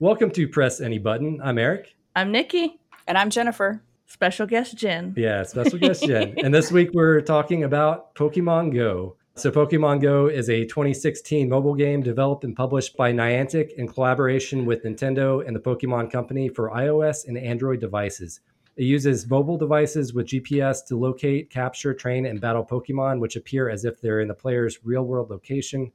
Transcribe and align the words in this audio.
Welcome 0.00 0.30
to 0.32 0.48
Press 0.48 0.80
Any 0.80 0.98
Button. 0.98 1.40
I'm 1.42 1.58
Eric. 1.58 1.94
I'm 2.16 2.32
Nicky. 2.32 2.80
And 3.06 3.16
I'm 3.16 3.30
Jennifer. 3.30 3.80
Special 4.06 4.46
guest 4.46 4.76
Jen. 4.76 5.14
Yeah, 5.16 5.42
special 5.44 5.78
guest 5.78 6.02
Jen. 6.06 6.34
and 6.38 6.52
this 6.52 6.72
week 6.72 6.90
we're 6.92 7.20
talking 7.20 7.64
about 7.64 8.14
Pokemon 8.14 8.74
Go. 8.74 9.16
So, 9.36 9.50
Pokemon 9.50 10.00
Go 10.00 10.26
is 10.26 10.48
a 10.48 10.64
2016 10.64 11.48
mobile 11.48 11.74
game 11.74 12.02
developed 12.02 12.44
and 12.44 12.54
published 12.54 12.96
by 12.96 13.12
Niantic 13.12 13.72
in 13.74 13.88
collaboration 13.88 14.64
with 14.64 14.84
Nintendo 14.84 15.44
and 15.46 15.54
the 15.56 15.60
Pokemon 15.60 16.10
Company 16.10 16.48
for 16.48 16.70
iOS 16.70 17.26
and 17.26 17.36
Android 17.36 17.80
devices. 17.80 18.40
It 18.76 18.84
uses 18.84 19.28
mobile 19.28 19.56
devices 19.58 20.12
with 20.14 20.26
GPS 20.26 20.84
to 20.86 20.96
locate, 20.98 21.50
capture, 21.50 21.94
train, 21.94 22.26
and 22.26 22.40
battle 22.40 22.64
Pokemon, 22.64 23.20
which 23.20 23.36
appear 23.36 23.68
as 23.70 23.84
if 23.84 24.00
they're 24.00 24.20
in 24.20 24.28
the 24.28 24.34
player's 24.34 24.78
real 24.84 25.02
world 25.04 25.30
location. 25.30 25.92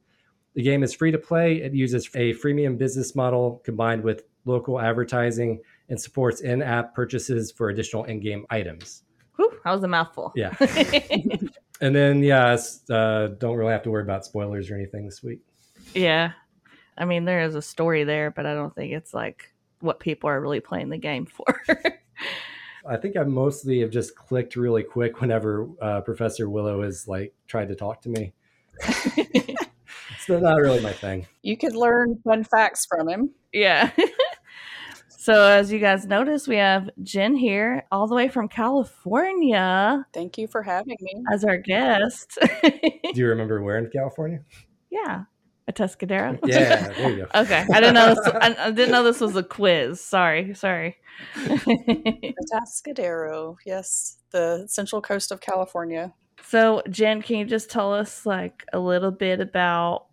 The 0.60 0.64
game 0.64 0.84
is 0.84 0.94
free 0.94 1.10
to 1.12 1.18
play. 1.18 1.62
It 1.62 1.74
uses 1.74 2.08
a 2.16 2.34
freemium 2.34 2.78
business 2.78 3.16
model 3.16 3.62
combined 3.64 4.04
with 4.04 4.24
local 4.44 4.78
advertising 4.78 5.62
and 5.88 5.98
supports 5.98 6.42
in 6.42 6.62
app 6.62 6.94
purchases 6.94 7.50
for 7.50 7.70
additional 7.70 8.04
in 8.04 8.20
game 8.20 8.46
items. 8.50 9.04
Whew, 9.38 9.58
that 9.64 9.72
was 9.72 9.84
a 9.84 9.88
mouthful. 9.88 10.34
Yeah. 10.36 10.54
and 11.80 11.96
then, 11.96 12.24
yeah, 12.24 12.58
uh, 12.90 13.28
don't 13.28 13.56
really 13.56 13.72
have 13.72 13.84
to 13.84 13.90
worry 13.90 14.04
about 14.04 14.26
spoilers 14.26 14.70
or 14.70 14.76
anything 14.76 15.06
this 15.06 15.24
week. 15.24 15.40
Yeah. 15.94 16.34
I 16.98 17.06
mean, 17.06 17.24
there 17.24 17.44
is 17.44 17.56
a 17.56 17.62
story 17.62 18.04
there, 18.04 18.30
but 18.30 18.46
I 18.46 18.54
don't 18.54 18.76
think 18.76 18.92
it's 18.92 19.14
like 19.14 19.54
what 19.80 20.02
people 20.02 20.30
are 20.30 20.42
really 20.42 20.60
playing 20.60 20.90
the 20.90 20.98
game 20.98 21.26
for. 21.26 21.46
I 22.86 22.98
think 22.98 23.16
I 23.16 23.24
mostly 23.24 23.80
have 23.80 23.92
just 23.92 24.14
clicked 24.14 24.58
really 24.58 24.84
quick 24.84 25.22
whenever 25.22 25.70
uh, 25.82 26.02
Professor 26.02 26.50
Willow 26.50 26.84
has 26.84 27.08
like 27.08 27.34
tried 27.48 27.70
to 27.70 27.76
talk 27.76 28.02
to 28.02 28.10
me. 28.10 28.34
it's 30.36 30.44
not 30.44 30.60
really 30.60 30.82
my 30.82 30.94
thing. 30.94 31.28
You 31.42 31.58
could 31.58 31.76
learn 31.76 32.20
fun 32.24 32.44
facts 32.44 32.86
from 32.86 33.10
him. 33.10 33.32
Yeah. 33.54 33.92
so 35.08 35.44
as 35.44 35.72
you 35.72 35.80
guys 35.80 36.06
notice, 36.06 36.48
we 36.48 36.58
have 36.58 36.90
Jen 37.04 37.36
here, 37.36 37.86
all 37.92 38.08
the 38.08 38.16
way 38.16 38.28
from 38.28 38.48
California. 38.48 40.06
Thank 40.14 40.38
you 40.38 40.48
for 40.48 40.64
having 40.64 40.98
me 41.02 41.24
as 41.32 41.44
our 41.44 41.58
guest. 41.58 42.38
Do 42.62 43.12
you 43.14 43.28
remember 43.28 43.62
where 43.62 43.78
in 43.78 43.90
California? 43.90 44.42
Yeah. 44.90 45.24
Atascadero. 45.70 46.40
Yeah, 46.46 46.90
there 46.90 47.12
you 47.12 47.18
go. 47.34 47.42
okay, 47.42 47.66
I 47.72 47.80
didn't 47.80 47.94
know. 47.94 48.16
This, 48.16 48.28
I, 48.28 48.56
I, 48.58 48.72
didn't 48.72 48.92
know 48.92 49.04
this 49.04 49.22
was 49.22 49.36
a 49.36 49.44
quiz. 49.44 50.02
Sorry, 50.02 50.56
sorry. 50.56 50.98
Atascadero, 51.36 53.58
yes, 53.66 54.18
the 54.32 54.66
central 54.68 55.02
coast 55.02 55.32
of 55.32 55.42
California. 55.42 56.14
So, 56.44 56.82
Jen, 56.90 57.22
can 57.22 57.38
you 57.38 57.46
just 57.46 57.70
tell 57.70 57.94
us 57.94 58.26
like 58.26 58.66
a 58.74 58.80
little 58.80 59.12
bit 59.12 59.40
about 59.40 60.08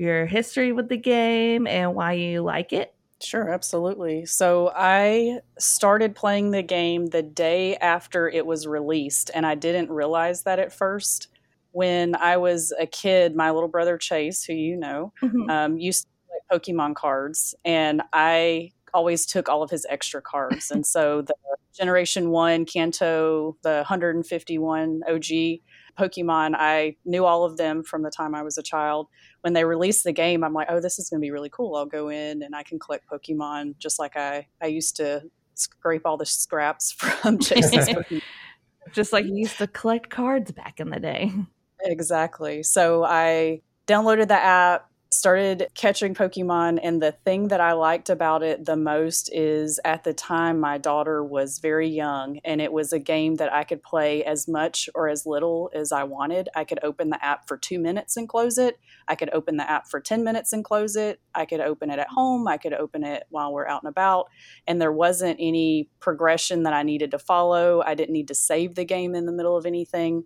your 0.00 0.24
history 0.24 0.72
with 0.72 0.88
the 0.88 0.96
game 0.96 1.66
and 1.66 1.94
why 1.94 2.14
you 2.14 2.42
like 2.42 2.72
it? 2.72 2.94
Sure, 3.22 3.50
absolutely. 3.50 4.24
So 4.24 4.72
I 4.74 5.40
started 5.58 6.14
playing 6.14 6.52
the 6.52 6.62
game 6.62 7.06
the 7.06 7.22
day 7.22 7.76
after 7.76 8.26
it 8.26 8.46
was 8.46 8.66
released, 8.66 9.30
and 9.34 9.44
I 9.44 9.54
didn't 9.54 9.90
realize 9.90 10.44
that 10.44 10.58
at 10.58 10.72
first 10.72 11.28
when 11.72 12.16
I 12.16 12.38
was 12.38 12.72
a 12.80 12.86
kid, 12.86 13.36
my 13.36 13.50
little 13.50 13.68
brother 13.68 13.98
Chase, 13.98 14.42
who 14.42 14.54
you 14.54 14.76
know, 14.76 15.12
mm-hmm. 15.22 15.50
um, 15.50 15.76
used 15.76 16.04
to 16.04 16.08
play 16.28 16.58
Pokemon 16.58 16.94
cards, 16.94 17.54
and 17.66 18.00
I 18.14 18.72
always 18.94 19.26
took 19.26 19.50
all 19.50 19.62
of 19.62 19.70
his 19.70 19.86
extra 19.90 20.22
cards. 20.22 20.70
and 20.70 20.86
so 20.86 21.20
the 21.26 21.34
Generation 21.76 22.30
One 22.30 22.64
Kanto, 22.64 23.56
the 23.62 23.84
151 23.88 25.02
OG 25.08 25.60
Pokemon, 25.98 26.54
I 26.56 26.96
knew 27.04 27.24
all 27.24 27.44
of 27.44 27.56
them 27.58 27.82
from 27.82 28.02
the 28.02 28.10
time 28.10 28.34
I 28.34 28.42
was 28.42 28.58
a 28.58 28.62
child. 28.62 29.08
When 29.42 29.54
they 29.54 29.64
released 29.64 30.04
the 30.04 30.12
game, 30.12 30.44
I'm 30.44 30.52
like, 30.52 30.68
oh, 30.70 30.80
this 30.80 30.98
is 30.98 31.08
going 31.08 31.20
to 31.20 31.24
be 31.24 31.30
really 31.30 31.48
cool. 31.50 31.76
I'll 31.76 31.86
go 31.86 32.08
in 32.10 32.42
and 32.42 32.54
I 32.54 32.62
can 32.62 32.78
collect 32.78 33.08
Pokemon 33.08 33.78
just 33.78 33.98
like 33.98 34.16
I 34.16 34.46
I 34.60 34.66
used 34.66 34.96
to 34.96 35.22
scrape 35.54 36.02
all 36.04 36.16
the 36.16 36.26
scraps 36.26 36.92
from 36.98 37.38
Chase's 37.40 37.88
just 38.92 39.12
like 39.12 39.24
you 39.24 39.34
used 39.36 39.58
to 39.58 39.66
collect 39.66 40.10
cards 40.10 40.52
back 40.52 40.80
in 40.80 40.90
the 40.90 41.00
day. 41.00 41.32
Exactly. 41.82 42.62
So 42.62 43.04
I 43.04 43.62
downloaded 43.86 44.28
the 44.28 44.38
app, 44.38 44.89
started 45.12 45.68
catching 45.74 46.14
Pokemon, 46.14 46.78
and 46.82 47.02
the 47.02 47.12
thing 47.12 47.48
that 47.48 47.60
I 47.60 47.72
liked 47.72 48.10
about 48.10 48.42
it 48.42 48.64
the 48.64 48.76
most 48.76 49.28
is 49.32 49.80
at 49.84 50.04
the 50.04 50.14
time 50.14 50.60
my 50.60 50.78
daughter 50.78 51.24
was 51.24 51.58
very 51.58 51.88
young, 51.88 52.38
and 52.44 52.60
it 52.60 52.72
was 52.72 52.92
a 52.92 52.98
game 52.98 53.34
that 53.36 53.52
I 53.52 53.64
could 53.64 53.82
play 53.82 54.24
as 54.24 54.46
much 54.46 54.88
or 54.94 55.08
as 55.08 55.26
little 55.26 55.70
as 55.74 55.90
I 55.90 56.04
wanted. 56.04 56.48
I 56.54 56.64
could 56.64 56.78
open 56.82 57.10
the 57.10 57.24
app 57.24 57.48
for 57.48 57.56
two 57.56 57.80
minutes 57.80 58.16
and 58.16 58.28
close 58.28 58.56
it. 58.56 58.78
I 59.08 59.16
could 59.16 59.30
open 59.32 59.56
the 59.56 59.68
app 59.68 59.88
for 59.88 60.00
10 60.00 60.22
minutes 60.22 60.52
and 60.52 60.64
close 60.64 60.94
it. 60.94 61.20
I 61.34 61.44
could 61.44 61.60
open 61.60 61.90
it 61.90 61.98
at 61.98 62.08
home. 62.08 62.46
I 62.46 62.56
could 62.56 62.74
open 62.74 63.02
it 63.02 63.24
while 63.30 63.52
we're 63.52 63.66
out 63.66 63.82
and 63.82 63.90
about. 63.90 64.28
And 64.68 64.80
there 64.80 64.92
wasn't 64.92 65.38
any 65.40 65.88
progression 65.98 66.62
that 66.62 66.72
I 66.72 66.84
needed 66.84 67.10
to 67.10 67.18
follow. 67.18 67.82
I 67.84 67.94
didn't 67.94 68.12
need 68.12 68.28
to 68.28 68.34
save 68.34 68.76
the 68.76 68.84
game 68.84 69.16
in 69.16 69.26
the 69.26 69.32
middle 69.32 69.56
of 69.56 69.66
anything. 69.66 70.24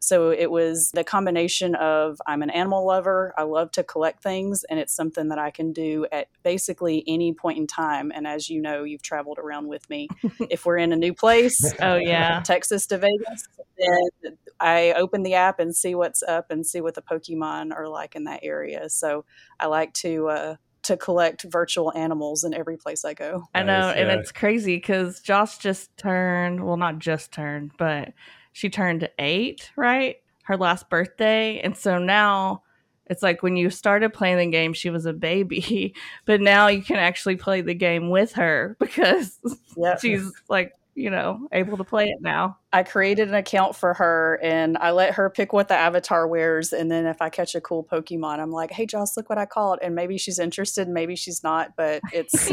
So 0.00 0.30
it 0.30 0.50
was 0.50 0.90
the 0.92 1.04
combination 1.04 1.74
of 1.74 2.20
I'm 2.26 2.42
an 2.42 2.50
animal 2.50 2.86
lover, 2.86 3.34
I 3.36 3.42
love 3.42 3.70
to 3.72 3.82
collect 3.82 4.22
things, 4.22 4.64
and 4.64 4.78
it's 4.78 4.94
something 4.94 5.28
that 5.28 5.38
I 5.38 5.50
can 5.50 5.72
do 5.72 6.06
at 6.12 6.28
basically 6.42 7.02
any 7.06 7.32
point 7.32 7.58
in 7.58 7.66
time. 7.66 8.12
And 8.14 8.26
as 8.26 8.48
you 8.48 8.60
know, 8.60 8.84
you've 8.84 9.02
traveled 9.02 9.38
around 9.38 9.68
with 9.68 9.88
me. 9.90 10.08
if 10.50 10.66
we're 10.66 10.78
in 10.78 10.92
a 10.92 10.96
new 10.96 11.14
place, 11.14 11.60
oh 11.80 11.96
yeah, 11.96 12.40
Texas 12.44 12.86
to 12.88 12.98
Vegas, 12.98 13.48
then 13.78 14.36
I 14.60 14.92
open 14.92 15.22
the 15.22 15.34
app 15.34 15.58
and 15.58 15.74
see 15.74 15.94
what's 15.94 16.22
up 16.22 16.50
and 16.50 16.66
see 16.66 16.80
what 16.80 16.94
the 16.94 17.02
Pokemon 17.02 17.74
are 17.74 17.88
like 17.88 18.14
in 18.14 18.24
that 18.24 18.40
area. 18.42 18.88
So 18.88 19.24
I 19.58 19.66
like 19.66 19.92
to 19.94 20.28
uh, 20.28 20.56
to 20.84 20.96
collect 20.96 21.42
virtual 21.42 21.92
animals 21.94 22.44
in 22.44 22.54
every 22.54 22.76
place 22.76 23.04
I 23.04 23.14
go. 23.14 23.48
I 23.54 23.62
know, 23.62 23.80
nice, 23.80 23.96
yeah. 23.96 24.02
and 24.02 24.20
it's 24.20 24.32
crazy 24.32 24.76
because 24.76 25.20
Joss 25.20 25.58
just 25.58 25.96
turned 25.96 26.64
well, 26.64 26.76
not 26.76 26.98
just 26.98 27.32
turned, 27.32 27.72
but 27.76 28.12
she 28.56 28.70
turned 28.70 29.06
eight, 29.18 29.70
right? 29.76 30.16
Her 30.44 30.56
last 30.56 30.88
birthday. 30.88 31.60
And 31.60 31.76
so 31.76 31.98
now 31.98 32.62
it's 33.04 33.22
like 33.22 33.42
when 33.42 33.54
you 33.54 33.68
started 33.68 34.14
playing 34.14 34.38
the 34.38 34.46
game, 34.46 34.72
she 34.72 34.88
was 34.88 35.04
a 35.04 35.12
baby, 35.12 35.94
but 36.24 36.40
now 36.40 36.68
you 36.68 36.82
can 36.82 36.96
actually 36.96 37.36
play 37.36 37.60
the 37.60 37.74
game 37.74 38.08
with 38.08 38.32
her 38.32 38.74
because 38.80 39.38
yep. 39.76 40.00
she's 40.00 40.32
like, 40.48 40.72
you 40.94 41.10
know, 41.10 41.46
able 41.52 41.76
to 41.76 41.84
play 41.84 42.06
it 42.06 42.16
now. 42.22 42.56
I 42.72 42.82
created 42.82 43.28
an 43.28 43.34
account 43.34 43.76
for 43.76 43.92
her 43.92 44.40
and 44.42 44.78
I 44.78 44.92
let 44.92 45.12
her 45.16 45.28
pick 45.28 45.52
what 45.52 45.68
the 45.68 45.74
avatar 45.74 46.26
wears. 46.26 46.72
And 46.72 46.90
then 46.90 47.04
if 47.04 47.20
I 47.20 47.28
catch 47.28 47.54
a 47.54 47.60
cool 47.60 47.84
Pokemon, 47.84 48.38
I'm 48.38 48.52
like, 48.52 48.70
hey, 48.70 48.86
Joss, 48.86 49.18
look 49.18 49.28
what 49.28 49.36
I 49.36 49.44
caught. 49.44 49.80
And 49.82 49.94
maybe 49.94 50.16
she's 50.16 50.38
interested, 50.38 50.88
maybe 50.88 51.14
she's 51.14 51.44
not, 51.44 51.76
but 51.76 52.00
it's 52.10 52.32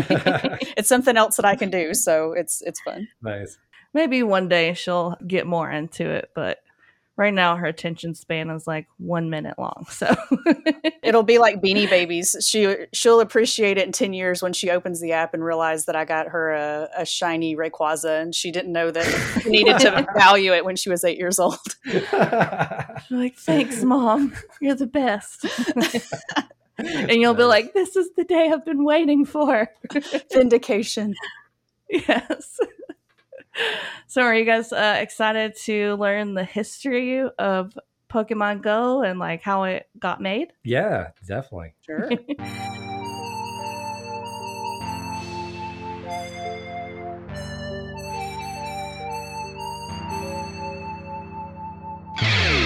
it's 0.76 0.90
something 0.90 1.16
else 1.16 1.38
that 1.38 1.46
I 1.46 1.56
can 1.56 1.70
do. 1.70 1.94
So 1.94 2.34
it's 2.34 2.62
it's 2.64 2.82
fun. 2.82 3.08
Nice 3.22 3.58
maybe 3.94 4.24
one 4.24 4.48
day 4.48 4.74
she'll 4.74 5.18
get 5.26 5.46
more 5.46 5.70
into 5.70 6.10
it, 6.10 6.32
but 6.36 6.60
right 7.16 7.34
now 7.34 7.56
her 7.56 7.68
attention 7.68 8.16
span 8.16 8.50
is 8.50 8.66
like 8.66 8.88
one 8.98 9.30
minute 9.30 9.58
long. 9.60 9.86
So 9.90 10.14
it'll 11.04 11.24
be 11.24 11.38
like 11.38 11.62
Beanie 11.62 11.90
Babies. 11.90 12.36
She 12.48 12.76
she'll 12.92 13.20
appreciate 13.20 13.78
it 13.78 13.86
in 13.86 13.92
ten 13.92 14.14
years 14.14 14.42
when 14.42 14.54
she 14.54 14.70
opens 14.70 15.00
the 15.00 15.12
app 15.12 15.34
and 15.34 15.44
realize 15.44 15.86
that 15.86 15.96
I 15.96 16.06
got 16.06 16.30
her 16.30 16.52
a, 16.52 16.90
a 16.98 17.06
shiny 17.06 17.56
Rayquaza 17.56 18.22
and 18.22 18.34
she 18.34 18.52
didn't 18.52 18.72
know 18.72 18.92
that 18.92 19.42
she 19.42 19.50
needed 19.50 19.80
to 19.80 20.08
value 20.16 20.54
it 20.54 20.66
when 20.66 20.76
she 20.76 20.90
was 20.90 21.04
eight 21.04 21.18
years 21.18 21.40
old. 21.40 21.58
She's 21.86 22.12
like, 23.12 23.36
thanks, 23.38 23.84
mom. 23.84 24.34
You're 24.60 24.76
the 24.76 24.88
best. 24.88 25.46
and 26.78 27.22
you'll 27.22 27.34
be 27.34 27.44
like, 27.44 27.74
this 27.74 27.96
is 27.96 28.10
the 28.16 28.24
day 28.24 28.50
I've 28.52 28.66
been 28.66 28.84
waiting 28.84 29.26
for. 29.26 29.70
Vindication. 30.32 31.14
Yes 31.90 32.60
so 34.08 34.22
are 34.22 34.36
you 34.36 34.46
guys 34.46 34.72
uh, 34.72 34.98
excited 35.00 35.56
to 35.64 35.96
learn 35.96 36.34
the 36.34 36.44
history 36.44 37.24
of 37.40 37.78
Pokemon 38.10 38.62
Go 38.62 39.02
and 39.02 39.20
like 39.20 39.42
how 39.42 39.64
it 39.64 39.88
got 40.00 40.22
made? 40.22 40.54
Yeah, 40.64 41.10
definitely. 41.26 41.74
Sure. 41.86 42.10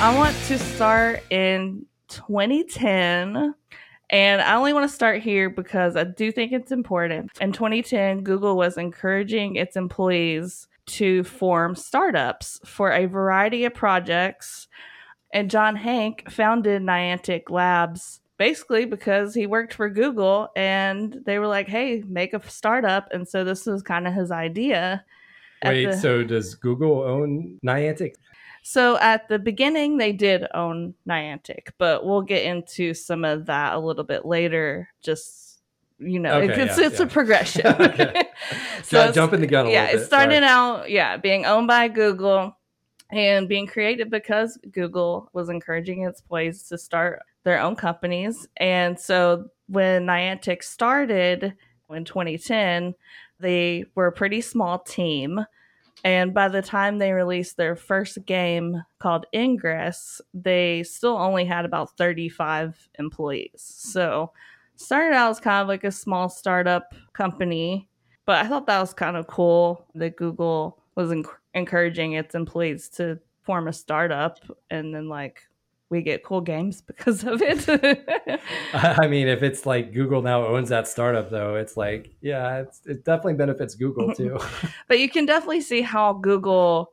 I 0.00 0.16
want 0.16 0.34
to 0.46 0.58
start 0.58 1.22
in 1.28 1.84
2010. 2.08 3.54
And 4.08 4.40
I 4.40 4.54
only 4.56 4.72
want 4.72 4.88
to 4.88 4.94
start 4.94 5.20
here 5.20 5.50
because 5.50 5.94
I 5.94 6.04
do 6.04 6.32
think 6.32 6.52
it's 6.52 6.72
important. 6.72 7.30
In 7.38 7.52
2010, 7.52 8.22
Google 8.24 8.56
was 8.56 8.78
encouraging 8.78 9.56
its 9.56 9.76
employees 9.76 10.68
to 10.86 11.22
form 11.24 11.76
startups 11.76 12.58
for 12.64 12.90
a 12.90 13.04
variety 13.04 13.66
of 13.66 13.74
projects. 13.74 14.68
And 15.34 15.50
John 15.50 15.76
Hanke 15.76 16.30
founded 16.32 16.80
Niantic 16.80 17.50
Labs 17.50 18.20
basically 18.38 18.86
because 18.86 19.34
he 19.34 19.46
worked 19.46 19.74
for 19.74 19.90
Google 19.90 20.48
and 20.56 21.18
they 21.26 21.38
were 21.38 21.46
like, 21.46 21.68
hey, 21.68 22.02
make 22.08 22.32
a 22.32 22.40
startup. 22.48 23.06
And 23.12 23.28
so 23.28 23.44
this 23.44 23.66
was 23.66 23.82
kind 23.82 24.08
of 24.08 24.14
his 24.14 24.30
idea. 24.30 25.04
Wait, 25.62 25.84
the- 25.84 25.96
so 25.98 26.24
does 26.24 26.54
Google 26.54 27.02
own 27.02 27.58
Niantic? 27.64 28.14
So 28.62 28.98
at 28.98 29.28
the 29.28 29.38
beginning, 29.38 29.96
they 29.96 30.12
did 30.12 30.46
own 30.54 30.94
Niantic, 31.08 31.68
but 31.78 32.04
we'll 32.04 32.22
get 32.22 32.44
into 32.44 32.94
some 32.94 33.24
of 33.24 33.46
that 33.46 33.74
a 33.74 33.78
little 33.78 34.04
bit 34.04 34.24
later. 34.24 34.88
Just 35.02 35.60
you 35.98 36.18
know, 36.18 36.34
Okay, 36.40 36.62
it's 36.62 36.78
yeah, 36.78 36.86
it's 36.86 37.00
a 37.00 37.04
yeah. 37.04 37.08
progression. 37.08 37.66
Okay. 37.80 38.24
so 38.82 38.98
it's- 39.00 39.14
jumping 39.14 39.40
the 39.40 39.46
gun 39.46 39.66
a 39.66 39.70
yeah, 39.70 39.86
it 39.86 40.04
started 40.06 40.42
sorry. 40.42 40.44
out 40.46 40.90
yeah 40.90 41.16
being 41.18 41.44
owned 41.44 41.66
by 41.66 41.88
Google 41.88 42.56
and 43.10 43.48
being 43.48 43.66
created 43.66 44.08
because 44.10 44.58
Google 44.72 45.28
was 45.32 45.48
encouraging 45.48 46.02
its 46.04 46.20
employees 46.20 46.62
to 46.64 46.78
start 46.78 47.20
their 47.44 47.60
own 47.60 47.74
companies. 47.76 48.46
And 48.56 48.98
so 48.98 49.46
when 49.66 50.06
Niantic 50.06 50.62
started 50.62 51.54
in 51.90 52.04
2010, 52.04 52.94
they 53.40 53.84
were 53.94 54.06
a 54.06 54.12
pretty 54.12 54.40
small 54.40 54.78
team. 54.78 55.44
And 56.04 56.32
by 56.32 56.48
the 56.48 56.62
time 56.62 56.98
they 56.98 57.12
released 57.12 57.56
their 57.56 57.76
first 57.76 58.24
game 58.26 58.82
called 58.98 59.26
Ingress, 59.34 60.20
they 60.32 60.82
still 60.82 61.16
only 61.16 61.44
had 61.44 61.64
about 61.64 61.96
35 61.96 62.88
employees. 62.98 63.62
So 63.62 64.32
started 64.76 65.14
out 65.14 65.30
as 65.30 65.40
kind 65.40 65.60
of 65.60 65.68
like 65.68 65.84
a 65.84 65.92
small 65.92 66.28
startup 66.28 66.94
company. 67.12 67.88
But 68.24 68.44
I 68.44 68.48
thought 68.48 68.66
that 68.66 68.80
was 68.80 68.94
kind 68.94 69.16
of 69.16 69.26
cool 69.26 69.86
that 69.94 70.16
Google 70.16 70.82
was 70.94 71.10
enc- 71.10 71.26
encouraging 71.54 72.12
its 72.12 72.34
employees 72.34 72.88
to 72.90 73.18
form 73.42 73.68
a 73.68 73.72
startup 73.72 74.38
and 74.70 74.94
then 74.94 75.08
like 75.08 75.42
we 75.90 76.02
get 76.02 76.22
cool 76.24 76.40
games 76.40 76.80
because 76.86 77.24
of 77.24 77.42
it. 77.42 77.68
I 78.72 79.06
mean, 79.08 79.28
if 79.28 79.42
it's 79.42 79.66
like 79.66 79.92
Google 79.92 80.22
now 80.22 80.46
owns 80.46 80.68
that 80.70 80.88
startup, 80.88 81.30
though, 81.30 81.56
it's 81.56 81.76
like, 81.76 82.14
yeah, 82.20 82.60
it's, 82.60 82.80
it 82.86 83.04
definitely 83.04 83.34
benefits 83.34 83.74
Google 83.74 84.14
too. 84.14 84.38
but 84.88 84.98
you 84.98 85.08
can 85.10 85.26
definitely 85.26 85.60
see 85.60 85.82
how 85.82 86.12
Google 86.14 86.92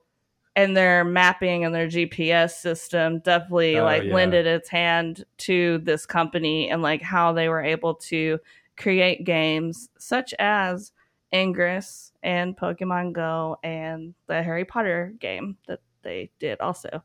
and 0.55 0.75
their 0.75 1.03
mapping 1.03 1.63
and 1.63 1.73
their 1.75 1.87
GPS 1.87 2.51
system 2.53 3.19
definitely 3.19 3.77
Oh, 3.77 3.83
like 3.83 4.03
yeah. 4.03 4.13
lended 4.15 4.47
its 4.47 4.69
hand 4.69 5.23
to 5.39 5.77
this 5.83 6.07
company 6.07 6.69
and 6.71 6.81
like 6.81 7.03
how 7.03 7.31
they 7.31 7.47
were 7.47 7.61
able 7.63 7.93
to 7.93 8.39
create 8.75 9.23
games 9.23 9.89
such 9.99 10.33
as 10.39 10.91
Ingress 11.31 12.11
and 12.23 12.57
Pokemon 12.57 13.13
Go 13.13 13.57
and 13.61 14.15
the 14.25 14.41
Harry 14.41 14.65
Potter 14.65 15.13
game 15.19 15.57
that 15.67 15.81
they 16.01 16.31
did 16.39 16.59
also. 16.59 17.03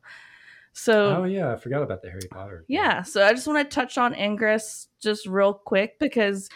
So 0.72 1.16
oh 1.16 1.24
yeah, 1.24 1.52
I 1.52 1.56
forgot 1.56 1.82
about 1.82 2.02
the 2.02 2.10
Harry 2.10 2.28
Potter. 2.30 2.64
yeah, 2.68 3.02
so 3.02 3.24
I 3.24 3.32
just 3.32 3.46
want 3.46 3.68
to 3.68 3.74
touch 3.74 3.98
on 3.98 4.14
Ingress 4.14 4.88
just 5.00 5.26
real 5.26 5.52
quick 5.52 5.98
because 5.98 6.48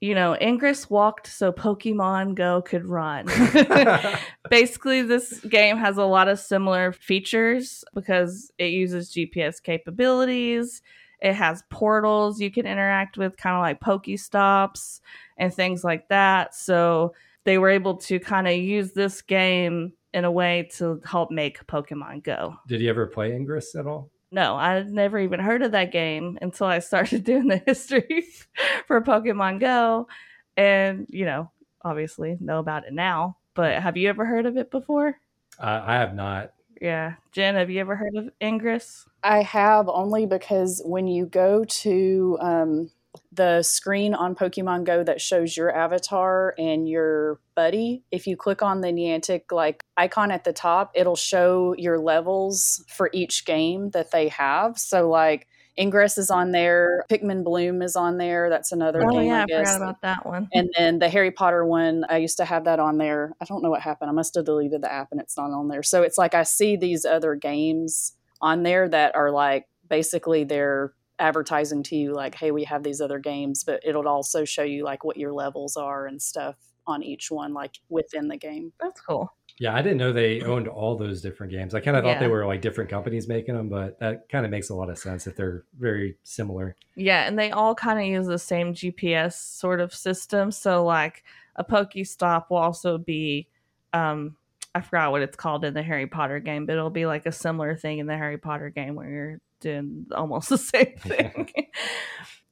you 0.00 0.14
know, 0.14 0.34
Ingress 0.40 0.88
walked 0.88 1.26
so 1.26 1.52
Pokemon 1.52 2.34
Go 2.34 2.62
could 2.62 2.86
run. 2.86 3.26
Basically, 4.50 5.02
this 5.02 5.40
game 5.40 5.76
has 5.76 5.98
a 5.98 6.04
lot 6.04 6.28
of 6.28 6.38
similar 6.38 6.92
features 6.92 7.84
because 7.94 8.50
it 8.58 8.72
uses 8.72 9.12
GPS 9.12 9.62
capabilities. 9.62 10.80
It 11.20 11.34
has 11.34 11.62
portals 11.68 12.40
you 12.40 12.50
can 12.50 12.66
interact 12.66 13.18
with, 13.18 13.36
kind 13.36 13.56
of 13.56 13.60
like 13.60 13.80
Pokestops 13.80 15.00
and 15.36 15.52
things 15.52 15.84
like 15.84 16.08
that. 16.08 16.54
So 16.54 17.12
they 17.44 17.58
were 17.58 17.68
able 17.68 17.96
to 17.96 18.18
kind 18.18 18.48
of 18.48 18.56
use 18.56 18.92
this 18.92 19.20
game 19.20 19.92
in 20.12 20.24
a 20.24 20.30
way 20.30 20.68
to 20.76 21.00
help 21.04 21.30
make 21.30 21.66
Pokemon 21.66 22.24
Go. 22.24 22.56
Did 22.66 22.80
you 22.80 22.90
ever 22.90 23.06
play 23.06 23.34
Ingress 23.34 23.74
at 23.74 23.86
all? 23.86 24.10
No, 24.32 24.54
I 24.56 24.74
had 24.74 24.90
never 24.90 25.18
even 25.18 25.40
heard 25.40 25.62
of 25.62 25.72
that 25.72 25.92
game 25.92 26.38
until 26.40 26.66
I 26.66 26.78
started 26.78 27.24
doing 27.24 27.48
the 27.48 27.62
history 27.66 28.26
for 28.86 29.00
Pokemon 29.00 29.60
Go. 29.60 30.08
And, 30.56 31.06
you 31.08 31.24
know, 31.24 31.50
obviously 31.82 32.36
know 32.40 32.58
about 32.58 32.86
it 32.86 32.92
now. 32.92 33.36
But 33.54 33.82
have 33.82 33.96
you 33.96 34.08
ever 34.08 34.24
heard 34.24 34.46
of 34.46 34.56
it 34.56 34.70
before? 34.70 35.16
I 35.58 35.94
I 35.94 35.98
have 35.98 36.14
not. 36.14 36.52
Yeah. 36.80 37.14
Jen, 37.32 37.56
have 37.56 37.70
you 37.70 37.80
ever 37.80 37.94
heard 37.94 38.16
of 38.16 38.30
Ingress? 38.40 39.06
I 39.22 39.42
have 39.42 39.88
only 39.88 40.26
because 40.26 40.80
when 40.84 41.06
you 41.06 41.26
go 41.26 41.64
to 41.64 42.38
um, 42.40 42.90
the 43.32 43.62
screen 43.62 44.14
on 44.14 44.34
Pokemon 44.34 44.84
Go 44.84 45.02
that 45.04 45.20
shows 45.20 45.56
your 45.56 45.74
avatar 45.74 46.54
and 46.58 46.88
your 46.88 47.40
buddy, 47.54 48.02
if 48.10 48.26
you 48.26 48.36
click 48.36 48.62
on 48.62 48.80
the 48.80 48.88
Niantic 48.88 49.52
like 49.52 49.84
icon 49.96 50.30
at 50.30 50.44
the 50.44 50.52
top, 50.52 50.92
it'll 50.94 51.16
show 51.16 51.74
your 51.76 51.98
levels 51.98 52.84
for 52.88 53.10
each 53.12 53.44
game 53.44 53.90
that 53.90 54.10
they 54.10 54.28
have. 54.28 54.78
So 54.78 55.08
like 55.08 55.46
Ingress 55.78 56.18
is 56.18 56.30
on 56.30 56.50
there, 56.50 57.04
Pikmin 57.10 57.42
Bloom 57.44 57.80
is 57.82 57.96
on 57.96 58.18
there. 58.18 58.50
That's 58.50 58.72
another 58.72 59.02
Oh, 59.04 59.10
game, 59.12 59.28
yeah. 59.28 59.46
I 59.48 59.60
I 59.60 59.64
forgot 59.64 59.76
about 59.76 60.02
that 60.02 60.26
one. 60.26 60.48
And 60.52 60.68
then 60.76 60.98
the 60.98 61.08
Harry 61.08 61.30
Potter 61.30 61.64
one, 61.64 62.04
I 62.08 62.18
used 62.18 62.36
to 62.38 62.44
have 62.44 62.64
that 62.64 62.80
on 62.80 62.98
there. 62.98 63.32
I 63.40 63.44
don't 63.44 63.62
know 63.62 63.70
what 63.70 63.80
happened. 63.80 64.10
I 64.10 64.12
must 64.12 64.34
have 64.34 64.44
deleted 64.44 64.82
the 64.82 64.92
app 64.92 65.08
and 65.12 65.20
it's 65.20 65.36
not 65.36 65.50
on 65.50 65.68
there. 65.68 65.82
So 65.82 66.02
it's 66.02 66.18
like 66.18 66.34
I 66.34 66.42
see 66.42 66.76
these 66.76 67.04
other 67.04 67.34
games 67.34 68.12
on 68.40 68.62
there 68.62 68.88
that 68.88 69.14
are 69.14 69.30
like 69.30 69.66
basically 69.88 70.44
they're 70.44 70.92
advertising 71.20 71.82
to 71.84 71.96
you 71.96 72.14
like, 72.14 72.34
hey, 72.34 72.50
we 72.50 72.64
have 72.64 72.82
these 72.82 73.00
other 73.00 73.18
games, 73.18 73.62
but 73.62 73.80
it'll 73.84 74.08
also 74.08 74.44
show 74.44 74.62
you 74.62 74.84
like 74.84 75.04
what 75.04 75.16
your 75.16 75.32
levels 75.32 75.76
are 75.76 76.06
and 76.06 76.20
stuff 76.20 76.56
on 76.86 77.02
each 77.02 77.30
one, 77.30 77.54
like 77.54 77.78
within 77.88 78.28
the 78.28 78.36
game. 78.36 78.72
That's 78.80 79.00
cool. 79.00 79.32
Yeah, 79.58 79.74
I 79.74 79.82
didn't 79.82 79.98
know 79.98 80.10
they 80.10 80.40
owned 80.40 80.68
all 80.68 80.96
those 80.96 81.20
different 81.20 81.52
games. 81.52 81.74
I 81.74 81.80
kind 81.80 81.94
of 81.94 82.02
thought 82.02 82.18
they 82.18 82.28
were 82.28 82.46
like 82.46 82.62
different 82.62 82.88
companies 82.88 83.28
making 83.28 83.54
them, 83.54 83.68
but 83.68 84.00
that 84.00 84.26
kind 84.30 84.46
of 84.46 84.50
makes 84.50 84.70
a 84.70 84.74
lot 84.74 84.88
of 84.88 84.96
sense 84.96 85.26
if 85.26 85.36
they're 85.36 85.64
very 85.78 86.16
similar. 86.22 86.76
Yeah, 86.96 87.26
and 87.26 87.38
they 87.38 87.50
all 87.50 87.74
kind 87.74 87.98
of 87.98 88.06
use 88.06 88.26
the 88.26 88.38
same 88.38 88.72
GPS 88.72 89.34
sort 89.34 89.80
of 89.80 89.94
system. 89.94 90.50
So 90.50 90.82
like 90.84 91.24
a 91.56 91.64
Pokestop 91.64 92.46
will 92.48 92.56
also 92.56 92.96
be 92.96 93.48
um 93.92 94.36
I 94.74 94.80
forgot 94.80 95.10
what 95.10 95.22
it's 95.22 95.36
called 95.36 95.64
in 95.64 95.74
the 95.74 95.82
Harry 95.82 96.06
Potter 96.06 96.38
game, 96.38 96.64
but 96.64 96.74
it'll 96.74 96.90
be 96.90 97.06
like 97.06 97.26
a 97.26 97.32
similar 97.32 97.76
thing 97.76 97.98
in 97.98 98.06
the 98.06 98.16
Harry 98.16 98.38
Potter 98.38 98.70
game 98.70 98.94
where 98.94 99.10
you're 99.10 99.40
doing 99.60 100.06
almost 100.12 100.48
the 100.50 100.58
same 100.58 100.94
thing. 100.98 101.48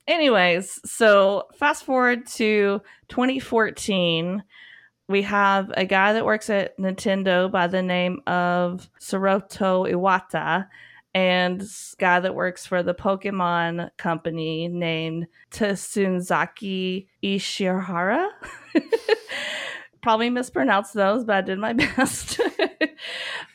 Anyways, 0.07 0.81
so 0.91 1.49
fast 1.59 1.85
forward 1.85 2.27
to 2.27 2.81
2014, 3.09 4.43
we 5.09 5.23
have 5.23 5.71
a 5.77 5.85
guy 5.85 6.15
that 6.15 6.25
works 6.25 6.49
at 6.51 6.79
Nintendo 6.79 7.51
by 7.51 7.67
the 7.67 7.83
name 7.83 8.21
of 8.27 8.89
Soroto 9.01 9.91
Iwata 9.91 10.67
and 11.15 11.63
guy 11.99 12.21
that 12.21 12.35
works 12.35 12.67
for 12.67 12.83
the 12.83 12.95
Pokemon 12.95 13.91
company 13.97 14.69
named 14.69 15.27
Tsunzaki 15.51 17.07
Ishihara. 17.23 18.29
Probably 20.03 20.31
mispronounced 20.31 20.95
those, 20.95 21.25
but 21.25 21.37
I 21.37 21.41
did 21.41 21.59
my 21.59 21.73
best. 21.97 22.41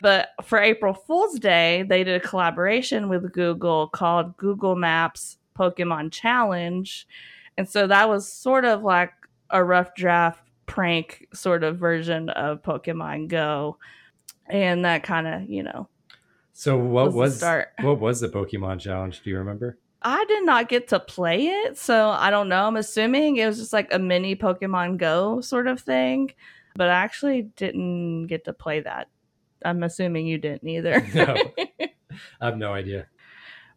but 0.01 0.30
for 0.44 0.59
April 0.59 0.94
Fool's 0.94 1.40
Day, 1.40 1.83
they 1.88 2.04
did 2.04 2.21
a 2.21 2.26
collaboration 2.28 3.09
with 3.09 3.31
Google 3.31 3.88
called 3.88 4.35
Google 4.38 4.76
Maps 4.76 5.38
Pokemon 5.57 6.12
Challenge. 6.12 7.07
And 7.57 7.68
so 7.69 7.88
that 7.88 8.09
was 8.09 8.28
sort 8.28 8.66
of 8.66 8.83
like 8.83 9.14
a 9.50 9.64
rough 9.64 9.95
draft 9.95 10.44
prank 10.66 11.28
sort 11.33 11.64
of 11.64 11.78
version 11.78 12.30
of 12.30 12.62
Pokemon 12.64 13.28
Go. 13.30 13.78
And 14.47 14.83
that 14.85 15.04
kind 15.04 15.28
of, 15.28 15.50
you 15.50 15.64
know, 15.64 15.88
So 16.52 16.78
what 16.78 17.06
was 17.06 17.14
the 17.14 17.19
was, 17.19 17.38
start. 17.38 17.69
what 17.81 18.00
was 18.00 18.19
the 18.19 18.28
Pokemon 18.30 18.81
challenge? 18.81 19.21
Do 19.23 19.30
you 19.30 19.38
remember? 19.38 19.78
I 20.04 20.26
did 20.26 20.45
not 20.45 20.69
get 20.69 20.88
to 20.90 21.00
play 21.00 21.48
it, 21.48 21.78
so 21.78 22.10
I 22.10 22.30
don't 22.30 22.50
know. 22.50 22.66
I'm 22.68 22.76
assuming 22.76 23.38
it 23.38 23.45
was 23.45 23.57
just 23.57 23.74
like 23.74 23.94
a 23.94 24.00
mini 24.00 24.36
Pokemon 24.36 24.98
Go 24.98 25.42
sort 25.42 25.68
of 25.68 25.80
thing, 25.80 26.31
but 26.76 26.90
I 26.90 26.94
actually 26.94 27.44
didn't 27.56 28.28
get 28.28 28.45
to 28.45 28.54
play 28.54 28.81
that. 28.81 29.07
I'm 29.66 29.83
assuming 29.83 30.28
you 30.28 30.38
didn't 30.38 30.68
either. 30.68 31.02
No. 31.14 31.36
I 32.42 32.45
have 32.45 32.57
no 32.57 32.74
idea. 32.74 33.07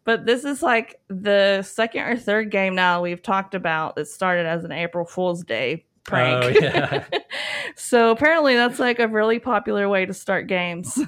but 0.03 0.25
this 0.25 0.45
is 0.45 0.61
like 0.61 0.99
the 1.07 1.63
second 1.63 2.03
or 2.03 2.15
third 2.17 2.51
game 2.51 2.75
now 2.75 3.01
we've 3.01 3.21
talked 3.23 3.55
about 3.55 3.95
that 3.95 4.07
started 4.07 4.45
as 4.45 4.63
an 4.63 4.71
April 4.71 5.05
Fool's 5.05 5.43
Day 5.43 5.85
prank. 6.03 6.43
Oh, 6.43 6.47
yeah. 6.49 7.03
so 7.75 8.11
apparently 8.11 8.55
that's 8.55 8.77
like 8.77 8.99
a 8.99 9.07
really 9.07 9.39
popular 9.39 9.89
way 9.89 10.05
to 10.05 10.13
start 10.13 10.45
games. 10.47 10.99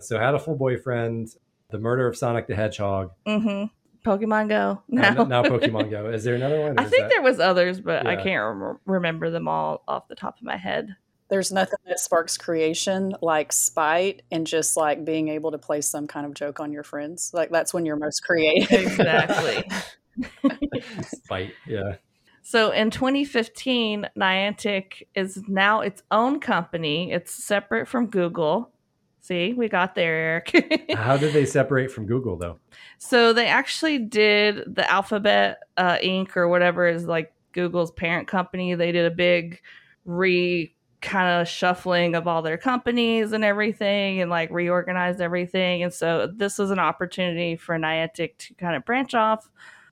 So 0.00 0.18
Hatoful 0.18 0.58
Boyfriend, 0.58 1.30
the 1.70 1.78
murder 1.78 2.06
of 2.06 2.14
Sonic 2.16 2.46
the 2.46 2.54
Hedgehog, 2.54 3.12
hmm 3.26 3.64
Pokemon 4.04 4.48
Go. 4.48 4.70
Uh, 4.72 4.80
now, 4.88 5.10
No. 5.14 5.24
now 5.24 5.42
Pokemon 5.44 5.90
Go. 5.90 6.08
Is 6.10 6.24
there 6.24 6.34
another 6.34 6.60
one? 6.60 6.78
I 6.78 6.84
think 6.84 7.04
that- 7.04 7.10
there 7.10 7.22
was 7.22 7.40
others, 7.40 7.80
but 7.80 8.06
I 8.06 8.16
can't 8.16 8.42
rem- 8.60 8.78
remember 8.86 9.30
them 9.30 9.48
all 9.48 9.82
off 9.88 10.08
the 10.08 10.14
top 10.14 10.36
of 10.38 10.42
my 10.44 10.56
head. 10.56 10.94
There's 11.30 11.50
nothing 11.50 11.78
that 11.88 11.98
sparks 11.98 12.36
creation 12.36 13.14
like 13.22 13.50
spite 13.50 14.22
and 14.30 14.46
just 14.46 14.76
like 14.76 15.04
being 15.06 15.28
able 15.30 15.52
to 15.52 15.58
play 15.58 15.80
some 15.80 16.06
kind 16.06 16.26
of 16.26 16.34
joke 16.34 16.60
on 16.60 16.70
your 16.70 16.84
friends. 16.84 17.30
Like 17.32 17.50
that's 17.50 17.72
when 17.72 17.86
you're 17.86 17.96
most 17.96 18.20
creative. 18.20 18.70
Exactly. 18.70 19.64
Spite. 21.02 21.54
Yeah. 21.66 21.96
So 22.42 22.70
in 22.72 22.90
2015, 22.90 24.06
Niantic 24.18 25.04
is 25.14 25.42
now 25.48 25.80
its 25.80 26.02
own 26.10 26.40
company. 26.40 27.10
It's 27.10 27.32
separate 27.32 27.88
from 27.88 28.06
Google. 28.08 28.70
See, 29.24 29.54
we 29.54 29.70
got 29.70 29.94
there, 29.94 30.14
Eric. 30.14 30.90
How 30.94 31.16
did 31.16 31.32
they 31.32 31.46
separate 31.46 31.90
from 31.90 32.04
Google 32.04 32.36
though? 32.36 32.58
so 32.98 33.32
they 33.32 33.46
actually 33.46 33.98
did 33.98 34.74
the 34.74 34.88
Alphabet 34.90 35.60
uh, 35.78 35.96
Inc. 35.96 36.36
or 36.36 36.46
whatever 36.46 36.86
is 36.86 37.06
like 37.06 37.32
Google's 37.52 37.90
parent 37.90 38.28
company. 38.28 38.74
They 38.74 38.92
did 38.92 39.10
a 39.10 39.14
big 39.14 39.62
re 40.04 40.74
kind 41.00 41.40
of 41.40 41.48
shuffling 41.48 42.14
of 42.14 42.28
all 42.28 42.42
their 42.42 42.58
companies 42.58 43.32
and 43.32 43.44
everything 43.44 44.20
and 44.20 44.30
like 44.30 44.50
reorganized 44.50 45.22
everything. 45.22 45.82
And 45.82 45.92
so 45.92 46.26
this 46.26 46.58
was 46.58 46.70
an 46.70 46.78
opportunity 46.78 47.56
for 47.56 47.78
Niantic 47.78 48.36
to 48.36 48.54
kind 48.54 48.76
of 48.76 48.84
branch 48.84 49.14
off 49.14 49.48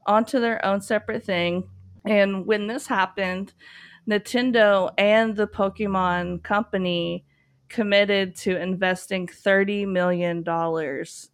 onto 0.07 0.41
their 0.41 0.63
own 0.63 0.83
separate 0.83 1.25
thing. 1.25 1.65
And 2.05 2.45
when 2.45 2.67
this 2.67 2.87
happened, 2.87 3.55
Nintendo 4.07 4.91
and 4.99 5.37
the 5.37 5.47
Pokemon 5.47 6.43
company 6.43 7.25
committed 7.73 8.37
to 8.37 8.57
investing 8.57 9.27
$30 9.27 9.89
million 9.89 10.45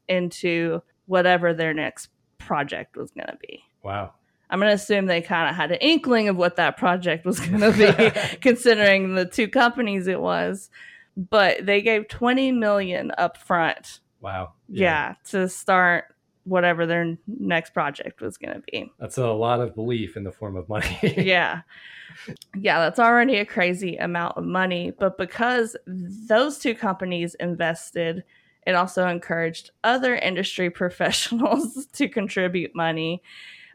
into 0.09 0.83
whatever 1.07 1.52
their 1.52 1.75
next 1.75 2.09
project 2.38 2.97
was 2.97 3.11
going 3.11 3.26
to 3.26 3.37
be. 3.47 3.62
Wow. 3.83 4.14
I'm 4.50 4.61
going 4.61 4.71
to 4.71 4.75
assume 4.75 5.07
they 5.07 5.21
kind 5.21 5.50
of 5.50 5.57
had 5.57 5.73
an 5.73 5.78
inkling 5.80 6.28
of 6.28 6.37
what 6.37 6.57
that 6.57 6.76
project 6.78 7.26
was 7.26 7.40
going 7.40 7.61
to 7.61 7.73
be, 7.73 8.37
considering 8.40 9.14
the 9.14 9.26
two 9.26 9.49
companies 9.49 10.07
it 10.07 10.21
was. 10.21 10.71
But 11.16 11.66
they 11.66 11.83
gave 11.83 12.09
20 12.09 12.52
million 12.52 13.12
up 13.18 13.37
front. 13.37 14.00
Wow. 14.21 14.52
Yeah. 14.68 14.83
yeah 14.83 15.14
to 15.30 15.49
start 15.49 16.14
whatever 16.49 16.87
their 16.87 17.17
next 17.26 17.75
project 17.75 18.21
was 18.21 18.37
going 18.37 18.55
to 18.55 18.62
be. 18.73 18.93
That's 18.99 19.19
a 19.19 19.26
lot 19.26 19.61
of 19.61 19.75
belief 19.75 20.17
in 20.17 20.25
the 20.25 20.33
form 20.33 20.57
of 20.57 20.69
money. 20.69 20.99
yeah. 21.17 21.62
Yeah, 22.57 22.81
that's 22.81 22.99
already 22.99 23.37
a 23.37 23.45
crazy 23.45 23.97
amount 23.97 24.37
of 24.37 24.45
money. 24.45 24.93
But 24.99 25.19
because 25.19 25.76
those 25.87 26.59
two 26.59 26.75
companies 26.75 27.35
invested, 27.35 28.25
it 28.67 28.75
also 28.75 29.07
encouraged 29.07 29.71
other 29.85 30.14
industry 30.17 30.71
professionals 30.83 31.87
to 31.95 32.09
contribute 32.09 32.75
money 32.75 33.23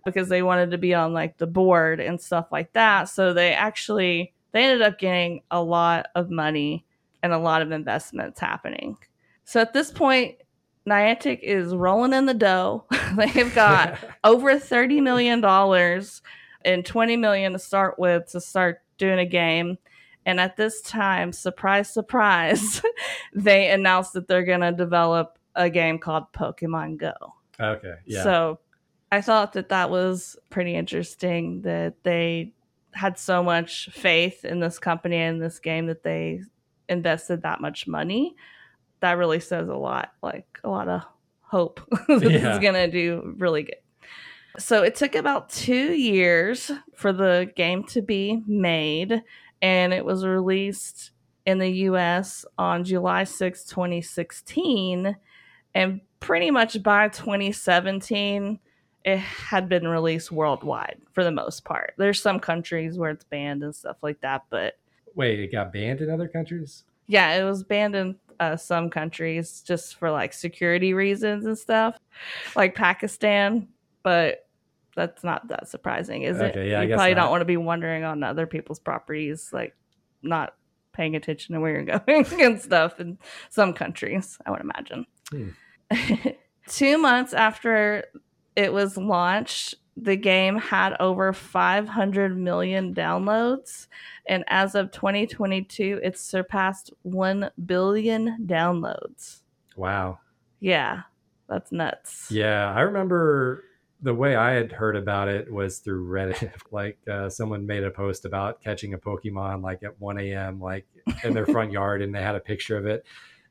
because 0.06 0.28
they 0.28 0.44
wanted 0.44 0.72
to 0.72 0.78
be 0.78 0.94
on 0.94 1.14
like 1.14 1.38
the 1.38 1.48
board 1.48 2.00
and 2.00 2.20
stuff 2.20 2.48
like 2.52 2.74
that. 2.74 3.06
So 3.06 3.34
they 3.34 3.54
actually 3.54 4.34
they 4.52 4.64
ended 4.64 4.82
up 4.82 5.00
getting 5.00 5.42
a 5.50 5.64
lot 5.64 6.08
of 6.16 6.30
money 6.30 6.86
and 7.24 7.34
a 7.34 7.40
lot 7.40 7.62
of 7.62 7.72
investments 7.72 8.40
happening. 8.40 8.98
So 9.46 9.62
at 9.62 9.74
this 9.74 9.92
point, 9.92 10.36
Niantic 10.88 11.40
is 11.42 11.74
rolling 11.74 12.14
in 12.14 12.26
the 12.26 12.34
dough. 12.34 12.86
They've 13.18 13.54
got 13.54 13.98
over 14.24 14.60
thirty 14.60 15.02
million 15.02 15.42
dollars 15.42 16.22
and 16.66 16.86
twenty 16.86 17.18
million 17.18 17.54
to 17.54 17.60
start 17.60 17.98
with 17.98 18.28
to 18.32 18.42
start 18.42 18.82
doing 18.98 19.20
a 19.20 19.26
game. 19.26 19.78
And 20.26 20.40
at 20.40 20.56
this 20.56 20.82
time, 20.82 21.34
surprise, 21.34 21.90
surprise, 21.90 22.82
they 23.34 23.70
announced 23.70 24.14
that 24.14 24.28
they're 24.28 24.46
going 24.46 24.62
to 24.62 24.72
develop 24.72 25.38
a 25.56 25.70
game 25.70 26.00
called 26.00 26.32
Pokemon 26.34 26.98
Go. 26.98 27.14
Okay. 27.60 27.96
Yeah. 28.06 28.24
So 28.24 28.60
I 29.12 29.22
thought 29.22 29.54
that 29.54 29.70
that 29.70 29.90
was 29.90 30.38
pretty 30.50 30.76
interesting 30.76 31.62
that 31.64 31.96
they 32.04 32.54
had 32.94 33.20
so 33.20 33.44
much 33.44 33.90
faith 33.92 34.46
in 34.46 34.60
this 34.60 34.80
company 34.80 35.18
and 35.18 35.42
this 35.42 35.60
game 35.60 35.88
that 35.88 36.04
they 36.04 36.42
invested 36.88 37.42
that 37.42 37.60
much 37.60 37.88
money 37.88 38.36
that 39.04 39.18
really 39.18 39.42
says 39.42 39.68
a 39.68 39.76
lot, 39.76 40.14
like 40.24 40.48
a 40.64 40.70
lot 40.70 40.88
of 40.88 41.02
hope 41.42 41.82
this 42.08 42.24
yeah. 42.24 42.54
is 42.54 42.60
going 42.60 42.74
to 42.74 42.90
do 42.90 43.36
really 43.38 43.64
good. 43.64 43.76
So 44.58 44.84
it 44.84 44.96
took 44.96 45.16
about 45.16 45.50
two 45.50 45.92
years 45.92 46.72
for 46.96 47.12
the 47.12 47.52
game 47.58 47.84
to 47.88 48.02
be 48.02 48.42
made, 48.48 49.22
and 49.62 49.94
it 49.94 50.06
was 50.06 50.26
released 50.26 51.12
in 51.46 51.58
the 51.58 51.70
US 51.70 52.46
on 52.58 52.86
July 52.86 53.26
6, 53.26 53.66
2016. 53.66 55.18
And 55.76 56.00
pretty 56.22 56.50
much 56.50 56.82
by 56.82 57.10
2017, 57.10 58.58
it 59.04 59.18
had 59.18 59.68
been 59.68 59.86
released 59.86 60.32
worldwide 60.32 61.02
for 61.12 61.26
the 61.26 61.32
most 61.32 61.66
part. 61.66 61.94
There's 61.98 62.22
some 62.22 62.40
countries 62.40 62.98
where 62.98 63.10
it's 63.10 63.26
banned 63.26 63.64
and 63.64 63.76
stuff 63.76 63.98
like 64.02 64.22
that, 64.22 64.44
but. 64.50 64.76
Wait, 65.14 65.42
it 65.42 65.52
got 65.52 65.74
banned 65.74 66.00
in 66.00 66.10
other 66.10 66.30
countries? 66.30 66.86
Yeah, 67.08 67.34
it 67.34 67.44
was 67.44 67.64
banned 67.64 67.96
in 67.96 68.16
uh, 68.40 68.56
some 68.56 68.90
countries 68.90 69.62
just 69.66 69.96
for 69.96 70.12
like 70.12 70.34
security 70.34 70.94
reasons 70.94 71.46
and 71.46 71.58
stuff, 71.58 71.98
like 72.56 72.76
Pakistan. 72.76 73.68
But 74.04 74.48
that's 74.96 75.24
not 75.24 75.48
that 75.48 75.68
surprising, 75.68 76.24
is 76.24 76.38
okay, 76.40 76.68
it? 76.68 76.70
Yeah, 76.70 76.82
you 76.82 76.96
probably 76.96 77.16
not. 77.16 77.24
don't 77.24 77.32
want 77.32 77.42
to 77.42 77.46
be 77.46 77.58
wandering 77.58 78.04
on 78.04 78.24
other 78.24 78.46
people's 78.46 78.80
properties, 78.80 79.50
like 79.52 79.76
not 80.22 80.56
paying 80.94 81.16
attention 81.16 81.56
to 81.56 81.62
where 81.62 81.72
you're 81.72 82.00
going 82.00 82.42
and 82.42 82.62
stuff 82.62 83.00
in 83.00 83.18
some 83.50 83.74
countries, 83.74 84.38
I 84.46 84.52
would 84.52 84.62
imagine. 84.62 85.06
Hmm. 85.30 85.50
Two 86.68 86.98
months 86.98 87.34
after 87.34 88.06
it 88.56 88.72
was 88.72 88.98
launched, 88.98 89.76
the 89.96 90.16
game 90.16 90.58
had 90.58 90.96
over 91.00 91.34
500 91.34 92.38
million 92.38 92.94
downloads 92.94 93.88
and 94.28 94.44
as 94.48 94.74
of 94.76 94.92
2022 94.92 96.00
it's 96.04 96.22
surpassed 96.22 96.92
1 97.04 97.52
billion 97.66 98.46
downloads. 98.46 99.42
Wow. 99.76 100.20
Yeah 100.60 101.02
that's 101.50 101.72
nuts. 101.72 102.28
Yeah 102.32 102.74
i 102.74 102.82
remember 102.82 103.66
the 104.02 104.14
way 104.14 104.36
i 104.36 104.52
had 104.52 104.72
heard 104.72 104.96
about 104.96 105.28
it 105.28 105.52
was 105.52 105.80
through 105.80 106.08
reddit. 106.08 106.52
Like 106.72 106.98
uh, 107.08 107.30
someone 107.30 107.68
made 107.68 107.84
a 107.84 107.92
post 107.92 108.26
about 108.26 108.62
catching 108.62 108.96
a 108.96 108.98
pokemon 108.98 109.62
like 109.62 109.84
at 109.84 110.00
1 110.02 110.18
a.m 110.20 110.60
like 110.60 110.88
in 111.24 111.34
their 111.34 111.46
front 111.46 111.72
yard 111.80 112.02
and 112.02 112.14
they 112.16 112.22
had 112.22 112.36
a 112.36 112.40
picture 112.40 112.78
of 112.78 112.86
it. 112.88 113.06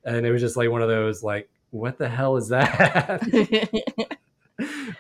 And 0.04 0.26
it 0.26 0.32
was 0.32 0.40
just 0.40 0.56
like 0.56 0.70
one 0.70 0.82
of 0.82 0.88
those 0.88 1.22
like 1.22 1.48
what 1.70 1.98
the 1.98 2.08
hell 2.08 2.36
is 2.36 2.48
that 2.48 3.22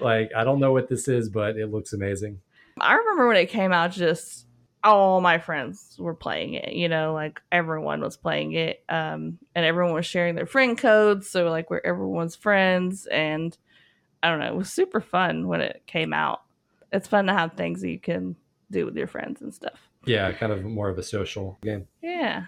like 0.04 0.30
I 0.36 0.44
don't 0.44 0.60
know 0.60 0.72
what 0.72 0.88
this 0.88 1.08
is, 1.08 1.28
but 1.28 1.56
it 1.56 1.70
looks 1.70 1.92
amazing. 1.92 2.40
I 2.80 2.94
remember 2.94 3.28
when 3.28 3.36
it 3.36 3.50
came 3.50 3.72
out, 3.72 3.92
just 3.92 4.46
all 4.84 5.20
my 5.20 5.38
friends 5.38 5.96
were 5.98 6.14
playing 6.14 6.54
it. 6.54 6.72
You 6.72 6.88
know, 6.88 7.12
like 7.12 7.40
everyone 7.50 8.00
was 8.00 8.16
playing 8.16 8.52
it, 8.52 8.82
um, 8.88 9.38
and 9.54 9.64
everyone 9.64 9.94
was 9.94 10.06
sharing 10.06 10.34
their 10.34 10.46
friend 10.46 10.76
codes. 10.76 11.28
So 11.28 11.48
like 11.48 11.70
we're 11.70 11.80
everyone's 11.84 12.36
friends, 12.36 13.06
and 13.06 13.56
I 14.22 14.30
don't 14.30 14.38
know, 14.38 14.46
it 14.46 14.56
was 14.56 14.72
super 14.72 15.00
fun 15.00 15.48
when 15.48 15.60
it 15.60 15.82
came 15.86 16.12
out. 16.12 16.42
It's 16.92 17.08
fun 17.08 17.26
to 17.26 17.32
have 17.32 17.54
things 17.54 17.80
that 17.80 17.90
you 17.90 17.98
can 17.98 18.36
do 18.70 18.84
with 18.84 18.96
your 18.96 19.06
friends 19.06 19.40
and 19.40 19.54
stuff. 19.54 19.88
Yeah, 20.04 20.32
kind 20.32 20.52
of 20.52 20.64
more 20.64 20.88
of 20.88 20.98
a 20.98 21.02
social 21.02 21.58
game. 21.62 21.86
Yeah. 22.02 22.46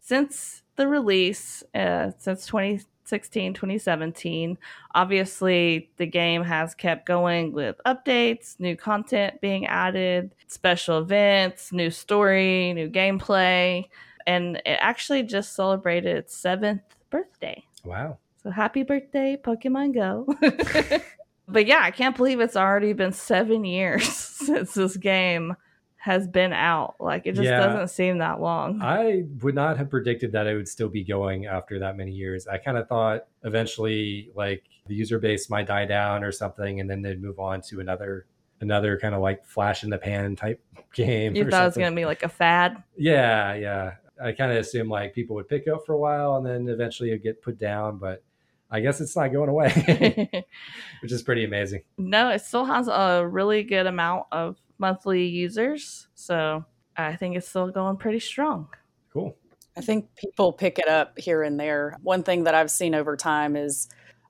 Since 0.00 0.62
the 0.76 0.86
release, 0.86 1.62
uh, 1.74 2.10
since 2.18 2.46
20, 2.46 2.80
2016, 3.04 3.54
2017. 3.54 4.58
Obviously, 4.94 5.90
the 5.98 6.06
game 6.06 6.42
has 6.42 6.74
kept 6.74 7.06
going 7.06 7.52
with 7.52 7.76
updates, 7.86 8.58
new 8.58 8.76
content 8.76 9.40
being 9.40 9.66
added, 9.66 10.34
special 10.46 10.98
events, 10.98 11.72
new 11.72 11.90
story, 11.90 12.72
new 12.72 12.88
gameplay, 12.88 13.86
and 14.26 14.56
it 14.64 14.78
actually 14.80 15.22
just 15.22 15.54
celebrated 15.54 16.16
its 16.16 16.34
seventh 16.34 16.82
birthday. 17.10 17.62
Wow. 17.84 18.18
So 18.42 18.50
happy 18.50 18.82
birthday, 18.82 19.38
Pokemon 19.42 19.94
Go. 19.94 20.26
but 21.48 21.66
yeah, 21.66 21.80
I 21.82 21.90
can't 21.90 22.16
believe 22.16 22.40
it's 22.40 22.56
already 22.56 22.94
been 22.94 23.12
seven 23.12 23.64
years 23.64 24.08
since 24.12 24.74
this 24.74 24.96
game 24.96 25.56
has 26.04 26.28
been 26.28 26.52
out. 26.52 26.96
Like 27.00 27.22
it 27.24 27.32
just 27.32 27.46
yeah, 27.46 27.66
doesn't 27.66 27.88
seem 27.88 28.18
that 28.18 28.38
long. 28.38 28.82
I 28.82 29.24
would 29.40 29.54
not 29.54 29.78
have 29.78 29.88
predicted 29.88 30.32
that 30.32 30.46
it 30.46 30.54
would 30.54 30.68
still 30.68 30.90
be 30.90 31.02
going 31.02 31.46
after 31.46 31.78
that 31.78 31.96
many 31.96 32.12
years. 32.12 32.46
I 32.46 32.58
kind 32.58 32.76
of 32.76 32.86
thought 32.88 33.26
eventually 33.42 34.30
like 34.34 34.64
the 34.86 34.94
user 34.94 35.18
base 35.18 35.48
might 35.48 35.66
die 35.66 35.86
down 35.86 36.22
or 36.22 36.30
something 36.30 36.78
and 36.80 36.90
then 36.90 37.00
they'd 37.00 37.22
move 37.22 37.38
on 37.38 37.62
to 37.62 37.80
another 37.80 38.26
another 38.60 38.98
kind 38.98 39.14
of 39.14 39.22
like 39.22 39.46
flash 39.46 39.82
in 39.82 39.88
the 39.88 39.96
pan 39.96 40.36
type 40.36 40.62
game. 40.94 41.34
You 41.34 41.44
thought 41.44 41.52
something. 41.52 41.62
it 41.62 41.66
was 41.66 41.76
gonna 41.78 41.96
be 41.96 42.04
like 42.04 42.22
a 42.22 42.28
fad? 42.28 42.82
Yeah, 42.98 43.54
yeah. 43.54 43.94
I 44.22 44.32
kind 44.32 44.52
of 44.52 44.58
assumed 44.58 44.90
like 44.90 45.14
people 45.14 45.36
would 45.36 45.48
pick 45.48 45.66
up 45.68 45.86
for 45.86 45.94
a 45.94 45.98
while 45.98 46.36
and 46.36 46.44
then 46.44 46.68
eventually 46.68 47.12
it'd 47.12 47.22
get 47.22 47.40
put 47.40 47.58
down, 47.58 47.96
but 47.96 48.22
I 48.70 48.80
guess 48.80 49.00
it's 49.00 49.16
not 49.16 49.32
going 49.32 49.48
away, 49.48 50.28
which 51.00 51.12
is 51.12 51.22
pretty 51.22 51.44
amazing. 51.44 51.82
No, 51.96 52.28
it 52.28 52.42
still 52.42 52.66
has 52.66 52.88
a 52.88 53.26
really 53.26 53.62
good 53.62 53.86
amount 53.86 54.26
of 54.32 54.56
monthly 54.78 55.26
users. 55.26 56.08
So 56.14 56.64
I 56.96 57.16
think 57.16 57.36
it's 57.36 57.48
still 57.48 57.70
going 57.70 57.96
pretty 57.96 58.20
strong. 58.20 58.68
Cool. 59.12 59.36
I 59.76 59.80
think 59.80 60.14
people 60.16 60.52
pick 60.52 60.78
it 60.78 60.88
up 60.88 61.18
here 61.18 61.42
and 61.42 61.58
there. 61.58 61.98
One 62.02 62.22
thing 62.22 62.44
that 62.44 62.54
I've 62.54 62.70
seen 62.70 62.94
over 62.94 63.16
time 63.16 63.56
is 63.56 63.88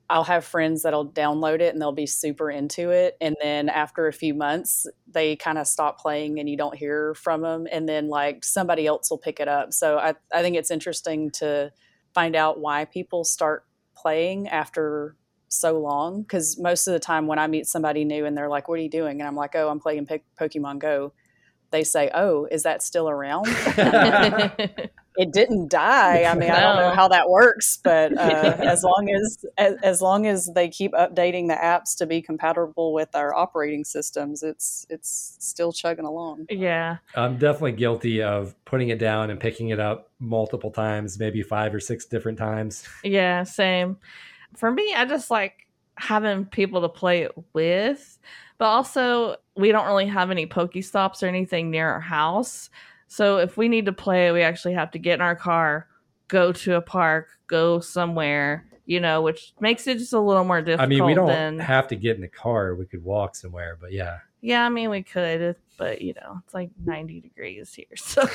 I'll 0.09 0.23
have 0.23 0.45
friends 0.45 0.83
that'll 0.83 1.11
download 1.11 1.61
it 1.61 1.73
and 1.73 1.81
they'll 1.81 1.91
be 1.91 2.05
super 2.05 2.49
into 2.49 2.91
it. 2.91 3.17
And 3.21 3.35
then 3.41 3.69
after 3.69 4.07
a 4.07 4.13
few 4.13 4.33
months, 4.33 4.85
they 5.07 5.35
kind 5.35 5.57
of 5.57 5.67
stop 5.67 5.99
playing 5.99 6.39
and 6.39 6.49
you 6.49 6.57
don't 6.57 6.75
hear 6.75 7.15
from 7.15 7.41
them. 7.41 7.67
And 7.71 7.89
then 7.89 8.07
like 8.07 8.43
somebody 8.43 8.85
else 8.85 9.09
will 9.09 9.17
pick 9.17 9.39
it 9.39 9.47
up. 9.47 9.73
So 9.73 9.97
I, 9.97 10.13
I 10.33 10.41
think 10.41 10.57
it's 10.57 10.71
interesting 10.71 11.31
to 11.31 11.71
find 12.13 12.35
out 12.35 12.59
why 12.59 12.85
people 12.85 13.23
start 13.23 13.65
playing 13.95 14.47
after 14.47 15.15
so 15.55 15.79
long 15.79 16.21
because 16.21 16.59
most 16.59 16.87
of 16.87 16.93
the 16.93 16.99
time 16.99 17.27
when 17.27 17.39
I 17.39 17.47
meet 17.47 17.67
somebody 17.67 18.05
new 18.05 18.25
and 18.25 18.37
they're 18.37 18.49
like, 18.49 18.67
"What 18.67 18.79
are 18.79 18.83
you 18.83 18.89
doing?" 18.89 19.19
and 19.21 19.27
I'm 19.27 19.35
like, 19.35 19.55
"Oh, 19.55 19.69
I'm 19.69 19.79
playing 19.79 20.07
Pokemon 20.39 20.79
Go," 20.79 21.13
they 21.71 21.83
say, 21.83 22.09
"Oh, 22.13 22.45
is 22.51 22.63
that 22.63 22.81
still 22.83 23.09
around?" 23.09 23.45
it 25.17 25.31
didn't 25.31 25.69
die. 25.69 26.23
I 26.23 26.35
mean, 26.35 26.51
I 26.51 26.59
don't 26.59 26.77
know 26.77 26.93
how 26.93 27.07
that 27.07 27.29
works, 27.29 27.79
but 27.83 28.17
uh, 28.17 28.57
as 28.59 28.83
long 28.83 29.09
as, 29.09 29.45
as 29.57 29.75
as 29.81 30.01
long 30.01 30.27
as 30.27 30.49
they 30.53 30.67
keep 30.69 30.93
updating 30.93 31.47
the 31.47 31.55
apps 31.55 31.95
to 31.97 32.05
be 32.05 32.21
compatible 32.21 32.93
with 32.93 33.15
our 33.15 33.33
operating 33.33 33.83
systems, 33.83 34.43
it's 34.43 34.85
it's 34.89 35.37
still 35.39 35.71
chugging 35.71 36.05
along. 36.05 36.47
Yeah, 36.49 36.97
I'm 37.15 37.37
definitely 37.37 37.73
guilty 37.73 38.21
of 38.21 38.55
putting 38.65 38.89
it 38.89 38.99
down 38.99 39.29
and 39.29 39.39
picking 39.39 39.69
it 39.69 39.79
up 39.79 40.11
multiple 40.19 40.71
times, 40.71 41.17
maybe 41.19 41.41
five 41.43 41.73
or 41.73 41.79
six 41.79 42.05
different 42.05 42.37
times. 42.37 42.87
Yeah, 43.03 43.43
same. 43.43 43.97
For 44.55 44.71
me, 44.71 44.93
I 44.95 45.05
just 45.05 45.29
like 45.29 45.67
having 45.97 46.45
people 46.45 46.81
to 46.81 46.89
play 46.89 47.21
it 47.21 47.31
with, 47.53 48.19
but 48.57 48.65
also 48.65 49.37
we 49.55 49.71
don't 49.71 49.87
really 49.87 50.07
have 50.07 50.31
any 50.31 50.45
Pokestops 50.47 51.23
or 51.23 51.27
anything 51.27 51.71
near 51.71 51.89
our 51.89 51.99
house. 51.99 52.69
So 53.07 53.37
if 53.37 53.57
we 53.57 53.69
need 53.69 53.85
to 53.85 53.93
play, 53.93 54.31
we 54.31 54.41
actually 54.41 54.73
have 54.73 54.91
to 54.91 54.99
get 54.99 55.15
in 55.15 55.21
our 55.21 55.35
car, 55.35 55.87
go 56.27 56.51
to 56.51 56.75
a 56.75 56.81
park, 56.81 57.29
go 57.47 57.79
somewhere, 57.79 58.65
you 58.85 58.99
know, 58.99 59.21
which 59.21 59.53
makes 59.59 59.87
it 59.87 59.97
just 59.97 60.13
a 60.13 60.19
little 60.19 60.43
more 60.43 60.61
difficult. 60.61 60.85
I 60.85 60.87
mean, 60.87 61.05
we 61.05 61.13
don't 61.13 61.27
than, 61.27 61.59
have 61.59 61.87
to 61.89 61.95
get 61.95 62.15
in 62.15 62.21
the 62.21 62.27
car. 62.27 62.75
We 62.75 62.85
could 62.85 63.03
walk 63.03 63.35
somewhere, 63.35 63.77
but 63.79 63.91
yeah. 63.91 64.19
Yeah, 64.45 64.63
I 64.63 64.69
mean, 64.69 64.91
we 64.91 65.01
could, 65.01 65.41
uh, 65.41 65.53
but 65.75 66.03
you 66.03 66.13
know, 66.13 66.39
it's 66.45 66.53
like 66.53 66.69
90 66.85 67.19
degrees 67.21 67.73
here. 67.73 67.87
So 67.97 68.27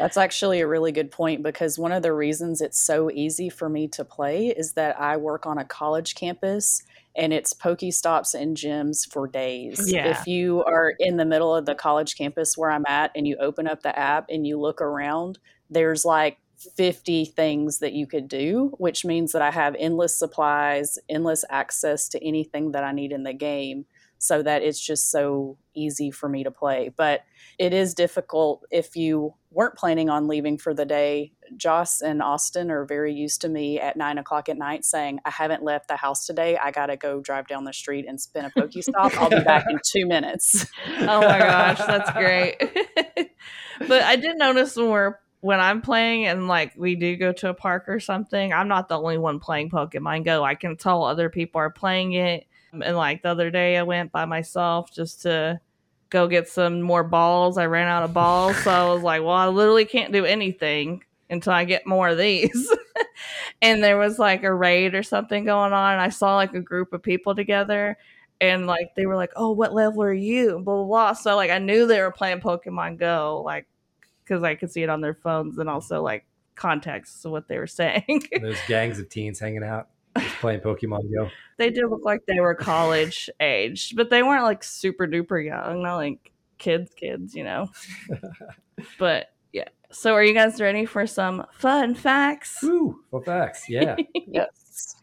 that's 0.00 0.16
actually 0.16 0.60
a 0.60 0.66
really 0.66 0.90
good 0.90 1.12
point 1.12 1.44
because 1.44 1.78
one 1.78 1.92
of 1.92 2.02
the 2.02 2.12
reasons 2.12 2.60
it's 2.60 2.80
so 2.80 3.08
easy 3.08 3.48
for 3.48 3.68
me 3.68 3.86
to 3.88 4.04
play 4.04 4.48
is 4.48 4.72
that 4.72 5.00
I 5.00 5.16
work 5.16 5.46
on 5.46 5.56
a 5.56 5.64
college 5.64 6.16
campus 6.16 6.82
and 7.14 7.32
it's 7.32 7.54
Pokestops 7.54 8.34
and 8.34 8.56
gyms 8.56 9.08
for 9.08 9.28
days. 9.28 9.92
Yeah. 9.92 10.08
If 10.08 10.26
you 10.26 10.64
are 10.64 10.94
in 10.98 11.18
the 11.18 11.24
middle 11.24 11.54
of 11.54 11.66
the 11.66 11.76
college 11.76 12.16
campus 12.16 12.58
where 12.58 12.72
I'm 12.72 12.84
at 12.88 13.12
and 13.14 13.24
you 13.24 13.36
open 13.36 13.68
up 13.68 13.84
the 13.84 13.96
app 13.96 14.26
and 14.28 14.44
you 14.44 14.58
look 14.58 14.80
around, 14.80 15.38
there's 15.70 16.04
like 16.04 16.38
50 16.76 17.26
things 17.26 17.78
that 17.78 17.92
you 17.92 18.08
could 18.08 18.26
do, 18.26 18.72
which 18.78 19.04
means 19.04 19.30
that 19.30 19.42
I 19.42 19.52
have 19.52 19.76
endless 19.78 20.18
supplies, 20.18 20.98
endless 21.08 21.44
access 21.48 22.08
to 22.08 22.24
anything 22.24 22.72
that 22.72 22.82
I 22.82 22.90
need 22.90 23.12
in 23.12 23.22
the 23.22 23.32
game 23.32 23.86
so 24.18 24.42
that 24.42 24.62
it's 24.62 24.80
just 24.80 25.10
so 25.10 25.56
easy 25.74 26.10
for 26.10 26.28
me 26.28 26.44
to 26.44 26.50
play. 26.50 26.90
But 26.94 27.22
it 27.58 27.72
is 27.72 27.94
difficult 27.94 28.64
if 28.70 28.96
you 28.96 29.34
weren't 29.50 29.76
planning 29.76 30.10
on 30.10 30.28
leaving 30.28 30.58
for 30.58 30.74
the 30.74 30.84
day. 30.84 31.32
Joss 31.56 32.02
and 32.02 32.20
Austin 32.20 32.70
are 32.70 32.84
very 32.84 33.14
used 33.14 33.40
to 33.40 33.48
me 33.48 33.80
at 33.80 33.96
nine 33.96 34.18
o'clock 34.18 34.48
at 34.48 34.58
night 34.58 34.84
saying, 34.84 35.20
I 35.24 35.30
haven't 35.30 35.62
left 35.62 35.88
the 35.88 35.96
house 35.96 36.26
today. 36.26 36.58
I 36.58 36.70
got 36.70 36.86
to 36.86 36.96
go 36.96 37.20
drive 37.20 37.46
down 37.46 37.64
the 37.64 37.72
street 37.72 38.04
and 38.06 38.20
spin 38.20 38.44
a 38.44 38.50
Pokestop. 38.50 39.16
I'll 39.16 39.30
be 39.30 39.40
back 39.40 39.64
in 39.70 39.78
two 39.84 40.06
minutes. 40.06 40.66
Oh 41.00 41.20
my 41.20 41.38
gosh, 41.38 41.78
that's 41.78 42.10
great. 42.12 42.56
but 43.88 44.02
I 44.02 44.16
did 44.16 44.36
notice 44.36 44.76
when 44.76 44.88
we're 44.88 45.14
when 45.40 45.60
I'm 45.60 45.80
playing 45.80 46.26
and 46.26 46.48
like 46.48 46.72
we 46.76 46.96
do 46.96 47.16
go 47.16 47.32
to 47.32 47.50
a 47.50 47.54
park 47.54 47.84
or 47.88 48.00
something, 48.00 48.52
I'm 48.52 48.68
not 48.68 48.88
the 48.88 48.98
only 48.98 49.18
one 49.18 49.38
playing 49.38 49.70
Pokemon 49.70 50.24
Go. 50.24 50.42
I 50.42 50.54
can 50.54 50.76
tell 50.76 51.04
other 51.04 51.30
people 51.30 51.60
are 51.60 51.70
playing 51.70 52.12
it 52.12 52.46
and 52.72 52.96
like 52.96 53.22
the 53.22 53.30
other 53.30 53.50
day, 53.50 53.76
I 53.76 53.82
went 53.82 54.12
by 54.12 54.24
myself 54.24 54.92
just 54.92 55.22
to 55.22 55.60
go 56.10 56.26
get 56.26 56.48
some 56.48 56.80
more 56.80 57.04
balls. 57.04 57.58
I 57.58 57.66
ran 57.66 57.88
out 57.88 58.02
of 58.02 58.14
balls. 58.14 58.56
So 58.58 58.70
I 58.70 58.92
was 58.92 59.02
like, 59.02 59.22
well, 59.22 59.30
I 59.32 59.48
literally 59.48 59.84
can't 59.84 60.12
do 60.12 60.24
anything 60.24 61.04
until 61.30 61.52
I 61.52 61.64
get 61.64 61.86
more 61.86 62.08
of 62.08 62.18
these. 62.18 62.74
and 63.62 63.82
there 63.82 63.98
was 63.98 64.18
like 64.18 64.42
a 64.42 64.54
raid 64.54 64.94
or 64.94 65.02
something 65.02 65.44
going 65.44 65.72
on. 65.72 65.92
And 65.92 66.00
I 66.00 66.08
saw 66.08 66.36
like 66.36 66.54
a 66.54 66.60
group 66.60 66.92
of 66.92 67.02
people 67.02 67.34
together. 67.34 67.98
And 68.40 68.66
like 68.66 68.94
they 68.94 69.06
were 69.06 69.16
like, 69.16 69.32
oh, 69.36 69.50
what 69.50 69.74
level 69.74 70.02
are 70.02 70.12
you? 70.12 70.60
Blah, 70.60 70.76
blah, 70.76 70.84
blah. 70.84 71.12
So 71.12 71.36
like 71.36 71.50
I 71.50 71.58
knew 71.58 71.86
they 71.86 72.00
were 72.00 72.12
playing 72.12 72.40
Pokemon 72.40 72.98
Go, 72.98 73.42
like, 73.44 73.66
because 74.24 74.42
I 74.42 74.54
could 74.54 74.70
see 74.70 74.82
it 74.82 74.90
on 74.90 75.00
their 75.00 75.14
phones 75.14 75.58
and 75.58 75.68
also 75.68 76.02
like 76.02 76.26
context 76.54 77.24
of 77.24 77.32
what 77.32 77.48
they 77.48 77.58
were 77.58 77.66
saying. 77.66 78.28
Those 78.40 78.58
gangs 78.66 78.98
of 78.98 79.08
teens 79.08 79.38
hanging 79.38 79.64
out 79.64 79.88
just 80.18 80.36
playing 80.36 80.60
Pokemon 80.60 81.12
Go. 81.14 81.28
They 81.58 81.70
did 81.70 81.88
look 81.88 82.04
like 82.04 82.24
they 82.26 82.40
were 82.40 82.54
college 82.54 83.28
aged, 83.40 83.96
but 83.96 84.10
they 84.10 84.22
weren't 84.22 84.44
like 84.44 84.62
super 84.62 85.06
duper 85.06 85.44
young, 85.44 85.82
not 85.82 85.96
like 85.96 86.32
kids, 86.58 86.94
kids, 86.94 87.34
you 87.34 87.42
know. 87.42 87.68
but 88.98 89.32
yeah. 89.52 89.68
So 89.90 90.14
are 90.14 90.22
you 90.22 90.34
guys 90.34 90.60
ready 90.60 90.84
for 90.84 91.06
some 91.06 91.44
fun 91.52 91.96
facts? 91.96 92.58
Woo, 92.62 93.00
fun 93.10 93.24
facts. 93.24 93.64
Yeah. 93.68 93.96
yes. 94.14 94.94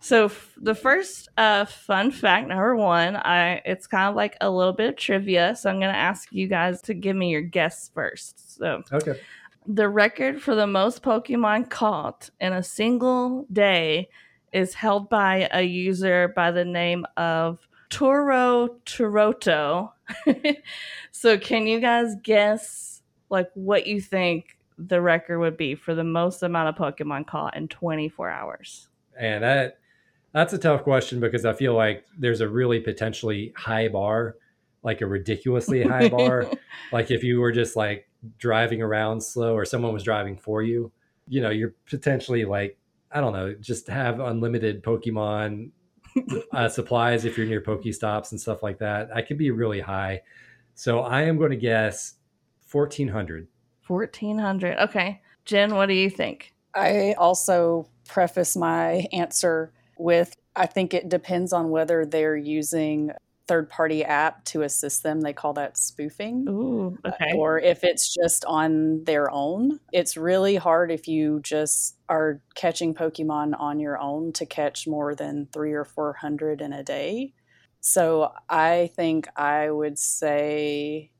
So 0.00 0.26
f- 0.26 0.54
the 0.56 0.74
first 0.74 1.28
uh, 1.36 1.66
fun 1.66 2.10
fact 2.12 2.48
number 2.48 2.76
one, 2.76 3.16
I 3.16 3.60
it's 3.66 3.86
kind 3.86 4.08
of 4.08 4.14
like 4.14 4.38
a 4.40 4.50
little 4.50 4.72
bit 4.72 4.88
of 4.88 4.96
trivia. 4.96 5.54
So 5.54 5.68
I'm 5.68 5.80
going 5.80 5.92
to 5.92 5.98
ask 5.98 6.32
you 6.32 6.46
guys 6.46 6.80
to 6.82 6.94
give 6.94 7.14
me 7.14 7.28
your 7.28 7.42
guess 7.42 7.90
first. 7.92 8.56
So 8.56 8.82
okay. 8.90 9.20
The 9.66 9.88
record 9.88 10.40
for 10.40 10.54
the 10.54 10.66
most 10.66 11.02
Pokemon 11.02 11.68
caught 11.68 12.30
in 12.40 12.54
a 12.54 12.62
single 12.62 13.46
day 13.52 14.08
is 14.52 14.74
held 14.74 15.08
by 15.08 15.48
a 15.52 15.62
user 15.62 16.28
by 16.34 16.50
the 16.50 16.64
name 16.64 17.06
of 17.16 17.58
Toro 17.90 18.76
Turoto. 18.86 19.92
so 21.12 21.38
can 21.38 21.66
you 21.66 21.80
guys 21.80 22.14
guess 22.22 23.02
like 23.28 23.50
what 23.54 23.86
you 23.86 24.00
think 24.00 24.56
the 24.78 25.00
record 25.00 25.38
would 25.38 25.56
be 25.56 25.74
for 25.74 25.94
the 25.94 26.04
most 26.04 26.42
amount 26.42 26.68
of 26.68 26.74
Pokemon 26.74 27.26
caught 27.26 27.56
in 27.56 27.68
24 27.68 28.30
hours? 28.30 28.88
And 29.18 29.44
that 29.44 29.78
that's 30.32 30.52
a 30.52 30.58
tough 30.58 30.82
question 30.82 31.20
because 31.20 31.44
I 31.44 31.52
feel 31.52 31.74
like 31.74 32.04
there's 32.16 32.40
a 32.40 32.48
really 32.48 32.80
potentially 32.80 33.52
high 33.56 33.88
bar, 33.88 34.36
like 34.82 35.00
a 35.00 35.06
ridiculously 35.06 35.82
high 35.82 36.08
bar. 36.08 36.46
like 36.92 37.10
if 37.10 37.24
you 37.24 37.40
were 37.40 37.52
just 37.52 37.76
like 37.76 38.08
driving 38.38 38.80
around 38.80 39.20
slow 39.22 39.54
or 39.54 39.64
someone 39.64 39.92
was 39.92 40.04
driving 40.04 40.36
for 40.36 40.62
you, 40.62 40.92
you 41.28 41.40
know, 41.40 41.50
you're 41.50 41.74
potentially 41.86 42.44
like 42.44 42.78
I 43.12 43.20
don't 43.20 43.32
know, 43.32 43.54
just 43.54 43.88
have 43.88 44.20
unlimited 44.20 44.82
Pokemon 44.82 45.70
uh, 46.52 46.68
supplies 46.68 47.24
if 47.24 47.36
you're 47.36 47.46
near 47.46 47.60
Pokestops 47.60 48.30
and 48.30 48.40
stuff 48.40 48.62
like 48.62 48.78
that. 48.78 49.10
I 49.14 49.22
could 49.22 49.38
be 49.38 49.50
really 49.50 49.80
high. 49.80 50.22
So 50.74 51.00
I 51.00 51.22
am 51.22 51.36
going 51.36 51.50
to 51.50 51.56
guess 51.56 52.14
1400. 52.70 53.48
1400. 53.86 54.78
Okay. 54.78 55.20
Jen, 55.44 55.74
what 55.74 55.86
do 55.86 55.94
you 55.94 56.10
think? 56.10 56.54
I 56.74 57.14
also 57.18 57.88
preface 58.06 58.56
my 58.56 59.06
answer 59.12 59.72
with 59.98 60.34
I 60.56 60.66
think 60.66 60.94
it 60.94 61.08
depends 61.08 61.52
on 61.52 61.70
whether 61.70 62.04
they're 62.04 62.36
using 62.36 63.12
third 63.50 63.68
party 63.68 64.04
app 64.04 64.44
to 64.44 64.62
assist 64.62 65.02
them. 65.02 65.22
They 65.22 65.32
call 65.32 65.54
that 65.54 65.76
spoofing. 65.76 66.46
Ooh, 66.48 66.96
uh, 67.04 67.08
okay. 67.08 67.32
Or 67.34 67.58
if 67.58 67.82
it's 67.82 68.14
just 68.14 68.44
on 68.44 69.02
their 69.02 69.28
own. 69.28 69.80
It's 69.92 70.16
really 70.16 70.54
hard 70.54 70.92
if 70.92 71.08
you 71.08 71.40
just 71.40 71.96
are 72.08 72.40
catching 72.54 72.94
Pokemon 72.94 73.58
on 73.58 73.80
your 73.80 73.98
own 73.98 74.32
to 74.34 74.46
catch 74.46 74.86
more 74.86 75.16
than 75.16 75.48
three 75.52 75.72
or 75.72 75.84
400 75.84 76.60
in 76.60 76.72
a 76.72 76.84
day. 76.84 77.32
So 77.80 78.32
I 78.48 78.92
think 78.94 79.26
I 79.34 79.68
would 79.68 79.98
say 79.98 81.10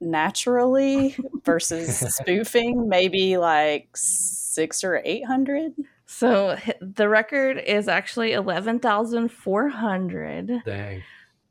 naturally 0.00 1.14
versus 1.44 1.98
spoofing, 2.16 2.88
maybe 2.88 3.36
like 3.36 3.90
six 3.94 4.84
or 4.84 5.02
800. 5.04 5.74
So 6.06 6.56
the 6.80 7.10
record 7.10 7.58
is 7.58 7.88
actually 7.88 8.32
11,400. 8.32 10.62
Dang 10.64 11.02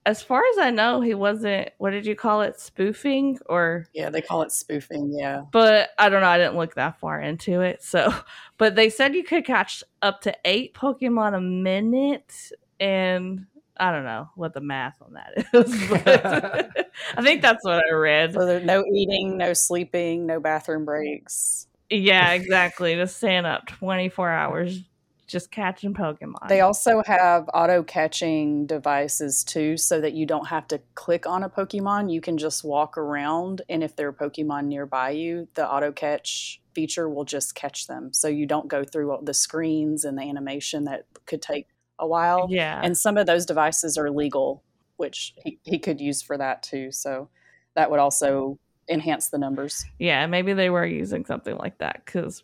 as 0.06 0.22
far 0.22 0.42
as 0.52 0.58
I 0.58 0.70
know, 0.70 1.02
he 1.02 1.14
wasn't. 1.14 1.70
What 1.78 1.92
did 1.92 2.06
you 2.06 2.16
call 2.16 2.42
it? 2.42 2.60
Spoofing 2.60 3.40
or? 3.46 3.88
Yeah, 3.94 4.10
they 4.10 4.22
call 4.22 4.42
it 4.42 4.52
spoofing. 4.52 5.14
Yeah, 5.18 5.44
but 5.52 5.90
I 5.98 6.10
don't 6.10 6.22
know. 6.22 6.28
I 6.28 6.38
didn't 6.38 6.58
look 6.58 6.76
that 6.76 7.00
far 7.00 7.22
into 7.22 7.62
it. 7.62 7.84
So, 7.84 8.14
but 8.58 8.76
they 8.76 8.90
said 8.90 9.16
you 9.16 9.24
could 9.24 9.46
catch 9.46 9.84
up 10.02 10.22
to 10.22 10.36
eight 10.46 10.74
Pokemon 10.74 11.36
a 11.36 11.42
minute, 11.42 12.52
and 12.80 13.46
I 13.78 13.92
don't 13.92 14.04
know 14.04 14.30
what 14.36 14.54
the 14.54 14.62
math 14.62 15.02
on 15.02 15.14
that 15.14 15.38
is. 15.54 16.86
I 17.18 17.22
think 17.22 17.42
that's 17.42 17.64
what 17.64 17.84
I 17.90 17.94
read. 17.94 18.34
So 18.34 18.46
there's 18.46 18.66
no 18.66 18.84
eating, 18.94 19.38
no 19.38 19.54
sleeping, 19.54 20.26
no 20.26 20.40
bathroom 20.40 20.86
breaks. 20.86 21.68
Yeah, 21.90 22.32
exactly. 22.32 22.96
Just 22.96 23.18
staying 23.18 23.46
up 23.46 23.68
24 23.68 24.30
hours 24.30 24.82
just 25.28 25.52
catching 25.52 25.94
Pokemon. 25.94 26.48
They 26.48 26.62
also 26.62 27.02
have 27.06 27.50
auto 27.54 27.84
catching 27.84 28.66
devices 28.66 29.44
too, 29.44 29.78
so 29.78 30.02
that 30.02 30.14
you 30.14 30.26
don't 30.26 30.48
have 30.48 30.68
to 30.68 30.82
click 30.96 31.26
on 31.26 31.44
a 31.44 31.50
Pokemon. 31.50 32.12
You 32.12 32.22
can 32.22 32.38
just 32.38 32.64
walk 32.64 32.98
around, 32.98 33.62
and 33.70 33.84
if 33.84 33.96
there 33.96 34.08
are 34.08 34.14
Pokemon 34.14 34.66
nearby 34.66 35.12
you, 35.12 35.48
the 35.54 35.68
auto 35.70 35.92
catch 35.92 36.62
feature 36.74 37.10
will 37.10 37.26
just 37.26 37.56
catch 37.56 37.88
them. 37.88 38.12
So 38.14 38.28
you 38.28 38.46
don't 38.46 38.68
go 38.68 38.84
through 38.84 39.20
the 39.24 39.34
screens 39.34 40.06
and 40.06 40.18
the 40.18 40.24
animation 40.24 40.86
that 40.86 41.06
could 41.26 41.42
take 41.42 41.68
a 42.00 42.08
while. 42.08 42.48
Yeah. 42.50 42.82
And 42.84 42.98
some 42.98 43.18
of 43.18 43.28
those 43.28 43.46
devices 43.46 43.98
are 43.98 44.10
legal, 44.10 44.64
which 44.98 45.36
he, 45.44 45.60
he 45.64 45.80
could 45.80 46.02
use 46.02 46.22
for 46.22 46.38
that 46.38 46.64
too. 46.64 46.92
So 46.92 47.30
that 47.76 47.92
would 47.92 48.00
also 48.00 48.58
enhance 48.90 49.30
the 49.30 49.38
numbers. 49.38 49.86
Yeah, 50.00 50.26
maybe 50.26 50.54
they 50.54 50.70
were 50.70 50.86
using 50.86 51.26
something 51.26 51.56
like 51.58 51.78
that 51.78 52.02
because 52.06 52.44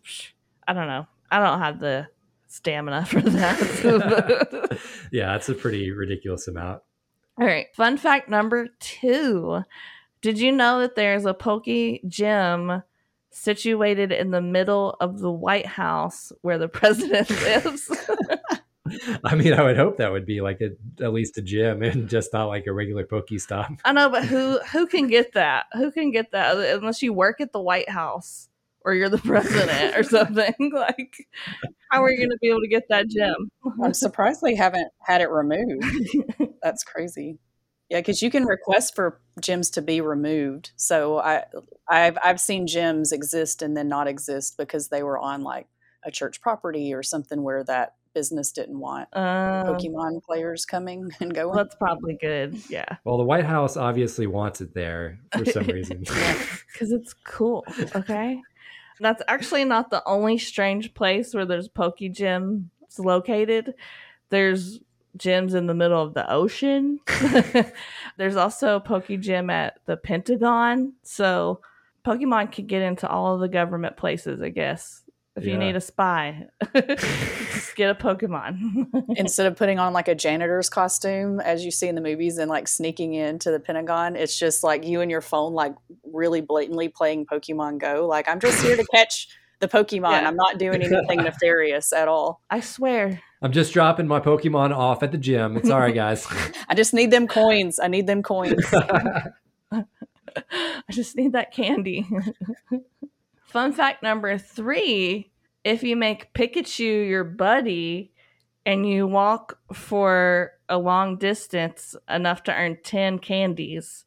I 0.66 0.72
don't 0.72 0.86
know. 0.86 1.06
I 1.30 1.38
don't 1.40 1.58
have 1.58 1.80
the 1.80 2.08
stamina 2.50 3.06
for 3.06 3.22
that. 3.22 4.78
yeah, 5.12 5.32
that's 5.32 5.48
a 5.48 5.54
pretty 5.54 5.90
ridiculous 5.90 6.48
amount. 6.48 6.82
All 7.38 7.46
right. 7.46 7.66
Fun 7.74 7.96
fact 7.96 8.28
number 8.28 8.68
two. 8.80 9.64
Did 10.20 10.38
you 10.38 10.52
know 10.52 10.80
that 10.80 10.96
there's 10.96 11.24
a 11.24 11.32
Poke 11.32 11.64
Gym 12.06 12.82
situated 13.30 14.12
in 14.12 14.30
the 14.30 14.40
middle 14.40 14.96
of 15.00 15.20
the 15.20 15.30
White 15.30 15.66
House 15.66 16.32
where 16.42 16.58
the 16.58 16.68
president 16.68 17.30
lives. 17.30 17.90
I 19.24 19.36
mean, 19.36 19.54
I 19.54 19.62
would 19.62 19.76
hope 19.76 19.98
that 19.98 20.10
would 20.10 20.26
be 20.26 20.40
like 20.40 20.60
a, 20.60 20.70
at 21.02 21.12
least 21.12 21.38
a 21.38 21.42
gym 21.42 21.82
and 21.82 22.08
just 22.08 22.32
not 22.32 22.46
like 22.46 22.66
a 22.66 22.72
regular 22.72 23.04
Pokestop. 23.04 23.78
I 23.84 23.92
know, 23.92 24.08
but 24.08 24.24
who 24.24 24.58
who 24.72 24.86
can 24.86 25.06
get 25.06 25.32
that? 25.34 25.66
Who 25.74 25.92
can 25.92 26.10
get 26.10 26.32
that 26.32 26.56
unless 26.56 27.00
you 27.00 27.12
work 27.12 27.40
at 27.40 27.52
the 27.52 27.60
White 27.60 27.88
House 27.88 28.49
or 28.84 28.94
you're 28.94 29.08
the 29.08 29.18
president 29.18 29.96
or 29.96 30.02
something? 30.16 30.54
like, 30.72 31.14
how 31.90 32.02
are 32.02 32.10
you 32.10 32.18
going 32.18 32.30
to 32.30 32.38
be 32.40 32.48
able 32.48 32.60
to 32.60 32.68
get 32.68 32.84
that 32.88 33.08
gym? 33.08 33.50
I'm 33.82 33.94
surprised 33.94 34.40
they 34.42 34.54
haven't 34.54 34.88
had 35.06 35.20
it 35.20 35.30
removed. 35.30 35.84
That's 36.62 36.84
crazy. 36.84 37.38
Yeah, 37.88 37.98
because 37.98 38.22
you 38.22 38.30
can 38.30 38.44
request 38.44 38.94
for 38.94 39.20
gyms 39.40 39.72
to 39.72 39.82
be 39.82 40.00
removed. 40.00 40.70
So 40.76 41.18
I, 41.18 41.44
I've 41.88 42.16
I've 42.24 42.40
seen 42.40 42.66
gyms 42.68 43.12
exist 43.12 43.62
and 43.62 43.76
then 43.76 43.88
not 43.88 44.06
exist 44.06 44.56
because 44.56 44.88
they 44.90 45.02
were 45.02 45.18
on 45.18 45.42
like 45.42 45.66
a 46.04 46.10
church 46.12 46.40
property 46.40 46.94
or 46.94 47.02
something 47.02 47.42
where 47.42 47.64
that 47.64 47.94
business 48.14 48.50
didn't 48.52 48.78
want 48.78 49.08
Um, 49.12 49.22
Pokemon 49.66 50.22
players 50.24 50.64
coming 50.64 51.10
and 51.20 51.34
going. 51.34 51.54
that's 51.56 51.74
probably 51.76 52.16
good. 52.20 52.60
Yeah, 52.70 52.86
Well, 53.04 53.18
the 53.18 53.24
White 53.24 53.44
House 53.44 53.76
obviously 53.76 54.26
wants 54.28 54.60
it 54.60 54.72
there 54.74 55.18
for 55.36 55.44
some 55.44 55.64
reason. 55.66 55.98
because 56.00 56.90
it's 56.92 57.12
cool. 57.24 57.64
Okay, 57.94 58.40
that's 59.04 59.22
actually 59.28 59.64
not 59.64 59.90
the 59.90 60.02
only 60.06 60.38
strange 60.38 60.94
place 60.94 61.34
where 61.34 61.46
there's 61.46 61.68
Poke 61.68 61.98
Gyms 61.98 62.64
located. 62.98 63.74
There's 64.30 64.80
gyms 65.18 65.54
in 65.54 65.66
the 65.66 65.74
middle 65.74 66.00
of 66.00 66.14
the 66.14 66.30
ocean. 66.30 67.00
there's 68.16 68.36
also 68.36 68.76
a 68.76 68.80
Poke 68.80 69.08
Gym 69.20 69.50
at 69.50 69.78
the 69.86 69.96
Pentagon. 69.96 70.94
So 71.02 71.60
Pokemon 72.04 72.52
could 72.52 72.66
get 72.66 72.82
into 72.82 73.08
all 73.08 73.34
of 73.34 73.40
the 73.40 73.48
government 73.48 73.96
places, 73.96 74.40
I 74.40 74.50
guess. 74.50 75.02
If 75.36 75.46
you 75.46 75.56
need 75.56 75.76
a 75.76 75.80
spy, 75.80 76.48
just 77.70 77.76
get 77.76 77.90
a 77.90 77.94
Pokemon. 77.94 78.86
Instead 79.16 79.46
of 79.46 79.56
putting 79.56 79.78
on 79.78 79.92
like 79.92 80.08
a 80.08 80.14
janitor's 80.14 80.68
costume, 80.68 81.40
as 81.40 81.64
you 81.64 81.70
see 81.70 81.88
in 81.88 81.94
the 81.94 82.00
movies, 82.00 82.38
and 82.38 82.50
like 82.50 82.66
sneaking 82.66 83.14
into 83.14 83.50
the 83.50 83.60
Pentagon, 83.60 84.16
it's 84.16 84.36
just 84.38 84.64
like 84.64 84.84
you 84.84 85.00
and 85.00 85.10
your 85.10 85.20
phone, 85.20 85.52
like 85.52 85.74
really 86.12 86.40
blatantly 86.40 86.88
playing 86.88 87.26
Pokemon 87.26 87.78
Go. 87.78 88.06
Like 88.08 88.28
I'm 88.28 88.40
just 88.40 88.62
here 88.62 88.76
to 88.76 88.84
catch 88.92 89.28
the 89.60 89.68
Pokemon. 89.68 90.10
Yeah. 90.22 90.28
I'm 90.28 90.36
not 90.36 90.58
doing 90.58 90.82
anything 90.82 91.18
nefarious 91.22 91.92
at 91.92 92.08
all. 92.08 92.40
I 92.50 92.60
swear. 92.60 93.20
I'm 93.42 93.52
just 93.52 93.72
dropping 93.72 94.06
my 94.06 94.20
Pokemon 94.20 94.76
off 94.76 95.02
at 95.02 95.12
the 95.12 95.18
gym. 95.18 95.56
It's 95.56 95.70
all 95.70 95.80
right, 95.80 95.94
guys. 95.94 96.26
I 96.68 96.74
just 96.74 96.92
need 96.92 97.10
them 97.10 97.26
coins. 97.26 97.78
I 97.78 97.88
need 97.88 98.06
them 98.06 98.22
coins. 98.22 98.64
I 99.72 99.84
just 100.90 101.16
need 101.16 101.32
that 101.32 101.52
candy. 101.52 102.06
Fun 103.46 103.72
fact 103.72 104.02
number 104.02 104.36
three 104.38 105.30
if 105.64 105.82
you 105.82 105.96
make 105.96 106.32
Pikachu 106.34 107.08
your 107.08 107.24
buddy 107.24 108.12
and 108.66 108.88
you 108.88 109.06
walk 109.06 109.58
for 109.72 110.52
a 110.68 110.78
long 110.78 111.16
distance 111.18 111.96
enough 112.08 112.42
to 112.44 112.54
earn 112.54 112.78
10 112.82 113.18
candies, 113.18 114.04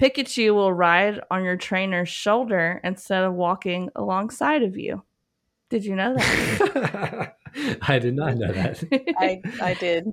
Pikachu 0.00 0.54
will 0.54 0.72
ride 0.72 1.20
on 1.30 1.44
your 1.44 1.56
trainer's 1.56 2.08
shoulder 2.08 2.80
instead 2.82 3.22
of 3.24 3.34
walking 3.34 3.90
alongside 3.94 4.62
of 4.62 4.76
you. 4.76 5.02
Did 5.68 5.84
you 5.84 5.94
know 5.94 6.14
that? 6.14 7.36
I 7.82 7.98
did 7.98 8.14
not 8.14 8.36
know 8.36 8.52
that. 8.52 8.82
I 9.18 9.40
I 9.62 9.74
did. 9.74 10.06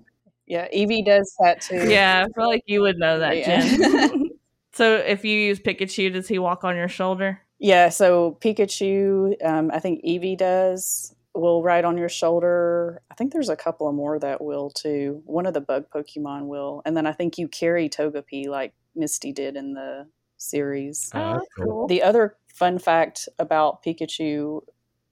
Yeah, 0.46 0.68
Eevee 0.74 1.06
does 1.06 1.34
that 1.40 1.62
too. 1.62 1.90
yeah, 1.90 2.26
I 2.26 2.34
feel 2.34 2.48
like 2.48 2.64
you 2.68 2.82
would 2.82 2.98
know 2.98 3.20
that, 3.20 3.38
Yeah. 3.38 3.66
Jen. 3.66 4.30
so 4.74 4.96
if 4.96 5.26
you 5.26 5.38
use 5.38 5.60
Pikachu, 5.60 6.12
does 6.12 6.28
he 6.28 6.40
walk 6.40 6.64
on 6.64 6.76
your 6.76 6.88
shoulder? 6.88 7.42
Yeah, 7.60 7.90
so 7.90 8.38
Pikachu, 8.40 9.44
um, 9.44 9.72
I 9.74 9.80
think 9.80 10.04
Eevee 10.04 10.38
does, 10.38 11.16
will 11.34 11.64
ride 11.64 11.86
on 11.86 11.98
your 11.98 12.10
shoulder. 12.10 13.02
I 13.12 13.16
think 13.16 13.34
there's 13.34 13.50
a 13.50 13.56
couple 13.56 13.88
of 13.88 13.96
more 13.96 14.20
that 14.20 14.42
will 14.42 14.70
too. 14.70 15.22
One 15.26 15.46
of 15.46 15.54
the 15.54 15.62
bug 15.62 15.86
Pokemon 15.94 16.48
will. 16.48 16.82
And 16.86 16.96
then 16.96 17.08
I 17.08 17.14
think 17.14 17.38
you 17.38 17.48
carry 17.48 17.90
Togepi 17.90 18.48
like 18.48 18.74
Misty 18.96 19.32
did 19.32 19.56
in 19.56 19.74
the 19.74 20.08
series. 20.38 21.10
Oh, 21.14 21.34
that's 21.34 21.46
cool. 21.58 21.88
The 21.88 22.04
other 22.04 22.36
fun 22.54 22.80
fact 22.80 23.28
about 23.40 23.84
Pikachu 23.84 24.62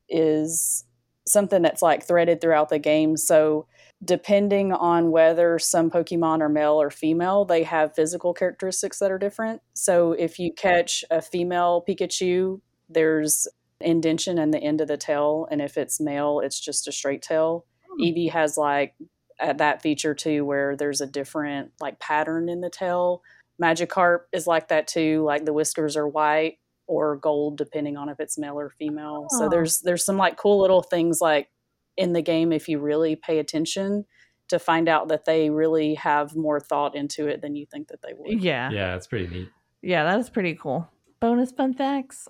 is 0.09 0.85
something 1.27 1.61
that's 1.61 1.81
like 1.81 2.03
threaded 2.03 2.41
throughout 2.41 2.69
the 2.69 2.79
game. 2.79 3.17
So, 3.17 3.67
depending 4.03 4.71
on 4.71 5.11
whether 5.11 5.57
some 5.59 5.89
Pokemon 5.89 6.41
are 6.41 6.49
male 6.49 6.81
or 6.81 6.89
female, 6.89 7.45
they 7.45 7.63
have 7.63 7.95
physical 7.95 8.33
characteristics 8.33 8.99
that 8.99 9.11
are 9.11 9.17
different. 9.17 9.61
So, 9.73 10.13
if 10.13 10.39
you 10.39 10.53
catch 10.53 11.03
a 11.09 11.21
female 11.21 11.83
Pikachu, 11.87 12.61
there's 12.89 13.47
indention 13.81 14.37
in 14.37 14.51
the 14.51 14.59
end 14.59 14.81
of 14.81 14.87
the 14.87 14.97
tail, 14.97 15.47
and 15.49 15.61
if 15.61 15.77
it's 15.77 15.99
male, 15.99 16.41
it's 16.43 16.59
just 16.59 16.87
a 16.87 16.91
straight 16.91 17.21
tail. 17.21 17.65
Hmm. 17.89 18.03
Eevee 18.03 18.31
has 18.31 18.57
like 18.57 18.95
that 19.39 19.81
feature 19.81 20.13
too, 20.13 20.45
where 20.45 20.75
there's 20.75 21.01
a 21.01 21.07
different 21.07 21.71
like 21.79 21.99
pattern 21.99 22.49
in 22.49 22.61
the 22.61 22.69
tail. 22.69 23.21
Magikarp 23.61 24.21
is 24.33 24.47
like 24.47 24.69
that 24.69 24.87
too. 24.87 25.23
Like 25.23 25.45
the 25.45 25.53
whiskers 25.53 25.95
are 25.97 26.07
white 26.07 26.57
or 26.87 27.17
gold, 27.17 27.57
depending 27.57 27.97
on 27.97 28.09
if 28.09 28.19
it's 28.19 28.37
male 28.37 28.59
or 28.59 28.69
female. 28.69 29.27
So 29.31 29.49
there's 29.49 29.79
there's 29.79 30.05
some 30.05 30.17
like 30.17 30.37
cool 30.37 30.61
little 30.61 30.81
things 30.81 31.19
like 31.21 31.49
in 31.97 32.13
the 32.13 32.21
game 32.21 32.51
if 32.51 32.67
you 32.67 32.79
really 32.79 33.15
pay 33.15 33.39
attention 33.39 34.05
to 34.47 34.59
find 34.59 34.87
out 34.87 35.07
that 35.07 35.25
they 35.25 35.49
really 35.49 35.95
have 35.95 36.35
more 36.35 36.59
thought 36.59 36.95
into 36.95 37.27
it 37.27 37.41
than 37.41 37.55
you 37.55 37.65
think 37.65 37.87
that 37.87 38.01
they 38.01 38.13
would. 38.15 38.43
Yeah. 38.43 38.69
Yeah, 38.71 38.95
it's 38.95 39.07
pretty 39.07 39.27
neat. 39.27 39.49
Yeah, 39.81 40.03
that 40.03 40.19
is 40.19 40.29
pretty 40.29 40.55
cool. 40.55 40.87
Bonus 41.19 41.51
fun 41.51 41.73
facts. 41.73 42.27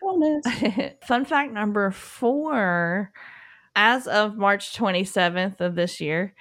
Bonus. 0.00 0.46
fun 1.04 1.24
fact 1.24 1.52
number 1.52 1.90
four 1.90 3.12
as 3.76 4.08
of 4.08 4.36
March 4.36 4.76
27th 4.76 5.60
of 5.60 5.74
this 5.74 6.00
year, 6.00 6.34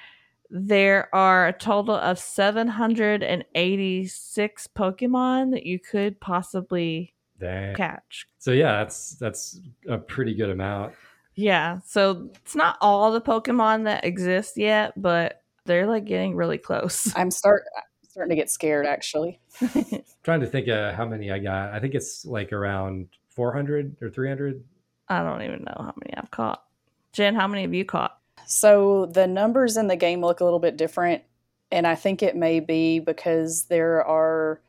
there 0.49 1.13
are 1.13 1.47
a 1.47 1.53
total 1.53 1.95
of 1.95 2.17
786 2.17 4.67
Pokemon 4.67 5.51
that 5.51 5.65
you 5.65 5.79
could 5.79 6.21
possibly 6.21 7.13
Dang. 7.39 7.75
catch. 7.75 8.27
So 8.39 8.51
yeah, 8.51 8.77
that's 8.77 9.17
that's 9.19 9.59
a 9.89 9.97
pretty 9.97 10.33
good 10.33 10.49
amount. 10.49 10.93
Yeah, 11.35 11.79
so 11.85 12.29
it's 12.43 12.55
not 12.55 12.77
all 12.81 13.11
the 13.11 13.21
Pokemon 13.21 13.83
that 13.85 14.05
exist 14.05 14.57
yet, 14.57 14.93
but 14.99 15.41
they're 15.65 15.87
like 15.87 16.05
getting 16.05 16.35
really 16.35 16.57
close. 16.57 17.13
I'm 17.15 17.31
start 17.31 17.65
I'm 17.75 18.09
starting 18.09 18.29
to 18.29 18.35
get 18.35 18.49
scared 18.49 18.85
actually. 18.85 19.39
trying 20.23 20.39
to 20.39 20.47
think 20.47 20.67
of 20.67 20.95
how 20.95 21.05
many 21.05 21.31
I 21.31 21.39
got. 21.39 21.73
I 21.73 21.79
think 21.79 21.93
it's 21.93 22.25
like 22.25 22.53
around 22.53 23.09
400 23.29 23.97
or 24.01 24.09
300. 24.09 24.63
I 25.09 25.23
don't 25.23 25.41
even 25.41 25.63
know 25.63 25.75
how 25.77 25.93
many 25.97 26.15
I've 26.15 26.31
caught. 26.31 26.63
Jen, 27.11 27.35
how 27.35 27.47
many 27.47 27.63
have 27.63 27.73
you 27.73 27.85
caught? 27.85 28.17
So 28.47 29.07
the 29.07 29.27
numbers 29.27 29.77
in 29.77 29.87
the 29.87 29.95
game 29.95 30.21
look 30.21 30.39
a 30.39 30.43
little 30.43 30.59
bit 30.59 30.77
different, 30.77 31.23
and 31.71 31.85
I 31.85 31.95
think 31.95 32.23
it 32.23 32.35
may 32.35 32.59
be 32.59 32.99
because 32.99 33.65
there 33.65 34.03
are 34.03 34.61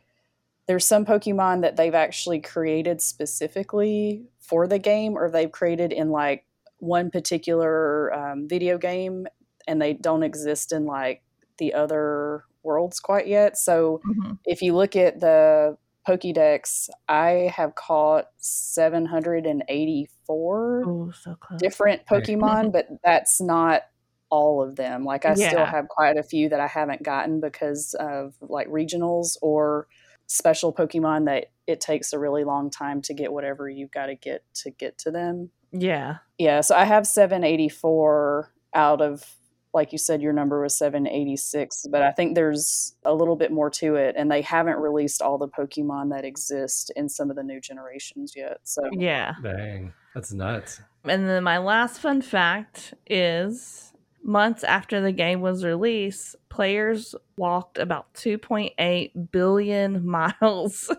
there's 0.66 0.84
some 0.84 1.04
Pokemon 1.04 1.60
that 1.62 1.76
they've 1.76 1.94
actually 1.94 2.40
created 2.40 3.00
specifically 3.00 4.24
for 4.38 4.66
the 4.66 4.78
game, 4.78 5.16
or 5.16 5.30
they've 5.30 5.52
created 5.52 5.92
in 5.92 6.10
like 6.10 6.45
one 6.78 7.10
particular 7.10 8.12
um, 8.14 8.46
video 8.48 8.78
game, 8.78 9.26
and 9.66 9.80
they 9.80 9.94
don't 9.94 10.22
exist 10.22 10.72
in 10.72 10.86
like 10.86 11.22
the 11.58 11.74
other 11.74 12.44
worlds 12.62 13.00
quite 13.00 13.26
yet. 13.26 13.56
So 13.56 14.00
if 14.44 14.62
you 14.62 14.74
look 14.74 14.96
at 14.96 15.20
the 15.20 15.76
Pokédex, 16.06 16.88
I 17.08 17.52
have 17.54 17.74
caught 17.74 18.26
784 18.38 20.84
Oh, 20.86 21.10
so 21.12 21.34
close. 21.40 21.60
different 21.60 22.06
Pokemon, 22.06 22.72
but 22.72 22.86
that's 23.04 23.40
not 23.40 23.82
all 24.30 24.62
of 24.62 24.76
them. 24.76 25.04
Like 25.04 25.24
I 25.24 25.34
still 25.50 25.64
have 25.64 25.88
quite 25.88 26.16
a 26.16 26.22
few 26.22 26.48
that 26.48 26.60
I 26.60 26.66
haven't 26.66 27.02
gotten 27.02 27.40
because 27.40 27.94
of 27.98 28.34
like 28.40 28.68
regionals 28.68 29.36
or 29.42 29.86
special 30.26 30.72
Pokemon 30.72 31.26
that 31.26 31.46
it 31.66 31.80
takes 31.80 32.12
a 32.12 32.18
really 32.18 32.44
long 32.44 32.70
time 32.70 33.00
to 33.02 33.14
get 33.14 33.32
whatever 33.32 33.68
you've 33.68 33.92
got 33.92 34.06
to 34.06 34.16
get 34.16 34.44
to 34.54 34.70
get 34.70 34.98
to 34.98 35.10
them. 35.12 35.50
Yeah. 35.80 36.18
Yeah, 36.38 36.60
so 36.60 36.74
I 36.74 36.84
have 36.84 37.06
784 37.06 38.52
out 38.74 39.00
of 39.00 39.24
like 39.76 39.92
you 39.92 39.98
said 39.98 40.22
your 40.22 40.32
number 40.32 40.62
was 40.62 40.76
786, 40.78 41.86
but 41.90 42.00
I 42.00 42.10
think 42.10 42.34
there's 42.34 42.94
a 43.04 43.12
little 43.12 43.36
bit 43.36 43.52
more 43.52 43.68
to 43.72 43.94
it 43.96 44.14
and 44.16 44.32
they 44.32 44.40
haven't 44.40 44.78
released 44.78 45.20
all 45.20 45.36
the 45.36 45.48
Pokemon 45.48 46.10
that 46.12 46.24
exist 46.24 46.90
in 46.96 47.10
some 47.10 47.28
of 47.28 47.36
the 47.36 47.42
new 47.42 47.60
generations 47.60 48.32
yet. 48.34 48.58
So 48.64 48.88
Yeah. 48.90 49.34
Dang, 49.42 49.92
that's 50.14 50.32
nuts. 50.32 50.80
And 51.04 51.28
then 51.28 51.44
my 51.44 51.58
last 51.58 52.00
fun 52.00 52.22
fact 52.22 52.94
is 53.06 53.92
months 54.24 54.64
after 54.64 55.02
the 55.02 55.12
game 55.12 55.42
was 55.42 55.62
released, 55.62 56.36
players 56.48 57.14
walked 57.36 57.76
about 57.76 58.12
2.8 58.14 59.30
billion 59.30 60.06
miles, 60.40 60.90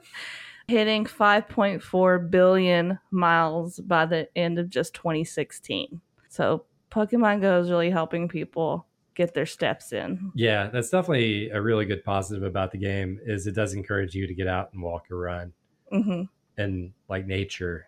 hitting 0.68 1.06
5.4 1.06 2.30
billion 2.30 3.00
miles 3.10 3.80
by 3.80 4.06
the 4.06 4.28
end 4.36 4.60
of 4.60 4.70
just 4.70 4.94
2016. 4.94 6.02
So 6.28 6.66
Pokemon 6.92 7.42
Go 7.42 7.60
is 7.60 7.70
really 7.70 7.90
helping 7.90 8.28
people 8.28 8.86
get 9.16 9.34
their 9.34 9.46
steps 9.46 9.94
in. 9.94 10.32
Yeah, 10.36 10.68
that's 10.68 10.90
definitely 10.90 11.50
a 11.50 11.62
really 11.62 11.86
good 11.86 12.04
positive 12.04 12.44
about 12.44 12.72
the 12.72 12.78
game 12.78 13.20
is 13.26 13.48
it 13.48 13.56
does 13.56 13.74
encourage 13.74 14.14
you 14.14 14.28
to 14.28 14.34
get 14.34 14.48
out 14.48 14.70
and 14.74 14.82
walk 14.84 15.10
or 15.10 15.18
run. 15.18 15.54
hmm 15.92 16.24
and 16.60 16.92
like 17.08 17.28
nature, 17.28 17.88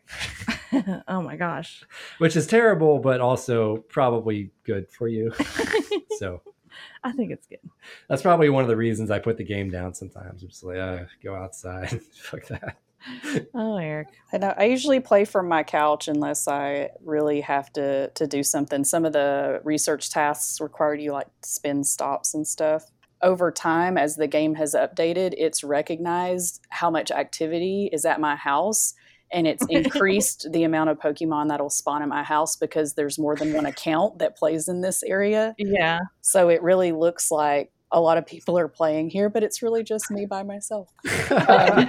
oh 1.08 1.24
my 1.24 1.36
gosh. 1.36 1.84
which 2.20 2.36
is 2.36 2.46
terrible, 2.46 3.00
but 3.00 3.20
also 3.20 3.78
probably 3.90 4.52
good 4.64 4.88
for 4.92 5.08
you. 5.08 5.34
so 6.20 6.44
I 7.04 7.12
think 7.12 7.32
it's 7.32 7.48
good. 7.48 7.60
that's 8.08 8.22
probably 8.22 8.50
one 8.50 8.64
of 8.64 8.70
the 8.70 8.78
reasons 8.78 9.12
I 9.12 9.20
put 9.20 9.38
the 9.38 9.44
game 9.44 9.70
down 9.70 9.94
sometimes. 9.94 10.44
I'm 10.44 10.50
just 10.50 10.64
like, 10.64 10.78
uh, 10.78 11.04
go 11.24 11.36
outside. 11.36 12.02
Fuck 12.14 12.48
that. 12.48 12.78
Oh, 13.54 13.78
Eric. 13.78 14.10
And 14.34 14.44
I 14.44 14.56
I 14.58 14.64
usually 14.66 15.00
play 15.00 15.24
from 15.24 15.48
my 15.48 15.64
couch 15.64 16.10
unless 16.10 16.50
I 16.50 16.90
really 17.04 17.40
have 17.40 17.72
to 17.74 18.10
to 18.10 18.28
do 18.28 18.44
something. 18.44 18.84
Some 18.84 19.06
of 19.06 19.14
the 19.14 19.62
research 19.64 20.10
tasks 20.10 20.60
require 20.60 20.96
you 20.96 21.14
like 21.14 21.28
spin 21.42 21.86
stops 21.86 22.34
and 22.34 22.46
stuff. 22.46 22.92
Over 23.22 23.52
time, 23.52 23.98
as 23.98 24.18
the 24.18 24.28
game 24.28 24.56
has 24.56 24.74
updated, 24.74 25.34
it's 25.38 25.64
recognized 25.64 26.60
how 26.70 26.90
much 26.90 27.10
activity 27.10 27.90
is 27.94 28.04
at 28.04 28.20
my 28.20 28.36
house. 28.36 28.94
And 29.32 29.48
it's 29.48 29.66
increased 29.70 30.48
the 30.52 30.64
amount 30.64 30.90
of 30.90 31.00
Pokemon 31.00 31.50
that'll 31.50 31.70
spawn 31.70 32.02
in 32.02 32.10
my 32.10 32.24
house 32.24 32.56
because 32.56 32.94
there's 32.94 33.18
more 33.18 33.36
than 33.36 33.54
one 33.54 33.66
account 33.66 34.20
that 34.20 34.38
plays 34.38 34.68
in 34.68 34.82
this 34.82 35.04
area. 35.04 35.56
Yeah. 35.58 36.00
So 36.22 36.50
it 36.50 36.62
really 36.62 36.92
looks 36.92 37.32
like 37.32 37.72
a 37.92 38.00
lot 38.00 38.18
of 38.18 38.26
people 38.26 38.58
are 38.58 38.68
playing 38.68 39.10
here, 39.10 39.30
but 39.30 39.44
it's 39.44 39.62
really 39.62 39.84
just 39.84 40.12
me 40.12 40.26
by 40.26 40.44
myself. 40.44 40.90
Um, 41.32 41.88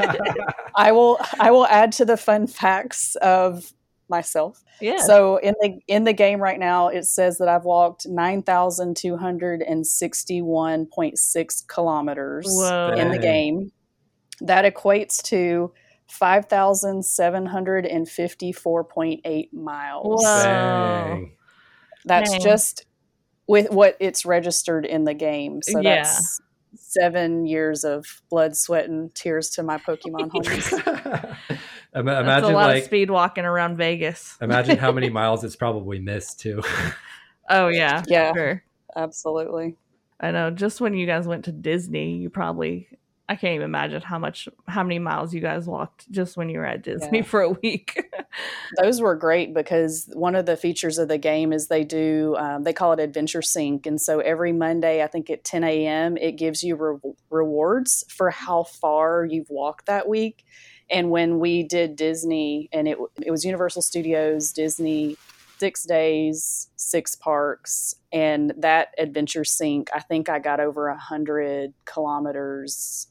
I 0.76 0.92
will 0.92 1.18
I 1.38 1.50
will 1.50 1.66
add 1.66 1.92
to 1.92 2.04
the 2.04 2.16
fun 2.16 2.46
facts 2.46 3.16
of 3.16 3.72
myself. 4.08 4.62
Yeah. 4.80 4.98
So 4.98 5.36
in 5.38 5.54
the 5.60 5.78
in 5.86 6.04
the 6.04 6.12
game 6.12 6.40
right 6.40 6.58
now, 6.58 6.88
it 6.88 7.04
says 7.04 7.38
that 7.38 7.48
I've 7.48 7.64
walked 7.64 8.06
nine 8.06 8.42
thousand 8.42 8.96
two 8.96 9.16
hundred 9.16 9.62
and 9.62 9.86
sixty 9.86 10.42
one 10.42 10.86
point 10.86 11.18
six 11.18 11.62
kilometers 11.62 12.46
Whoa. 12.48 12.94
in 12.96 13.10
the 13.10 13.18
game. 13.18 13.72
That 14.40 14.72
equates 14.72 15.22
to 15.24 15.72
five 16.10 16.46
thousand 16.46 17.04
seven 17.04 17.46
hundred 17.46 17.86
and 17.86 18.08
fifty 18.08 18.52
four 18.52 18.84
point 18.84 19.20
eight 19.24 19.52
miles. 19.54 20.22
Whoa. 20.24 20.42
Dang. 20.42 21.32
That's 22.04 22.30
Dang. 22.32 22.40
just 22.40 22.86
with 23.46 23.70
what 23.70 23.96
it's 24.00 24.24
registered 24.24 24.86
in 24.86 25.04
the 25.04 25.14
game. 25.14 25.60
So 25.62 25.80
Yeah. 25.80 26.02
that's 26.04 26.40
seven 26.76 27.46
years 27.46 27.84
of 27.84 28.22
blood, 28.30 28.56
sweat, 28.56 28.88
and 28.88 29.14
tears 29.14 29.50
to 29.50 29.62
my 29.62 29.78
Pokemon 29.78 30.30
homies. 30.30 30.72
Ima- 31.92 32.04
That's 32.04 32.20
imagine 32.22 32.50
a 32.50 32.54
lot 32.54 32.68
like 32.68 32.78
of 32.82 32.84
speed 32.84 33.10
walking 33.10 33.44
around 33.44 33.76
Vegas. 33.76 34.36
imagine 34.40 34.78
how 34.78 34.92
many 34.92 35.10
miles 35.10 35.42
it's 35.42 35.56
probably 35.56 35.98
missed 35.98 36.38
too. 36.40 36.62
Oh 37.48 37.66
yeah. 37.68 38.02
Yeah. 38.06 38.32
Sure. 38.32 38.62
Absolutely. 38.96 39.76
I 40.20 40.30
know. 40.30 40.50
Just 40.50 40.80
when 40.80 40.94
you 40.94 41.06
guys 41.06 41.26
went 41.26 41.46
to 41.46 41.52
Disney, 41.52 42.16
you 42.18 42.30
probably 42.30 42.86
I 43.30 43.36
can't 43.36 43.54
even 43.54 43.66
imagine 43.66 44.02
how 44.02 44.18
much 44.18 44.48
how 44.66 44.82
many 44.82 44.98
miles 44.98 45.32
you 45.32 45.40
guys 45.40 45.64
walked 45.64 46.10
just 46.10 46.36
when 46.36 46.48
you 46.48 46.58
were 46.58 46.66
at 46.66 46.82
Disney 46.82 47.18
Yeah. 47.18 47.24
for 47.24 47.42
a 47.42 47.50
week. 47.50 48.02
Those 48.82 49.00
were 49.00 49.14
great 49.14 49.54
because 49.54 50.10
one 50.14 50.34
of 50.34 50.46
the 50.46 50.56
features 50.56 50.98
of 50.98 51.06
the 51.06 51.16
game 51.16 51.52
is 51.52 51.68
they 51.68 51.84
do, 51.84 52.34
um, 52.40 52.64
they 52.64 52.72
call 52.72 52.92
it 52.92 52.98
Adventure 52.98 53.40
Sync. 53.40 53.86
And 53.86 54.00
so 54.00 54.18
every 54.18 54.52
Monday, 54.52 55.00
I 55.00 55.06
think 55.06 55.30
at 55.30 55.44
10 55.44 55.62
a.m., 55.62 56.16
it 56.16 56.32
gives 56.32 56.64
you 56.64 56.74
re- 56.74 57.12
rewards 57.30 58.04
for 58.08 58.30
how 58.30 58.64
far 58.64 59.24
you've 59.24 59.50
walked 59.50 59.86
that 59.86 60.08
week. 60.08 60.44
And 60.90 61.10
when 61.12 61.38
we 61.38 61.62
did 61.62 61.94
Disney, 61.94 62.68
and 62.72 62.88
it, 62.88 62.98
it 63.22 63.30
was 63.30 63.44
Universal 63.44 63.82
Studios, 63.82 64.50
Disney, 64.50 65.16
six 65.58 65.84
days, 65.84 66.68
six 66.74 67.14
parks, 67.14 67.94
and 68.12 68.52
that 68.56 68.88
Adventure 68.98 69.44
Sync, 69.44 69.88
I 69.94 70.00
think 70.00 70.28
I 70.28 70.40
got 70.40 70.58
over 70.58 70.88
a 70.88 70.94
100 70.94 71.74
kilometers 71.84 73.06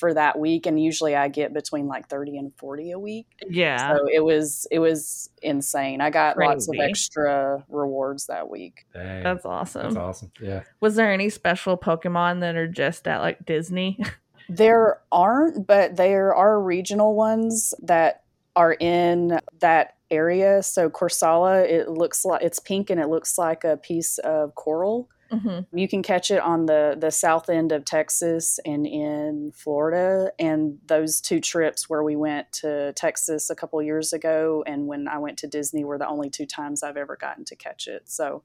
for 0.00 0.14
that 0.14 0.38
week. 0.38 0.66
And 0.66 0.82
usually 0.82 1.14
I 1.14 1.28
get 1.28 1.52
between 1.52 1.86
like 1.86 2.08
30 2.08 2.38
and 2.38 2.52
40 2.56 2.92
a 2.92 2.98
week. 2.98 3.26
yeah. 3.48 3.94
So 3.94 4.08
it 4.10 4.24
was 4.24 4.66
it 4.70 4.80
was 4.80 5.30
insane. 5.42 6.00
I 6.00 6.10
got 6.10 6.38
lots 6.38 6.68
of 6.68 6.74
extra 6.80 7.62
rewards 7.68 8.26
that 8.26 8.48
week. 8.48 8.86
Dang. 8.94 9.22
That's 9.22 9.44
awesome. 9.44 9.82
That's 9.82 9.96
awesome. 9.96 10.32
Yeah. 10.40 10.62
Was 10.80 10.96
there 10.96 11.12
any 11.12 11.28
special 11.28 11.76
Pokemon 11.78 12.40
that 12.40 12.56
are 12.56 12.66
just 12.66 13.06
at 13.06 13.20
like 13.20 13.44
Disney? 13.46 14.02
There 14.48 15.00
aren't, 15.12 15.68
but 15.68 15.94
there 15.94 16.34
are 16.34 16.60
regional 16.60 17.14
ones 17.14 17.72
that 17.82 18.24
are 18.56 18.72
in 18.72 19.38
that 19.60 19.94
area. 20.10 20.62
So 20.64 20.90
Corsola, 20.90 21.64
it 21.64 21.88
looks 21.88 22.24
like 22.24 22.42
it's 22.42 22.58
pink 22.58 22.90
and 22.90 23.00
it 23.00 23.06
looks 23.06 23.38
like 23.38 23.62
a 23.62 23.76
piece 23.76 24.18
of 24.18 24.56
coral. 24.56 25.08
Mm-hmm. 25.30 25.76
You 25.76 25.88
can 25.88 26.02
catch 26.02 26.30
it 26.30 26.40
on 26.40 26.66
the 26.66 26.96
the 26.98 27.10
south 27.10 27.48
end 27.48 27.72
of 27.72 27.84
Texas 27.84 28.58
and 28.64 28.86
in 28.86 29.52
Florida. 29.54 30.32
And 30.38 30.78
those 30.86 31.20
two 31.20 31.40
trips 31.40 31.88
where 31.88 32.02
we 32.02 32.16
went 32.16 32.52
to 32.52 32.92
Texas 32.94 33.50
a 33.50 33.54
couple 33.54 33.80
years 33.82 34.12
ago 34.12 34.64
and 34.66 34.86
when 34.86 35.08
I 35.08 35.18
went 35.18 35.38
to 35.38 35.46
Disney 35.46 35.84
were 35.84 35.98
the 35.98 36.08
only 36.08 36.30
two 36.30 36.46
times 36.46 36.82
I've 36.82 36.96
ever 36.96 37.16
gotten 37.16 37.44
to 37.46 37.56
catch 37.56 37.86
it. 37.86 38.08
So 38.08 38.42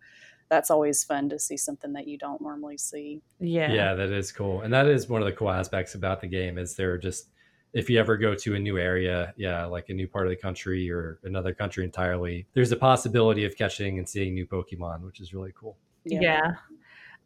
that's 0.49 0.69
always 0.69 1.03
fun 1.03 1.29
to 1.29 1.39
see 1.39 1.57
something 1.57 1.93
that 1.93 2.07
you 2.07 2.17
don't 2.17 2.41
normally 2.41 2.77
see. 2.77 3.21
Yeah. 3.39 3.71
yeah 3.71 3.93
that 3.95 4.11
is 4.11 4.31
cool 4.31 4.61
and 4.61 4.73
that 4.73 4.87
is 4.87 5.09
one 5.09 5.21
of 5.21 5.25
the 5.25 5.33
cool 5.33 5.49
aspects 5.49 5.95
about 5.95 6.21
the 6.21 6.27
game 6.27 6.57
is 6.57 6.75
they're 6.75 6.97
just 6.97 7.29
if 7.73 7.89
you 7.89 7.99
ever 7.99 8.15
go 8.15 8.33
to 8.33 8.55
a 8.55 8.59
new 8.59 8.77
area 8.77 9.33
yeah 9.37 9.65
like 9.65 9.89
a 9.89 9.93
new 9.93 10.07
part 10.07 10.25
of 10.25 10.29
the 10.29 10.35
country 10.35 10.89
or 10.89 11.19
another 11.23 11.53
country 11.53 11.83
entirely 11.83 12.47
there's 12.53 12.71
a 12.71 12.75
possibility 12.77 13.43
of 13.43 13.57
catching 13.57 13.97
and 13.97 14.07
seeing 14.07 14.33
new 14.33 14.45
pokemon 14.45 15.01
which 15.01 15.19
is 15.19 15.33
really 15.33 15.51
cool 15.59 15.75
Yeah. 16.05 16.55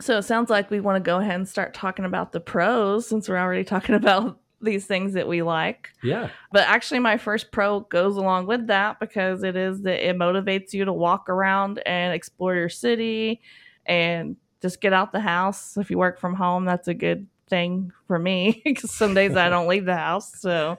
So 0.02 0.18
it 0.18 0.24
sounds 0.24 0.50
like 0.50 0.72
we 0.72 0.80
want 0.80 0.96
to 1.04 1.06
go 1.06 1.20
ahead 1.20 1.36
and 1.36 1.48
start 1.48 1.74
talking 1.74 2.06
about 2.06 2.32
the 2.32 2.40
pros 2.40 3.06
since 3.08 3.28
we're 3.28 3.38
already 3.38 3.64
talking 3.76 3.96
about 3.96 4.40
these 4.62 4.86
things 4.86 5.14
that 5.14 5.28
we 5.28 5.42
like. 5.42 5.90
yeah 6.04 6.30
But 6.52 6.68
actually, 6.68 7.00
my 7.00 7.18
first 7.18 7.52
pro 7.52 7.82
goes 7.82 8.18
along 8.18 8.48
with 8.48 8.68
that 8.68 9.00
because 9.00 9.44
it 9.44 9.56
is 9.56 9.82
that 9.84 10.06
it 10.08 10.18
motivates 10.18 10.74
you 10.74 10.86
to 10.86 10.94
walk 10.94 11.30
around 11.30 11.80
and 11.86 12.14
explore 12.14 12.56
your 12.56 12.70
city 12.70 13.42
and 13.86 14.36
just 14.62 14.82
get 14.82 14.92
out 14.94 15.12
the 15.14 15.20
house. 15.22 15.78
If 15.78 15.90
you 15.90 15.98
work 15.98 16.20
from 16.20 16.34
home, 16.36 16.66
that's 16.66 16.88
a 16.90 16.94
good 16.94 17.28
thing 17.50 17.92
for 18.08 18.20
me 18.20 18.62
because 18.66 18.92
some 18.92 19.14
days 19.14 19.36
I 19.38 19.50
don't 19.50 19.68
leave 19.68 19.86
the 19.86 19.96
house. 19.96 20.34
So 20.40 20.78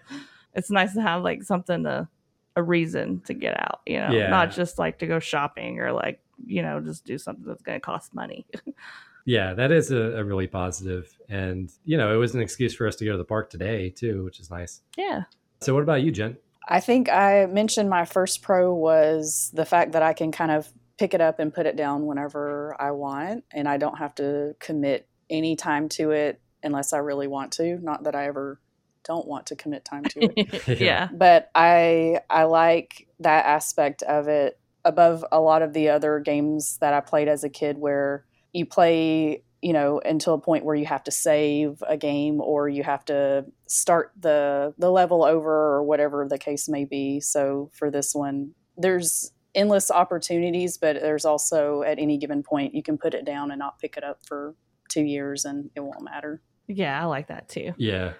it's 0.54 0.70
nice 0.70 0.92
to 0.94 1.02
have 1.02 1.22
like 1.22 1.42
something 1.42 1.84
to 1.84 2.06
a 2.56 2.62
reason 2.62 3.20
to 3.26 3.32
get 3.34 3.58
out, 3.58 3.80
you 3.86 3.98
know, 3.98 4.10
Yeah. 4.10 4.28
not 4.28 4.50
just 4.50 4.78
like 4.78 4.98
to 4.98 5.06
go 5.06 5.18
shopping 5.20 5.78
or 5.80 5.92
like, 5.92 6.20
you 6.46 6.62
know, 6.62 6.80
just 6.80 7.04
do 7.04 7.18
something 7.18 7.44
that's 7.46 7.62
going 7.62 7.76
to 7.76 7.80
cost 7.80 8.14
money. 8.14 8.46
yeah 9.26 9.52
that 9.52 9.70
is 9.70 9.90
a, 9.90 9.96
a 9.96 10.24
really 10.24 10.46
positive 10.46 11.14
and 11.28 11.70
you 11.84 11.98
know 11.98 12.14
it 12.14 12.16
was 12.16 12.34
an 12.34 12.40
excuse 12.40 12.74
for 12.74 12.88
us 12.88 12.96
to 12.96 13.04
go 13.04 13.12
to 13.12 13.18
the 13.18 13.24
park 13.24 13.50
today 13.50 13.90
too 13.90 14.24
which 14.24 14.40
is 14.40 14.50
nice 14.50 14.80
yeah. 14.96 15.24
so 15.60 15.74
what 15.74 15.82
about 15.82 16.00
you 16.00 16.10
jen 16.10 16.38
I 16.70 16.78
think 16.78 17.08
I 17.08 17.46
mentioned 17.46 17.90
my 17.90 18.04
first 18.04 18.42
pro 18.42 18.72
was 18.72 19.50
the 19.52 19.64
fact 19.64 19.92
that 19.92 20.02
I 20.02 20.12
can 20.12 20.30
kind 20.30 20.52
of 20.52 20.72
pick 20.98 21.14
it 21.14 21.20
up 21.20 21.40
and 21.40 21.52
put 21.52 21.66
it 21.66 21.76
down 21.76 22.06
whenever 22.06 22.76
I 22.80 22.92
want, 22.92 23.44
and 23.52 23.68
I 23.68 23.76
don't 23.76 23.98
have 23.98 24.14
to 24.16 24.54
commit 24.60 25.08
any 25.28 25.56
time 25.56 25.88
to 25.90 26.12
it 26.12 26.40
unless 26.62 26.92
I 26.92 26.98
really 26.98 27.26
want 27.26 27.52
to. 27.54 27.78
Not 27.78 28.04
that 28.04 28.14
I 28.14 28.26
ever 28.26 28.60
don't 29.02 29.26
want 29.26 29.46
to 29.46 29.56
commit 29.56 29.84
time 29.84 30.04
to 30.04 30.30
it. 30.36 30.80
yeah. 30.80 31.08
but 31.12 31.50
I 31.56 32.20
I 32.30 32.44
like 32.44 33.08
that 33.18 33.46
aspect 33.46 34.04
of 34.04 34.28
it 34.28 34.59
above 34.84 35.24
a 35.32 35.40
lot 35.40 35.62
of 35.62 35.72
the 35.72 35.88
other 35.88 36.20
games 36.20 36.78
that 36.80 36.92
I 36.94 37.00
played 37.00 37.28
as 37.28 37.44
a 37.44 37.48
kid 37.48 37.78
where 37.78 38.24
you 38.52 38.66
play 38.66 39.42
you 39.62 39.72
know 39.74 40.00
until 40.04 40.34
a 40.34 40.40
point 40.40 40.64
where 40.64 40.74
you 40.74 40.86
have 40.86 41.04
to 41.04 41.10
save 41.10 41.82
a 41.86 41.96
game 41.96 42.40
or 42.40 42.68
you 42.68 42.82
have 42.82 43.04
to 43.04 43.44
start 43.68 44.10
the 44.18 44.72
the 44.78 44.90
level 44.90 45.22
over 45.22 45.50
or 45.52 45.82
whatever 45.84 46.26
the 46.28 46.38
case 46.38 46.66
may 46.68 46.84
be 46.86 47.20
so 47.20 47.70
for 47.74 47.90
this 47.90 48.14
one 48.14 48.52
there's 48.78 49.32
endless 49.54 49.90
opportunities 49.90 50.78
but 50.78 51.00
there's 51.02 51.26
also 51.26 51.82
at 51.82 51.98
any 51.98 52.16
given 52.16 52.42
point 52.42 52.74
you 52.74 52.82
can 52.82 52.96
put 52.96 53.12
it 53.12 53.26
down 53.26 53.50
and 53.50 53.58
not 53.58 53.78
pick 53.78 53.96
it 53.98 54.02
up 54.04 54.18
for 54.24 54.54
2 54.88 55.02
years 55.02 55.44
and 55.44 55.68
it 55.76 55.80
won't 55.80 56.02
matter 56.02 56.40
Yeah. 56.66 57.00
I 57.00 57.04
like 57.04 57.28
that 57.28 57.48
too. 57.48 57.74
yeah 57.76 58.14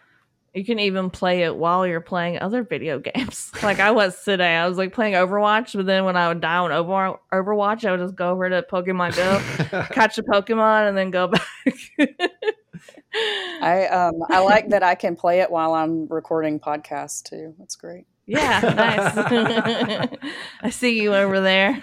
You 0.53 0.65
can 0.65 0.81
even 0.81 1.11
play 1.11 1.43
it 1.43 1.55
while 1.55 1.87
you're 1.87 2.01
playing 2.01 2.41
other 2.41 2.65
video 2.65 2.99
games. 3.15 3.53
Like 3.63 3.79
I 3.79 3.93
was 3.93 4.21
today. 4.25 4.57
I 4.57 4.67
was 4.69 4.79
like 4.79 4.93
playing 4.93 5.15
Overwatch, 5.15 5.75
but 5.77 5.87
then 5.87 6.05
when 6.05 6.17
I 6.17 6.27
would 6.29 6.41
die 6.41 6.57
on 6.57 6.73
Over- 6.73 7.19
Overwatch, 7.33 7.85
I 7.85 7.93
would 7.93 8.01
just 8.01 8.17
go 8.17 8.31
over 8.31 8.49
to 8.49 8.63
Pokemon 8.71 9.15
Go, 9.17 9.85
catch 9.93 10.19
a 10.19 10.23
Pokemon, 10.25 10.89
and 10.89 10.97
then 10.99 11.11
go 11.11 11.29
back. 11.29 11.47
I 13.63 13.87
um 13.89 14.15
I 14.31 14.39
like 14.41 14.69
that 14.71 14.83
I 14.83 14.95
can 14.95 15.17
play 15.17 15.41
it 15.41 15.51
while 15.51 15.75
I'm 15.75 16.07
recording 16.09 16.59
podcasts 16.61 17.23
too. 17.23 17.55
That's 17.59 17.77
great. 17.77 18.07
yeah, 18.27 18.61
nice. 18.61 20.09
I 20.63 20.71
see 20.71 21.01
you 21.01 21.15
over 21.15 21.41
there. 21.41 21.75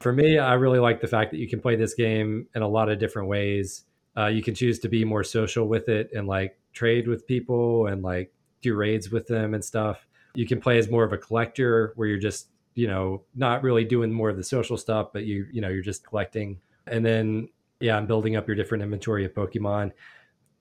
For 0.00 0.12
me, 0.12 0.38
I 0.38 0.54
really 0.54 0.78
like 0.78 1.00
the 1.00 1.08
fact 1.08 1.32
that 1.32 1.38
you 1.38 1.48
can 1.48 1.60
play 1.60 1.74
this 1.76 1.94
game 1.94 2.46
in 2.54 2.62
a 2.62 2.68
lot 2.68 2.88
of 2.88 2.98
different 2.98 3.28
ways. 3.28 3.84
Uh, 4.18 4.26
you 4.26 4.42
can 4.42 4.54
choose 4.54 4.80
to 4.80 4.88
be 4.88 5.04
more 5.04 5.22
social 5.22 5.68
with 5.68 5.88
it 5.88 6.10
and 6.12 6.26
like 6.26 6.58
trade 6.72 7.06
with 7.06 7.26
people 7.26 7.86
and 7.86 8.02
like 8.02 8.32
do 8.62 8.74
raids 8.74 9.10
with 9.10 9.26
them 9.28 9.54
and 9.54 9.64
stuff. 9.64 10.06
You 10.34 10.46
can 10.46 10.60
play 10.60 10.78
as 10.78 10.90
more 10.90 11.04
of 11.04 11.12
a 11.12 11.18
collector 11.18 11.92
where 11.94 12.08
you're 12.08 12.18
just, 12.18 12.48
you 12.74 12.88
know, 12.88 13.22
not 13.36 13.62
really 13.62 13.84
doing 13.84 14.10
more 14.10 14.28
of 14.28 14.36
the 14.36 14.42
social 14.42 14.76
stuff, 14.76 15.10
but 15.12 15.24
you, 15.24 15.46
you 15.52 15.60
know, 15.60 15.68
you're 15.68 15.82
just 15.82 16.04
collecting. 16.04 16.58
And 16.86 17.06
then, 17.06 17.48
yeah, 17.80 17.96
I'm 17.96 18.06
building 18.06 18.34
up 18.34 18.48
your 18.48 18.56
different 18.56 18.82
inventory 18.82 19.24
of 19.24 19.34
Pokemon. 19.34 19.92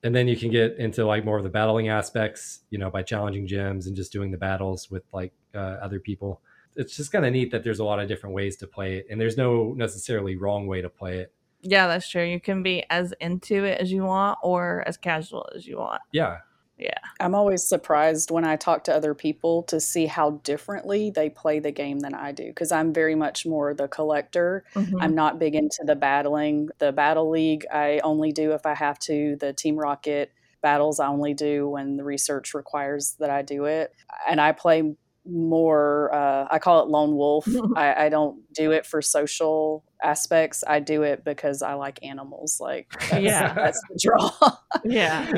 and 0.03 0.15
then 0.15 0.27
you 0.27 0.37
can 0.37 0.51
get 0.51 0.77
into 0.77 1.05
like 1.05 1.25
more 1.25 1.37
of 1.37 1.43
the 1.43 1.49
battling 1.49 1.89
aspects, 1.89 2.61
you 2.69 2.77
know, 2.77 2.89
by 2.89 3.01
challenging 3.01 3.47
gyms 3.47 3.87
and 3.87 3.95
just 3.95 4.11
doing 4.11 4.31
the 4.31 4.37
battles 4.37 4.89
with 4.91 5.03
like 5.11 5.33
uh, 5.55 5.77
other 5.81 5.99
people. 5.99 6.41
It's 6.75 6.95
just 6.95 7.11
kind 7.11 7.25
of 7.25 7.33
neat 7.33 7.51
that 7.51 7.63
there's 7.63 7.79
a 7.79 7.83
lot 7.83 7.99
of 7.99 8.07
different 8.07 8.35
ways 8.35 8.55
to 8.57 8.67
play 8.67 8.97
it, 8.97 9.07
and 9.09 9.19
there's 9.19 9.37
no 9.37 9.73
necessarily 9.73 10.35
wrong 10.35 10.67
way 10.67 10.81
to 10.81 10.89
play 10.89 11.17
it. 11.19 11.33
Yeah, 11.69 11.87
that's 11.87 12.07
true. 12.09 12.23
You 12.23 12.39
can 12.39 12.63
be 12.63 12.85
as 12.89 13.13
into 13.19 13.65
it 13.65 13.81
as 13.81 13.91
you 13.91 14.03
want 14.03 14.39
or 14.41 14.83
as 14.87 14.95
casual 14.95 15.49
as 15.53 15.67
you 15.67 15.77
want. 15.77 16.01
Yeah, 16.13 16.37
Yeah. 16.77 16.93
I'm 17.19 17.33
always 17.35 17.67
surprised 17.67 18.29
when 18.31 18.45
I 18.45 18.55
talk 18.55 18.83
to 18.85 18.93
other 18.95 19.13
people 19.15 19.63
to 19.63 19.79
see 19.79 20.05
how 20.05 20.31
differently 20.43 21.09
they 21.11 21.29
play 21.29 21.59
the 21.59 21.71
game 21.71 21.99
than 21.99 22.13
I 22.13 22.31
do 22.31 22.45
because 22.47 22.71
I'm 22.71 22.93
very 22.93 23.15
much 23.15 23.45
more 23.45 23.73
the 23.73 23.87
collector. 23.87 24.63
Mhm. 24.75 25.01
I'm 25.01 25.15
not 25.15 25.39
big 25.39 25.55
into 25.55 25.83
the 25.83 25.95
battling. 25.95 26.69
The 26.77 26.91
battle 26.93 27.29
league 27.29 27.65
I 27.71 27.99
only 28.03 28.31
do 28.31 28.53
if 28.53 28.65
I 28.65 28.75
have 28.75 28.97
to. 28.99 29.35
The 29.37 29.51
Team 29.53 29.75
Rocket 29.75 30.31
battles 30.61 30.99
I 30.99 31.07
only 31.07 31.33
do 31.33 31.67
when 31.67 31.97
the 31.97 32.03
research 32.03 32.53
requires 32.53 33.15
that 33.19 33.29
I 33.29 33.41
do 33.41 33.65
it. 33.65 33.91
And 34.29 34.39
I 34.39 34.51
play 34.53 34.95
more 35.25 36.13
uh, 36.13 36.47
I 36.49 36.59
call 36.59 36.81
it 36.83 36.87
lone 36.89 37.15
wolf. 37.15 37.45
I, 37.75 38.05
I 38.05 38.09
don't 38.09 38.41
do 38.53 38.71
it 38.71 38.85
for 38.85 39.01
social 39.01 39.83
aspects. 40.03 40.63
I 40.67 40.79
do 40.79 41.03
it 41.03 41.23
because 41.23 41.61
I 41.61 41.73
like 41.73 41.99
animals. 42.03 42.59
Like 42.59 42.87
that's, 43.09 43.23
Yeah. 43.23 43.53
that's 43.53 43.81
the 43.89 43.99
draw. 44.01 44.57
yeah. 44.85 45.31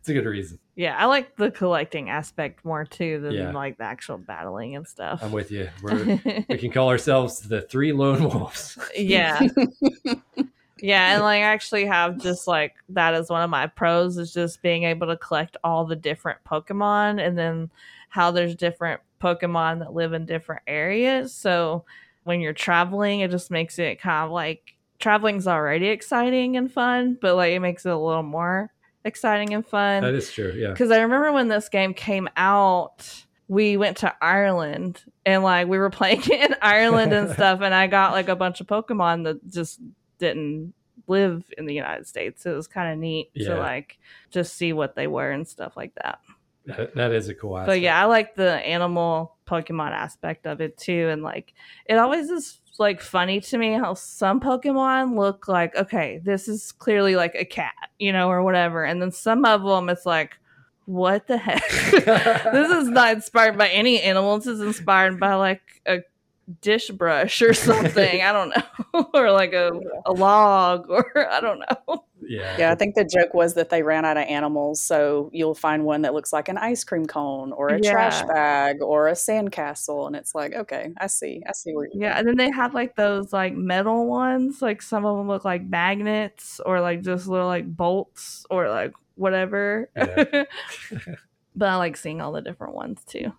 it's 0.00 0.08
a 0.08 0.12
good 0.14 0.26
reason. 0.26 0.58
Yeah. 0.76 0.96
I 0.98 1.06
like 1.06 1.36
the 1.36 1.50
collecting 1.50 2.10
aspect 2.10 2.64
more 2.64 2.84
too 2.84 3.20
than 3.20 3.32
Yeah. 3.32 3.52
like 3.52 3.78
the 3.78 3.84
actual 3.84 4.18
battling 4.18 4.76
and 4.76 4.86
stuff. 4.86 5.20
I'm 5.22 5.32
with 5.32 5.50
you. 5.50 5.68
We're, 5.82 6.20
we 6.48 6.58
can 6.58 6.70
call 6.70 6.88
ourselves 6.90 7.40
the 7.40 7.60
three 7.62 7.92
lone 7.92 8.24
wolves. 8.24 8.78
yeah. 8.96 9.40
Yeah, 10.80 11.14
and 11.14 11.22
like 11.22 11.38
I 11.38 11.44
actually 11.46 11.86
have 11.86 12.20
just 12.20 12.46
like 12.46 12.74
that 12.90 13.14
as 13.14 13.30
one 13.30 13.42
of 13.42 13.48
my 13.48 13.68
pros 13.68 14.18
is 14.18 14.34
just 14.34 14.60
being 14.60 14.82
able 14.82 15.06
to 15.06 15.16
collect 15.16 15.56
all 15.64 15.86
the 15.86 15.96
different 15.96 16.40
Pokemon 16.44 17.24
and 17.24 17.38
then 17.38 17.70
how 18.10 18.32
there's 18.32 18.54
different 18.56 19.00
Pokemon 19.22 19.78
that 19.78 19.94
live 19.94 20.12
in 20.12 20.26
different 20.26 20.62
areas. 20.66 21.32
So 21.32 21.84
when 22.24 22.40
you're 22.40 22.52
traveling, 22.52 23.20
it 23.20 23.30
just 23.30 23.50
makes 23.50 23.78
it 23.78 24.00
kind 24.00 24.24
of 24.24 24.30
like 24.32 24.74
traveling's 24.98 25.46
already 25.46 25.88
exciting 25.88 26.56
and 26.56 26.70
fun, 26.72 27.16
but 27.20 27.36
like 27.36 27.52
it 27.52 27.60
makes 27.60 27.84
it 27.86 27.90
a 27.90 27.96
little 27.98 28.22
more 28.22 28.70
exciting 29.04 29.52
and 29.54 29.66
fun. 29.66 30.02
That 30.02 30.14
is 30.14 30.32
true. 30.32 30.52
Yeah. 30.56 30.70
Because 30.70 30.90
I 30.90 31.00
remember 31.02 31.32
when 31.32 31.48
this 31.48 31.68
game 31.68 31.94
came 31.94 32.28
out, 32.36 33.24
we 33.48 33.76
went 33.76 33.98
to 33.98 34.14
Ireland 34.22 35.02
and 35.26 35.42
like 35.42 35.68
we 35.68 35.76
were 35.78 35.90
playing 35.90 36.22
it 36.22 36.30
in 36.50 36.56
Ireland 36.62 37.12
and 37.12 37.30
stuff, 37.34 37.60
and 37.60 37.74
I 37.74 37.86
got 37.86 38.12
like 38.12 38.28
a 38.28 38.36
bunch 38.36 38.60
of 38.60 38.66
Pokemon 38.66 39.24
that 39.24 39.46
just 39.50 39.80
didn't 40.18 40.72
live 41.06 41.44
in 41.58 41.66
the 41.66 41.74
United 41.74 42.06
States. 42.06 42.46
It 42.46 42.52
was 42.52 42.66
kind 42.66 42.90
of 42.90 42.98
neat 42.98 43.30
Yeah. 43.34 43.50
to 43.50 43.58
like 43.58 43.98
just 44.30 44.54
see 44.56 44.72
what 44.72 44.94
they 44.96 45.06
were 45.06 45.30
and 45.30 45.46
stuff 45.46 45.76
like 45.76 45.94
that. 46.02 46.20
That, 46.66 46.94
that 46.94 47.12
is 47.12 47.28
a 47.28 47.34
cool 47.34 47.58
aspect. 47.58 47.68
But 47.68 47.80
yeah, 47.80 48.00
I 48.00 48.06
like 48.06 48.34
the 48.34 48.54
animal 48.54 49.36
Pokemon 49.46 49.90
aspect 49.90 50.46
of 50.46 50.60
it 50.60 50.76
too. 50.78 51.08
And 51.10 51.22
like, 51.22 51.52
it 51.86 51.96
always 51.96 52.30
is 52.30 52.60
like 52.78 53.00
funny 53.00 53.40
to 53.40 53.58
me 53.58 53.74
how 53.74 53.94
some 53.94 54.40
Pokemon 54.40 55.16
look 55.16 55.46
like, 55.46 55.76
okay, 55.76 56.20
this 56.22 56.48
is 56.48 56.72
clearly 56.72 57.16
like 57.16 57.34
a 57.34 57.44
cat, 57.44 57.74
you 57.98 58.12
know, 58.12 58.28
or 58.30 58.42
whatever. 58.42 58.84
And 58.84 59.00
then 59.00 59.12
some 59.12 59.44
of 59.44 59.62
them, 59.62 59.88
it's 59.88 60.06
like, 60.06 60.36
what 60.86 61.26
the 61.26 61.38
heck? 61.38 61.68
this 61.70 62.70
is 62.70 62.88
not 62.88 63.14
inspired 63.14 63.56
by 63.56 63.68
any 63.68 64.00
animal. 64.00 64.38
This 64.38 64.46
is 64.46 64.60
inspired 64.60 65.18
by 65.18 65.34
like 65.34 65.62
a 65.86 66.00
dish 66.60 66.90
brush 66.90 67.40
or 67.42 67.54
something. 67.54 68.22
I 68.22 68.32
don't 68.32 68.50
know. 68.50 69.08
or 69.14 69.30
like 69.30 69.52
a, 69.52 69.70
a 70.04 70.12
log 70.12 70.90
or 70.90 71.30
I 71.30 71.40
don't 71.40 71.60
know. 71.60 72.04
Yeah. 72.28 72.56
Yeah, 72.58 72.72
I 72.72 72.74
think 72.74 72.94
the 72.94 73.04
joke 73.04 73.34
was 73.34 73.54
that 73.54 73.70
they 73.70 73.82
ran 73.82 74.04
out 74.04 74.16
of 74.16 74.24
animals, 74.24 74.80
so 74.80 75.30
you'll 75.32 75.54
find 75.54 75.84
one 75.84 76.02
that 76.02 76.14
looks 76.14 76.32
like 76.32 76.48
an 76.48 76.58
ice 76.58 76.84
cream 76.84 77.06
cone 77.06 77.52
or 77.52 77.68
a 77.68 77.80
trash 77.80 78.22
bag 78.22 78.82
or 78.82 79.08
a 79.08 79.12
sandcastle, 79.12 80.06
and 80.06 80.16
it's 80.16 80.34
like, 80.34 80.54
okay, 80.54 80.92
I 80.98 81.06
see, 81.06 81.42
I 81.48 81.52
see 81.52 81.74
where. 81.74 81.88
You're 81.92 82.02
Yeah, 82.02 82.18
and 82.18 82.26
then 82.26 82.36
they 82.36 82.50
have 82.50 82.74
like 82.74 82.96
those 82.96 83.32
like 83.32 83.54
metal 83.54 84.06
ones. 84.06 84.62
Like 84.62 84.82
some 84.82 85.04
of 85.04 85.16
them 85.16 85.28
look 85.28 85.44
like 85.44 85.64
magnets 85.64 86.60
or 86.64 86.80
like 86.80 87.02
just 87.02 87.26
little 87.26 87.46
like 87.46 87.66
bolts 87.66 88.46
or 88.50 88.68
like 88.68 88.92
whatever. 89.14 89.90
Yeah. 89.96 90.44
but 91.56 91.68
I 91.68 91.76
like 91.76 91.96
seeing 91.96 92.20
all 92.20 92.32
the 92.32 92.42
different 92.42 92.74
ones 92.74 93.02
too. 93.06 93.32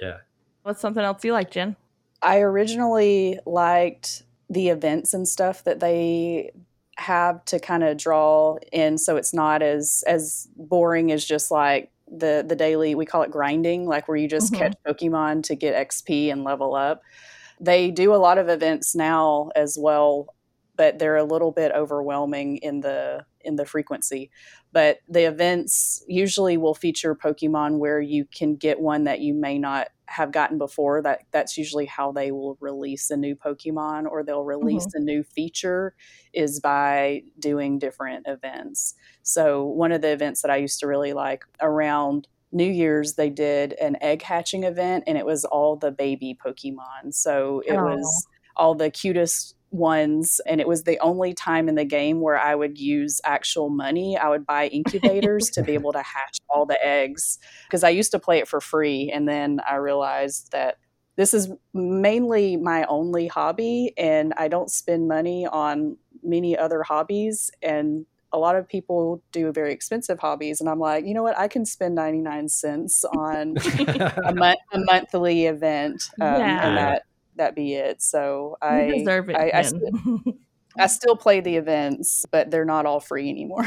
Yeah. 0.00 0.18
What's 0.62 0.80
something 0.80 1.02
else 1.02 1.24
you 1.24 1.32
like, 1.32 1.50
Jen? 1.50 1.76
I 2.22 2.40
originally 2.40 3.38
liked 3.46 4.24
the 4.48 4.68
events 4.68 5.14
and 5.14 5.26
stuff 5.26 5.64
that 5.64 5.80
they 5.80 6.52
have 7.00 7.44
to 7.46 7.58
kind 7.60 7.82
of 7.84 7.96
draw 7.96 8.56
in, 8.72 8.98
so 8.98 9.16
it's 9.16 9.34
not 9.34 9.62
as 9.62 10.04
as 10.06 10.48
boring 10.56 11.12
as 11.12 11.24
just 11.24 11.50
like 11.50 11.90
the 12.06 12.44
the 12.46 12.56
daily. 12.56 12.94
We 12.94 13.06
call 13.06 13.22
it 13.22 13.30
grinding, 13.30 13.86
like 13.86 14.08
where 14.08 14.16
you 14.16 14.28
just 14.28 14.52
Mhm. 14.52 14.58
catch 14.58 14.74
Pokemon 14.86 15.42
to 15.44 15.56
get 15.56 15.74
XP 15.74 16.30
and 16.30 16.44
level 16.44 16.74
up. 16.74 17.02
They 17.60 17.90
do 17.90 18.14
a 18.14 18.16
lot 18.16 18.38
of 18.38 18.48
events 18.48 18.94
now 18.94 19.50
as 19.56 19.76
well, 19.80 20.34
but 20.76 20.98
they're 20.98 21.16
a 21.16 21.24
little 21.24 21.52
bit 21.52 21.72
overwhelming 21.72 22.58
in 22.58 22.80
the 22.80 23.24
in 23.42 23.56
the 23.56 23.66
frequency. 23.66 24.30
But 24.72 24.98
the 25.08 25.24
events 25.24 26.04
usually 26.06 26.56
will 26.56 26.74
feature 26.74 27.14
Pokemon 27.14 27.78
where 27.78 28.00
you 28.00 28.24
can 28.24 28.56
get 28.56 28.80
one 28.80 29.04
that 29.04 29.20
you 29.20 29.34
may 29.34 29.58
not 29.58 29.88
have 30.06 30.32
gotten 30.32 30.58
before. 30.58 31.02
That 31.02 31.22
that's 31.30 31.56
usually 31.56 31.86
how 31.86 32.12
they 32.12 32.32
will 32.32 32.56
release 32.60 33.10
a 33.10 33.16
new 33.16 33.34
Pokemon 33.36 34.06
or 34.10 34.22
they'll 34.22 34.44
release 34.44 34.86
mm-hmm. 34.86 35.02
a 35.02 35.04
new 35.04 35.22
feature 35.22 35.94
is 36.32 36.60
by 36.60 37.22
doing 37.38 37.78
different 37.78 38.26
events. 38.28 38.94
So 39.22 39.64
one 39.64 39.92
of 39.92 40.02
the 40.02 40.12
events 40.12 40.42
that 40.42 40.50
I 40.50 40.56
used 40.56 40.80
to 40.80 40.86
really 40.86 41.12
like 41.12 41.44
around 41.60 42.28
New 42.52 42.70
Year's, 42.70 43.14
they 43.14 43.30
did 43.30 43.74
an 43.74 43.96
egg 44.00 44.22
hatching 44.22 44.64
event, 44.64 45.04
and 45.06 45.16
it 45.16 45.24
was 45.24 45.44
all 45.44 45.76
the 45.76 45.92
baby 45.92 46.36
Pokemon. 46.44 47.14
So 47.14 47.62
it 47.66 47.76
Oh. 47.76 47.84
was 47.84 48.26
all 48.56 48.74
the 48.74 48.90
cutest 48.90 49.54
ones, 49.70 50.40
and 50.46 50.60
it 50.60 50.68
was 50.68 50.84
the 50.84 50.98
only 51.00 51.32
time 51.34 51.68
in 51.68 51.74
the 51.74 51.84
game 51.84 52.20
where 52.20 52.38
I 52.38 52.54
would 52.54 52.78
use 52.78 53.20
actual 53.24 53.70
money. 53.70 54.16
I 54.16 54.28
would 54.28 54.46
buy 54.46 54.66
incubators 54.68 55.50
to 55.50 55.62
be 55.62 55.72
able 55.74 55.92
to 55.92 56.02
hatch 56.02 56.38
all 56.48 56.66
the 56.66 56.82
eggs 56.84 57.38
because 57.66 57.84
I 57.84 57.90
used 57.90 58.10
to 58.12 58.18
play 58.18 58.38
it 58.38 58.48
for 58.48 58.60
free, 58.60 59.10
and 59.12 59.28
then 59.28 59.60
I 59.68 59.76
realized 59.76 60.52
that 60.52 60.78
this 61.16 61.34
is 61.34 61.50
mainly 61.74 62.56
my 62.56 62.84
only 62.84 63.26
hobby, 63.26 63.92
and 63.96 64.32
I 64.36 64.48
don't 64.48 64.70
spend 64.70 65.08
money 65.08 65.46
on 65.46 65.96
many 66.22 66.56
other 66.56 66.82
hobbies 66.82 67.50
and 67.62 68.06
a 68.32 68.38
lot 68.38 68.54
of 68.56 68.68
people 68.68 69.22
do 69.32 69.50
very 69.52 69.72
expensive 69.72 70.18
hobbies 70.18 70.60
and 70.60 70.68
i'm 70.68 70.78
like 70.78 71.04
you 71.04 71.14
know 71.14 71.22
what 71.22 71.36
i 71.38 71.48
can 71.48 71.64
spend 71.64 71.94
99 71.94 72.48
cents 72.48 73.04
on 73.04 73.54
a, 74.24 74.34
month, 74.34 74.58
a 74.72 74.78
monthly 74.84 75.46
event 75.46 76.02
um, 76.20 76.38
Yeah. 76.38 76.68
and 76.68 76.76
that 76.76 77.02
that 77.40 77.54
be 77.56 77.74
it 77.74 78.00
so 78.00 78.56
i 78.62 78.84
you 78.84 78.98
deserve 78.98 79.28
it. 79.28 79.36
I, 79.36 79.50
I, 79.52 79.62
Jen. 79.62 79.80
st- 79.80 80.36
I 80.78 80.86
still 80.86 81.16
play 81.16 81.40
the 81.40 81.56
events 81.56 82.24
but 82.30 82.50
they're 82.50 82.64
not 82.64 82.86
all 82.86 83.00
free 83.00 83.28
anymore 83.28 83.66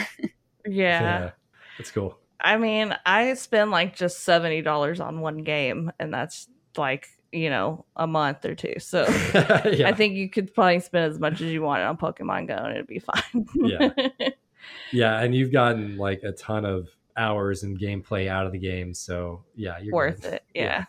yeah. 0.66 1.32
That's 1.78 1.92
cool. 1.92 2.18
I 2.40 2.58
mean, 2.58 2.96
I 3.06 3.34
spend 3.36 3.72
like 3.72 3.96
just 3.96 4.24
seventy 4.24 4.62
dollars 4.62 5.00
on 5.00 5.22
one 5.22 5.40
game, 5.40 5.92
and 6.00 6.14
that's 6.14 6.48
like 6.78 7.08
you 7.32 7.50
know 7.50 7.86
a 7.96 8.06
month 8.06 8.46
or 8.46 8.56
two. 8.56 8.76
So 8.80 9.04
yeah. 9.66 9.88
I 9.88 9.94
think 9.94 10.16
you 10.16 10.30
could 10.30 10.54
probably 10.54 10.80
spend 10.80 11.12
as 11.12 11.20
much 11.20 11.42
as 11.42 11.52
you 11.52 11.62
want 11.62 11.82
on 11.82 11.98
Pokemon 11.98 12.48
Go, 12.48 12.56
and 12.56 12.74
it'd 12.74 12.88
be 12.88 13.00
fine. 13.00 13.48
Yeah. 13.56 13.90
yeah. 14.92 15.22
And 15.22 15.34
you've 15.34 15.52
gotten 15.52 15.98
like 15.98 16.24
a 16.24 16.32
ton 16.34 16.66
of 16.66 16.90
hours 17.16 17.64
and 17.64 17.80
gameplay 17.80 18.28
out 18.28 18.46
of 18.46 18.52
the 18.52 18.60
game. 18.60 18.94
So 18.94 19.44
yeah, 19.56 19.80
you're 19.80 19.94
worth 19.94 20.22
good. 20.22 20.34
it. 20.34 20.44
Yeah. 20.54 20.86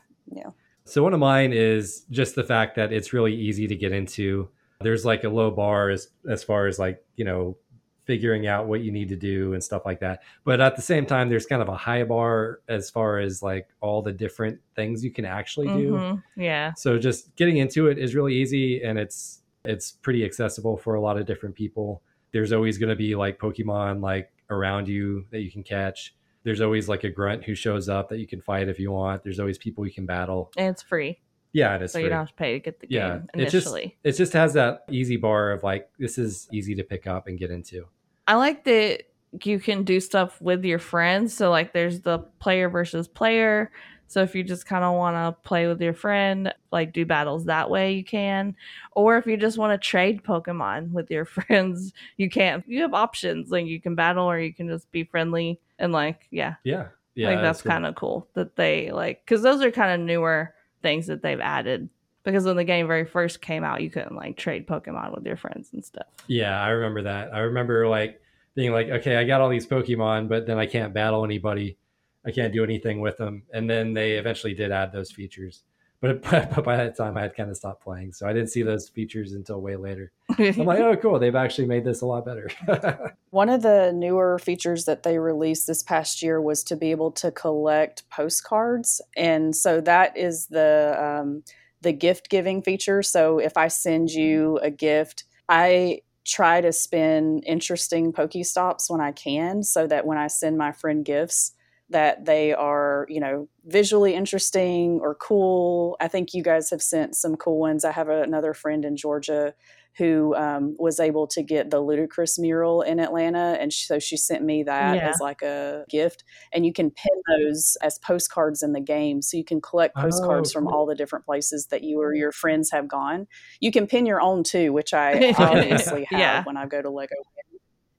So 0.87 1.03
one 1.03 1.15
of 1.15 1.21
mine 1.21 1.53
is 1.53 2.05
just 2.11 2.35
the 2.35 2.45
fact 2.45 2.77
that 2.77 2.93
it's 2.93 3.13
really 3.13 3.35
easy 3.35 3.67
to 3.67 3.75
get 3.75 3.93
into. 3.93 4.49
There's 4.81 5.05
like 5.05 5.25
a 5.25 5.29
low 5.31 5.51
bar 5.51 5.89
as 5.91 6.09
as 6.29 6.45
far 6.45 6.67
as 6.67 6.79
like, 6.79 7.03
you 7.17 7.25
know, 7.25 7.57
figuring 8.05 8.47
out 8.47 8.67
what 8.67 8.83
you 8.83 8.93
need 8.93 9.09
to 9.09 9.17
do 9.17 9.55
and 9.55 9.65
stuff 9.65 9.87
like 9.87 9.99
that. 10.01 10.23
But 10.45 10.61
at 10.61 10.77
the 10.77 10.83
same 10.83 11.07
time 11.07 11.31
there's 11.31 11.47
kind 11.47 11.63
of 11.63 11.69
a 11.69 11.77
high 11.77 12.05
bar 12.05 12.61
as 12.69 12.91
far 12.91 13.19
as 13.19 13.43
like 13.43 13.69
all 13.81 14.03
the 14.03 14.13
different 14.13 14.61
things 14.77 15.03
you 15.03 15.11
can 15.11 15.25
actually 15.25 15.69
do. 15.69 15.93
Mhm. 15.93 16.23
Yeah. 16.37 16.75
So 16.75 16.99
just 16.99 17.35
getting 17.37 17.57
into 17.57 17.87
it 17.89 17.97
is 17.99 18.15
really 18.15 18.35
easy 18.35 18.83
and 18.83 18.99
it's 18.99 19.41
it's 19.65 19.93
pretty 19.93 20.23
accessible 20.23 20.77
for 20.77 20.97
a 20.97 21.01
lot 21.01 21.17
of 21.17 21.25
different 21.25 21.55
people. 21.55 22.03
There's 22.33 22.53
always 22.53 22.77
going 22.77 22.91
to 22.91 22.97
be 22.97 23.15
like 23.17 23.39
Pokemon 23.39 24.03
like 24.03 24.31
around 24.51 24.87
you 24.87 25.25
that 25.31 25.41
you 25.41 25.51
can 25.51 25.63
catch. 25.63 26.15
There's 26.45 26.61
always 26.61 26.89
like 26.89 27.05
a 27.05 27.11
grunt 27.11 27.43
who 27.45 27.55
shows 27.55 27.89
up 27.89 28.09
that 28.11 28.19
you 28.19 28.27
can 28.27 28.41
fight 28.41 28.69
if 28.69 28.79
you 28.79 28.93
want. 28.93 29.23
There's 29.25 29.41
always 29.41 29.59
people 29.59 29.85
you 29.87 29.93
can 29.93 30.07
battle. 30.07 30.53
And 30.57 30.69
it's 30.69 30.83
free, 30.83 31.19
Yeah, 31.53 31.75
it 31.77 31.83
is 31.83 31.93
so 31.93 31.97
free. 31.99 32.05
you 32.05 32.09
don't 32.11 32.19
have 32.19 32.29
to 32.29 32.35
pay 32.35 32.53
to 32.55 32.61
get 32.61 32.81
the 32.81 32.87
Yeah, 32.91 33.09
game 33.19 33.27
it's 33.35 33.53
just- 33.53 33.67
initially. 33.67 33.97
It 34.05 34.13
just 34.13 34.33
has 34.35 34.53
that 34.55 34.85
easy 34.91 35.17
bar 35.17 35.51
of 35.53 35.63
like 35.63 35.89
this 35.99 36.19
is 36.19 36.49
easy 36.53 36.75
to 36.77 36.85
pick 36.85 37.07
up 37.07 37.27
and 37.27 37.39
get 37.39 37.51
into. 37.51 37.87
I 38.29 38.35
like 38.37 38.65
that 38.65 39.05
you 39.43 39.59
can 39.59 39.83
do 39.83 39.99
stuff 40.01 40.41
with 40.41 40.65
your 40.65 40.79
friends. 40.79 41.35
So 41.35 41.51
like 41.51 41.73
there's 41.73 42.01
the 42.03 42.19
player 42.39 42.69
versus 42.69 43.09
player. 43.09 43.73
So 44.15 44.23
if 44.23 44.33
you 44.37 44.45
just 44.45 44.65
kind 44.65 44.85
of 44.85 44.95
want 44.95 45.17
to 45.17 45.43
play 45.43 45.67
with 45.67 45.83
your 45.83 45.93
friend, 45.93 46.55
like 46.71 46.93
do 46.93 47.05
battles 47.05 47.47
that 47.47 47.69
way, 47.69 47.95
you 47.95 48.05
can. 48.05 48.55
Or 48.93 49.19
if 49.19 49.27
you 49.27 49.37
just 49.37 49.59
want 49.59 49.73
to 49.73 49.89
trade 49.89 50.23
Pokemon 50.23 50.93
with 50.93 51.11
your 51.11 51.25
friends, 51.25 51.93
you 52.17 52.31
can. 52.31 52.63
You 52.69 52.83
have 52.83 52.95
options. 52.95 53.51
Like 53.51 53.67
you 53.67 53.81
can 53.81 53.97
battle 53.97 54.31
or 54.31 54.39
you 54.39 54.55
can 54.55 54.69
just 54.69 54.89
be 54.93 55.03
friendly 55.03 55.59
and 55.81 55.91
like, 55.93 56.29
yeah. 56.31 56.55
Yeah. 56.63 56.91
Yeah. 57.17 57.31
like 57.31 57.43
that's 57.43 57.61
kind 57.61 57.87
of 57.87 57.97
cool 57.97 58.29
that 58.35 58.55
they 58.55 58.93
like 58.93 59.25
because 59.25 59.43
those 59.43 59.63
are 59.63 59.73
kind 59.73 60.01
of 60.01 60.07
newer 60.07 60.55
things 60.81 61.09
that 61.09 61.21
they've 61.21 61.41
added. 61.41 61.89
Because 62.23 62.45
when 62.45 62.55
the 62.55 62.63
game 62.63 62.87
very 62.87 63.07
first 63.07 63.41
came 63.41 63.65
out, 63.65 63.83
you 63.83 63.91
couldn't 63.91 64.15
like 64.15 64.37
trade 64.37 64.69
Pokemon 64.69 65.13
with 65.13 65.27
your 65.27 65.37
friends 65.37 65.71
and 65.73 65.85
stuff. 65.85 66.07
Yeah, 66.29 66.63
I 66.63 66.69
remember 66.69 67.03
that. 67.03 67.35
I 67.35 67.41
remember 67.41 67.89
like 67.89 68.23
being 68.55 68.71
like, 68.71 68.91
okay, 68.91 69.17
I 69.17 69.25
got 69.25 69.41
all 69.41 69.49
these 69.49 69.67
Pokemon, 69.67 70.29
but 70.29 70.47
then 70.47 70.57
I 70.57 70.67
can't 70.67 70.95
battle 70.95 71.25
anybody. 71.25 71.79
I 72.27 72.31
can't 72.31 72.53
do 72.53 72.65
anything 72.65 73.01
with 73.01 73.17
them. 73.17 73.43
And 73.53 73.69
then 73.69 73.95
they 73.95 74.13
eventually 74.13 74.55
did 74.55 74.73
add 74.73 74.93
those 74.93 75.13
features. 75.13 75.63
But, 76.05 76.21
but 76.23 76.65
by 76.65 76.77
that 76.77 76.99
time, 76.99 77.17
I 77.17 77.23
had 77.23 77.35
kind 77.35 77.49
of 77.49 77.57
stopped 77.57 77.83
playing. 77.83 78.13
So 78.13 78.29
I 78.29 78.35
didn't 78.35 78.51
see 78.51 78.61
those 78.61 78.91
features 78.91 79.33
until 79.33 79.63
way 79.63 79.77
later. 79.77 80.13
I'm 80.39 80.67
like, 80.67 80.81
oh, 80.81 80.95
cool. 80.97 81.19
They've 81.19 81.35
actually 81.35 81.67
made 81.67 81.83
this 81.83 82.03
a 82.03 82.07
lot 82.07 82.27
better. 82.27 82.51
One 83.31 83.49
of 83.49 83.63
the 83.63 83.91
newer 83.91 84.39
features 84.39 84.85
that 84.85 85.03
they 85.03 85.19
released 85.19 85.67
this 85.67 85.83
past 85.83 86.21
year 86.21 86.43
was 86.43 86.63
to 86.65 86.77
be 86.77 86.91
able 86.91 87.11
to 87.13 87.31
collect 87.31 88.07
postcards. 88.11 89.01
And 89.17 89.57
so 89.57 89.81
that 89.81 90.15
is 90.15 90.49
the. 90.49 90.95
Um, 91.01 91.43
the 91.85 91.93
gift 91.93 92.29
giving 92.31 92.63
feature. 92.63 93.03
So 93.03 93.39
if 93.39 93.57
I 93.57 93.69
send 93.69 94.11
you 94.11 94.59
a 94.63 94.71
gift, 94.71 95.25
I 95.49 96.01
try 96.25 96.61
to 96.61 96.73
spin 96.73 97.41
interesting 97.47 98.13
Pokestops 98.13 98.91
when 98.91 99.01
I 99.01 99.13
can 99.13 99.63
so 99.63 99.87
that 99.87 100.07
when 100.07 100.19
I 100.19 100.27
send 100.27 100.59
my 100.59 100.73
friend 100.73 101.05
gifts, 101.05 101.53
that 101.91 102.25
they 102.25 102.53
are, 102.53 103.07
you 103.09 103.21
know, 103.21 103.49
visually 103.67 104.15
interesting 104.15 104.99
or 105.03 105.15
cool. 105.15 105.97
I 106.01 106.09
think 106.09 106.33
you 106.35 106.43
guys 106.43 106.71
have 106.71 106.83
sent 106.83 107.15
some 107.17 107.37
cool 107.37 107.59
ones. 107.59 107.85
I 107.85 107.93
have 107.93 108.09
another 108.09 108.55
friend 108.55 108.85
in 108.85 108.97
Georgia 108.97 109.55
who 109.97 110.35
um, 110.35 110.75
was 110.77 110.99
able 110.99 111.25
to 111.29 111.41
get 111.41 111.71
the 111.71 111.81
Ludacris 111.81 112.37
mural 112.37 112.83
in 112.83 112.99
Atlanta, 112.99 113.57
and 113.61 113.73
so 113.73 114.01
she 114.01 114.17
sent 114.17 114.43
me 114.43 114.65
that 114.65 114.97
Yeah. 114.97 115.11
as 115.11 115.19
like 115.21 115.41
a 115.43 115.85
gift. 115.89 116.25
And 116.53 116.67
you 116.67 116.73
can 116.73 116.91
pin 116.91 117.13
those 117.29 117.77
as 117.81 117.99
postcards 118.01 118.63
in 118.65 118.73
the 118.73 118.81
game, 118.81 119.23
so 119.23 119.37
you 119.37 119.45
can 119.45 119.61
collect 119.61 119.95
Oh, 119.97 120.03
postcards 120.03 120.53
from 120.53 120.65
cool. 120.65 120.75
all 120.75 120.87
the 120.87 120.97
different 120.97 121.25
places 121.25 121.67
that 121.69 121.85
you 121.85 122.01
or 122.01 122.13
your 122.13 122.33
friends 122.33 122.73
have 122.73 122.89
gone. 122.89 123.29
You 123.61 123.71
can 123.71 123.87
pin 123.87 124.05
your 124.05 124.21
own 124.21 124.43
too, 124.43 124.73
which 124.73 124.93
I 124.93 125.33
obviously 125.39 126.09
have 126.11 126.19
Yeah. 126.19 126.43
when 126.45 126.57
I 126.57 126.67
go 126.67 126.83
to 126.83 126.91
Lego 126.91 127.15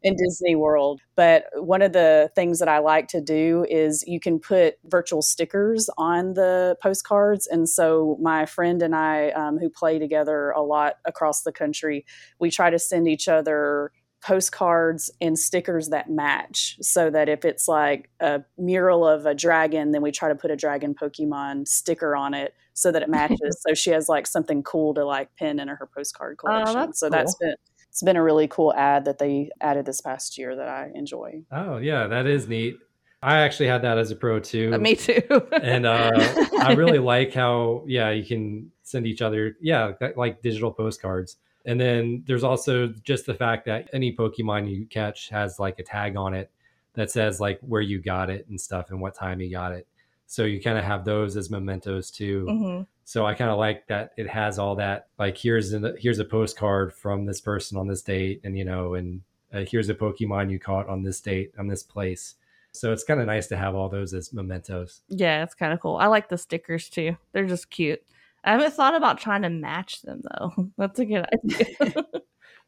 in 0.05 0.15
Disney 0.15 0.55
World. 0.55 1.01
But 1.15 1.45
one 1.55 1.81
of 1.81 1.91
the 1.91 2.29
things 2.35 2.59
that 2.59 2.67
I 2.67 2.77
like 2.77 3.07
to 3.07 3.19
do 3.19 3.65
is 3.67 4.03
you 4.05 4.19
can 4.19 4.39
put 4.39 4.75
virtual 4.85 5.23
stickers 5.23 5.89
on 5.97 6.35
the 6.35 6.77
postcards. 6.79 7.47
And 7.47 7.67
so 7.67 8.15
my 8.21 8.45
friend 8.45 8.83
and 8.83 8.95
I, 8.95 9.31
um, 9.31 9.57
who 9.57 9.67
play 9.67 9.97
together 9.97 10.51
a 10.51 10.61
lot 10.61 10.97
across 11.05 11.41
the 11.41 11.51
country, 11.51 12.05
we 12.39 12.51
try 12.51 12.69
to 12.69 12.77
send 12.77 13.07
each 13.07 13.27
other 13.27 13.91
postcards 14.23 15.09
and 15.21 15.37
stickers 15.37 15.89
that 15.89 16.09
match 16.09 16.77
so 16.81 17.09
that 17.09 17.27
if 17.27 17.43
it's 17.43 17.67
like 17.67 18.09
a 18.19 18.41
mural 18.57 19.07
of 19.07 19.27
a 19.27 19.35
dragon 19.35 19.91
then 19.91 20.01
we 20.01 20.11
try 20.11 20.29
to 20.29 20.33
put 20.33 20.49
a 20.49 20.55
dragon 20.55 20.95
pokemon 20.95 21.67
sticker 21.67 22.15
on 22.15 22.33
it 22.33 22.55
so 22.73 22.91
that 22.91 23.03
it 23.03 23.09
matches 23.09 23.61
so 23.67 23.75
she 23.75 23.91
has 23.91 24.09
like 24.09 24.25
something 24.25 24.63
cool 24.63 24.95
to 24.95 25.05
like 25.05 25.29
pin 25.35 25.59
in 25.59 25.67
her 25.67 25.87
postcard 25.95 26.39
collection 26.39 26.73
that's 26.73 26.99
so 26.99 27.07
that's 27.07 27.35
cool. 27.35 27.49
been 27.49 27.55
it's 27.95 28.03
been 28.03 28.17
a 28.17 28.21
really 28.23 28.45
cool 28.49 28.73
ad 28.73 29.05
that 29.05 29.19
they 29.19 29.49
added 29.61 29.85
this 29.85 30.01
past 30.01 30.37
year 30.37 30.53
that 30.53 30.67
I 30.67 30.91
enjoy. 30.93 31.43
oh, 31.49 31.77
yeah, 31.77 32.07
that 32.07 32.25
is 32.27 32.45
neat. 32.45 32.75
I 33.23 33.37
actually 33.39 33.67
had 33.67 33.83
that 33.83 33.97
as 33.97 34.11
a 34.11 34.17
pro 34.17 34.41
too. 34.41 34.71
Uh, 34.73 34.79
Me 34.79 34.97
too. 34.97 35.21
and 35.61 35.85
uh, 35.85 36.11
I 36.59 36.73
really 36.73 36.99
like 36.99 37.33
how 37.33 37.85
yeah 37.87 38.09
you 38.09 38.25
can 38.25 38.69
send 38.83 39.07
each 39.07 39.21
other 39.21 39.55
yeah 39.61 39.93
that- 40.01 40.17
like 40.17 40.41
digital 40.41 40.73
postcards. 40.73 41.37
And 41.65 41.79
then 41.79 42.21
there's 42.27 42.43
also 42.43 42.87
just 43.05 43.25
the 43.25 43.33
fact 43.33 43.65
that 43.67 43.89
any 43.93 44.13
Pokemon 44.13 44.69
you 44.69 44.85
catch 44.87 45.29
has 45.29 45.57
like 45.57 45.79
a 45.79 45.83
tag 45.83 46.17
on 46.17 46.33
it 46.33 46.51
that 46.95 47.09
says 47.09 47.39
like 47.39 47.59
where 47.61 47.81
you 47.81 48.01
got 48.01 48.29
it 48.29 48.45
and 48.49 48.59
stuff 48.59 48.89
and 48.89 48.99
what 48.99 49.15
time 49.15 49.39
you 49.39 49.49
got 49.49 49.71
it. 49.71 49.87
So 50.27 50.43
you 50.43 50.61
kind 50.61 50.77
of 50.77 50.83
have 50.83 51.05
those 51.05 51.37
as 51.37 51.49
mementos 51.49 52.11
too. 52.11 52.45
hmm 52.49 52.81
So 53.05 53.25
I 53.25 53.35
kind 53.35 53.51
of 53.51 53.59
like 53.59 53.85
that 53.87 54.11
it 54.17 54.27
has 54.27 54.57
all 54.57 54.75
that 54.75 55.07
like 55.19 55.37
here's 55.37 55.73
an, 55.73 55.95
here's 55.99 56.19
a 56.19 56.25
postcard 56.25 56.91
from 56.91 57.25
this 57.25 57.39
person 57.39 57.77
on 57.77 57.87
this 57.87 58.01
date 58.01 58.41
and 58.43 58.57
you 58.57 58.65
know 58.65 58.95
and 58.95 59.21
uh, 59.53 59.63
here's 59.69 59.89
a 59.89 59.95
Pokemon 59.95 60.51
you 60.51 60.59
caught 60.59 60.89
on 60.89 61.03
this 61.03 61.21
date 61.21 61.53
on 61.57 61.67
this 61.67 61.83
place. 61.83 62.35
So 62.71 62.91
it's 62.91 63.03
kind 63.05 63.21
of 63.21 63.27
nice 63.27 63.47
to 63.47 63.57
have 63.57 63.75
all 63.75 63.87
those 63.87 64.13
as 64.13 64.33
mementos. 64.33 65.01
Yeah, 65.07 65.43
it's 65.43 65.55
kind 65.55 65.71
of 65.71 65.79
cool. 65.79 65.95
I 65.95 66.07
like 66.07 66.27
the 66.27 66.37
stickers 66.37 66.89
too. 66.89 67.15
They're 67.31 67.45
just 67.45 67.69
cute. 67.69 68.01
I 68.43 68.51
haven't 68.51 68.73
thought 68.73 68.95
about 68.95 69.19
trying 69.19 69.43
to 69.43 69.49
match 69.49 70.01
them 70.01 70.21
though. 70.23 70.71
That's 70.77 70.99
a 70.99 71.05
good 71.05 71.25
idea. 71.31 72.05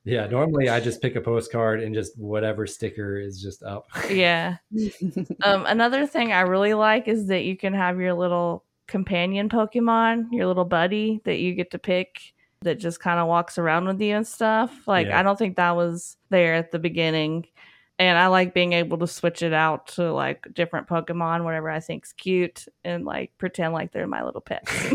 Yeah, 0.03 0.25
normally 0.27 0.69
I 0.69 0.79
just 0.79 1.01
pick 1.01 1.17
a 1.17 1.21
postcard 1.21 1.83
and 1.83 1.93
just 1.93 2.17
whatever 2.17 2.65
sticker 2.65 3.19
is 3.19 3.41
just 3.41 3.61
up. 3.61 3.89
yeah. 4.09 4.55
Um, 5.43 5.65
another 5.65 6.07
thing 6.07 6.31
I 6.31 6.41
really 6.41 6.73
like 6.73 7.09
is 7.09 7.27
that 7.27 7.43
you 7.43 7.57
can 7.57 7.73
have 7.73 7.99
your 7.99 8.13
little 8.13 8.63
companion 8.88 9.49
Pokemon, 9.49 10.27
your 10.31 10.47
little 10.47 10.65
buddy 10.65 11.21
that 11.25 11.39
you 11.39 11.53
get 11.53 11.71
to 11.71 11.79
pick 11.79 12.21
that 12.61 12.79
just 12.79 12.99
kind 12.99 13.19
of 13.19 13.27
walks 13.27 13.57
around 13.57 13.85
with 13.85 14.01
you 14.01 14.15
and 14.15 14.25
stuff. 14.27 14.88
Like, 14.88 15.07
Yeah. 15.07 15.19
I 15.19 15.23
don't 15.23 15.38
think 15.38 15.57
that 15.57 15.75
was 15.75 16.17
there 16.29 16.55
at 16.55 16.71
the 16.71 16.79
beginning. 16.79 17.45
And 17.99 18.17
I 18.17 18.27
like 18.27 18.53
being 18.53 18.73
able 18.73 18.99
to 18.99 19.07
switch 19.07 19.41
it 19.41 19.53
out 19.53 19.88
to 19.95 20.13
like 20.13 20.45
different 20.53 20.88
Pokemon, 20.88 21.43
whatever 21.43 21.67
I 21.69 21.79
think's 21.79 22.13
cute, 22.13 22.65
and 22.83 23.05
like 23.05 23.31
pretend 23.39 23.73
like 23.73 23.91
they're 23.91 24.05
my 24.05 24.23
little 24.23 24.41
pets. 24.41 24.71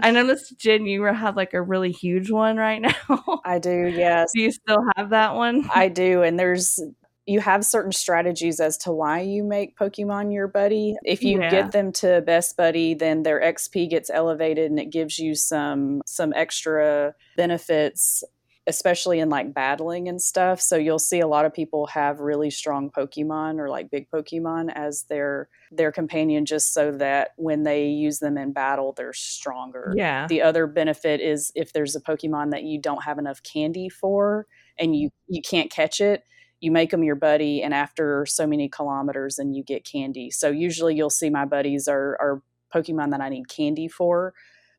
I 0.00 0.10
noticed 0.10 0.58
Jen, 0.58 0.86
you 0.86 1.02
have 1.04 1.36
like 1.36 1.54
a 1.54 1.62
really 1.62 1.92
huge 1.92 2.30
one 2.30 2.56
right 2.56 2.80
now. 3.08 3.40
I 3.44 3.58
do, 3.60 3.70
yes. 3.70 4.32
Do 4.34 4.40
you 4.42 4.50
still 4.52 4.84
have 4.96 5.10
that 5.10 5.34
one? 5.36 5.68
I 5.72 5.88
do. 5.88 6.22
And 6.22 6.38
there's, 6.38 6.80
you 7.28 7.40
have 7.40 7.64
certain 7.64 7.92
strategies 7.92 8.60
as 8.60 8.76
to 8.78 8.92
why 8.92 9.20
you 9.20 9.44
make 9.44 9.76
Pokemon 9.76 10.32
your 10.32 10.48
buddy. 10.48 10.96
If 11.04 11.24
you 11.24 11.40
Yeah. 11.40 11.40
get 11.40 11.72
them 11.72 11.92
to 11.94 12.22
best 12.22 12.56
buddy, 12.56 12.94
then 12.94 13.22
their 13.22 13.40
XP 13.40 13.86
gets 13.86 14.10
elevated 14.10 14.70
and 14.70 14.80
it 14.80 14.90
gives 14.90 15.18
you 15.18 15.34
some 15.34 16.02
some 16.06 16.32
extra 16.34 17.14
benefits 17.36 18.24
especially 18.66 19.18
in 19.18 19.30
like 19.30 19.54
battling 19.54 20.08
and 20.08 20.20
stuff. 20.20 20.60
So 20.60 20.76
you'll 20.76 20.98
see 20.98 21.20
a 21.20 21.26
lot 21.26 21.46
of 21.46 21.54
people 21.54 21.86
have 21.86 22.20
really 22.20 22.50
strong 22.50 22.90
Pokemon 22.90 23.58
or 23.58 23.70
like 23.70 23.90
big 23.90 24.10
Pokemon 24.10 24.70
as 24.74 25.04
their 25.04 25.48
their 25.70 25.90
companion 25.90 26.44
just 26.44 26.74
so 26.74 26.92
that 26.92 27.30
when 27.36 27.62
they 27.62 27.86
use 27.88 28.18
them 28.18 28.36
in 28.36 28.52
battle 28.52 28.92
they're 28.92 29.14
stronger. 29.14 29.96
yeah. 29.96 30.28
The 30.28 30.42
other 30.42 30.66
benefit 30.66 31.20
is 31.20 31.50
if 31.54 31.72
there's 31.72 31.96
a 31.96 32.00
Pokemon 32.00 32.50
that 32.50 32.64
you 32.64 32.78
don't 32.80 33.04
have 33.04 33.18
enough 33.18 33.42
candy 33.42 33.88
for 33.88 34.46
and 34.78 34.94
you 34.94 35.10
you 35.28 35.40
can't 35.40 35.70
catch 35.70 36.00
it, 36.00 36.24
you 36.60 36.70
make 36.70 36.90
them 36.90 37.04
your 37.04 37.14
buddy 37.16 37.62
and 37.62 37.72
after 37.72 38.26
so 38.26 38.46
many 38.46 38.68
kilometers 38.68 39.36
then 39.36 39.52
you 39.52 39.62
get 39.62 39.84
candy. 39.84 40.30
So 40.30 40.50
usually 40.50 40.94
you'll 40.94 41.10
see 41.10 41.30
my 41.30 41.44
buddies 41.44 41.88
are 41.88 42.16
are 42.20 42.42
Pokemon 42.74 43.12
that 43.12 43.20
I 43.20 43.30
need 43.30 43.48
candy 43.48 43.88
for, 43.88 44.34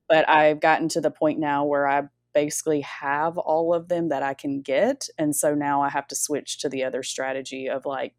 but 0.07 0.29
I've 0.29 0.59
gotten 0.59 0.89
to 0.89 1.01
the 1.01 1.11
point 1.11 1.39
now 1.39 1.65
where 1.65 1.87
I 1.87 2.03
basically 2.33 2.81
have 2.81 3.37
all 3.37 3.73
of 3.73 3.87
them 3.87 4.09
that 4.09 4.21
I 4.21 4.33
can 4.33 4.61
get 4.61 5.07
and 5.17 5.35
so 5.35 5.55
now 5.55 5.81
I 5.81 5.89
have 5.89 6.07
to 6.07 6.15
switch 6.15 6.59
to 6.59 6.69
the 6.69 6.83
other 6.83 7.01
strategy 7.01 7.67
of 7.67 7.85
like 7.85 8.13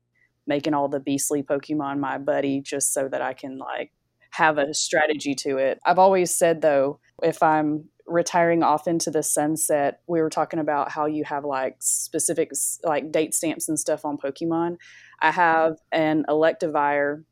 making 0.46 0.74
all 0.74 0.88
the 0.88 0.98
beastly 0.98 1.42
Pokemon 1.42 2.00
my 2.00 2.18
buddy 2.18 2.60
just 2.60 2.92
so 2.92 3.08
that 3.08 3.22
I 3.22 3.34
can 3.34 3.58
like 3.58 3.92
have 4.30 4.58
a 4.58 4.72
strategy 4.74 5.34
to 5.34 5.58
it. 5.58 5.78
I've 5.84 5.98
always 5.98 6.34
said 6.34 6.60
though, 6.60 6.98
if 7.22 7.42
I'm 7.42 7.89
retiring 8.06 8.62
off 8.62 8.86
into 8.86 9.10
the 9.10 9.22
sunset, 9.22 10.00
we 10.06 10.20
were 10.20 10.30
talking 10.30 10.58
about 10.58 10.90
how 10.90 11.06
you 11.06 11.24
have 11.24 11.44
like 11.44 11.76
specific 11.80 12.52
like 12.84 13.12
date 13.12 13.34
stamps 13.34 13.68
and 13.68 13.78
stuff 13.78 14.04
on 14.04 14.18
Pokemon. 14.18 14.76
I 15.20 15.28
mm-hmm. 15.28 15.40
have 15.40 15.76
an 15.92 16.24
Electivire 16.28 17.24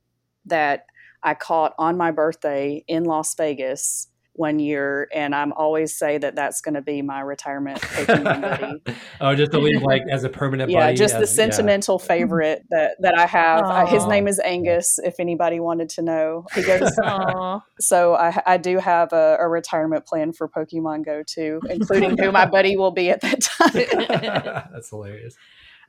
that 0.46 0.86
I 1.22 1.34
caught 1.34 1.74
on 1.78 1.96
my 1.96 2.10
birthday 2.10 2.84
in 2.86 3.04
Las 3.04 3.34
Vegas 3.34 4.08
one 4.38 4.58
year, 4.58 5.08
and 5.12 5.34
I'm 5.34 5.52
always 5.52 5.96
say 5.96 6.16
that 6.18 6.34
that's 6.36 6.60
going 6.60 6.74
to 6.74 6.82
be 6.82 7.02
my 7.02 7.20
retirement 7.20 7.82
buddy. 8.06 8.94
oh, 9.20 9.34
just 9.34 9.50
to 9.52 9.58
leave 9.58 9.82
like 9.82 10.02
as 10.10 10.24
a 10.24 10.28
permanent 10.28 10.70
Yeah, 10.70 10.86
buddy. 10.86 10.96
just 10.96 11.14
the 11.14 11.22
as- 11.22 11.36
yeah. 11.36 11.44
sentimental 11.44 11.98
favorite 11.98 12.64
that 12.70 12.92
that 13.00 13.18
I 13.18 13.26
have. 13.26 13.64
Uh, 13.64 13.86
his 13.86 14.06
name 14.06 14.28
is 14.28 14.40
Angus. 14.44 14.98
If 15.02 15.16
anybody 15.18 15.60
wanted 15.60 15.88
to 15.90 16.02
know, 16.02 16.46
he 16.54 16.62
goes. 16.62 16.90
So 17.80 18.14
I, 18.14 18.42
I 18.44 18.56
do 18.56 18.78
have 18.78 19.12
a, 19.12 19.36
a 19.40 19.48
retirement 19.48 20.04
plan 20.06 20.32
for 20.32 20.48
Pokemon 20.48 21.04
Go 21.04 21.22
too, 21.24 21.60
including 21.70 22.16
who 22.18 22.32
my 22.32 22.44
buddy 22.46 22.76
will 22.76 22.90
be 22.90 23.10
at 23.10 23.20
that 23.20 23.40
time. 23.40 24.68
That's 24.72 24.90
hilarious. 24.90 25.36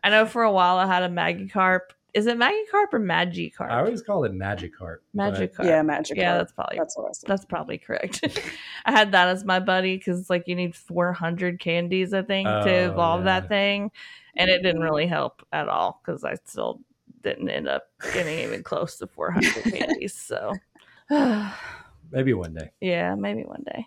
I 0.03 0.09
know 0.09 0.25
for 0.25 0.43
a 0.43 0.51
while 0.51 0.77
I 0.77 0.85
had 0.87 1.03
a 1.03 1.09
Magikarp. 1.09 1.81
Is 2.13 2.25
it 2.25 2.37
Magikarp 2.37 2.93
or 2.93 2.99
Magikarp? 2.99 3.69
I 3.69 3.79
always 3.79 4.01
call 4.01 4.23
it 4.23 4.31
Magikarp. 4.31 4.97
but- 5.13 5.33
Magikarp. 5.33 5.65
yeah, 5.65 5.81
Magic. 5.81 6.17
Yeah, 6.17 6.37
that's 6.37 6.51
probably 6.51 6.77
that's 6.77 6.97
what 6.97 7.07
I 7.09 7.11
said. 7.13 7.27
that's 7.27 7.45
probably 7.45 7.77
correct. 7.77 8.23
I 8.85 8.91
had 8.91 9.11
that 9.11 9.27
as 9.27 9.45
my 9.45 9.59
buddy 9.59 9.97
because 9.97 10.29
like 10.29 10.47
you 10.47 10.55
need 10.55 10.75
400 10.75 11.59
candies, 11.59 12.13
I 12.13 12.23
think, 12.23 12.47
to 12.47 12.79
Oh, 12.85 12.91
evolve 12.91 13.21
yeah. 13.21 13.39
that 13.39 13.49
thing, 13.49 13.91
and 14.35 14.49
it 14.49 14.63
didn't 14.63 14.75
mm-hmm. 14.77 14.83
really 14.83 15.07
help 15.07 15.45
at 15.51 15.69
all 15.69 16.01
because 16.03 16.23
I 16.23 16.35
still 16.45 16.81
didn't 17.21 17.49
end 17.49 17.67
up 17.67 17.83
getting 18.13 18.39
even 18.39 18.63
close 18.63 18.97
to 18.97 19.07
400 19.07 19.63
candies. 19.73 20.13
So, 20.15 20.53
maybe 22.11 22.33
one 22.33 22.53
day. 22.53 22.71
Yeah, 22.81 23.15
maybe 23.15 23.43
one 23.43 23.63
day. 23.65 23.85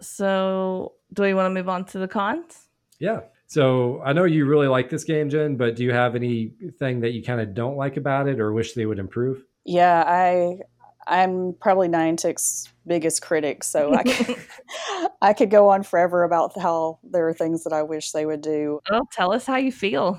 So, 0.00 0.94
do 1.12 1.22
we 1.22 1.34
want 1.34 1.46
to 1.46 1.50
move 1.50 1.68
on 1.68 1.84
to 1.86 1.98
the 1.98 2.08
cons? 2.08 2.68
Yeah. 2.98 3.20
So 3.50 4.00
I 4.04 4.12
know 4.12 4.22
you 4.24 4.46
really 4.46 4.68
like 4.68 4.90
this 4.90 5.02
game, 5.02 5.28
Jen, 5.28 5.56
but 5.56 5.74
do 5.74 5.82
you 5.82 5.92
have 5.92 6.14
anything 6.14 7.00
that 7.00 7.10
you 7.10 7.22
kind 7.24 7.40
of 7.40 7.52
don't 7.52 7.76
like 7.76 7.96
about 7.96 8.28
it 8.28 8.38
or 8.38 8.52
wish 8.52 8.74
they 8.74 8.86
would 8.86 9.00
improve? 9.00 9.42
Yeah, 9.64 10.04
I 10.06 10.60
I'm 11.08 11.56
probably 11.60 11.88
Niantic's 11.88 12.68
biggest 12.86 13.22
critic, 13.22 13.64
so 13.64 13.92
I 13.92 14.02
could, 14.04 14.36
I 15.22 15.32
could 15.32 15.50
go 15.50 15.68
on 15.68 15.82
forever 15.82 16.22
about 16.22 16.56
how 16.56 17.00
there 17.02 17.26
are 17.26 17.34
things 17.34 17.64
that 17.64 17.72
I 17.72 17.82
wish 17.82 18.12
they 18.12 18.24
would 18.24 18.40
do. 18.40 18.78
Oh, 18.88 19.02
tell 19.10 19.32
us 19.32 19.46
how 19.46 19.56
you 19.56 19.72
feel. 19.72 20.16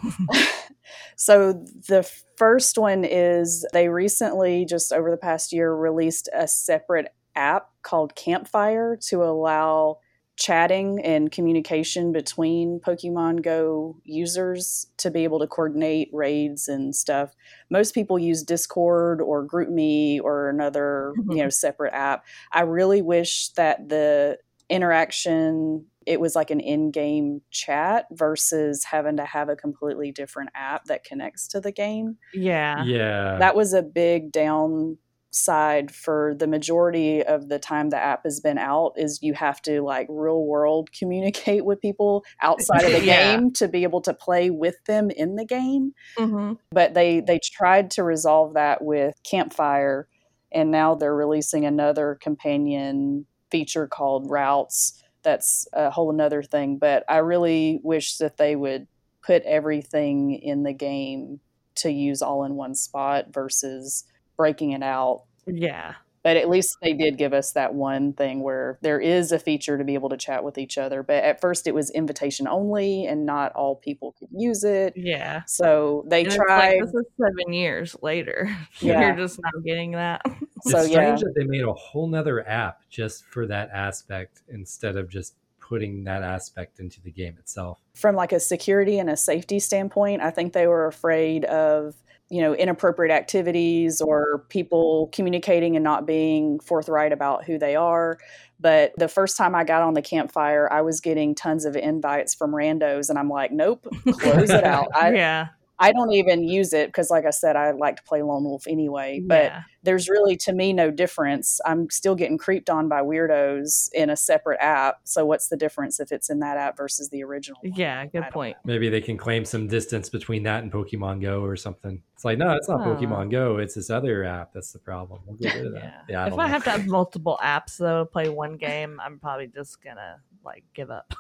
so 1.16 1.54
the 1.88 2.04
first 2.36 2.78
one 2.78 3.06
is 3.06 3.66
they 3.72 3.88
recently, 3.88 4.66
just 4.66 4.92
over 4.92 5.10
the 5.10 5.16
past 5.16 5.54
year, 5.54 5.74
released 5.74 6.28
a 6.34 6.50
separate 6.50 7.08
app 7.38 7.70
called 7.82 8.14
Campfire 8.14 8.98
to 9.08 9.24
allow 9.24 10.00
chatting 10.42 11.00
and 11.04 11.32
communication 11.32 12.12
between 12.12 12.80
Pokemon 12.80 13.44
Go 13.44 13.98
users 14.04 14.88
to 14.98 15.12
be 15.12 15.24
able 15.24 15.38
to 15.40 15.46
coordinate 15.46 16.10
raids 16.12 16.68
and 16.68 16.96
stuff. 16.96 17.36
Most 17.70 17.94
people 17.94 18.18
use 18.18 18.42
Discord 18.42 19.22
or 19.22 19.46
GroupMe 19.46 20.20
or 20.20 20.50
another, 20.50 21.14
mm-hmm. 21.20 21.32
you 21.34 21.44
know, 21.44 21.50
separate 21.50 21.94
app. 21.94 22.26
I 22.52 22.62
really 22.62 23.04
wish 23.04 23.50
that 23.50 23.88
the 23.88 24.40
interaction 24.68 25.86
it 26.08 26.20
was 26.20 26.36
like 26.36 26.50
an 26.50 26.60
in-game 26.60 27.42
chat 27.52 28.08
versus 28.12 28.84
having 28.86 29.18
to 29.18 29.26
have 29.26 29.50
a 29.50 29.56
completely 29.56 30.12
different 30.12 30.50
app 30.56 30.86
that 30.86 31.04
connects 31.04 31.48
to 31.50 31.60
the 31.60 31.72
game. 31.72 32.18
Yeah. 32.34 32.84
Yeah. 32.84 33.38
That 33.38 33.56
was 33.56 33.74
a 33.74 33.84
big 33.84 34.32
down 34.32 34.98
side 35.32 35.90
for 35.92 36.36
the 36.38 36.48
majority 36.48 37.24
of 37.24 37.48
the 37.48 37.58
time 37.58 37.90
the 37.90 37.98
app 37.98 38.24
has 38.26 38.42
been 38.42 38.58
out 38.58 38.94
is 38.98 39.20
you 39.22 39.34
have 39.34 39.62
to 39.62 39.82
like 39.82 40.06
real 40.10 40.46
world 40.46 40.92
communicate 40.92 41.64
with 41.64 41.82
people 41.82 42.24
outside 42.42 42.84
of 42.84 42.92
the 43.00 43.06
yeah. 43.06 43.38
game 43.38 43.52
to 43.52 43.68
be 43.70 43.84
able 43.84 44.02
to 44.02 44.14
play 44.14 44.50
with 44.50 44.76
them 44.86 45.10
in 45.10 45.36
the 45.36 45.46
game 45.46 45.94
mm-hmm. 46.18 46.54
but 46.72 46.94
they 46.94 47.22
they 47.22 47.40
tried 47.40 47.90
to 47.90 48.04
resolve 48.04 48.54
that 48.54 48.84
with 48.84 49.16
campfire 49.24 50.08
and 50.52 50.70
now 50.70 50.94
they're 50.96 51.16
releasing 51.16 51.66
another 51.66 52.18
companion 52.22 53.26
feature 53.50 53.88
called 53.88 54.30
routes 54.30 55.02
that's 55.24 55.66
a 55.72 55.90
whole 55.90 56.10
another 56.10 56.44
thing 56.44 56.78
but 56.78 57.06
i 57.08 57.18
really 57.18 57.80
wish 57.84 58.18
that 58.18 58.36
they 58.36 58.56
would 58.56 58.86
put 59.26 59.44
everything 59.44 60.34
in 60.34 60.64
the 60.64 60.74
game 60.74 61.40
to 61.76 61.90
use 61.90 62.22
all 62.22 62.44
in 62.44 62.56
one 62.56 62.76
spot 62.76 63.28
versus 63.32 64.04
breaking 64.42 64.72
it 64.72 64.82
out. 64.82 65.26
Yeah. 65.46 65.94
But 66.24 66.36
at 66.36 66.50
least 66.50 66.78
they 66.82 66.94
did 66.94 67.20
give 67.20 67.32
us 67.32 67.52
that 67.52 67.76
one 67.76 68.14
thing 68.14 68.42
where 68.42 68.80
there 68.82 69.00
is 69.00 69.32
a 69.32 69.38
feature 69.38 69.78
to 69.78 69.84
be 69.84 69.94
able 69.94 70.10
to 70.10 70.18
chat 70.18 70.44
with 70.44 70.58
each 70.58 70.80
other. 70.80 71.04
But 71.04 71.24
at 71.24 71.40
first 71.40 71.68
it 71.68 71.76
was 71.76 71.92
invitation 71.92 72.48
only 72.48 73.06
and 73.06 73.24
not 73.24 73.52
all 73.54 73.76
people 73.76 74.16
could 74.18 74.30
use 74.32 74.64
it. 74.64 74.94
Yeah. 74.96 75.44
So 75.46 76.06
they 76.08 76.24
and 76.24 76.32
tried. 76.32 76.80
Like, 76.80 76.86
this 76.86 76.94
is 76.94 77.06
seven 77.18 77.54
years 77.54 77.96
later. 78.02 78.50
Yeah. 78.80 79.08
You're 79.08 79.28
just 79.28 79.40
not 79.44 79.64
getting 79.64 79.92
that. 79.92 80.22
It's 80.26 80.72
so, 80.72 80.84
strange 80.84 81.20
yeah. 81.20 81.26
that 81.26 81.34
they 81.36 81.44
made 81.44 81.64
a 81.64 81.74
whole 81.74 82.08
nother 82.08 82.48
app 82.48 82.82
just 82.90 83.26
for 83.26 83.46
that 83.46 83.70
aspect 83.72 84.42
instead 84.48 84.98
of 84.98 85.08
just 85.08 85.36
putting 85.60 86.04
that 86.06 86.24
aspect 86.24 86.80
into 86.80 87.00
the 87.02 87.12
game 87.12 87.38
itself. 87.38 87.80
From 87.94 88.16
like 88.16 88.32
a 88.32 88.40
security 88.40 88.98
and 88.98 89.10
a 89.10 89.16
safety 89.18 89.60
standpoint, 89.60 90.22
I 90.22 90.32
think 90.32 90.54
they 90.54 90.68
were 90.68 90.88
afraid 90.88 91.46
of 91.46 91.96
you 92.32 92.42
know 92.42 92.56
inappropriate 92.56 93.12
activities 93.14 94.02
or 94.02 94.46
people 94.50 95.10
communicating 95.12 95.76
and 95.76 95.84
not 95.84 96.08
being 96.08 96.60
forthright 96.60 97.12
about 97.12 97.44
who 97.46 97.60
they 97.60 97.76
are. 97.76 98.18
But 98.60 98.94
the 98.96 99.08
first 99.08 99.38
time 99.38 99.56
i 99.56 99.64
got 99.64 99.82
on 99.82 99.96
the 99.96 100.04
campfire 100.04 100.72
i 100.72 100.82
was 100.82 101.02
getting 101.02 101.34
tons 101.34 101.66
of 101.66 101.76
invites 101.76 102.36
from 102.36 102.52
randos 102.52 103.10
and 103.10 103.18
i'm 103.18 103.28
like 103.28 103.52
nope 103.52 103.88
close 104.20 104.50
it 104.52 104.64
out. 104.64 104.88
I, 104.96 105.14
yeah 105.14 105.48
I 105.82 105.92
don't 105.92 106.12
even 106.14 106.44
use 106.44 106.74
it 106.74 106.90
because, 106.90 107.10
like 107.10 107.26
I 107.26 107.32
said, 107.32 107.56
I 107.56 107.72
like 107.72 107.98
to 107.98 108.04
play 108.04 108.22
Lone 108.22 108.44
Wolf 108.44 108.68
anyway. 108.68 109.20
But 109.26 109.46
yeah. 109.46 109.62
there's 109.82 110.08
really, 110.08 110.38
to 110.38 110.54
me, 110.54 110.74
no 110.74 110.92
difference. 110.92 111.60
I'm 111.66 111.90
still 111.90 112.14
getting 112.14 112.38
creeped 112.38 112.70
on 112.70 112.88
by 112.88 113.02
weirdos 113.02 113.90
in 113.94 114.12
a 114.12 114.16
separate 114.16 114.60
app. 114.62 115.00
So 115.06 115.26
what's 115.26 115.48
the 115.48 115.58
difference 115.58 116.00
if 116.00 116.12
it's 116.12 116.30
in 116.30 116.40
that 116.40 116.58
app 116.58 116.78
versus 116.78 117.10
the 117.10 117.24
original? 117.24 117.60
One? 117.64 117.74
Yeah, 117.76 118.06
good 118.06 118.30
point. 118.32 118.58
Know. 118.58 118.74
Maybe 118.74 118.90
they 118.90 119.02
can 119.02 119.18
claim 119.18 119.44
some 119.44 119.68
distance 119.68 120.08
between 120.08 120.44
that 120.44 120.62
and 120.62 120.72
Pokemon 120.72 121.22
Go 121.22 121.44
or 121.44 121.56
something. 121.56 122.02
It's 122.14 122.24
like, 122.24 122.38
no, 122.38 122.52
it's 122.52 122.70
not 122.70 122.82
oh. 122.82 122.96
Pokemon 122.96 123.32
Go. 123.32 123.58
It's 123.58 123.74
this 123.74 123.90
other 123.90 124.24
app. 124.24 124.54
That's 124.54 124.72
the 124.72 124.80
problem. 124.80 125.22
We'll 125.26 125.38
get 125.38 125.56
rid 125.56 125.66
of 125.66 125.74
that. 125.74 125.84
yeah. 125.84 126.02
yeah 126.08 126.24
I 126.26 126.28
if 126.28 126.38
I 126.38 126.48
have 126.48 126.64
to 126.66 126.70
have 126.70 126.86
multiple 126.88 127.40
apps 127.42 127.78
though, 127.78 128.04
to 128.04 128.06
play 128.06 128.30
one 128.30 128.58
game, 128.58 129.00
I'm 129.04 129.20
probably 129.20 129.48
just 129.48 129.82
gonna 129.84 130.18
like 130.46 130.64
give 130.76 130.92
up. 130.92 131.12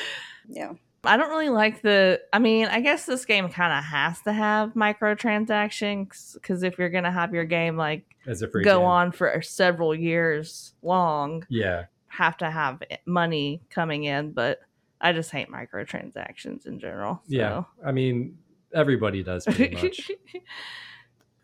yeah. 0.48 0.72
I 1.04 1.16
don't 1.16 1.30
really 1.30 1.48
like 1.48 1.80
the. 1.82 2.20
I 2.32 2.38
mean, 2.38 2.66
I 2.66 2.80
guess 2.80 3.06
this 3.06 3.24
game 3.24 3.48
kind 3.48 3.72
of 3.72 3.82
has 3.84 4.20
to 4.22 4.32
have 4.32 4.74
microtransactions 4.74 6.34
because 6.34 6.62
if 6.62 6.78
you're 6.78 6.90
gonna 6.90 7.10
have 7.10 7.32
your 7.32 7.44
game 7.44 7.76
like 7.76 8.04
As 8.26 8.42
a 8.42 8.48
free 8.48 8.64
go 8.64 8.80
game. 8.80 8.86
on 8.86 9.12
for 9.12 9.40
several 9.42 9.94
years 9.94 10.74
long, 10.82 11.46
yeah, 11.48 11.84
have 12.08 12.36
to 12.38 12.50
have 12.50 12.82
money 13.06 13.62
coming 13.70 14.04
in. 14.04 14.32
But 14.32 14.60
I 15.00 15.12
just 15.12 15.30
hate 15.30 15.48
microtransactions 15.48 16.66
in 16.66 16.78
general. 16.78 17.22
So. 17.24 17.34
Yeah, 17.34 17.62
I 17.84 17.92
mean, 17.92 18.36
everybody 18.74 19.22
does 19.22 19.44
pretty 19.44 19.74
much. 19.82 20.10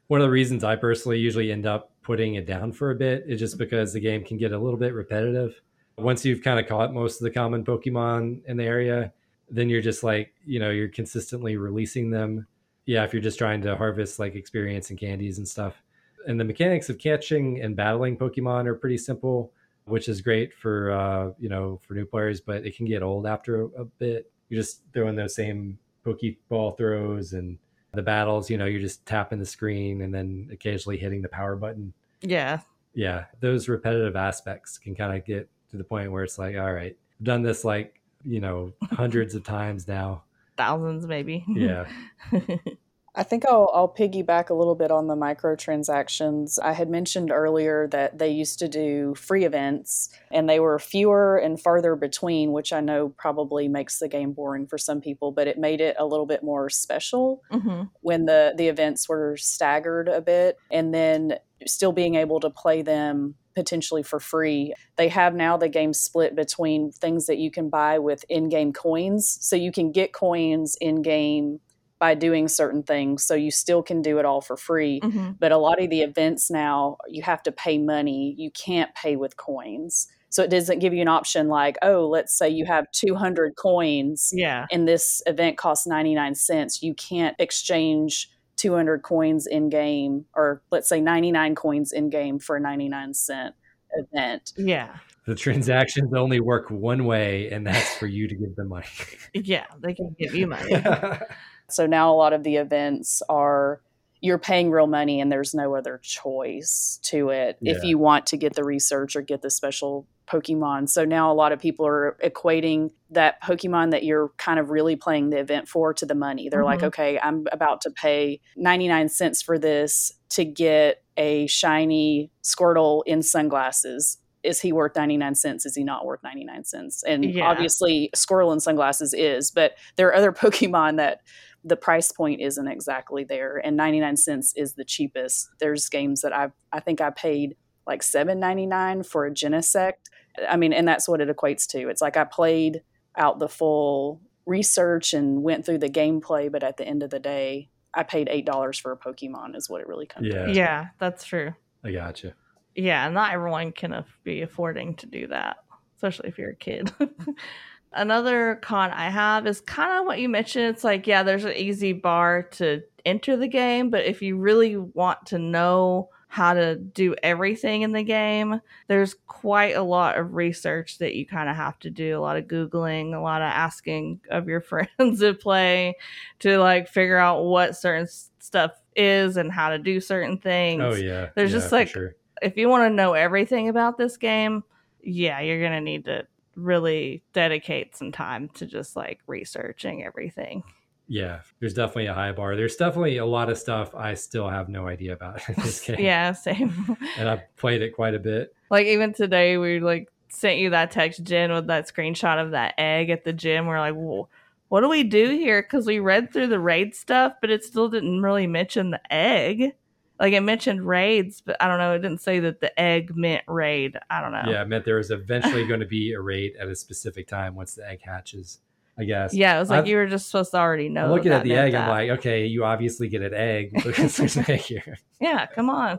One 0.09 0.21
of 0.21 0.27
the 0.27 0.31
reasons 0.31 0.63
I 0.65 0.77
personally 0.77 1.19
usually 1.19 1.51
end 1.51 1.67
up 1.67 1.91
putting 2.03 2.35
it 2.35 2.47
down 2.47 2.73
for 2.73 2.91
a 2.91 2.95
bit 2.95 3.25
is 3.27 3.41
just 3.41 3.59
because 3.59 3.93
the 3.93 4.01
game 4.01 4.23
can 4.23 4.37
get 4.37 4.53
a 4.53 4.59
little 4.59 4.79
bit 4.79 4.95
repetitive. 4.95 5.61
Once 5.99 6.25
you've 6.25 6.43
kind 6.43 6.61
of 6.61 6.69
caught 6.69 6.93
most 6.93 7.21
of 7.21 7.25
the 7.25 7.31
common 7.31 7.65
Pokemon 7.65 8.45
in 8.47 8.57
the 8.59 8.65
area, 8.65 9.13
then 9.51 9.69
you're 9.69 9.83
just 9.83 10.03
like 10.03 10.35
you 10.45 10.59
know 10.59 10.71
you're 10.71 10.89
consistently 10.89 11.57
releasing 11.57 12.11
them. 12.11 12.47
Yeah 12.87 13.05
if 13.05 13.13
you're 13.13 13.23
just 13.23 13.39
trying 13.39 13.63
to 13.63 13.77
harvest 13.77 14.19
like 14.19 14.35
experience 14.35 14.91
and 14.91 14.99
candies 14.99 15.39
and 15.39 15.47
stuff. 15.47 15.83
And 16.27 16.41
the 16.41 16.45
mechanics 16.45 16.89
of 16.89 16.99
catching 16.99 17.61
and 17.61 17.77
battling 17.77 18.17
pokemon 18.17 18.67
are 18.67 18.75
pretty 18.75 18.99
simple 18.99 19.53
which 19.87 20.09
is 20.09 20.21
great 20.21 20.53
for 20.53 20.91
uh, 20.91 21.31
you 21.39 21.49
know 21.49 21.81
for 21.87 21.95
new 21.95 22.05
players 22.05 22.41
but 22.41 22.67
it 22.67 22.77
can 22.77 22.87
get 22.87 23.03
old 23.03 23.27
after 23.27 23.63
a, 23.63 23.67
a 23.83 23.85
bit. 23.85 24.31
You're 24.49 24.61
just 24.61 24.83
throwing 24.93 25.17
those 25.17 25.35
same 25.35 25.79
pokeball 26.05 26.77
throws 26.77 27.33
and 27.33 27.59
the 27.93 28.03
battles 28.03 28.51
you 28.51 28.59
know 28.59 28.67
you're 28.67 28.81
just 28.81 29.07
tapping 29.07 29.39
the 29.39 29.47
screen 29.47 30.03
and 30.03 30.15
then 30.15 30.49
occasionally 30.53 30.99
hitting 30.99 31.23
the 31.23 31.29
power 31.29 31.57
button. 31.57 31.93
Yeah. 32.21 32.61
Yeah 32.95 33.25
those 33.41 33.69
repetitive 33.69 34.17
aspects 34.17 34.79
can 34.79 34.95
kind 34.95 35.17
of 35.17 35.25
get 35.25 35.49
to 35.71 35.77
the 35.77 35.85
point 35.85 36.11
where 36.13 36.25
it's 36.25 36.39
like 36.39 36.57
all 36.57 36.73
right 36.73 36.97
i've 37.19 37.25
done 37.25 37.43
this 37.43 37.65
like 37.65 38.01
you 38.27 38.41
know 38.41 38.73
hundreds 38.93 39.35
of 39.35 39.45
times 39.45 39.87
now. 39.89 40.23
Thousands 40.57 41.07
maybe. 41.07 41.45
Yeah 41.49 41.87
I 43.17 43.23
think 43.23 43.47
I'll, 43.47 43.71
I'll 43.73 43.89
piggyback 43.89 44.51
a 44.51 44.55
little 44.55 44.75
bit 44.75 44.91
on 44.91 45.07
the 45.07 45.17
microtransactions. 45.17 46.59
I 46.63 46.75
had 46.75 46.91
mentioned 46.91 47.31
earlier 47.31 47.89
that 47.89 48.19
they 48.19 48.29
used 48.29 48.59
to 48.59 48.69
do 48.69 49.15
free 49.15 49.45
events 49.45 50.11
and 50.31 50.49
they 50.49 50.61
were 50.61 50.79
fewer 50.79 51.39
and 51.39 51.59
farther 51.59 51.97
between, 51.97 52.53
which 52.53 52.75
I 52.75 52.81
know 52.81 53.09
probably 53.09 53.69
makes 53.69 53.99
the 53.99 54.09
game 54.09 54.33
boring 54.33 54.67
for 54.67 54.77
some 54.77 55.01
people, 55.01 55.33
but 55.33 55.49
it 55.49 55.59
made 55.59 55.81
it 55.81 55.97
a 55.99 56.05
little 56.05 56.27
bit 56.27 56.43
more 56.43 56.69
special 56.69 57.43
mm-hmm. 57.51 57.85
when 58.03 58.27
the, 58.27 58.53
the 58.57 58.69
events 58.69 59.09
were 59.09 59.39
staggered 59.39 60.09
a 60.09 60.21
bit. 60.21 60.59
And 60.71 60.93
then 60.93 61.39
still 61.67 61.93
being 61.93 62.17
able 62.17 62.39
to 62.41 62.51
play 62.51 62.83
them 62.83 63.35
potentially 63.55 64.03
for 64.03 64.21
free. 64.21 64.75
They 64.97 65.09
have 65.09 65.35
now 65.35 65.57
the 65.57 65.71
game 65.71 65.95
split 65.95 66.37
between 66.37 66.93
things 66.93 67.27
that 67.27 67.39
you 67.39 67.51
can 67.51 67.71
buy 67.71 67.99
with 67.99 68.25
in 68.29 68.51
game 68.51 68.75
coins. 68.75 69.39
So 69.41 69.57
you 69.57 69.73
can 69.73 69.91
get 69.91 70.13
coins 70.13 70.77
in 70.81 71.01
game 71.01 71.61
by 71.99 72.15
doing 72.15 72.49
certain 72.49 72.83
things. 72.83 73.25
So 73.25 73.35
you 73.35 73.51
still 73.51 73.83
can 73.83 74.03
do 74.03 74.19
it 74.19 74.25
all 74.25 74.41
for 74.41 74.57
free. 74.57 75.01
Mm-hmm. 75.01 75.33
But 75.39 75.53
a 75.53 75.57
lot 75.57 75.83
of 75.83 75.91
the 75.91 76.03
events 76.03 76.51
now, 76.51 76.99
you 77.09 77.23
have 77.23 77.43
to 77.45 77.53
pay 77.53 77.79
money. 77.79 78.35
You 78.37 78.51
can't 78.51 78.95
pay 78.95 79.17
with 79.17 79.37
coins. 79.37 80.09
So 80.29 80.43
it 80.43 80.51
doesn't 80.51 80.81
give 80.81 80.93
you 80.93 81.01
an 81.01 81.09
option 81.09 81.49
like, 81.49 81.79
oh, 81.83 82.09
let's 82.09 82.37
say 82.37 82.49
you 82.49 82.67
have 82.67 82.91
200 82.93 83.55
coins 83.57 84.31
yeah. 84.35 84.67
and 84.71 84.87
this 84.87 85.23
event 85.25 85.57
costs 85.57 85.87
99 85.87 86.35
cents. 86.35 86.83
You 86.83 86.95
can't 86.95 87.35
exchange 87.39 88.29
200 88.57 89.03
coins 89.03 89.47
in 89.47 89.69
game, 89.69 90.25
or 90.35 90.63
let's 90.71 90.89
say 90.89 91.01
99 91.01 91.55
coins 91.55 91.93
in 91.93 92.11
game 92.11 92.39
for 92.39 92.57
a 92.57 92.61
99 92.61 93.15
cent 93.15 93.55
event. 93.93 94.53
Yeah. 94.57 94.97
The 95.27 95.35
transactions 95.35 96.13
only 96.15 96.41
work 96.41 96.71
one 96.71 97.05
way, 97.05 97.51
and 97.51 97.67
that's 97.67 97.97
for 97.97 98.07
you 98.07 98.29
to 98.29 98.35
give 98.35 98.55
them 98.57 98.69
money. 98.69 98.87
yeah, 99.35 99.67
they 99.81 99.95
can 99.95 100.15
give 100.19 100.35
you 100.35 100.47
money. 100.47 100.73
so 101.69 101.87
now 101.87 102.13
a 102.13 102.17
lot 102.17 102.33
of 102.33 102.43
the 102.43 102.57
events 102.57 103.23
are 103.29 103.81
you're 104.21 104.39
paying 104.39 104.71
real 104.71 104.87
money 104.87 105.21
and 105.21 105.31
there's 105.31 105.55
no 105.55 105.75
other 105.75 106.01
choice 106.03 106.99
to 107.03 107.29
it 107.29 107.59
yeah. 107.61 107.75
if 107.75 107.85
you 107.85 107.99
want 107.99 108.27
to 108.27 108.37
get 108.37 108.55
the 108.55 108.65
research 108.65 109.15
or 109.15 109.23
get 109.23 109.43
the 109.43 109.51
special 109.51 110.07
Pokemon. 110.27 110.89
So 110.89 111.05
now 111.05 111.31
a 111.31 111.35
lot 111.35 111.53
of 111.53 111.61
people 111.61 111.87
are 111.87 112.17
equating 112.23 112.91
that 113.11 113.41
Pokemon 113.43 113.93
that 113.93 114.03
you're 114.03 114.33
kind 114.39 114.59
of 114.59 114.71
really 114.71 114.97
playing 114.97 115.31
the 115.31 115.39
event 115.39 115.69
for 115.69 115.95
to 115.95 116.05
the 116.05 116.15
money. 116.15 116.49
They're 116.49 116.61
mm-hmm. 116.61 116.67
like, 116.67 116.83
okay, 116.83 117.19
I'm 117.21 117.47
about 117.53 117.81
to 117.83 117.91
pay 117.91 118.41
99 118.57 119.09
cents 119.09 119.43
for 119.43 119.59
this 119.59 120.13
to 120.31 120.45
get 120.45 121.03
a 121.17 121.47
shiny 121.47 122.31
Squirtle 122.43 123.03
in 123.07 123.23
sunglasses. 123.23 124.19
Is 124.43 124.61
he 124.61 124.73
worth 124.73 124.97
99 124.97 125.35
cents? 125.35 125.67
Is 125.67 125.75
he 125.75 125.85
not 125.85 126.05
worth 126.05 126.23
99 126.23 126.65
cents? 126.65 127.03
And 127.05 127.25
yeah. 127.25 127.45
obviously, 127.45 128.11
Squirtle 128.15 128.53
in 128.53 128.61
sunglasses 128.61 129.15
is, 129.15 129.51
but 129.51 129.77
there 129.97 130.09
are 130.09 130.15
other 130.15 130.33
Pokemon 130.33 130.97
that 130.97 131.21
the 131.67 131.77
price 131.77 132.13
point 132.13 132.41
isn't 132.41 132.69
exactly 132.69 133.25
there 133.25 133.57
and 133.59 133.77
99 133.77 134.17
cents 134.17 134.53
is 134.57 134.75
the 134.75 134.85
cheapest. 134.85 135.49
There's 135.59 135.89
games 135.89 136.23
that 136.23 136.33
i 136.33 136.51
i 136.73 136.81
think 136.81 137.01
i 137.01 137.11
paid 137.11 137.57
like 137.87 138.03
7.99 138.03 139.05
for 139.07 139.27
a 139.27 139.31
genesect. 139.31 140.11
I 140.49 140.57
mean 140.57 140.73
and 140.73 140.87
that's 140.87 141.09
what 141.09 141.21
it 141.21 141.29
equates 141.29 141.67
to. 141.69 141.89
It's 141.89 142.01
like 142.01 142.17
i 142.17 142.25
played 142.25 142.83
out 143.17 143.41
the 143.41 143.49
full 143.49 144.21
research 144.47 145.13
and 145.13 145.43
went 145.43 145.67
through 145.67 145.79
the 145.79 145.91
gameplay 145.91 146.51
but 146.51 146.63
at 146.63 146.77
the 146.77 146.87
end 146.87 147.03
of 147.03 147.11
the 147.11 147.19
day 147.19 147.69
i 147.95 148.05
paid 148.05 148.29
eight 148.31 148.47
dollars 148.47 148.79
for 148.79 148.93
a 148.93 148.97
pokemon 148.97 149.57
is 149.57 149.69
what 149.69 149.81
it 149.81 149.89
really 149.89 150.07
comes 150.07 150.29
yeah. 150.33 150.47
to. 150.47 150.53
Yeah 150.53 150.87
that's 151.01 151.25
true. 151.25 151.53
I 151.85 151.91
gotcha. 151.91 152.35
Yeah 152.77 153.09
not 153.09 153.33
everyone 153.33 153.73
can 153.73 154.05
be 154.23 154.43
affording 154.43 154.95
to 154.97 155.07
do 155.07 155.27
that 155.27 155.57
especially 155.97 156.29
if 156.29 156.39
you're 156.39 156.51
a 156.51 156.57
kid 156.57 156.93
Another 157.97 158.57
con 158.63 158.91
I 158.91 159.09
have 159.11 159.47
is 159.47 159.61
kind 159.61 159.99
of 159.99 160.07
what 160.07 160.21
you 160.21 160.29
mentioned. 160.29 160.67
It's 160.67 160.85
like, 160.85 161.07
yeah, 161.07 161.23
there's 161.23 161.45
an 161.45 161.55
easy 161.55 161.93
bar 161.93 162.43
to 162.53 162.83
enter 163.05 163.37
the 163.37 163.49
game, 163.49 163.91
but 163.91 164.05
if 164.05 164.21
you 164.21 164.37
really 164.37 164.77
want 164.77 165.25
to 165.27 165.39
know 165.39 166.11
how 166.29 166.53
to 166.53 166.77
do 166.77 167.15
everything 167.23 167.83
in 167.83 167.93
the 167.93 168.03
game, 168.03 168.61
there's 168.89 169.15
quite 169.27 169.77
a 169.77 169.83
lot 169.83 170.19
of 170.19 170.35
research 170.35 170.99
that 170.99 171.15
you 171.15 171.25
kind 171.25 171.49
of 171.49 171.57
have 171.57 171.79
to 171.79 171.89
do, 171.89 172.19
a 172.19 172.21
lot 172.21 172.37
of 172.37 172.45
Googling, 172.45 173.15
a 173.15 173.21
lot 173.21 173.41
of 173.41 173.47
asking 173.47 174.21
of 174.31 174.47
your 174.49 174.61
friends 174.99 175.21
to 175.21 175.33
play 175.33 175.97
to 176.41 176.59
like 176.59 176.89
figure 176.89 177.17
out 177.17 177.45
what 177.45 177.77
certain 177.77 178.07
stuff 178.39 178.73
is 178.95 179.37
and 179.37 179.51
how 179.51 179.71
to 179.71 179.79
do 179.79 180.01
certain 180.01 180.37
things. 180.37 180.83
Oh, 180.85 180.95
yeah. 180.95 181.31
There's 181.35 181.53
yeah, 181.53 181.59
just 181.59 181.73
like, 181.73 181.89
sure. 181.89 182.17
if 182.43 182.57
you 182.57 182.69
want 182.69 182.91
to 182.91 182.95
know 182.95 183.15
everything 183.15 183.69
about 183.69 183.97
this 183.97 184.17
game, 184.17 184.65
yeah, 185.03 185.41
you're 185.41 185.61
going 185.61 185.73
to 185.73 185.81
need 185.81 186.05
to 186.07 186.27
really 186.57 187.23
dedicate 187.33 187.97
some 187.97 188.13
time 188.13 188.49
to 188.55 188.67
just 188.67 188.97
like 188.97 189.21
researching 189.27 190.03
everything. 190.03 190.65
Yeah, 191.09 191.41
there's 191.61 191.75
definitely 191.75 192.07
a 192.07 192.15
high 192.15 192.33
bar. 192.33 192.57
There's 192.57 192.77
definitely 192.77 193.19
a 193.19 193.27
lot 193.27 193.49
of 193.49 193.59
stuff 193.59 193.95
I 193.95 194.15
still 194.15 194.49
have 194.49 194.69
no 194.69 194.89
idea 194.89 195.13
about 195.13 195.49
in 195.49 195.55
this 195.63 195.81
game. 195.87 196.01
yeah, 196.01 196.33
same. 196.33 196.97
and 197.19 197.29
I've 197.29 197.57
played 197.57 197.83
it 197.83 197.95
quite 197.95 198.15
a 198.15 198.19
bit. 198.19 198.55
Like 198.71 198.87
even 198.87 199.13
today, 199.13 199.57
we 199.57 199.79
like 199.79 200.09
sent 200.29 200.59
you 200.59 200.71
that 200.71 200.91
text, 200.91 201.23
Jen, 201.23 201.53
with 201.53 201.69
that 201.69 201.87
screenshot 201.87 202.43
of 202.43 202.51
that 202.51 202.75
egg 202.79 203.11
at 203.11 203.25
the 203.25 203.33
gym. 203.33 203.67
We're 203.67 203.79
like, 203.79 203.95
well, 203.95 204.29
what 204.69 204.81
do 204.81 204.89
we 204.89 205.05
do 205.05 205.31
here? 205.31 205.63
Because 205.63 205.87
we 205.87 206.01
read 206.01 206.33
through 206.33 206.49
the 206.49 206.59
raid 206.59 206.95
stuff, 206.95 207.35
but 207.41 207.51
it 207.51 207.63
still 207.63 207.89
didn't 207.89 208.23
really 208.23 208.49
mention 208.49 208.91
the 208.91 209.13
egg. 209.13 209.75
Like 210.19 210.33
it 210.33 210.41
mentioned 210.41 210.87
raids, 210.87 211.43
but 211.43 211.57
I 211.61 211.69
don't 211.69 211.79
know. 211.79 211.93
It 211.93 211.99
didn't 211.99 212.23
say 212.23 212.41
that 212.41 212.61
the 212.61 212.79
egg 212.81 213.15
meant 213.15 213.45
raid. 213.47 213.99
I 214.09 214.21
don't 214.21 214.33
know. 214.33 214.45
Yeah, 214.47 214.63
it 214.63 214.69
meant 214.69 214.85
there 214.85 214.97
was 214.97 215.11
eventually 215.11 215.67
going 215.67 215.81
to 215.81 215.87
be 215.87 216.13
a 216.13 216.21
raid 216.21 216.55
at 216.59 216.69
a 216.69 216.75
specific 216.75 217.29
time 217.29 217.55
once 217.55 217.75
the 217.75 217.89
egg 217.89 218.01
hatches. 218.03 218.61
I 218.99 219.05
guess. 219.05 219.35
Yeah, 219.35 219.57
it 219.57 219.61
was 219.61 219.69
like 219.69 219.81
I've, 219.81 219.87
you 219.89 219.97
were 219.97 220.07
just 220.07 220.29
supposed 220.29 220.53
to 220.53 220.57
already 220.57 220.89
know. 220.89 221.05
I'm 221.05 221.11
looking 221.11 221.33
at 221.33 221.45
the 221.45 221.55
egg, 221.55 221.73
that. 221.73 221.83
I'm 221.83 221.91
like, 221.91 222.19
okay, 222.19 222.47
you 222.47 222.65
obviously 222.65 223.09
get 223.09 223.21
an 223.21 223.35
egg 223.35 223.73
because 223.85 224.17
there's 224.17 224.37
an 224.37 224.51
egg 224.51 224.61
here. 224.61 224.99
Yeah, 225.19 225.47
come 225.47 225.71
on. 225.71 225.99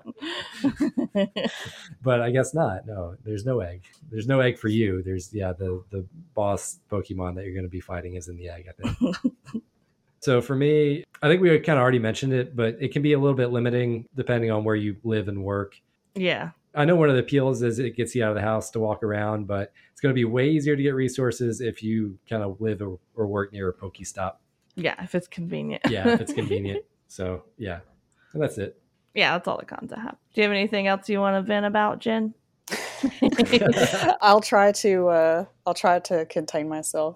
but 2.04 2.22
I 2.22 2.30
guess 2.30 2.54
not. 2.54 2.86
No, 2.86 3.16
there's 3.26 3.46
no 3.46 3.62
egg. 3.62 3.82
There's 4.12 4.28
no 4.28 4.42
egg 4.42 4.60
for 4.60 4.68
you. 4.68 5.02
There's 5.02 5.34
yeah, 5.34 5.54
the 5.54 5.84
the 5.90 6.06
boss 6.36 6.78
Pokemon 6.92 7.34
that 7.34 7.46
you're 7.46 7.56
going 7.56 7.66
to 7.66 7.70
be 7.70 7.80
fighting 7.80 8.14
is 8.14 8.28
in 8.28 8.38
the 8.38 8.50
egg. 8.50 8.68
I 8.70 8.74
think. 8.74 9.16
So 10.20 10.42
for 10.42 10.56
me, 10.56 11.04
I 11.22 11.28
think 11.28 11.42
we 11.42 11.50
kind 11.60 11.78
of 11.78 11.84
already 11.84 12.00
mentioned 12.00 12.34
it, 12.34 12.56
but 12.56 12.78
it 12.80 12.92
can 12.92 13.02
be 13.02 13.14
a 13.14 13.20
little 13.20 13.36
bit 13.36 13.48
limiting 13.48 14.08
depending 14.16 14.52
on 14.52 14.64
where 14.64 14.76
you 14.76 14.98
live 15.04 15.28
and 15.28 15.44
work. 15.44 15.80
Yeah. 16.16 16.52
I 16.76 16.86
know 16.86 16.96
one 16.96 17.10
of 17.10 17.16
the 17.16 17.22
appeals 17.22 17.64
is 17.64 17.80
it 17.80 17.96
gets 17.96 18.14
you 18.14 18.24
out 18.24 18.30
of 18.30 18.36
the 18.36 18.42
house 18.42 18.70
to 18.72 18.80
walk 18.80 19.04
around, 19.04 19.48
but 19.48 19.74
it's 19.92 20.02
going 20.02 20.12
to 20.12 20.16
be 20.16 20.26
way 20.26 20.50
easier 20.50 20.76
to 20.76 20.84
get 20.84 20.94
resources 20.94 21.60
if 21.62 21.82
you 21.82 22.18
kind 22.30 22.44
of 22.44 22.62
live 22.62 22.82
or, 22.82 23.00
or 23.16 23.26
work 23.28 23.52
near 23.52 23.70
a 23.70 23.74
Pokestop. 23.74 24.36
Yeah, 24.76 25.02
if 25.04 25.16
it's 25.16 25.28
convenient. 25.28 25.82
yeah, 25.90 26.08
if 26.08 26.22
it's 26.22 26.34
convenient. 26.34 26.84
So 27.10 27.44
yeah, 27.58 27.80
and 28.34 28.44
that's 28.44 28.58
it. 28.58 28.82
Yeah, 29.14 29.32
that's 29.32 29.48
all 29.48 29.58
the 29.58 29.66
cons 29.66 29.94
I 29.94 30.00
have. 30.02 30.18
Do 30.34 30.42
you 30.42 30.44
have 30.44 30.52
anything 30.52 30.88
else 30.88 31.08
you 31.08 31.22
want 31.22 31.38
to 31.38 31.42
vent 31.42 31.66
about, 31.66 32.00
Jen? 32.00 32.34
I'll 34.22 34.42
try 34.42 34.74
to. 34.74 35.08
Uh, 35.08 35.46
I'll 35.66 35.74
try 35.74 36.00
to 36.00 36.26
contain 36.26 36.68
myself 36.68 37.16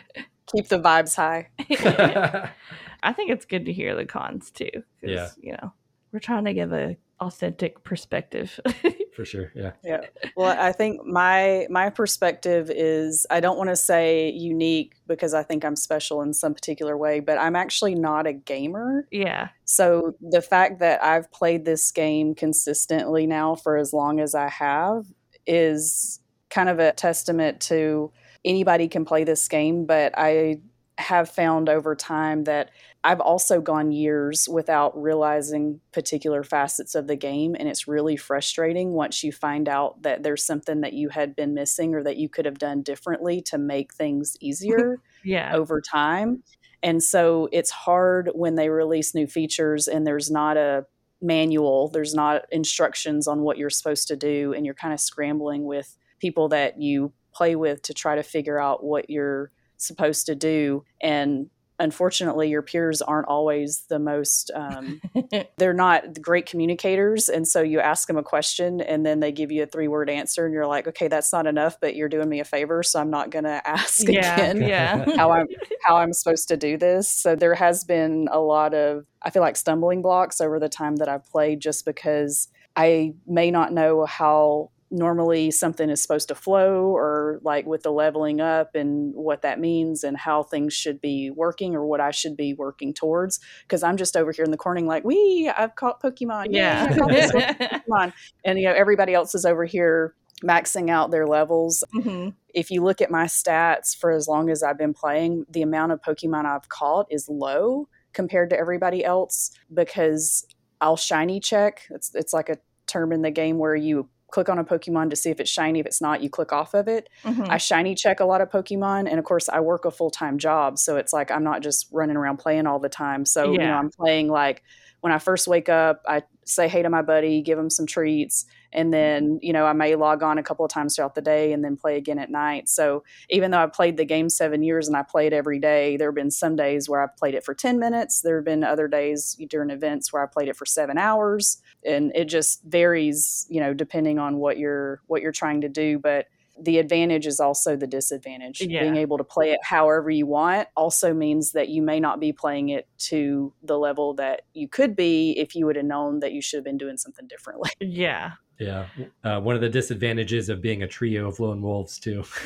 keep 0.54 0.68
the 0.68 0.78
vibes 0.78 1.16
high. 1.16 1.48
I 3.02 3.12
think 3.12 3.30
it's 3.30 3.44
good 3.44 3.66
to 3.66 3.72
hear 3.72 3.96
the 3.96 4.04
cons 4.04 4.50
too. 4.50 4.70
Yeah. 5.02 5.30
You 5.40 5.52
know, 5.52 5.72
we're 6.12 6.20
trying 6.20 6.44
to 6.44 6.54
give 6.54 6.72
a 6.72 6.96
authentic 7.22 7.84
perspective. 7.84 8.58
For 9.14 9.24
sure. 9.24 9.52
Yeah. 9.54 9.72
Yeah. 9.84 10.00
Well, 10.36 10.56
I 10.58 10.72
think 10.72 11.04
my 11.04 11.66
my 11.70 11.90
perspective 11.90 12.70
is 12.70 13.26
I 13.30 13.40
don't 13.40 13.56
want 13.56 13.70
to 13.70 13.76
say 13.76 14.30
unique 14.30 14.94
because 15.06 15.32
I 15.34 15.42
think 15.42 15.64
I'm 15.64 15.76
special 15.76 16.22
in 16.22 16.34
some 16.34 16.54
particular 16.54 16.96
way, 16.96 17.20
but 17.20 17.38
I'm 17.38 17.54
actually 17.54 17.94
not 17.94 18.26
a 18.26 18.32
gamer. 18.32 19.06
Yeah. 19.10 19.48
So 19.64 20.14
the 20.20 20.42
fact 20.42 20.80
that 20.80 21.02
I've 21.02 21.30
played 21.30 21.64
this 21.64 21.90
game 21.92 22.34
consistently 22.34 23.26
now 23.26 23.54
for 23.54 23.76
as 23.76 23.92
long 23.92 24.18
as 24.18 24.34
I 24.34 24.48
have 24.48 25.06
is 25.46 26.20
kind 26.50 26.68
of 26.68 26.78
a 26.78 26.92
testament 26.92 27.60
to 27.60 28.12
anybody 28.44 28.88
can 28.88 29.04
play 29.04 29.24
this 29.24 29.46
game, 29.48 29.86
but 29.86 30.12
I 30.16 30.60
have 30.98 31.30
found 31.30 31.68
over 31.68 31.94
time 31.94 32.44
that 32.44 32.70
I've 33.04 33.20
also 33.20 33.60
gone 33.60 33.90
years 33.90 34.48
without 34.48 35.00
realizing 35.00 35.80
particular 35.92 36.44
facets 36.44 36.94
of 36.94 37.08
the 37.08 37.16
game. 37.16 37.56
And 37.58 37.68
it's 37.68 37.88
really 37.88 38.16
frustrating 38.16 38.92
once 38.92 39.24
you 39.24 39.32
find 39.32 39.68
out 39.68 40.02
that 40.02 40.22
there's 40.22 40.44
something 40.44 40.82
that 40.82 40.92
you 40.92 41.08
had 41.08 41.34
been 41.34 41.54
missing 41.54 41.94
or 41.94 42.04
that 42.04 42.18
you 42.18 42.28
could 42.28 42.44
have 42.44 42.58
done 42.58 42.82
differently 42.82 43.40
to 43.46 43.58
make 43.58 43.94
things 43.94 44.36
easier 44.40 44.98
yeah. 45.24 45.52
over 45.54 45.80
time. 45.80 46.42
And 46.82 47.02
so 47.02 47.48
it's 47.52 47.70
hard 47.70 48.30
when 48.34 48.54
they 48.54 48.68
release 48.68 49.14
new 49.14 49.26
features 49.26 49.88
and 49.88 50.06
there's 50.06 50.30
not 50.30 50.56
a 50.56 50.86
manual, 51.20 51.88
there's 51.88 52.14
not 52.14 52.42
instructions 52.50 53.26
on 53.26 53.42
what 53.42 53.56
you're 53.56 53.70
supposed 53.70 54.08
to 54.08 54.16
do, 54.16 54.52
and 54.52 54.66
you're 54.66 54.74
kind 54.74 54.92
of 54.92 55.00
scrambling 55.00 55.64
with 55.64 55.96
people 56.20 56.48
that 56.48 56.80
you 56.80 57.12
play 57.32 57.56
with 57.56 57.82
to 57.82 57.94
try 57.94 58.16
to 58.16 58.22
figure 58.22 58.58
out 58.58 58.84
what 58.84 59.10
you're 59.10 59.50
supposed 59.76 60.26
to 60.26 60.34
do. 60.34 60.84
And 61.00 61.50
unfortunately 61.82 62.48
your 62.48 62.62
peers 62.62 63.02
aren't 63.02 63.26
always 63.26 63.84
the 63.88 63.98
most 63.98 64.52
um, 64.54 65.00
they're 65.56 65.72
not 65.72 66.20
great 66.20 66.46
communicators. 66.46 67.28
And 67.28 67.46
so 67.46 67.60
you 67.60 67.80
ask 67.80 68.06
them 68.06 68.16
a 68.16 68.22
question 68.22 68.80
and 68.80 69.04
then 69.04 69.18
they 69.18 69.32
give 69.32 69.50
you 69.50 69.64
a 69.64 69.66
three 69.66 69.88
word 69.88 70.08
answer 70.08 70.44
and 70.44 70.54
you're 70.54 70.66
like 70.66 70.86
okay 70.86 71.08
that's 71.08 71.32
not 71.32 71.46
enough 71.46 71.78
but 71.80 71.96
you're 71.96 72.08
doing 72.08 72.28
me 72.28 72.40
a 72.40 72.44
favor 72.44 72.82
so 72.82 73.00
i'm 73.00 73.10
not 73.10 73.30
going 73.30 73.44
to 73.54 73.68
ask 73.68 74.06
yeah, 74.08 74.34
again 74.34 74.62
yeah. 74.62 75.04
how 75.16 75.32
i'm 75.32 75.46
how 75.82 75.96
i'm 75.96 76.12
supposed 76.12 76.48
to 76.48 76.56
do 76.56 76.78
this. 76.78 77.08
So 77.08 77.34
there 77.34 77.54
has 77.54 77.84
been 77.84 78.28
a 78.30 78.38
lot 78.38 78.74
of 78.74 79.04
i 79.22 79.30
feel 79.30 79.42
like 79.42 79.56
stumbling 79.56 80.02
blocks 80.02 80.40
over 80.40 80.60
the 80.60 80.68
time 80.68 80.96
that 80.96 81.08
i've 81.08 81.28
played 81.28 81.60
just 81.60 81.84
because 81.84 82.48
i 82.76 83.12
may 83.26 83.50
not 83.50 83.72
know 83.72 84.04
how 84.06 84.70
normally 84.92 85.50
something 85.50 85.88
is 85.88 86.02
supposed 86.02 86.28
to 86.28 86.34
flow 86.34 86.94
or 86.94 87.40
like 87.42 87.66
with 87.66 87.82
the 87.82 87.90
leveling 87.90 88.40
up 88.40 88.74
and 88.74 89.14
what 89.14 89.42
that 89.42 89.58
means 89.58 90.04
and 90.04 90.16
how 90.16 90.42
things 90.42 90.74
should 90.74 91.00
be 91.00 91.30
working 91.30 91.74
or 91.74 91.86
what 91.86 92.00
I 92.00 92.10
should 92.10 92.36
be 92.36 92.52
working 92.52 92.92
towards. 92.92 93.40
Because 93.62 93.82
I'm 93.82 93.96
just 93.96 94.16
over 94.16 94.32
here 94.32 94.44
in 94.44 94.50
the 94.50 94.56
corner 94.56 94.82
like 94.82 95.04
we 95.04 95.50
I've 95.56 95.74
caught 95.74 96.02
Pokemon. 96.02 96.48
Yeah. 96.50 96.88
Pokemon. 96.92 98.12
And 98.44 98.58
you 98.58 98.66
know 98.66 98.74
everybody 98.74 99.14
else 99.14 99.34
is 99.34 99.44
over 99.44 99.64
here 99.64 100.14
maxing 100.44 100.90
out 100.90 101.10
their 101.10 101.26
levels. 101.26 101.82
Mm-hmm. 101.94 102.30
if 102.54 102.70
you 102.70 102.82
look 102.82 103.00
at 103.00 103.10
my 103.10 103.24
stats 103.24 103.96
for 103.96 104.10
as 104.10 104.26
long 104.28 104.50
as 104.50 104.62
I've 104.62 104.78
been 104.78 104.94
playing 104.94 105.46
the 105.50 105.62
amount 105.62 105.92
of 105.92 106.02
Pokemon 106.02 106.46
I've 106.46 106.68
caught 106.68 107.06
is 107.10 107.28
low 107.28 107.88
compared 108.12 108.50
to 108.50 108.58
everybody 108.58 109.04
else 109.04 109.52
because 109.72 110.46
I'll 110.80 110.96
shiny 110.96 111.40
check. 111.40 111.82
It's 111.90 112.14
it's 112.14 112.32
like 112.32 112.48
a 112.48 112.58
term 112.86 113.12
in 113.12 113.22
the 113.22 113.30
game 113.30 113.58
where 113.58 113.76
you 113.76 114.08
click 114.32 114.48
on 114.48 114.58
a 114.58 114.64
Pokemon 114.64 115.10
to 115.10 115.16
see 115.16 115.30
if 115.30 115.38
it's 115.38 115.50
shiny. 115.50 115.78
If 115.78 115.86
it's 115.86 116.00
not, 116.00 116.22
you 116.22 116.28
click 116.28 116.52
off 116.52 116.74
of 116.74 116.88
it. 116.88 117.08
Mm-hmm. 117.22 117.44
I 117.48 117.58
shiny 117.58 117.94
check 117.94 118.18
a 118.18 118.24
lot 118.24 118.40
of 118.40 118.50
Pokemon. 118.50 119.08
And 119.08 119.18
of 119.18 119.24
course, 119.24 119.48
I 119.48 119.60
work 119.60 119.84
a 119.84 119.90
full 119.90 120.10
time 120.10 120.38
job. 120.38 120.78
So 120.78 120.96
it's 120.96 121.12
like 121.12 121.30
I'm 121.30 121.44
not 121.44 121.62
just 121.62 121.88
running 121.92 122.16
around 122.16 122.38
playing 122.38 122.66
all 122.66 122.80
the 122.80 122.88
time. 122.88 123.24
So, 123.24 123.44
yeah. 123.44 123.50
you 123.50 123.58
know, 123.58 123.74
I'm 123.74 123.90
playing 123.90 124.28
like 124.28 124.62
when 125.02 125.12
I 125.12 125.18
first 125.18 125.48
wake 125.48 125.68
up, 125.68 126.02
I 126.06 126.22
say 126.44 126.68
hey 126.68 126.82
to 126.82 126.88
my 126.88 127.02
buddy, 127.02 127.42
give 127.42 127.58
him 127.58 127.70
some 127.70 127.86
treats, 127.86 128.46
and 128.72 128.94
then 128.94 129.40
you 129.42 129.52
know 129.52 129.66
I 129.66 129.72
may 129.72 129.96
log 129.96 130.22
on 130.22 130.38
a 130.38 130.44
couple 130.44 130.64
of 130.64 130.70
times 130.70 130.94
throughout 130.94 131.16
the 131.16 131.20
day 131.20 131.52
and 131.52 131.64
then 131.64 131.76
play 131.76 131.96
again 131.96 132.20
at 132.20 132.30
night. 132.30 132.68
So 132.68 133.02
even 133.28 133.50
though 133.50 133.58
I've 133.58 133.72
played 133.72 133.96
the 133.96 134.04
game 134.04 134.28
seven 134.28 134.62
years 134.62 134.86
and 134.86 134.96
I 134.96 135.02
play 135.02 135.26
it 135.26 135.32
every 135.32 135.58
day, 135.58 135.96
there 135.96 136.08
have 136.08 136.14
been 136.14 136.30
some 136.30 136.54
days 136.54 136.88
where 136.88 137.02
I've 137.02 137.16
played 137.16 137.34
it 137.34 137.44
for 137.44 137.52
ten 137.52 137.80
minutes. 137.80 138.20
There 138.20 138.36
have 138.36 138.44
been 138.44 138.62
other 138.62 138.86
days 138.86 139.36
during 139.50 139.70
events 139.70 140.12
where 140.12 140.22
I 140.22 140.26
played 140.26 140.48
it 140.48 140.56
for 140.56 140.66
seven 140.66 140.98
hours, 140.98 141.60
and 141.84 142.12
it 142.14 142.26
just 142.26 142.62
varies, 142.64 143.46
you 143.48 143.60
know, 143.60 143.74
depending 143.74 144.18
on 144.18 144.36
what 144.36 144.58
you're 144.58 145.00
what 145.06 145.22
you're 145.22 145.32
trying 145.32 145.60
to 145.62 145.68
do. 145.68 145.98
But 145.98 146.26
the 146.60 146.78
advantage 146.78 147.26
is 147.26 147.40
also 147.40 147.76
the 147.76 147.86
disadvantage. 147.86 148.60
Yeah. 148.60 148.82
Being 148.82 148.96
able 148.96 149.18
to 149.18 149.24
play 149.24 149.52
it 149.52 149.60
however 149.62 150.10
you 150.10 150.26
want 150.26 150.68
also 150.76 151.14
means 151.14 151.52
that 151.52 151.68
you 151.68 151.82
may 151.82 152.00
not 152.00 152.20
be 152.20 152.32
playing 152.32 152.68
it 152.68 152.88
to 152.98 153.52
the 153.62 153.78
level 153.78 154.14
that 154.14 154.42
you 154.52 154.68
could 154.68 154.94
be 154.94 155.32
if 155.32 155.54
you 155.54 155.66
would 155.66 155.76
have 155.76 155.84
known 155.84 156.20
that 156.20 156.32
you 156.32 156.42
should 156.42 156.58
have 156.58 156.64
been 156.64 156.78
doing 156.78 156.96
something 156.96 157.26
differently. 157.26 157.70
Yeah. 157.80 158.32
Yeah. 158.58 158.86
Uh, 159.24 159.40
one 159.40 159.56
of 159.56 159.60
the 159.60 159.68
disadvantages 159.68 160.48
of 160.48 160.62
being 160.62 160.82
a 160.82 160.86
trio 160.86 161.26
of 161.26 161.40
lone 161.40 161.62
wolves 161.62 161.98
too. 161.98 162.24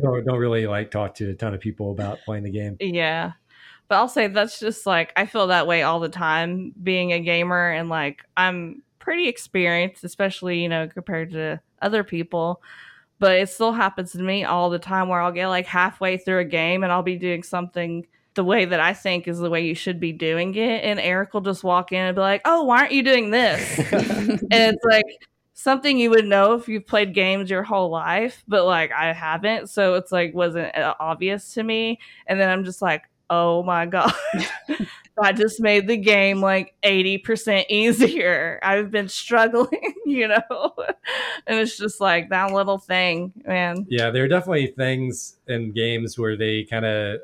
don't, 0.00 0.24
don't 0.24 0.38
really 0.38 0.66
like 0.66 0.90
talk 0.90 1.14
to 1.16 1.30
a 1.30 1.34
ton 1.34 1.52
of 1.52 1.60
people 1.60 1.90
about 1.90 2.20
playing 2.24 2.44
the 2.44 2.50
game. 2.50 2.76
Yeah. 2.80 3.32
But 3.92 3.98
I'll 3.98 4.08
say 4.08 4.26
that's 4.26 4.58
just 4.58 4.86
like 4.86 5.12
I 5.16 5.26
feel 5.26 5.48
that 5.48 5.66
way 5.66 5.82
all 5.82 6.00
the 6.00 6.08
time 6.08 6.72
being 6.82 7.12
a 7.12 7.20
gamer 7.20 7.70
and 7.72 7.90
like 7.90 8.22
I'm 8.38 8.82
pretty 8.98 9.28
experienced, 9.28 10.02
especially, 10.02 10.62
you 10.62 10.70
know, 10.70 10.88
compared 10.88 11.32
to 11.32 11.60
other 11.82 12.02
people. 12.02 12.62
But 13.18 13.36
it 13.36 13.50
still 13.50 13.72
happens 13.72 14.12
to 14.12 14.22
me 14.22 14.44
all 14.44 14.70
the 14.70 14.78
time 14.78 15.08
where 15.08 15.20
I'll 15.20 15.30
get 15.30 15.48
like 15.48 15.66
halfway 15.66 16.16
through 16.16 16.38
a 16.38 16.44
game 16.46 16.84
and 16.84 16.90
I'll 16.90 17.02
be 17.02 17.16
doing 17.16 17.42
something 17.42 18.06
the 18.32 18.42
way 18.42 18.64
that 18.64 18.80
I 18.80 18.94
think 18.94 19.28
is 19.28 19.40
the 19.40 19.50
way 19.50 19.66
you 19.66 19.74
should 19.74 20.00
be 20.00 20.14
doing 20.14 20.54
it. 20.54 20.84
And 20.84 20.98
Eric 20.98 21.34
will 21.34 21.42
just 21.42 21.62
walk 21.62 21.92
in 21.92 22.00
and 22.00 22.14
be 22.14 22.22
like, 22.22 22.40
Oh, 22.46 22.62
why 22.62 22.78
aren't 22.78 22.92
you 22.92 23.02
doing 23.02 23.28
this? 23.30 23.78
and 23.92 24.48
it's 24.50 24.84
like 24.86 25.04
something 25.52 25.98
you 25.98 26.08
would 26.08 26.24
know 26.24 26.54
if 26.54 26.66
you've 26.66 26.86
played 26.86 27.12
games 27.12 27.50
your 27.50 27.62
whole 27.62 27.90
life, 27.90 28.42
but 28.48 28.64
like 28.64 28.90
I 28.90 29.12
haven't. 29.12 29.68
So 29.68 29.96
it's 29.96 30.10
like 30.10 30.32
wasn't 30.32 30.74
uh, 30.74 30.94
obvious 30.98 31.52
to 31.52 31.62
me. 31.62 31.98
And 32.26 32.40
then 32.40 32.48
I'm 32.48 32.64
just 32.64 32.80
like, 32.80 33.02
oh 33.32 33.62
my 33.62 33.86
God. 33.86 34.12
I 35.22 35.32
just 35.32 35.60
made 35.60 35.88
the 35.88 35.96
game 35.96 36.40
like 36.40 36.74
80% 36.82 37.66
easier. 37.68 38.58
I've 38.62 38.90
been 38.90 39.08
struggling, 39.08 39.94
you 40.06 40.28
know? 40.28 40.74
and 41.46 41.58
it's 41.58 41.76
just 41.76 42.00
like 42.00 42.28
that 42.30 42.52
little 42.52 42.78
thing, 42.78 43.32
man. 43.46 43.86
Yeah, 43.88 44.10
there 44.10 44.24
are 44.24 44.28
definitely 44.28 44.68
things 44.68 45.36
in 45.48 45.72
games 45.72 46.18
where 46.18 46.36
they 46.36 46.64
kind 46.64 46.84
of, 46.84 47.20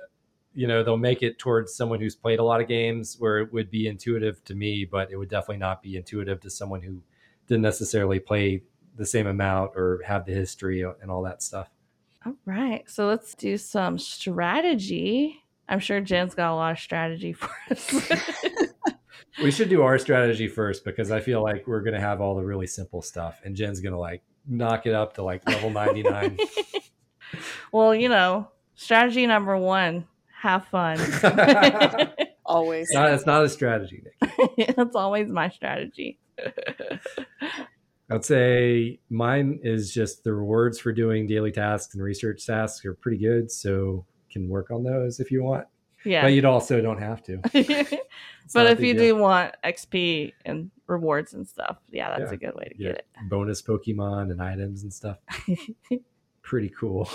you 0.55 0.67
know, 0.67 0.83
they'll 0.83 0.97
make 0.97 1.23
it 1.23 1.39
towards 1.39 1.75
someone 1.75 2.01
who's 2.01 2.17
played 2.17 2.39
a 2.39 2.45
lot 2.45 2.61
of 2.61 2.69
games 2.69 3.17
where 3.19 3.39
it 3.39 3.53
would 3.53 3.71
be 3.71 3.87
intuitive 3.87 4.43
to 4.45 4.55
me, 4.55 4.85
but 4.85 5.11
it 5.11 5.17
would 5.17 5.29
definitely 5.29 5.59
not 5.59 5.83
be 5.83 5.97
intuitive 5.97 6.41
to 6.41 6.51
someone 6.51 6.83
who 6.83 7.01
didn't 7.47 7.63
necessarily 7.63 8.19
play 8.19 8.63
the 8.97 9.07
same 9.07 9.27
amount 9.27 9.73
or 9.77 10.03
have 10.07 10.25
the 10.25 10.33
history 10.33 10.83
and 10.83 11.11
all 11.11 11.23
that 11.23 11.43
stuff. 11.43 11.71
All 12.27 12.35
right. 12.45 12.89
So 12.91 13.07
let's 13.07 13.35
do 13.35 13.57
some 13.57 13.99
strategy. 13.99 15.43
I'm 15.69 15.81
sure 15.81 16.01
Jen's 16.01 16.35
got 16.35 16.53
a 16.53 16.55
lot 16.55 16.73
of 16.73 16.79
strategy 16.79 17.33
for 17.33 17.51
us. 17.71 18.11
we 19.43 19.51
should 19.51 19.69
do 19.69 19.83
our 19.83 19.99
strategy 19.99 20.49
first 20.49 20.85
because 20.85 21.11
I 21.11 21.21
feel 21.21 21.43
like 21.43 21.67
we're 21.67 21.83
going 21.83 21.95
to 21.95 22.01
have 22.01 22.21
all 22.21 22.35
the 22.35 22.45
really 22.45 22.67
simple 22.67 23.03
stuff 23.03 23.41
and 23.45 23.55
Jen's 23.55 23.81
going 23.81 23.93
to 23.93 23.99
like 23.99 24.23
knock 24.47 24.87
it 24.87 24.95
up 24.95 25.15
to 25.15 25.23
like 25.23 25.47
level 25.47 25.71
99. 25.71 26.39
well, 27.73 27.95
you 27.95 28.09
know, 28.09 28.49
strategy 28.75 29.27
number 29.27 29.57
one 29.57 30.07
have 30.41 30.67
fun. 30.67 30.99
Always. 32.47 32.89
No, 32.93 33.05
it's 33.13 33.27
not 33.27 33.45
a 33.45 33.49
strategy, 33.49 34.03
Nick. 34.05 34.75
That's 34.75 34.97
always 34.97 35.29
my 35.29 35.51
strategy. 35.51 36.19
I'd 38.11 38.25
say 38.25 39.01
mine 39.11 39.61
is 39.63 39.93
just 39.93 40.25
the 40.25 40.33
rewards 40.33 40.79
for 40.79 40.93
doing 40.93 41.27
daily 41.27 41.53
tasks 41.53 41.95
and 41.95 42.03
research 42.03 42.47
tasks 42.47 42.87
are 42.87 42.95
pretty 42.95 43.19
good. 43.19 43.51
So 43.51 44.07
can 44.31 44.49
work 44.49 44.71
on 44.71 44.83
those 44.85 45.21
if 45.21 45.31
you 45.31 45.43
want. 45.43 45.67
Yeah. 46.05 46.23
But 46.23 46.29
you'd 46.29 46.45
also 46.45 46.81
don't 46.81 47.01
have 47.01 47.23
to. 47.25 47.41
But 48.55 48.67
if 48.69 48.81
you 48.81 48.95
deal. 48.95 49.17
do 49.17 49.17
want 49.23 49.55
XP 49.63 50.33
and 50.47 50.71
rewards 50.87 51.35
and 51.35 51.47
stuff, 51.47 51.77
yeah, 51.91 52.17
that's 52.17 52.31
Yeah. 52.31 52.35
a 52.35 52.39
good 52.39 52.55
way 52.55 52.65
to 52.65 52.75
Yeah. 52.83 52.89
get 52.93 52.99
it. 53.01 53.07
bonus 53.29 53.61
Pokemon 53.61 54.31
and 54.31 54.41
items 54.41 54.85
and 54.85 54.93
stuff, 54.95 55.19
pretty 56.43 56.71
cool. 56.71 57.11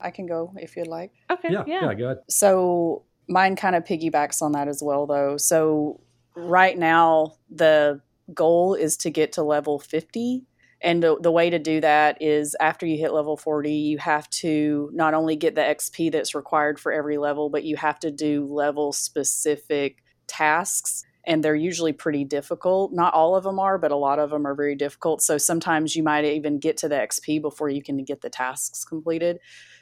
I 0.00 0.10
can 0.12 0.26
go 0.26 0.52
if 0.56 0.76
you'd 0.76 0.86
like. 0.86 1.12
Okay. 1.30 1.48
Yeah, 1.50 1.64
Yeah. 1.66 1.84
yeah, 1.86 1.94
go 1.94 2.04
ahead. 2.04 2.18
So 2.28 3.02
mine 3.28 3.56
kind 3.56 3.74
of 3.74 3.82
piggybacks 3.84 4.40
on 4.42 4.52
that 4.52 4.68
as 4.68 4.82
well, 4.84 5.06
though. 5.06 5.36
So 5.36 6.00
right 6.36 6.78
now, 6.78 7.34
the 7.50 8.00
goal 8.32 8.74
is 8.74 8.96
to 8.98 9.10
get 9.10 9.32
to 9.32 9.42
level 9.42 9.78
50. 9.80 10.44
And 10.82 11.02
the, 11.02 11.16
the 11.20 11.30
way 11.30 11.50
to 11.50 11.58
do 11.58 11.80
that 11.80 12.20
is 12.20 12.56
after 12.60 12.86
you 12.86 12.98
hit 12.98 13.12
level 13.12 13.36
40, 13.36 13.72
you 13.72 13.98
have 13.98 14.28
to 14.30 14.90
not 14.92 15.14
only 15.14 15.36
get 15.36 15.54
the 15.54 15.62
XP 15.62 16.12
that's 16.12 16.34
required 16.34 16.78
for 16.78 16.92
every 16.92 17.18
level, 17.18 17.48
but 17.48 17.64
you 17.64 17.76
have 17.76 17.98
to 18.00 18.10
do 18.10 18.46
level 18.46 18.92
specific 18.92 20.02
tasks. 20.26 21.04
And 21.26 21.42
they're 21.42 21.54
usually 21.54 21.94
pretty 21.94 22.24
difficult. 22.24 22.92
Not 22.92 23.14
all 23.14 23.34
of 23.34 23.44
them 23.44 23.58
are, 23.58 23.78
but 23.78 23.92
a 23.92 23.96
lot 23.96 24.18
of 24.18 24.28
them 24.28 24.46
are 24.46 24.54
very 24.54 24.74
difficult. 24.74 25.22
So 25.22 25.38
sometimes 25.38 25.96
you 25.96 26.02
might 26.02 26.26
even 26.26 26.58
get 26.58 26.76
to 26.78 26.88
the 26.88 26.96
XP 26.96 27.40
before 27.40 27.70
you 27.70 27.82
can 27.82 28.04
get 28.04 28.20
the 28.20 28.28
tasks 28.28 28.84
completed. 28.84 29.38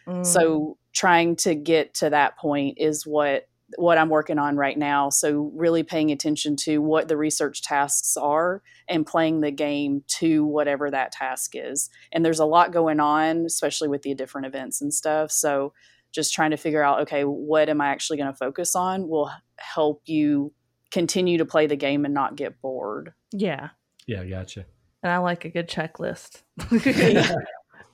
Mm. 0.07 0.25
So 0.25 0.79
trying 0.93 1.37
to 1.37 1.57
get 1.57 1.95
to 1.95 2.11
that 2.11 2.39
point 2.39 2.79
is 2.79 3.05
what 3.05 3.49
what 3.77 3.99
I'm 3.99 4.09
working 4.09 4.39
on 4.39 4.57
right 4.57 4.77
now. 4.77 5.11
So 5.11 5.51
really 5.55 5.83
paying 5.83 6.11
attention 6.11 6.57
to 6.57 6.79
what 6.79 7.09
the 7.09 7.17
research 7.17 7.63
tasks 7.63 8.17
are 8.17 8.63
and 8.89 9.07
playing 9.07 9.41
the 9.41 9.51
game 9.51 10.05
to 10.19 10.45
whatever 10.45 10.91
that 10.91 11.13
task 11.13 11.53
is. 11.55 11.91
And 12.13 12.25
there's 12.25 12.41
a 12.41 12.45
lot 12.45 12.73
going 12.73 13.01
on, 13.01 13.45
especially 13.47 13.89
with 13.89 14.03
the 14.03 14.15
different 14.15 14.47
events 14.47 14.81
and 14.81 14.93
stuff. 14.93 15.31
So 15.31 15.73
just 16.13 16.35
trying 16.35 16.51
to 16.51 16.57
figure 16.57 16.83
out 16.83 17.01
okay, 17.01 17.23
what 17.23 17.69
am 17.69 17.81
I 17.81 17.89
actually 17.89 18.19
going 18.19 18.31
to 18.33 18.37
focus 18.37 18.77
on 18.77 19.09
will 19.09 19.31
help 19.57 20.03
you 20.05 20.53
continue 20.91 21.39
to 21.39 21.45
play 21.47 21.67
the 21.67 21.77
game 21.77 22.05
and 22.05 22.15
not 22.15 22.37
get 22.37 22.61
bored. 22.61 23.15
yeah. 23.33 23.71
Yeah, 24.07 24.25
gotcha. 24.25 24.67
And 25.03 25.13
I 25.13 25.19
like 25.19 25.45
a 25.45 25.49
good 25.49 25.69
checklist. 25.69 26.43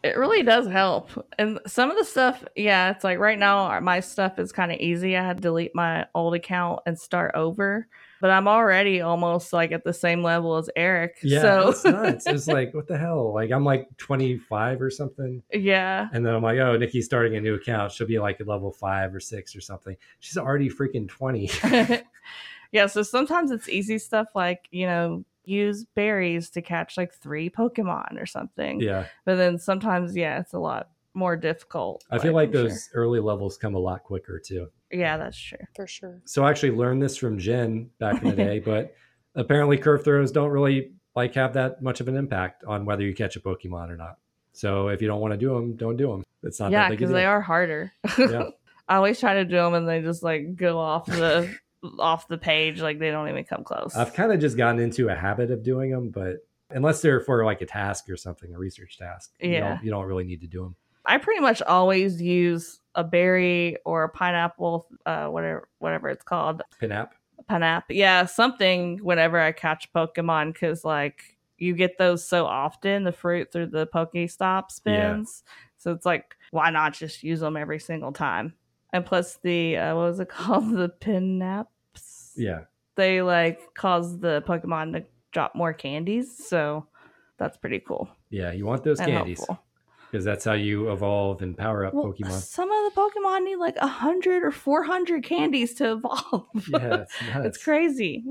it 0.08 0.16
really 0.16 0.42
does 0.42 0.66
help. 0.66 1.10
And 1.38 1.60
some 1.66 1.90
of 1.90 1.96
the 1.96 2.04
stuff, 2.04 2.44
yeah, 2.56 2.90
it's 2.90 3.04
like 3.04 3.18
right 3.18 3.38
now 3.38 3.70
uh, 3.70 3.80
my 3.80 4.00
stuff 4.00 4.38
is 4.38 4.52
kind 4.52 4.72
of 4.72 4.78
easy. 4.78 5.16
I 5.16 5.24
had 5.24 5.36
to 5.36 5.42
delete 5.42 5.74
my 5.74 6.06
old 6.14 6.34
account 6.34 6.80
and 6.86 6.98
start 6.98 7.34
over. 7.34 7.86
But 8.20 8.30
I'm 8.30 8.48
already 8.48 9.00
almost 9.00 9.52
like 9.52 9.70
at 9.70 9.84
the 9.84 9.92
same 9.92 10.24
level 10.24 10.56
as 10.56 10.68
Eric. 10.74 11.18
Yeah, 11.22 11.40
so 11.40 11.68
it's 11.68 11.84
nuts. 11.84 12.26
It's 12.26 12.48
like, 12.48 12.74
what 12.74 12.88
the 12.88 12.98
hell? 12.98 13.32
Like, 13.32 13.52
I'm 13.52 13.64
like 13.64 13.88
25 13.98 14.82
or 14.82 14.90
something. 14.90 15.42
yeah. 15.52 16.08
And 16.12 16.26
then 16.26 16.34
I'm 16.34 16.42
like, 16.42 16.58
oh, 16.58 16.76
Nicky's 16.76 17.04
starting 17.04 17.36
a 17.36 17.40
new 17.40 17.54
account. 17.54 17.92
She'll 17.92 18.08
be 18.08 18.18
like 18.18 18.40
at 18.40 18.48
level 18.48 18.72
five 18.72 19.14
or 19.14 19.20
six 19.20 19.54
or 19.54 19.60
something. 19.60 19.96
She's 20.18 20.36
already 20.36 20.68
freaking 20.68 21.08
20. 21.08 21.50
yeah, 22.72 22.86
so 22.86 23.02
sometimes 23.02 23.52
it's 23.52 23.68
easy 23.68 23.98
stuff 23.98 24.28
like, 24.34 24.66
you 24.72 24.86
know, 24.86 25.24
use 25.48 25.84
berries 25.94 26.50
to 26.50 26.62
catch 26.62 26.96
like 26.96 27.12
three 27.14 27.50
Pokemon 27.50 28.20
or 28.20 28.26
something. 28.26 28.80
yeah. 28.80 29.06
But 29.24 29.36
then 29.36 29.58
sometimes, 29.58 30.16
yeah, 30.16 30.40
it's 30.40 30.52
a 30.52 30.58
lot 30.58 30.88
more 31.14 31.36
difficult. 31.36 32.04
I 32.10 32.18
feel 32.18 32.32
like 32.32 32.48
I'm 32.48 32.54
sure. 32.54 32.62
those 32.64 32.90
early 32.94 33.20
levels 33.20 33.56
come 33.56 33.74
a 33.74 33.78
lot 33.78 34.04
quicker 34.04 34.38
too. 34.38 34.68
Yeah, 34.90 35.16
that's 35.16 35.38
true. 35.38 35.58
For 35.74 35.86
sure. 35.86 36.20
So 36.24 36.44
I 36.44 36.50
actually 36.50 36.72
learned 36.72 37.02
this 37.02 37.16
from 37.16 37.38
Jen 37.38 37.90
back 37.98 38.22
in 38.22 38.30
the 38.30 38.36
day, 38.44 38.58
but 38.60 38.94
apparently 39.34 39.76
curve 39.76 40.04
throws 40.04 40.32
don't 40.32 40.50
really 40.50 40.92
like 41.14 41.34
have 41.34 41.54
that 41.54 41.82
much 41.82 42.00
of 42.00 42.08
an 42.08 42.16
impact 42.16 42.64
on 42.64 42.84
whether 42.84 43.02
you 43.02 43.14
catch 43.14 43.36
a 43.36 43.40
Pokemon 43.40 43.90
or 43.90 43.96
not. 43.96 44.18
So 44.52 44.88
if 44.88 45.02
you 45.02 45.08
don't 45.08 45.20
want 45.20 45.32
to 45.32 45.38
do 45.38 45.54
them, 45.54 45.76
don't 45.76 45.96
do 45.96 46.10
them. 46.10 46.24
It's 46.42 46.60
not 46.60 46.70
yeah, 46.70 46.84
that 46.84 46.90
big 46.90 46.98
a 46.98 47.00
because 47.00 47.12
they 47.12 47.24
are 47.24 47.40
harder. 47.40 47.92
Yeah. 48.18 48.50
I 48.88 48.96
always 48.96 49.20
try 49.20 49.34
to 49.34 49.44
do 49.44 49.56
them 49.56 49.74
and 49.74 49.86
they 49.86 50.00
just 50.00 50.22
like 50.22 50.56
go 50.56 50.78
off 50.78 51.06
the 51.06 51.54
off 51.98 52.28
the 52.28 52.38
page, 52.38 52.80
like 52.80 52.98
they 52.98 53.10
don't 53.10 53.28
even 53.28 53.44
come 53.44 53.64
close. 53.64 53.94
I've 53.94 54.14
kind 54.14 54.32
of 54.32 54.40
just 54.40 54.56
gotten 54.56 54.80
into 54.80 55.08
a 55.08 55.14
habit 55.14 55.50
of 55.50 55.62
doing 55.62 55.90
them, 55.90 56.10
but 56.10 56.36
unless 56.70 57.00
they're 57.02 57.20
for 57.20 57.44
like 57.44 57.60
a 57.60 57.66
task 57.66 58.08
or 58.10 58.16
something, 58.16 58.54
a 58.54 58.58
research 58.58 58.98
task, 58.98 59.32
you 59.40 59.50
Yeah. 59.52 59.60
don't, 59.60 59.84
you 59.84 59.90
don't 59.90 60.04
really 60.06 60.24
need 60.24 60.40
to 60.40 60.46
do 60.46 60.62
them. 60.62 60.76
I 61.04 61.18
pretty 61.18 61.40
much 61.40 61.62
always 61.62 62.20
use 62.20 62.80
a 62.94 63.02
berry 63.04 63.76
or 63.86 64.04
a 64.04 64.08
pineapple, 64.08 64.88
uh, 65.06 65.28
whatever 65.28 65.68
whatever 65.78 66.08
it's 66.10 66.24
called, 66.24 66.62
Pinap. 66.82 67.10
pineapple. 67.48 67.96
Yeah, 67.96 68.26
something 68.26 68.98
whenever 68.98 69.40
I 69.40 69.52
catch 69.52 69.90
Pokemon, 69.94 70.52
because 70.52 70.84
like 70.84 71.22
you 71.56 71.74
get 71.74 71.96
those 71.98 72.28
so 72.28 72.44
often, 72.44 73.04
the 73.04 73.12
fruit 73.12 73.50
through 73.52 73.68
the 73.68 73.86
Pokestop 73.86 74.70
spins. 74.70 75.42
So 75.78 75.92
it's 75.92 76.04
like, 76.04 76.36
why 76.50 76.70
not 76.70 76.92
just 76.92 77.22
use 77.22 77.40
them 77.40 77.56
every 77.56 77.78
single 77.78 78.12
time? 78.12 78.54
And 78.92 79.04
plus 79.04 79.36
the 79.42 79.76
uh, 79.76 79.94
what 79.96 80.02
was 80.08 80.20
it 80.20 80.28
called, 80.36 80.70
the 80.70 80.88
pinaps 81.00 82.32
Yeah. 82.36 82.60
they 82.96 83.22
like 83.22 83.60
cause 83.74 84.18
the 84.18 84.42
Pokemon 84.46 84.92
to 84.94 85.04
drop 85.32 85.54
more 85.54 85.72
candies. 85.72 86.46
So 86.48 86.86
that's 87.38 87.56
pretty 87.56 87.80
cool. 87.80 88.08
Yeah. 88.30 88.52
You 88.52 88.64
want 88.66 88.84
those 88.84 88.98
candies 88.98 89.44
because 90.10 90.24
that's 90.24 90.44
how 90.44 90.54
you 90.54 90.90
evolve 90.90 91.42
and 91.42 91.56
power 91.56 91.84
up 91.84 91.92
Well, 91.92 92.06
Pokemon. 92.14 92.30
some 92.40 92.70
of 92.70 92.92
the 92.94 92.98
Pokemon 93.00 93.44
need 93.44 93.56
like 93.56 93.76
a 93.76 93.86
hundred 93.86 94.42
or 94.42 94.50
four 94.50 94.82
hundred 94.84 95.22
candies 95.22 95.74
to 95.74 95.92
evolve. 95.92 96.46
Yeah. 96.68 96.94
It's, 97.02 97.14
it's 97.34 97.62
crazy. 97.62 98.24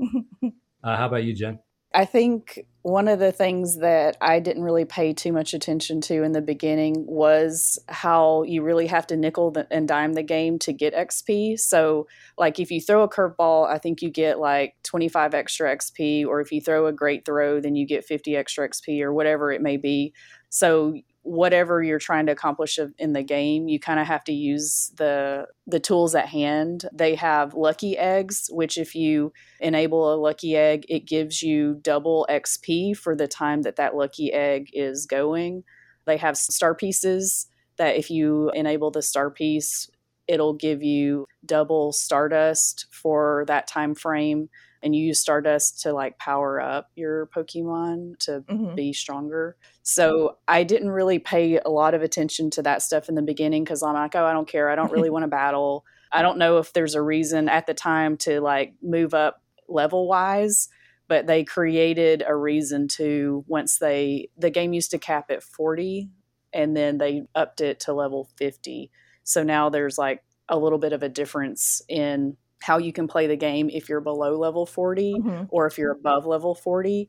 Uh, 0.82 0.96
how 0.96 1.06
about 1.06 1.22
you, 1.24 1.34
Jen? 1.34 1.60
I 1.94 2.04
think 2.04 2.66
one 2.82 3.08
of 3.08 3.18
the 3.18 3.32
things 3.32 3.78
that 3.78 4.16
I 4.20 4.40
didn't 4.40 4.62
really 4.62 4.84
pay 4.84 5.12
too 5.12 5.32
much 5.32 5.54
attention 5.54 6.00
to 6.02 6.22
in 6.22 6.32
the 6.32 6.42
beginning 6.42 7.04
was 7.06 7.78
how 7.88 8.42
you 8.42 8.62
really 8.62 8.86
have 8.86 9.06
to 9.08 9.16
nickel 9.16 9.54
and 9.70 9.88
dime 9.88 10.12
the 10.12 10.22
game 10.22 10.58
to 10.60 10.72
get 10.72 10.94
XP. 10.94 11.58
So, 11.58 12.06
like 12.36 12.60
if 12.60 12.70
you 12.70 12.80
throw 12.80 13.02
a 13.02 13.08
curveball, 13.08 13.68
I 13.68 13.78
think 13.78 14.02
you 14.02 14.10
get 14.10 14.38
like 14.38 14.74
25 14.84 15.34
extra 15.34 15.74
XP, 15.74 16.26
or 16.26 16.40
if 16.40 16.52
you 16.52 16.60
throw 16.60 16.86
a 16.86 16.92
great 16.92 17.24
throw, 17.24 17.60
then 17.60 17.74
you 17.74 17.86
get 17.86 18.04
50 18.04 18.36
extra 18.36 18.68
XP, 18.68 19.02
or 19.02 19.12
whatever 19.12 19.50
it 19.50 19.62
may 19.62 19.76
be. 19.78 20.12
So, 20.50 20.94
whatever 21.22 21.82
you're 21.82 21.98
trying 21.98 22.26
to 22.26 22.32
accomplish 22.32 22.78
in 22.98 23.12
the 23.12 23.22
game, 23.22 23.68
you 23.68 23.78
kind 23.78 24.00
of 24.00 24.06
have 24.06 24.24
to 24.24 24.32
use 24.32 24.92
the 24.96 25.46
the 25.66 25.80
tools 25.80 26.14
at 26.14 26.26
hand. 26.26 26.88
They 26.92 27.14
have 27.16 27.54
lucky 27.54 27.98
eggs, 27.98 28.48
which 28.50 28.78
if 28.78 28.94
you 28.94 29.32
enable 29.60 30.12
a 30.12 30.16
lucky 30.16 30.56
egg, 30.56 30.86
it 30.88 31.06
gives 31.06 31.42
you 31.42 31.78
double 31.82 32.26
XP 32.30 32.96
for 32.96 33.14
the 33.14 33.28
time 33.28 33.62
that 33.62 33.76
that 33.76 33.94
lucky 33.94 34.32
egg 34.32 34.68
is 34.72 35.06
going. 35.06 35.64
They 36.06 36.16
have 36.16 36.36
star 36.36 36.74
pieces 36.74 37.48
that 37.76 37.96
if 37.96 38.10
you 38.10 38.50
enable 38.54 38.90
the 38.90 39.02
star 39.02 39.30
piece, 39.30 39.90
it'll 40.26 40.54
give 40.54 40.82
you 40.82 41.26
double 41.44 41.92
stardust 41.92 42.86
for 42.90 43.44
that 43.48 43.66
time 43.66 43.94
frame 43.94 44.48
and 44.82 44.94
you 44.94 45.04
use 45.04 45.20
stardust 45.20 45.80
to 45.82 45.92
like 45.92 46.18
power 46.18 46.60
up 46.60 46.90
your 46.94 47.26
pokemon 47.34 48.18
to 48.20 48.42
mm-hmm. 48.48 48.74
be 48.74 48.92
stronger. 48.92 49.56
So 49.82 50.38
i 50.46 50.62
didn't 50.64 50.90
really 50.90 51.18
pay 51.18 51.58
a 51.58 51.70
lot 51.70 51.94
of 51.94 52.02
attention 52.02 52.50
to 52.50 52.62
that 52.62 52.82
stuff 52.82 53.08
in 53.08 53.14
the 53.14 53.22
beginning 53.22 53.64
because 53.64 53.82
i'm 53.82 53.94
like 53.94 54.14
oh 54.14 54.24
i 54.24 54.32
don't 54.32 54.48
care. 54.48 54.70
I 54.70 54.74
don't 54.74 54.92
really 54.92 55.10
want 55.14 55.24
to 55.24 55.28
battle. 55.28 55.84
I 56.12 56.22
don't 56.22 56.38
know 56.38 56.58
if 56.58 56.72
there's 56.72 56.94
a 56.94 57.02
reason 57.02 57.48
at 57.48 57.66
the 57.66 57.74
time 57.74 58.16
to 58.18 58.40
like 58.40 58.74
move 58.82 59.14
up 59.14 59.42
level 59.68 60.08
wise 60.08 60.68
but 61.08 61.26
they 61.26 61.42
created 61.42 62.22
a 62.26 62.36
reason 62.36 62.86
to 62.86 63.44
once 63.48 63.78
they 63.78 64.28
the 64.36 64.50
game 64.50 64.72
used 64.72 64.90
to 64.92 64.98
cap 64.98 65.30
at 65.30 65.42
40 65.42 66.10
and 66.52 66.76
then 66.76 66.98
they 66.98 67.22
upped 67.34 67.60
it 67.60 67.80
to 67.80 67.92
level 67.92 68.28
50 68.36 68.90
so 69.24 69.42
now 69.42 69.68
there's 69.68 69.98
like 69.98 70.22
a 70.48 70.58
little 70.58 70.78
bit 70.78 70.92
of 70.92 71.02
a 71.02 71.08
difference 71.08 71.82
in 71.88 72.36
how 72.60 72.78
you 72.78 72.92
can 72.92 73.08
play 73.08 73.26
the 73.26 73.36
game 73.36 73.70
if 73.70 73.88
you're 73.88 74.00
below 74.00 74.36
level 74.36 74.66
40 74.66 75.14
mm-hmm. 75.14 75.44
or 75.50 75.66
if 75.66 75.78
you're 75.78 75.92
above 75.92 76.26
level 76.26 76.54
40. 76.54 77.08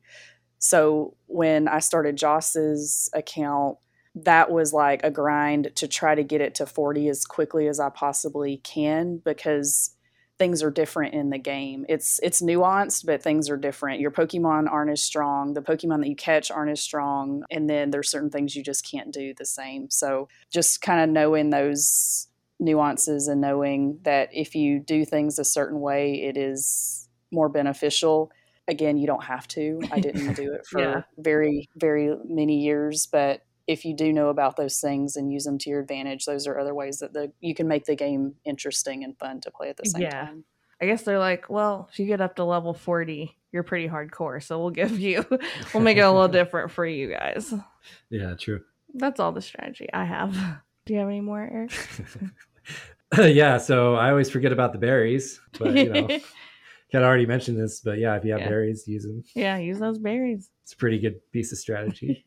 So 0.60 1.16
when 1.28 1.68
I 1.68 1.80
started 1.80 2.18
Joss's 2.18 3.10
account, 3.14 3.78
that 4.16 4.52
was 4.52 4.74
like 4.74 5.02
a 5.04 5.12
grind 5.12 5.72
to 5.76 5.88
try 5.88 6.16
to 6.16 6.24
get 6.24 6.42
it 6.42 6.56
to 6.56 6.66
40 6.66 7.08
as 7.10 7.26
quickly 7.26 7.68
as 7.68 7.80
I 7.80 7.90
possibly 7.90 8.58
can 8.58 9.18
because 9.18 9.96
things 10.40 10.64
are 10.64 10.72
different 10.72 11.14
in 11.14 11.30
the 11.30 11.38
game. 11.38 11.86
It's 11.90 12.20
it's 12.24 12.42
nuanced, 12.42 13.06
but 13.06 13.22
things 13.22 13.50
are 13.50 13.58
different. 13.58 14.00
Your 14.00 14.10
Pokemon 14.10 14.72
aren't 14.72 14.90
as 14.90 15.04
strong. 15.04 15.54
The 15.54 15.62
Pokemon 15.62 16.00
that 16.00 16.08
you 16.08 16.16
catch 16.16 16.50
aren't 16.50 16.72
as 16.72 16.82
strong, 16.82 17.44
and 17.52 17.70
then 17.70 17.92
there's 17.92 18.10
certain 18.10 18.30
things 18.30 18.56
you 18.56 18.64
just 18.64 18.90
can't 18.90 19.12
do 19.12 19.34
the 19.38 19.46
same. 19.46 19.90
So 19.90 20.30
just 20.50 20.82
kind 20.82 21.02
of 21.02 21.10
knowing 21.10 21.50
those 21.50 22.29
nuances 22.60 23.28
and 23.28 23.42
knowing 23.42 24.00
that 24.04 24.30
if 24.34 24.56
you 24.56 24.80
do 24.80 25.06
things 25.06 25.40
a 25.40 25.44
certain 25.44 25.80
way, 25.80 26.24
it 26.24 26.38
is 26.38 27.08
more 27.32 27.50
beneficial. 27.50 28.32
Again, 28.68 28.98
you 28.98 29.08
don't 29.08 29.24
have 29.24 29.48
to. 29.50 29.82
I 29.92 30.00
didn't 30.00 30.34
do 30.34 30.54
it 30.54 30.66
for 30.70 30.82
yeah. 30.82 31.02
very 31.18 31.70
very 31.76 32.16
many 32.26 32.60
years, 32.60 33.08
but 33.08 33.42
if 33.68 33.86
you 33.86 33.96
do 33.96 34.12
know 34.12 34.30
about 34.30 34.56
those 34.56 34.80
things 34.80 35.16
and 35.16 35.32
use 35.32 35.44
them 35.44 35.60
to 35.60 35.70
your 35.70 35.80
advantage, 35.80 36.26
those 36.26 36.48
are 36.48 36.60
other 36.60 36.74
ways 36.74 37.00
that 37.00 37.14
the 37.14 37.32
you 37.40 37.54
can 37.54 37.68
make 37.68 37.86
the 37.86 37.96
game 37.96 38.36
interesting 38.46 39.04
and 39.04 39.18
fun 39.18 39.42
to 39.42 39.52
play 39.52 39.70
at 39.70 39.78
the 39.78 39.86
same 39.86 40.02
yeah. 40.02 40.26
time. 40.26 40.44
I 40.82 40.86
guess 40.86 41.04
they're 41.04 41.20
like, 41.20 41.50
well, 41.50 41.90
if 41.92 42.00
you 42.00 42.06
get 42.06 42.22
up 42.22 42.38
to 42.38 42.46
level 42.46 42.74
40, 42.74 43.36
you're 43.52 43.64
pretty 43.64 43.88
hardcore. 43.88 44.42
So 44.42 44.60
we'll 44.60 44.70
give 44.70 44.98
you, 45.00 45.26
we'll 45.74 45.84
make 45.84 45.98
it 45.98 46.02
a 46.02 46.12
little 46.12 46.28
different 46.30 46.72
for 46.72 46.86
you 46.86 47.14
guys. 47.14 47.54
Yeah, 48.10 48.36
true. 48.40 48.62
That's 48.94 49.20
all 49.20 49.32
the 49.32 49.42
strategy 49.42 49.90
I 49.94 50.06
have. 50.06 50.34
Do 50.86 50.94
you 50.94 51.00
have 51.00 51.10
any 51.10 51.22
more, 51.22 51.42
Eric? 51.42 51.72
yeah, 53.18 53.58
so 53.58 53.96
I 53.96 54.10
always 54.10 54.30
forget 54.30 54.52
about 54.52 54.74
the 54.74 54.80
berries, 54.80 55.40
but 55.58 55.76
you 55.76 55.90
know, 55.90 56.08
kind 56.08 56.22
of 56.94 57.04
already 57.04 57.26
mentioned 57.26 57.60
this, 57.60 57.82
but 57.82 57.98
yeah, 57.98 58.16
if 58.16 58.24
you 58.24 58.32
have 58.32 58.42
yeah. 58.42 58.50
berries, 58.50 58.88
use 58.88 59.04
them. 59.04 59.24
Yeah, 59.36 59.58
use 59.58 59.80
those 59.80 59.98
berries. 59.98 60.50
It's 60.64 60.74
a 60.74 60.78
pretty 60.78 61.00
good 61.00 61.20
piece 61.32 61.52
of 61.52 61.58
strategy 61.58 62.26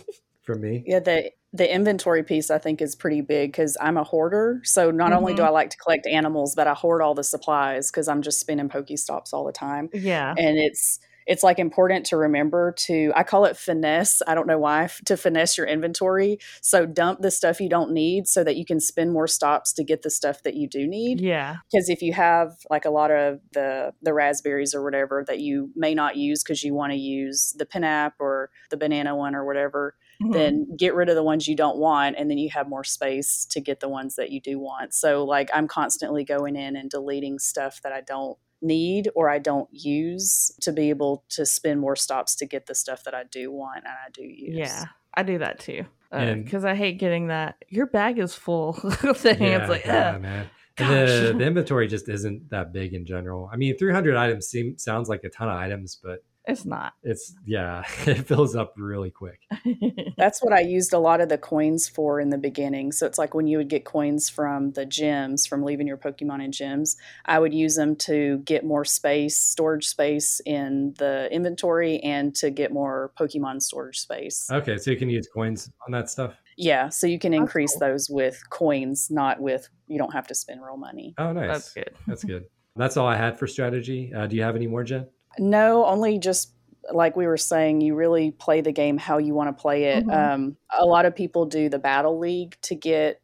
for 0.42 0.56
me. 0.56 0.84
Yeah, 0.86 1.00
the 1.00 1.30
the 1.52 1.72
inventory 1.72 2.24
piece 2.24 2.50
I 2.50 2.58
think 2.58 2.82
is 2.82 2.96
pretty 2.96 3.20
big 3.20 3.52
because 3.52 3.76
I'm 3.80 3.96
a 3.96 4.02
hoarder. 4.02 4.60
So 4.64 4.90
not 4.90 5.10
mm-hmm. 5.10 5.18
only 5.18 5.34
do 5.34 5.42
mm-hmm. 5.42 5.48
I 5.48 5.52
like 5.52 5.70
to 5.70 5.76
collect 5.76 6.06
animals, 6.06 6.54
but 6.56 6.66
I 6.66 6.74
hoard 6.74 7.00
all 7.00 7.14
the 7.14 7.22
supplies 7.22 7.90
because 7.90 8.08
I'm 8.08 8.22
just 8.22 8.40
spinning 8.40 8.68
Pokestops 8.68 9.32
all 9.32 9.44
the 9.44 9.52
time. 9.52 9.88
Yeah, 9.92 10.34
and 10.36 10.58
it's 10.58 10.98
it's 11.26 11.42
like 11.42 11.58
important 11.58 12.06
to 12.06 12.16
remember 12.16 12.72
to 12.76 13.12
i 13.14 13.22
call 13.22 13.44
it 13.44 13.56
finesse 13.56 14.20
i 14.26 14.34
don't 14.34 14.46
know 14.46 14.58
why 14.58 14.88
to 15.04 15.16
finesse 15.16 15.56
your 15.56 15.66
inventory. 15.66 16.38
So 16.60 16.86
dump 16.86 17.20
the 17.20 17.30
stuff 17.30 17.60
you 17.60 17.68
don't 17.68 17.92
need 17.92 18.26
so 18.28 18.44
that 18.44 18.56
you 18.56 18.64
can 18.64 18.80
spend 18.80 19.12
more 19.12 19.26
stops 19.26 19.72
to 19.74 19.84
get 19.84 20.02
the 20.02 20.10
stuff 20.10 20.42
that 20.42 20.54
you 20.54 20.68
do 20.68 20.86
need. 20.86 21.20
Yeah. 21.20 21.56
Because 21.70 21.88
if 21.88 22.02
you 22.02 22.12
have 22.12 22.52
like 22.70 22.84
a 22.84 22.90
lot 22.90 23.10
of 23.10 23.40
the 23.52 23.92
the 24.02 24.14
raspberries 24.14 24.74
or 24.74 24.82
whatever 24.82 25.24
that 25.26 25.40
you 25.40 25.70
may 25.74 25.94
not 25.94 26.16
use 26.16 26.42
because 26.42 26.62
you 26.62 26.74
want 26.74 26.92
to 26.92 26.98
use 26.98 27.54
the 27.58 27.66
pinap 27.66 28.12
or 28.18 28.50
the 28.70 28.76
banana 28.76 29.16
one 29.16 29.34
or 29.34 29.44
whatever 29.44 29.96
mm-hmm. 30.22 30.32
then 30.32 30.66
get 30.76 30.94
rid 30.94 31.08
of 31.08 31.14
the 31.14 31.22
ones 31.22 31.48
you 31.48 31.56
don't 31.56 31.78
want 31.78 32.16
and 32.18 32.30
then 32.30 32.38
you 32.38 32.50
have 32.50 32.68
more 32.68 32.84
space 32.84 33.44
to 33.50 33.60
get 33.60 33.80
the 33.80 33.88
ones 33.88 34.16
that 34.16 34.30
you 34.30 34.40
do 34.40 34.58
want. 34.58 34.94
So 34.94 35.24
like 35.24 35.50
i'm 35.54 35.68
constantly 35.68 36.24
going 36.24 36.56
in 36.56 36.76
and 36.76 36.90
deleting 36.90 37.38
stuff 37.38 37.80
that 37.82 37.92
i 37.92 38.00
don't 38.00 38.38
need 38.64 39.08
or 39.14 39.28
I 39.28 39.38
don't 39.38 39.68
use 39.70 40.50
to 40.62 40.72
be 40.72 40.90
able 40.90 41.24
to 41.30 41.46
spend 41.46 41.80
more 41.80 41.96
stops 41.96 42.34
to 42.36 42.46
get 42.46 42.66
the 42.66 42.74
stuff 42.74 43.04
that 43.04 43.14
I 43.14 43.24
do 43.24 43.52
want 43.52 43.84
and 43.84 43.88
I 43.88 44.10
do 44.12 44.22
use. 44.22 44.56
Yeah, 44.56 44.84
I 45.14 45.22
do 45.22 45.38
that 45.38 45.60
too. 45.60 45.84
Because 46.10 46.64
uh, 46.64 46.68
I 46.68 46.74
hate 46.74 46.98
getting 46.98 47.28
that. 47.28 47.56
Your 47.68 47.86
bag 47.86 48.18
is 48.18 48.34
full. 48.34 48.72
the 48.82 49.36
yeah, 49.38 49.46
hands 49.46 49.68
like, 49.68 49.84
yeah, 49.84 50.18
man. 50.18 50.46
The, 50.76 51.34
the 51.36 51.40
inventory 51.44 51.88
just 51.88 52.08
isn't 52.08 52.50
that 52.50 52.72
big 52.72 52.94
in 52.94 53.04
general. 53.04 53.50
I 53.52 53.56
mean, 53.56 53.76
300 53.76 54.16
items 54.16 54.46
seem 54.46 54.78
sounds 54.78 55.08
like 55.08 55.24
a 55.24 55.28
ton 55.28 55.48
of 55.48 55.56
items, 55.56 55.98
but 56.02 56.24
it's 56.46 56.64
not. 56.64 56.92
It's 57.02 57.34
yeah, 57.46 57.84
it 58.06 58.26
fills 58.26 58.54
up 58.54 58.74
really 58.76 59.10
quick. 59.10 59.40
That's 60.16 60.42
what 60.42 60.52
I 60.52 60.60
used 60.60 60.92
a 60.92 60.98
lot 60.98 61.20
of 61.20 61.28
the 61.28 61.38
coins 61.38 61.88
for 61.88 62.20
in 62.20 62.30
the 62.30 62.38
beginning. 62.38 62.92
So 62.92 63.06
it's 63.06 63.18
like 63.18 63.34
when 63.34 63.46
you 63.46 63.58
would 63.58 63.68
get 63.68 63.84
coins 63.84 64.28
from 64.28 64.72
the 64.72 64.84
gyms, 64.84 65.48
from 65.48 65.62
leaving 65.62 65.86
your 65.86 65.96
Pokemon 65.96 66.44
in 66.44 66.50
gyms, 66.50 66.96
I 67.24 67.38
would 67.38 67.54
use 67.54 67.76
them 67.76 67.96
to 67.96 68.38
get 68.44 68.64
more 68.64 68.84
space, 68.84 69.36
storage 69.36 69.86
space 69.86 70.40
in 70.44 70.94
the 70.98 71.28
inventory 71.32 71.98
and 72.00 72.34
to 72.36 72.50
get 72.50 72.72
more 72.72 73.12
Pokemon 73.18 73.62
storage 73.62 73.98
space. 73.98 74.48
Okay, 74.50 74.76
so 74.76 74.90
you 74.90 74.96
can 74.96 75.08
use 75.08 75.26
coins 75.32 75.70
on 75.86 75.92
that 75.92 76.10
stuff? 76.10 76.34
Yeah, 76.56 76.88
so 76.88 77.06
you 77.06 77.18
can 77.18 77.34
increase 77.34 77.72
cool. 77.72 77.88
those 77.88 78.08
with 78.08 78.42
coins, 78.50 79.10
not 79.10 79.40
with 79.40 79.68
you 79.88 79.98
don't 79.98 80.12
have 80.12 80.26
to 80.28 80.34
spend 80.34 80.62
real 80.62 80.76
money. 80.76 81.14
Oh, 81.18 81.32
nice. 81.32 81.48
That's 81.48 81.72
good. 81.72 81.90
That's 82.06 82.24
good. 82.24 82.44
That's 82.76 82.96
all 82.96 83.06
I 83.06 83.16
had 83.16 83.38
for 83.38 83.46
strategy. 83.46 84.12
Uh, 84.14 84.26
do 84.26 84.36
you 84.36 84.42
have 84.42 84.56
any 84.56 84.66
more, 84.66 84.84
Jen? 84.84 85.06
No, 85.38 85.84
only 85.86 86.18
just 86.18 86.52
like 86.92 87.16
we 87.16 87.26
were 87.26 87.36
saying, 87.36 87.80
you 87.80 87.94
really 87.94 88.30
play 88.30 88.60
the 88.60 88.72
game 88.72 88.98
how 88.98 89.18
you 89.18 89.34
want 89.34 89.56
to 89.56 89.60
play 89.60 89.84
it. 89.84 90.06
Mm-hmm. 90.06 90.34
Um, 90.34 90.56
a 90.78 90.84
lot 90.84 91.06
of 91.06 91.14
people 91.14 91.46
do 91.46 91.68
the 91.68 91.78
Battle 91.78 92.18
League 92.18 92.56
to 92.62 92.74
get 92.74 93.20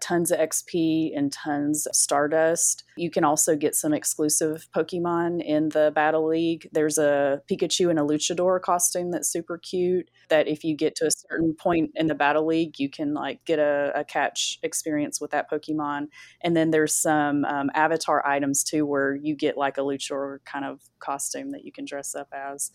tons 0.00 0.30
of 0.30 0.38
XP 0.38 1.16
and 1.16 1.32
tons 1.32 1.86
of 1.86 1.94
Stardust. 1.94 2.84
You 2.96 3.10
can 3.10 3.24
also 3.24 3.56
get 3.56 3.74
some 3.74 3.94
exclusive 3.94 4.68
Pokemon 4.74 5.42
in 5.42 5.70
the 5.70 5.92
Battle 5.94 6.26
League. 6.26 6.68
There's 6.72 6.98
a 6.98 7.42
Pikachu 7.50 7.90
and 7.90 7.98
a 7.98 8.02
Luchador 8.02 8.60
costume 8.60 9.10
that's 9.10 9.30
super 9.30 9.58
cute. 9.58 10.10
That 10.28 10.48
if 10.48 10.64
you 10.64 10.76
get 10.76 10.94
to 10.96 11.06
a 11.06 11.10
certain 11.10 11.54
point 11.54 11.92
in 11.94 12.06
the 12.06 12.14
Battle 12.14 12.46
League, 12.46 12.78
you 12.78 12.90
can 12.90 13.14
like 13.14 13.44
get 13.44 13.58
a, 13.58 13.92
a 13.94 14.04
catch 14.04 14.58
experience 14.62 15.20
with 15.20 15.30
that 15.30 15.50
Pokemon. 15.50 16.08
And 16.42 16.56
then 16.56 16.70
there's 16.70 16.94
some 16.94 17.44
um, 17.44 17.70
avatar 17.74 18.26
items 18.26 18.62
too, 18.62 18.84
where 18.84 19.14
you 19.14 19.34
get 19.34 19.56
like 19.56 19.78
a 19.78 19.82
Luchador 19.82 20.38
kind 20.44 20.64
of 20.64 20.80
costume 20.98 21.52
that 21.52 21.64
you 21.64 21.72
can 21.72 21.84
dress 21.84 22.14
up 22.14 22.28
as. 22.32 22.70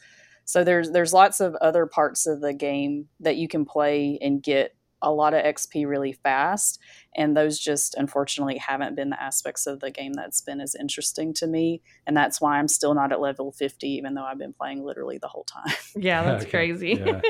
So 0.46 0.64
there's 0.64 0.92
there's 0.92 1.14
lots 1.14 1.40
of 1.40 1.56
other 1.56 1.86
parts 1.86 2.28
of 2.28 2.42
the 2.42 2.54
game 2.54 3.08
that 3.20 3.38
you 3.38 3.48
can 3.48 3.66
play 3.66 4.18
and 4.22 4.44
get 4.44 4.76
a 5.04 5.12
lot 5.12 5.34
of 5.34 5.44
XP 5.44 5.86
really 5.88 6.14
fast. 6.14 6.80
And 7.16 7.38
those 7.38 7.60
just 7.60 7.94
unfortunately 7.96 8.58
haven't 8.58 8.96
been 8.96 9.12
the 9.12 9.22
aspects 9.22 9.68
of 9.68 9.80
the 9.80 9.92
game 9.92 10.14
that's 10.14 10.42
been 10.42 10.60
as 10.60 10.74
interesting 10.74 11.34
to 11.36 11.48
me. 11.48 11.82
And 12.08 12.18
that's 12.18 12.42
why 12.42 12.58
I'm 12.58 12.68
still 12.68 12.96
not 12.96 13.12
at 13.12 13.20
level 13.20 13.52
50, 13.52 13.88
even 13.88 14.16
though 14.16 14.24
I've 14.24 14.40
been 14.40 14.54
playing 14.54 14.84
literally 14.84 15.20
the 15.20 15.28
whole 15.28 15.44
time. 15.46 15.76
Yeah, 15.96 16.24
that's 16.24 16.44
okay. 16.44 16.52
crazy. 16.52 17.02
Yeah. 17.06 17.22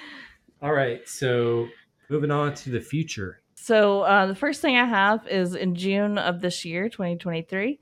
All 0.62 0.72
right. 0.72 1.08
So 1.08 1.68
moving 2.10 2.30
on 2.30 2.54
to 2.54 2.70
the 2.70 2.80
future. 2.80 3.40
So 3.54 4.02
uh, 4.02 4.26
the 4.26 4.34
first 4.34 4.60
thing 4.60 4.76
I 4.76 4.84
have 4.84 5.26
is 5.28 5.54
in 5.54 5.74
June 5.74 6.18
of 6.18 6.40
this 6.40 6.64
year, 6.64 6.88
2023. 6.88 7.78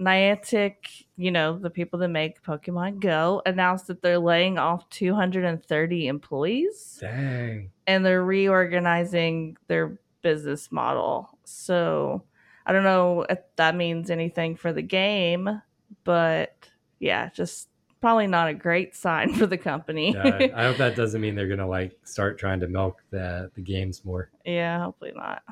Niantic, 0.00 1.04
you 1.16 1.30
know, 1.30 1.58
the 1.58 1.70
people 1.70 1.98
that 1.98 2.08
make 2.08 2.42
Pokemon 2.42 3.00
Go, 3.00 3.42
announced 3.44 3.86
that 3.88 4.00
they're 4.00 4.18
laying 4.18 4.58
off 4.58 4.88
230 4.88 6.06
employees. 6.06 6.98
Dang. 7.00 7.70
And 7.86 8.04
they're 8.04 8.24
reorganizing 8.24 9.58
their 9.68 10.00
business 10.22 10.72
model. 10.72 11.38
So 11.44 12.24
I 12.64 12.72
don't 12.72 12.84
know 12.84 13.26
if 13.28 13.40
that 13.56 13.76
means 13.76 14.10
anything 14.10 14.56
for 14.56 14.72
the 14.72 14.82
game, 14.82 15.60
but 16.04 16.54
yeah, 16.98 17.28
just 17.30 17.68
probably 18.00 18.26
not 18.26 18.48
a 18.48 18.54
great 18.54 18.96
sign 18.96 19.34
for 19.34 19.46
the 19.46 19.58
company. 19.58 20.12
yeah, 20.14 20.48
I 20.54 20.62
hope 20.64 20.78
that 20.78 20.96
doesn't 20.96 21.20
mean 21.20 21.34
they're 21.34 21.48
gonna 21.48 21.68
like 21.68 21.98
start 22.04 22.38
trying 22.38 22.60
to 22.60 22.68
milk 22.68 23.02
the 23.10 23.50
the 23.54 23.60
games 23.60 24.04
more. 24.04 24.30
Yeah, 24.44 24.84
hopefully 24.84 25.12
not. 25.14 25.42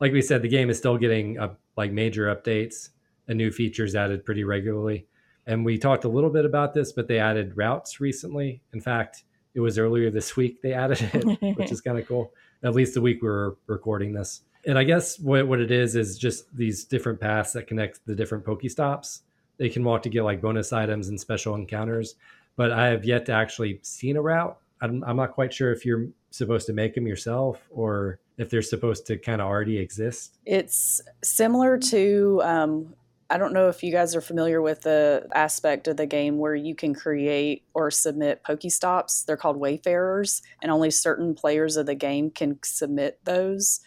Like 0.00 0.12
we 0.12 0.22
said, 0.22 0.42
the 0.42 0.48
game 0.48 0.70
is 0.70 0.78
still 0.78 0.96
getting 0.96 1.38
up 1.38 1.58
like 1.76 1.92
major 1.92 2.34
updates 2.34 2.90
and 3.28 3.36
new 3.36 3.50
features 3.50 3.94
added 3.94 4.24
pretty 4.24 4.44
regularly. 4.44 5.06
And 5.46 5.64
we 5.64 5.78
talked 5.78 6.04
a 6.04 6.08
little 6.08 6.30
bit 6.30 6.44
about 6.44 6.74
this, 6.74 6.92
but 6.92 7.08
they 7.08 7.18
added 7.18 7.56
routes 7.56 8.00
recently. 8.00 8.60
In 8.72 8.80
fact, 8.80 9.24
it 9.54 9.60
was 9.60 9.78
earlier 9.78 10.10
this 10.10 10.36
week 10.36 10.60
they 10.62 10.72
added 10.72 11.10
it, 11.12 11.56
which 11.56 11.72
is 11.72 11.80
kind 11.82 11.98
of 11.98 12.06
cool. 12.06 12.32
at 12.62 12.74
least 12.74 12.94
the 12.94 13.00
week 13.00 13.22
we're 13.22 13.54
recording 13.66 14.12
this. 14.12 14.42
And 14.66 14.78
I 14.78 14.84
guess 14.84 15.18
what, 15.18 15.46
what 15.46 15.60
it 15.60 15.70
is 15.70 15.96
is 15.96 16.18
just 16.18 16.54
these 16.54 16.84
different 16.84 17.20
paths 17.20 17.52
that 17.52 17.66
connect 17.66 18.04
the 18.06 18.14
different 18.14 18.44
Pokestops. 18.44 19.20
They 19.56 19.68
can 19.68 19.84
walk 19.84 20.02
to 20.02 20.08
get 20.08 20.22
like 20.22 20.40
bonus 20.40 20.72
items 20.72 21.08
and 21.08 21.18
special 21.18 21.54
encounters, 21.54 22.16
but 22.56 22.70
I 22.70 22.88
have 22.88 23.04
yet 23.04 23.26
to 23.26 23.32
actually 23.32 23.80
seen 23.82 24.16
a 24.16 24.22
route. 24.22 24.58
I'm, 24.80 25.02
I'm 25.04 25.16
not 25.16 25.32
quite 25.32 25.52
sure 25.52 25.72
if 25.72 25.84
you're 25.84 26.08
supposed 26.30 26.66
to 26.66 26.72
make 26.72 26.94
them 26.94 27.06
yourself 27.06 27.66
or 27.70 28.20
if 28.36 28.50
they're 28.50 28.62
supposed 28.62 29.06
to 29.06 29.16
kind 29.16 29.40
of 29.40 29.48
already 29.48 29.78
exist. 29.78 30.38
It's 30.44 31.00
similar 31.22 31.78
to 31.78 32.40
um, 32.44 32.94
I 33.30 33.36
don't 33.36 33.52
know 33.52 33.68
if 33.68 33.82
you 33.82 33.92
guys 33.92 34.16
are 34.16 34.22
familiar 34.22 34.62
with 34.62 34.82
the 34.82 35.28
aspect 35.34 35.86
of 35.86 35.98
the 35.98 36.06
game 36.06 36.38
where 36.38 36.54
you 36.54 36.74
can 36.74 36.94
create 36.94 37.62
or 37.74 37.90
submit 37.90 38.42
Pokestops. 38.42 39.26
They're 39.26 39.36
called 39.36 39.58
Wayfarers, 39.58 40.40
and 40.62 40.72
only 40.72 40.90
certain 40.90 41.34
players 41.34 41.76
of 41.76 41.84
the 41.84 41.94
game 41.94 42.30
can 42.30 42.58
submit 42.64 43.18
those. 43.24 43.80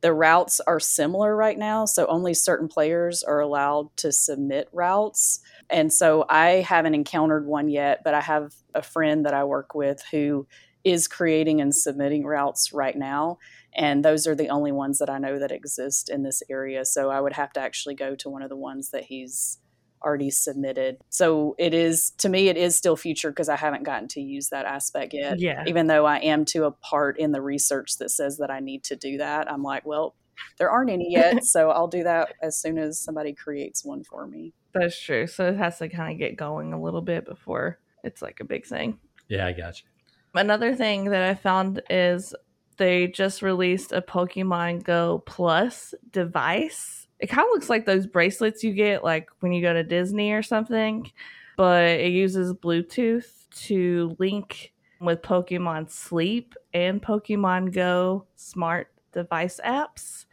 The 0.00 0.12
routes 0.12 0.60
are 0.60 0.80
similar 0.80 1.36
right 1.36 1.58
now, 1.58 1.84
so 1.84 2.06
only 2.06 2.34
certain 2.34 2.66
players 2.66 3.22
are 3.22 3.40
allowed 3.40 3.96
to 3.98 4.10
submit 4.10 4.68
routes. 4.72 5.40
And 5.70 5.92
so 5.92 6.24
I 6.28 6.62
haven't 6.66 6.94
encountered 6.94 7.46
one 7.46 7.68
yet, 7.68 8.02
but 8.04 8.14
I 8.14 8.20
have 8.20 8.54
a 8.74 8.82
friend 8.82 9.26
that 9.26 9.34
I 9.34 9.44
work 9.44 9.74
with 9.74 10.02
who 10.10 10.46
is 10.84 11.08
creating 11.08 11.60
and 11.60 11.74
submitting 11.74 12.24
routes 12.24 12.72
right 12.72 12.96
now 12.96 13.38
and 13.78 14.04
those 14.04 14.26
are 14.26 14.34
the 14.34 14.48
only 14.48 14.72
ones 14.72 14.98
that 14.98 15.08
I 15.08 15.18
know 15.18 15.38
that 15.38 15.52
exist 15.52 16.10
in 16.10 16.24
this 16.24 16.42
area. 16.50 16.84
So 16.84 17.10
I 17.10 17.20
would 17.20 17.32
have 17.34 17.52
to 17.52 17.60
actually 17.60 17.94
go 17.94 18.16
to 18.16 18.28
one 18.28 18.42
of 18.42 18.48
the 18.48 18.56
ones 18.56 18.90
that 18.90 19.04
he's 19.04 19.58
already 20.04 20.30
submitted. 20.30 20.98
So 21.10 21.54
it 21.58 21.72
is 21.72 22.10
to 22.18 22.28
me 22.28 22.48
it 22.48 22.56
is 22.56 22.76
still 22.76 22.96
future 22.96 23.30
because 23.30 23.48
I 23.48 23.56
haven't 23.56 23.84
gotten 23.84 24.08
to 24.08 24.20
use 24.20 24.48
that 24.48 24.66
aspect 24.66 25.14
yet. 25.14 25.38
Yeah. 25.38 25.62
Even 25.66 25.86
though 25.86 26.06
I 26.06 26.18
am 26.18 26.44
to 26.46 26.64
a 26.64 26.72
part 26.72 27.18
in 27.18 27.30
the 27.30 27.40
research 27.40 27.98
that 27.98 28.10
says 28.10 28.38
that 28.38 28.50
I 28.50 28.58
need 28.58 28.82
to 28.84 28.96
do 28.96 29.18
that, 29.18 29.50
I'm 29.50 29.62
like, 29.62 29.86
well, 29.86 30.16
there 30.58 30.70
aren't 30.70 30.90
any 30.90 31.08
yet, 31.10 31.44
so 31.44 31.70
I'll 31.70 31.88
do 31.88 32.02
that 32.02 32.34
as 32.42 32.60
soon 32.60 32.78
as 32.78 33.00
somebody 33.00 33.32
creates 33.32 33.84
one 33.84 34.02
for 34.02 34.26
me. 34.26 34.54
That's 34.74 35.00
true. 35.00 35.28
So 35.28 35.48
it 35.48 35.56
has 35.56 35.78
to 35.78 35.88
kind 35.88 36.12
of 36.12 36.18
get 36.18 36.36
going 36.36 36.72
a 36.72 36.80
little 36.80 37.02
bit 37.02 37.24
before 37.26 37.78
it's 38.02 38.22
like 38.22 38.40
a 38.40 38.44
big 38.44 38.66
thing. 38.66 38.98
Yeah, 39.28 39.46
I 39.46 39.52
got 39.52 39.80
you. 39.80 39.88
Another 40.34 40.74
thing 40.74 41.04
that 41.06 41.22
I 41.22 41.34
found 41.34 41.82
is 41.90 42.34
they 42.78 43.08
just 43.08 43.42
released 43.42 43.92
a 43.92 44.00
Pokemon 44.00 44.84
Go 44.84 45.22
Plus 45.26 45.94
device. 46.10 47.06
It 47.20 47.26
kind 47.26 47.46
of 47.46 47.50
looks 47.52 47.68
like 47.68 47.84
those 47.84 48.06
bracelets 48.06 48.64
you 48.64 48.72
get 48.72 49.04
like 49.04 49.28
when 49.40 49.52
you 49.52 49.60
go 49.60 49.72
to 49.72 49.82
Disney 49.82 50.32
or 50.32 50.42
something, 50.42 51.10
but 51.56 51.84
it 51.84 52.12
uses 52.12 52.54
Bluetooth 52.54 53.48
to 53.66 54.16
link 54.18 54.72
with 55.00 55.22
Pokemon 55.22 55.90
Sleep 55.90 56.54
and 56.72 57.02
Pokemon 57.02 57.72
Go 57.72 58.26
smart 58.36 58.90
device 59.12 59.60
apps. 59.64 60.26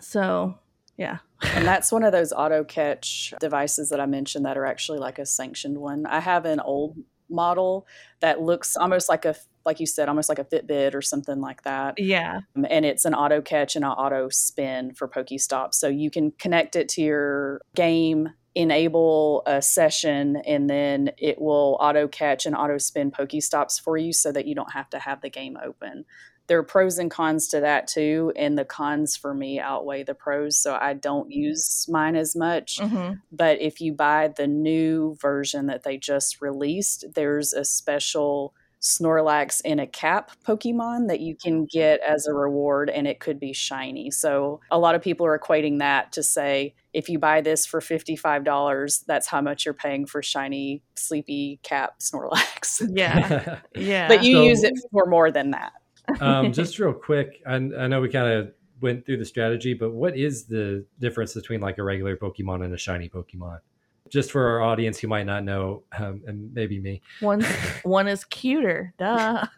So, 0.00 0.58
yeah. 0.96 1.18
and 1.42 1.66
that's 1.66 1.92
one 1.92 2.02
of 2.02 2.12
those 2.12 2.32
auto 2.32 2.64
catch 2.64 3.34
devices 3.40 3.90
that 3.90 4.00
I 4.00 4.06
mentioned 4.06 4.44
that 4.46 4.56
are 4.56 4.66
actually 4.66 4.98
like 4.98 5.18
a 5.18 5.26
sanctioned 5.26 5.78
one. 5.78 6.06
I 6.06 6.20
have 6.20 6.44
an 6.44 6.60
old 6.60 6.96
model 7.28 7.86
that 8.20 8.40
looks 8.40 8.76
almost 8.76 9.08
like 9.08 9.24
a 9.24 9.34
like 9.64 9.80
you 9.80 9.86
said 9.86 10.08
almost 10.08 10.28
like 10.28 10.38
a 10.38 10.44
fitbit 10.44 10.94
or 10.94 11.02
something 11.02 11.40
like 11.40 11.62
that. 11.64 11.98
Yeah. 11.98 12.40
Um, 12.54 12.64
and 12.70 12.84
it's 12.84 13.04
an 13.04 13.14
auto 13.14 13.42
catch 13.42 13.74
and 13.74 13.84
an 13.84 13.90
auto 13.90 14.28
spin 14.28 14.94
for 14.94 15.08
pokestop 15.08 15.74
so 15.74 15.88
you 15.88 16.10
can 16.10 16.30
connect 16.38 16.76
it 16.76 16.88
to 16.90 17.02
your 17.02 17.60
game 17.74 18.30
enable 18.54 19.42
a 19.46 19.60
session 19.60 20.36
and 20.46 20.70
then 20.70 21.10
it 21.18 21.38
will 21.38 21.76
auto 21.78 22.08
catch 22.08 22.46
and 22.46 22.56
auto 22.56 22.78
spin 22.78 23.10
pokestops 23.10 23.78
for 23.78 23.98
you 23.98 24.14
so 24.14 24.32
that 24.32 24.46
you 24.46 24.54
don't 24.54 24.72
have 24.72 24.88
to 24.88 24.98
have 24.98 25.20
the 25.20 25.28
game 25.28 25.58
open 25.62 26.06
there 26.48 26.58
are 26.58 26.62
pros 26.62 26.98
and 26.98 27.10
cons 27.10 27.48
to 27.48 27.60
that 27.60 27.86
too 27.88 28.32
and 28.36 28.56
the 28.58 28.64
cons 28.64 29.16
for 29.16 29.34
me 29.34 29.58
outweigh 29.58 30.02
the 30.02 30.14
pros 30.14 30.56
so 30.56 30.76
i 30.80 30.92
don't 30.94 31.30
use 31.30 31.86
mine 31.88 32.16
as 32.16 32.34
much 32.36 32.78
hmm 32.80 33.12
but 33.32 33.60
if 33.60 33.80
you 33.80 33.92
buy 33.92 34.28
the 34.36 34.46
new 34.46 35.16
version 35.20 35.66
that 35.66 35.82
they 35.82 35.96
just 35.98 36.40
released, 36.40 37.04
there's 37.14 37.52
a 37.52 37.64
special 37.64 38.54
Snorlax 38.80 39.60
in 39.64 39.78
a 39.80 39.86
cap 39.86 40.30
Pokemon 40.46 41.08
that 41.08 41.20
you 41.20 41.34
can 41.34 41.66
get 41.70 42.00
as 42.00 42.26
a 42.26 42.32
reward, 42.34 42.88
and 42.90 43.06
it 43.06 43.20
could 43.20 43.40
be 43.40 43.52
shiny. 43.52 44.10
So 44.10 44.60
a 44.70 44.78
lot 44.78 44.94
of 44.94 45.02
people 45.02 45.26
are 45.26 45.38
equating 45.38 45.78
that 45.80 46.12
to 46.12 46.22
say 46.22 46.74
if 46.92 47.08
you 47.08 47.18
buy 47.18 47.40
this 47.40 47.66
for 47.66 47.80
$55, 47.80 49.04
that's 49.06 49.26
how 49.26 49.40
much 49.40 49.64
you're 49.64 49.74
paying 49.74 50.06
for 50.06 50.22
shiny, 50.22 50.82
sleepy 50.94 51.58
cap 51.62 51.98
Snorlax. 52.00 52.82
Yeah. 52.94 53.58
Yeah. 53.74 54.08
but 54.08 54.22
you 54.24 54.34
So- 54.36 54.42
use 54.44 54.62
it 54.62 54.74
for 54.92 55.06
more 55.06 55.30
than 55.30 55.50
that. 55.50 55.72
Um, 56.20 56.52
just 56.54 56.78
real 56.78 56.92
quick, 56.92 57.42
I, 57.46 57.54
I 57.54 57.86
know 57.86 58.00
we 58.00 58.08
kind 58.08 58.32
of 58.32 58.52
went 58.80 59.06
through 59.06 59.16
the 59.18 59.24
strategy, 59.24 59.74
but 59.74 59.92
what 59.92 60.16
is 60.16 60.44
the 60.44 60.84
difference 61.00 61.34
between 61.34 61.60
like 61.60 61.78
a 61.78 61.82
regular 61.82 62.16
Pokemon 62.16 62.64
and 62.64 62.74
a 62.74 62.78
shiny 62.78 63.08
Pokemon? 63.08 63.60
Just 64.08 64.30
for 64.30 64.46
our 64.48 64.62
audience 64.62 65.00
who 65.00 65.08
might 65.08 65.26
not 65.26 65.42
know, 65.42 65.82
um, 65.98 66.22
and 66.26 66.54
maybe 66.54 66.78
me. 66.78 67.02
one 67.20 67.44
one 67.82 68.06
is 68.06 68.24
cuter. 68.24 68.94
Duh. 68.98 69.46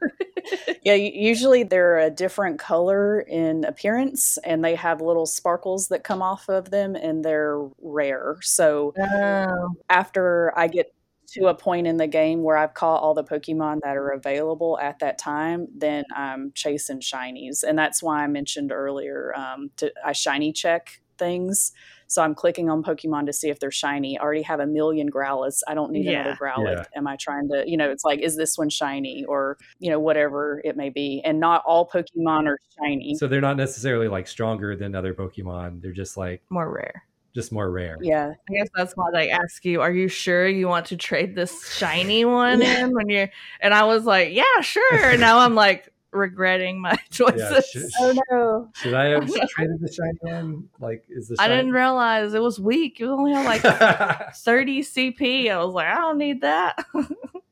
Yeah, 0.82 0.94
usually 0.94 1.64
they're 1.64 1.98
a 1.98 2.08
different 2.08 2.58
color 2.58 3.20
in 3.20 3.64
appearance 3.64 4.38
and 4.44 4.64
they 4.64 4.76
have 4.76 5.02
little 5.02 5.26
sparkles 5.26 5.88
that 5.88 6.04
come 6.04 6.22
off 6.22 6.48
of 6.48 6.70
them 6.70 6.94
and 6.96 7.22
they're 7.22 7.60
rare. 7.82 8.36
So 8.40 8.94
Oh. 8.98 9.74
after 9.90 10.56
I 10.56 10.68
get 10.68 10.94
to 11.34 11.46
a 11.46 11.54
point 11.54 11.86
in 11.86 11.96
the 11.98 12.06
game 12.06 12.42
where 12.42 12.56
I've 12.56 12.74
caught 12.74 13.02
all 13.02 13.14
the 13.14 13.24
Pokemon 13.24 13.80
that 13.84 13.96
are 13.96 14.08
available 14.10 14.78
at 14.80 14.98
that 15.00 15.18
time, 15.18 15.68
then 15.76 16.04
I'm 16.14 16.52
chasing 16.54 17.00
shinies. 17.00 17.62
And 17.62 17.78
that's 17.78 18.02
why 18.02 18.24
I 18.24 18.26
mentioned 18.26 18.72
earlier 18.72 19.34
um, 19.36 19.70
to, 19.76 19.92
I 20.04 20.12
shiny 20.12 20.52
check 20.52 21.00
things. 21.18 21.72
So 22.06 22.22
I'm 22.22 22.34
clicking 22.34 22.70
on 22.70 22.82
Pokemon 22.82 23.26
to 23.26 23.34
see 23.34 23.50
if 23.50 23.60
they're 23.60 23.70
shiny. 23.70 24.18
I 24.18 24.22
already 24.22 24.40
have 24.42 24.60
a 24.60 24.66
million 24.66 25.10
Growlithe. 25.10 25.60
I 25.68 25.74
don't 25.74 25.92
need 25.92 26.06
Yeah. 26.06 26.20
another 26.20 26.38
Growlithe. 26.40 26.76
Yeah. 26.76 26.84
Am 26.96 27.06
I 27.06 27.16
trying 27.16 27.48
to, 27.50 27.64
you 27.66 27.76
know, 27.76 27.90
it's 27.90 28.04
like, 28.04 28.20
is 28.20 28.34
this 28.36 28.56
one 28.56 28.70
shiny 28.70 29.24
or, 29.26 29.58
you 29.78 29.90
know, 29.90 30.00
whatever 30.00 30.62
it 30.64 30.76
may 30.76 30.88
be. 30.88 31.20
And 31.24 31.38
not 31.38 31.62
all 31.66 31.86
Pokemon 31.86 32.46
are 32.46 32.58
shiny. 32.80 33.16
So 33.16 33.26
they're 33.28 33.42
not 33.42 33.58
necessarily 33.58 34.08
like 34.08 34.26
stronger 34.26 34.74
than 34.76 34.94
other 34.94 35.12
Pokemon. 35.12 35.82
They're 35.82 35.92
just 35.92 36.16
like 36.16 36.40
More 36.48 36.72
rare. 36.72 37.02
Just 37.34 37.52
more 37.52 37.70
rare. 37.70 37.96
yeah. 38.00 38.32
I 38.48 38.52
guess 38.52 38.68
that's 38.74 38.94
why 38.96 39.10
they 39.12 39.30
ask 39.30 39.64
you, 39.64 39.80
"Are 39.80 39.92
you 39.92 40.08
sure 40.08 40.48
you 40.48 40.66
want 40.68 40.86
to 40.86 40.96
trade 40.96 41.34
this 41.34 41.72
shiny 41.74 42.24
one 42.24 42.62
in?" 42.62 42.92
When 42.94 43.08
you're, 43.08 43.28
and 43.60 43.72
I 43.74 43.84
was 43.84 44.04
like, 44.04 44.32
"Yeah, 44.32 44.60
sure." 44.62 45.10
And 45.10 45.20
now 45.20 45.38
I'm 45.38 45.54
like 45.54 45.92
regretting 46.10 46.80
my 46.80 46.96
choices. 47.10 47.68
sh- 47.68 47.92
Oh 48.00 48.14
no. 48.30 48.70
Should 48.74 48.94
I 48.94 49.08
have 49.10 49.26
traded 49.50 49.78
the 49.80 49.92
shiny 49.92 50.18
one? 50.22 50.68
Like, 50.80 51.04
is 51.08 51.28
the 51.28 51.36
I 51.38 51.48
didn't 51.48 51.72
realize 51.72 52.32
it 52.34 52.42
was 52.42 52.58
weak. 52.58 52.98
It 53.00 53.04
was 53.04 53.12
only 53.12 53.32
had 53.32 53.44
like 53.44 54.34
30 54.36 54.80
CP. 54.82 55.50
I 55.50 55.62
was 55.62 55.74
like, 55.74 55.86
I 55.86 55.96
don't 55.96 56.16
need 56.18 56.40
that. 56.40 56.82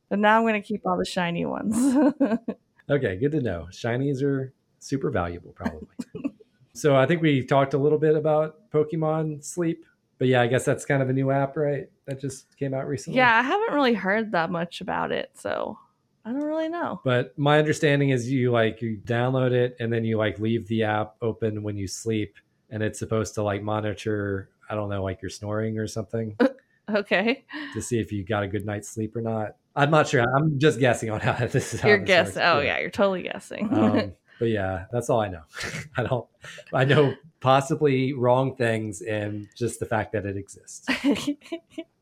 but 0.08 0.18
now 0.18 0.38
I'm 0.38 0.46
gonna 0.46 0.62
keep 0.62 0.86
all 0.86 0.96
the 0.96 1.04
shiny 1.04 1.44
ones. 1.44 1.76
okay, 2.90 3.16
good 3.16 3.32
to 3.32 3.40
know. 3.42 3.68
Shinies 3.70 4.22
are 4.22 4.52
super 4.78 5.10
valuable, 5.10 5.52
probably. 5.52 5.86
So 6.76 6.96
I 6.96 7.06
think 7.06 7.22
we 7.22 7.44
talked 7.44 7.74
a 7.74 7.78
little 7.78 7.98
bit 7.98 8.14
about 8.14 8.70
Pokemon 8.70 9.44
Sleep, 9.44 9.84
but 10.18 10.28
yeah, 10.28 10.42
I 10.42 10.46
guess 10.46 10.64
that's 10.64 10.84
kind 10.84 11.02
of 11.02 11.08
a 11.08 11.12
new 11.12 11.30
app, 11.30 11.56
right? 11.56 11.88
That 12.06 12.20
just 12.20 12.56
came 12.58 12.74
out 12.74 12.86
recently. 12.86 13.18
yeah, 13.18 13.38
I 13.38 13.42
haven't 13.42 13.74
really 13.74 13.94
heard 13.94 14.32
that 14.32 14.50
much 14.50 14.80
about 14.80 15.12
it, 15.12 15.30
so 15.34 15.78
I 16.24 16.30
don't 16.32 16.42
really 16.42 16.68
know. 16.68 17.00
But 17.04 17.38
my 17.38 17.58
understanding 17.58 18.10
is 18.10 18.30
you 18.30 18.50
like 18.50 18.80
you 18.82 18.98
download 19.04 19.52
it 19.52 19.76
and 19.80 19.92
then 19.92 20.04
you 20.04 20.18
like 20.18 20.38
leave 20.38 20.66
the 20.68 20.84
app 20.84 21.16
open 21.22 21.62
when 21.62 21.76
you 21.76 21.86
sleep, 21.86 22.34
and 22.70 22.82
it's 22.82 22.98
supposed 22.98 23.34
to 23.34 23.42
like 23.42 23.62
monitor. 23.62 24.50
I 24.68 24.74
don't 24.74 24.88
know, 24.88 25.02
like 25.04 25.22
you're 25.22 25.30
snoring 25.30 25.78
or 25.78 25.86
something 25.86 26.36
Okay, 26.90 27.44
to 27.74 27.82
see 27.82 27.98
if 27.98 28.12
you 28.12 28.24
got 28.24 28.42
a 28.44 28.48
good 28.48 28.64
night's 28.64 28.88
sleep 28.88 29.16
or 29.16 29.20
not. 29.20 29.56
I'm 29.74 29.90
not 29.90 30.08
sure. 30.08 30.24
I'm 30.36 30.58
just 30.58 30.78
guessing 30.78 31.10
on 31.10 31.20
how 31.20 31.32
this 31.46 31.74
is. 31.74 31.80
How 31.80 31.88
you're 31.88 31.98
guessing. 31.98 32.42
Oh 32.42 32.60
yeah, 32.60 32.78
you're 32.78 32.90
totally 32.90 33.22
guessing. 33.22 33.72
um, 33.74 34.12
but 34.38 34.46
yeah, 34.46 34.86
that's 34.92 35.10
all 35.10 35.20
I 35.20 35.28
know. 35.28 35.42
I 35.96 36.02
don't. 36.02 36.26
I 36.72 36.84
know 36.84 37.14
possibly 37.40 38.12
wrong 38.12 38.56
things 38.56 39.02
and 39.02 39.48
just 39.54 39.80
the 39.80 39.86
fact 39.86 40.12
that 40.12 40.26
it 40.26 40.36
exists. 40.36 40.86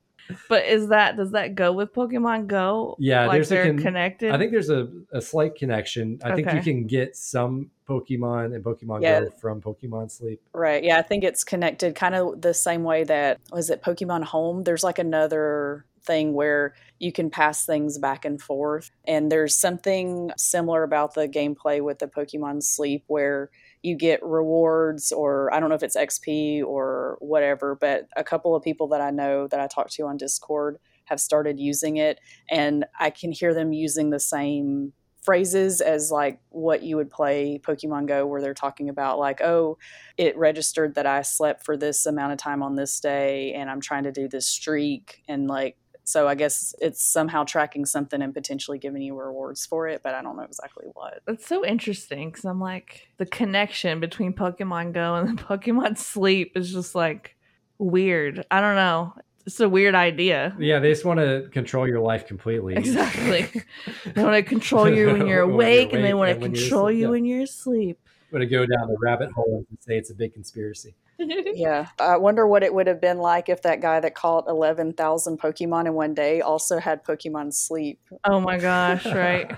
but 0.48 0.64
is 0.64 0.88
that 0.88 1.16
does 1.16 1.32
that 1.32 1.54
go 1.54 1.72
with 1.72 1.92
Pokemon 1.92 2.46
Go? 2.46 2.96
Yeah, 2.98 3.26
like 3.26 3.36
there's 3.36 3.48
they're 3.48 3.66
con- 3.66 3.78
connected. 3.78 4.32
I 4.32 4.38
think 4.38 4.52
there's 4.52 4.70
a, 4.70 4.88
a 5.12 5.20
slight 5.20 5.56
connection. 5.56 6.18
I 6.24 6.34
think 6.34 6.52
you 6.52 6.62
can 6.62 6.86
get 6.86 7.16
some 7.16 7.70
Pokemon 7.88 8.54
and 8.54 8.64
Pokemon 8.64 9.02
Yeah. 9.02 9.20
Go 9.20 9.30
from 9.30 9.60
Pokemon 9.60 10.10
Sleep. 10.10 10.40
Right. 10.52 10.82
Yeah, 10.82 10.98
I 10.98 11.02
think 11.02 11.24
it's 11.24 11.44
connected 11.44 11.94
kind 11.94 12.14
of 12.14 12.40
the 12.40 12.54
same 12.54 12.82
way 12.82 13.04
that 13.04 13.40
was 13.52 13.70
it 13.70 13.82
Pokemon 13.82 14.24
Home. 14.24 14.64
There's 14.64 14.84
like 14.84 14.98
another 14.98 15.84
thing 16.04 16.34
where 16.34 16.74
you 16.98 17.12
can 17.12 17.30
pass 17.30 17.64
things 17.64 17.98
back 17.98 18.24
and 18.24 18.40
forth. 18.40 18.90
And 19.06 19.30
there's 19.30 19.56
something 19.56 20.30
similar 20.36 20.82
about 20.82 21.14
the 21.14 21.28
gameplay 21.28 21.82
with 21.82 21.98
the 21.98 22.06
Pokemon 22.06 22.62
Sleep 22.62 23.04
where 23.06 23.50
you 23.84 23.94
get 23.96 24.24
rewards 24.24 25.12
or 25.12 25.52
I 25.52 25.60
don't 25.60 25.68
know 25.68 25.74
if 25.74 25.82
it's 25.82 25.96
XP 25.96 26.64
or 26.64 27.18
whatever, 27.20 27.76
but 27.78 28.06
a 28.16 28.24
couple 28.24 28.56
of 28.56 28.62
people 28.62 28.88
that 28.88 29.02
I 29.02 29.10
know 29.10 29.46
that 29.48 29.60
I 29.60 29.66
talk 29.66 29.90
to 29.90 30.04
on 30.04 30.16
Discord 30.16 30.78
have 31.04 31.20
started 31.20 31.60
using 31.60 31.98
it 31.98 32.18
and 32.50 32.86
I 32.98 33.10
can 33.10 33.30
hear 33.30 33.52
them 33.52 33.74
using 33.74 34.08
the 34.08 34.18
same 34.18 34.94
phrases 35.22 35.82
as 35.82 36.10
like 36.10 36.38
what 36.50 36.82
you 36.82 36.96
would 36.96 37.10
play 37.10 37.58
Pokemon 37.62 38.06
Go, 38.06 38.26
where 38.26 38.40
they're 38.40 38.54
talking 38.54 38.88
about 38.88 39.18
like, 39.18 39.40
oh, 39.40 39.78
it 40.16 40.36
registered 40.36 40.94
that 40.94 41.06
I 41.06 41.22
slept 41.22 41.64
for 41.64 41.76
this 41.76 42.06
amount 42.06 42.32
of 42.32 42.38
time 42.38 42.62
on 42.62 42.74
this 42.74 43.00
day, 43.00 43.52
and 43.54 43.70
I'm 43.70 43.80
trying 43.80 44.04
to 44.04 44.12
do 44.12 44.28
this 44.28 44.46
streak, 44.46 45.22
and 45.26 45.48
like, 45.48 45.76
so 46.04 46.28
I 46.28 46.34
guess 46.34 46.74
it's 46.80 47.02
somehow 47.02 47.44
tracking 47.44 47.86
something 47.86 48.20
and 48.20 48.34
potentially 48.34 48.78
giving 48.78 49.00
you 49.00 49.18
rewards 49.18 49.64
for 49.64 49.88
it, 49.88 50.02
but 50.02 50.14
I 50.14 50.20
don't 50.20 50.36
know 50.36 50.42
exactly 50.42 50.84
what. 50.92 51.22
That's 51.26 51.46
so 51.46 51.64
interesting 51.64 52.30
because 52.30 52.44
I'm 52.44 52.60
like 52.60 53.08
the 53.16 53.26
connection 53.26 54.00
between 54.00 54.34
Pokemon 54.34 54.92
Go 54.92 55.14
and 55.14 55.38
Pokemon 55.48 55.96
Sleep 55.96 56.52
is 56.56 56.72
just 56.72 56.94
like 56.94 57.36
weird. 57.78 58.44
I 58.50 58.60
don't 58.60 58.76
know. 58.76 59.14
It's 59.46 59.60
a 59.60 59.68
weird 59.68 59.94
idea. 59.94 60.54
Yeah, 60.58 60.78
they 60.78 60.90
just 60.90 61.04
want 61.04 61.20
to 61.20 61.48
control 61.52 61.88
your 61.88 62.00
life 62.00 62.26
completely. 62.26 62.74
Exactly. 62.84 63.62
they 64.04 64.22
want 64.22 64.36
to 64.36 64.42
control 64.42 64.88
you 64.88 65.06
when 65.06 65.16
you're 65.16 65.18
When 65.18 65.28
you're 65.28 65.40
awake, 65.40 65.92
and 65.94 66.04
they 66.04 66.14
want 66.14 66.28
to 66.28 66.32
and 66.34 66.42
when 66.42 66.54
you're 66.54 66.62
control 66.62 66.90
you 66.90 67.04
yeah. 67.04 67.08
when 67.08 67.24
you're 67.24 67.42
asleep. 67.42 67.98
Want 68.34 68.42
to 68.42 68.46
go 68.46 68.66
down 68.66 68.88
the 68.88 68.96
rabbit 69.00 69.30
hole 69.30 69.64
and 69.70 69.78
say 69.80 69.96
it's 69.96 70.10
a 70.10 70.14
big 70.14 70.34
conspiracy. 70.34 70.94
Yeah, 71.18 71.86
I 72.00 72.16
wonder 72.16 72.48
what 72.48 72.64
it 72.64 72.74
would 72.74 72.88
have 72.88 73.00
been 73.00 73.18
like 73.18 73.48
if 73.48 73.62
that 73.62 73.80
guy 73.80 74.00
that 74.00 74.16
caught 74.16 74.48
eleven 74.48 74.92
thousand 74.92 75.40
Pokemon 75.40 75.86
in 75.86 75.94
one 75.94 76.12
day 76.14 76.40
also 76.40 76.78
had 76.80 77.04
Pokemon 77.04 77.54
Sleep. 77.54 78.00
oh 78.24 78.40
my 78.40 78.58
gosh, 78.58 79.06
right? 79.06 79.52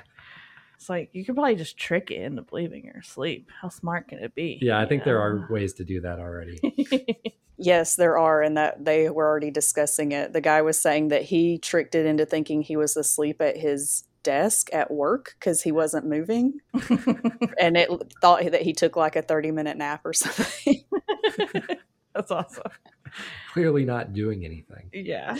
It's 0.74 0.90
like 0.90 1.08
you 1.14 1.24
could 1.24 1.34
probably 1.34 1.54
just 1.54 1.78
trick 1.78 2.10
it 2.10 2.20
into 2.20 2.42
believing 2.42 2.84
you're 2.84 2.98
asleep. 2.98 3.50
How 3.62 3.70
smart 3.70 4.08
can 4.08 4.18
it 4.18 4.34
be? 4.34 4.58
Yeah, 4.60 4.78
I 4.78 4.82
you 4.82 4.88
think 4.90 5.04
there 5.04 5.18
are 5.18 5.48
ways 5.50 5.72
to 5.74 5.84
do 5.84 6.02
that 6.02 6.18
already. 6.18 6.60
Yes, 7.58 7.96
there 7.96 8.18
are, 8.18 8.42
and 8.42 8.58
that 8.58 8.84
they 8.84 9.08
were 9.08 9.26
already 9.26 9.50
discussing 9.50 10.12
it. 10.12 10.34
The 10.34 10.42
guy 10.42 10.60
was 10.60 10.78
saying 10.78 11.08
that 11.08 11.22
he 11.22 11.56
tricked 11.56 11.94
it 11.94 12.04
into 12.04 12.26
thinking 12.26 12.60
he 12.60 12.76
was 12.76 12.98
asleep 12.98 13.40
at 13.40 13.56
his 13.56 14.04
desk 14.26 14.68
at 14.72 14.90
work 14.90 15.36
because 15.38 15.62
he 15.62 15.70
wasn't 15.70 16.04
moving, 16.04 16.58
and 17.60 17.76
it 17.76 17.88
thought 18.20 18.50
that 18.50 18.62
he 18.62 18.72
took 18.72 18.96
like 18.96 19.14
a 19.14 19.22
thirty 19.22 19.52
minute 19.52 19.76
nap 19.76 20.04
or 20.04 20.12
something. 20.12 20.82
That's 22.14 22.30
awesome. 22.32 22.64
Clearly 23.52 23.84
not 23.84 24.12
doing 24.12 24.44
anything. 24.44 24.90
Yeah. 24.92 25.36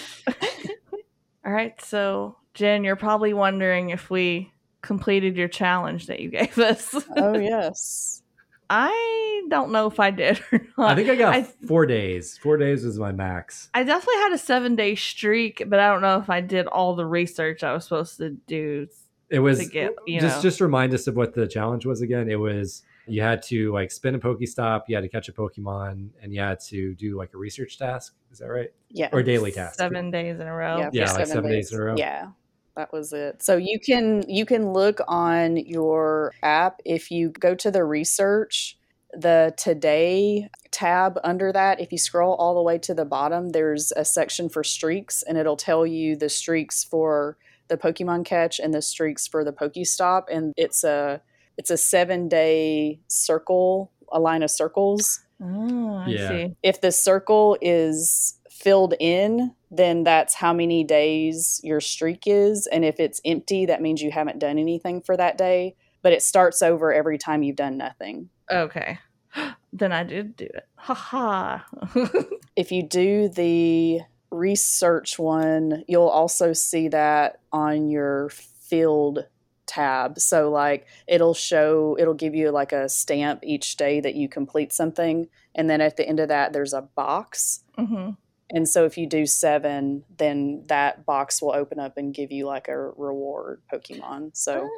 All 1.44 1.52
right. 1.52 1.78
So, 1.80 2.36
Jen, 2.54 2.84
you're 2.84 2.96
probably 2.96 3.34
wondering 3.34 3.90
if 3.90 4.08
we 4.08 4.52
completed 4.82 5.36
your 5.36 5.48
challenge 5.48 6.06
that 6.06 6.20
you 6.20 6.30
gave 6.30 6.56
us. 6.58 6.94
oh 7.16 7.36
yes, 7.36 8.22
I 8.68 9.42
don't 9.48 9.70
know 9.70 9.86
if 9.86 10.00
I 10.00 10.10
did 10.10 10.40
or 10.52 10.66
not. 10.78 10.90
I 10.90 10.94
think 10.94 11.08
I 11.08 11.14
got 11.14 11.34
I, 11.34 11.42
four 11.42 11.86
days. 11.86 12.36
Four 12.38 12.56
days 12.56 12.84
was 12.84 12.98
my 12.98 13.12
max. 13.12 13.70
I 13.74 13.84
definitely 13.84 14.20
had 14.22 14.32
a 14.32 14.38
seven 14.38 14.76
day 14.76 14.94
streak, 14.94 15.62
but 15.66 15.78
I 15.78 15.90
don't 15.92 16.02
know 16.02 16.18
if 16.18 16.28
I 16.30 16.40
did 16.40 16.66
all 16.66 16.94
the 16.96 17.06
research 17.06 17.62
I 17.62 17.72
was 17.72 17.84
supposed 17.84 18.18
to 18.18 18.30
do. 18.30 18.88
It 19.28 19.40
was 19.40 19.58
To 19.58 19.66
get, 19.66 19.92
you 20.06 20.20
just 20.20 20.36
know. 20.36 20.42
just 20.42 20.60
remind 20.60 20.94
us 20.94 21.06
of 21.08 21.16
what 21.16 21.34
the 21.34 21.48
challenge 21.48 21.84
was 21.84 22.00
again. 22.00 22.30
It 22.30 22.36
was 22.36 22.82
you 23.08 23.22
had 23.22 23.42
to 23.42 23.72
like 23.72 23.90
spin 23.90 24.14
a 24.14 24.18
Pokestop, 24.18 24.82
you 24.88 24.94
had 24.96 25.02
to 25.02 25.08
catch 25.08 25.28
a 25.28 25.32
Pokemon, 25.32 26.10
and 26.22 26.32
you 26.32 26.40
had 26.40 26.60
to 26.68 26.94
do 26.94 27.16
like 27.16 27.34
a 27.34 27.36
research 27.36 27.78
task. 27.78 28.14
Is 28.32 28.38
that 28.38 28.46
right? 28.46 28.70
yeah, 28.90 29.08
Or 29.12 29.22
daily 29.22 29.52
task? 29.52 29.76
Seven 29.76 30.10
days 30.10 30.38
in 30.40 30.46
a 30.46 30.54
row. 30.54 30.78
yeah, 30.78 30.90
Yeah, 30.92 31.12
like 31.12 31.26
seven 31.26 31.50
days 31.50 31.72
in 31.72 31.78
a 31.78 31.82
row. 31.82 31.94
Yeah, 31.96 32.28
that 32.76 32.92
was 32.92 33.12
it. 33.12 33.42
So 33.42 33.56
you 33.56 33.78
can 33.80 34.24
you 34.28 34.46
can 34.46 34.72
look 34.72 35.00
on 35.08 35.56
your 35.56 36.32
app 36.42 36.80
if 36.84 37.10
you 37.10 37.30
go 37.30 37.54
to 37.54 37.70
the 37.70 37.84
research, 37.84 38.78
the 39.12 39.54
today 39.56 40.48
tab 40.70 41.18
under 41.24 41.52
that. 41.52 41.80
If 41.80 41.90
you 41.92 41.98
scroll 41.98 42.34
all 42.34 42.54
the 42.54 42.62
way 42.62 42.78
to 42.78 42.94
the 42.94 43.04
bottom, 43.04 43.50
there's 43.50 43.92
a 43.96 44.04
section 44.04 44.48
for 44.48 44.62
streaks, 44.62 45.22
and 45.22 45.38
it'll 45.38 45.56
tell 45.56 45.86
you 45.86 46.16
the 46.16 46.28
streaks 46.28 46.84
for 46.84 47.36
the 47.68 47.76
Pokemon 47.78 48.24
catch 48.26 48.60
and 48.60 48.72
the 48.72 48.82
streaks 48.82 49.26
for 49.26 49.42
the 49.42 49.52
Pokestop, 49.52 50.24
and 50.30 50.52
it's 50.56 50.84
a 50.84 51.22
it's 51.56 51.70
a 51.70 51.76
seven 51.78 52.28
day 52.28 53.00
circle, 53.08 53.90
a 54.12 54.20
line 54.20 54.42
of 54.42 54.50
circles 54.50 55.20
Oh, 55.40 55.96
I 55.96 56.10
Yeah. 56.12 56.28
see. 56.28 56.56
if 56.62 56.80
the 56.80 56.92
circle 56.92 57.58
is 57.60 58.38
filled 58.50 58.94
in, 59.00 59.54
then 59.76 60.04
that's 60.04 60.34
how 60.34 60.52
many 60.52 60.84
days 60.84 61.60
your 61.62 61.80
streak 61.80 62.24
is. 62.26 62.66
And 62.66 62.84
if 62.84 63.00
it's 63.00 63.20
empty, 63.24 63.66
that 63.66 63.82
means 63.82 64.02
you 64.02 64.10
haven't 64.10 64.38
done 64.38 64.58
anything 64.58 65.00
for 65.02 65.16
that 65.16 65.38
day. 65.38 65.76
But 66.02 66.12
it 66.12 66.22
starts 66.22 66.62
over 66.62 66.92
every 66.92 67.18
time 67.18 67.42
you've 67.42 67.56
done 67.56 67.76
nothing. 67.76 68.30
Okay. 68.50 68.98
then 69.72 69.92
I 69.92 70.04
did 70.04 70.36
do 70.36 70.44
it. 70.44 70.68
Ha 70.76 70.94
ha. 70.94 71.66
If 72.56 72.72
you 72.72 72.82
do 72.82 73.28
the 73.28 74.00
research 74.30 75.18
one, 75.18 75.84
you'll 75.86 76.08
also 76.08 76.54
see 76.54 76.88
that 76.88 77.40
on 77.52 77.90
your 77.90 78.30
field 78.30 79.26
tab. 79.66 80.18
So, 80.18 80.50
like, 80.50 80.86
it'll 81.06 81.34
show, 81.34 81.96
it'll 81.98 82.14
give 82.14 82.34
you 82.34 82.50
like 82.50 82.72
a 82.72 82.88
stamp 82.88 83.40
each 83.42 83.76
day 83.76 84.00
that 84.00 84.14
you 84.14 84.28
complete 84.28 84.72
something. 84.72 85.28
And 85.54 85.68
then 85.68 85.82
at 85.82 85.98
the 85.98 86.08
end 86.08 86.20
of 86.20 86.28
that, 86.28 86.52
there's 86.52 86.72
a 86.72 86.82
box. 86.82 87.62
hmm 87.76 88.10
And 88.52 88.68
so 88.68 88.84
if 88.84 88.96
you 88.96 89.08
do 89.08 89.26
seven, 89.26 90.04
then 90.18 90.62
that 90.66 91.04
box 91.04 91.42
will 91.42 91.52
open 91.52 91.80
up 91.80 91.96
and 91.96 92.14
give 92.14 92.30
you 92.30 92.46
like 92.46 92.68
a 92.68 92.76
reward 92.78 93.60
Pokemon. 93.72 94.36
So 94.36 94.68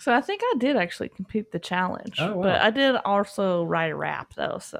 So 0.00 0.12
I 0.12 0.20
think 0.20 0.42
I 0.44 0.54
did 0.58 0.76
actually 0.76 1.08
complete 1.10 1.52
the 1.52 1.60
challenge. 1.60 2.16
Oh, 2.18 2.34
wow. 2.36 2.42
But 2.42 2.60
I 2.60 2.70
did 2.70 2.96
also 3.04 3.62
write 3.64 3.92
a 3.92 3.96
rap 3.96 4.34
though. 4.34 4.58
So 4.60 4.78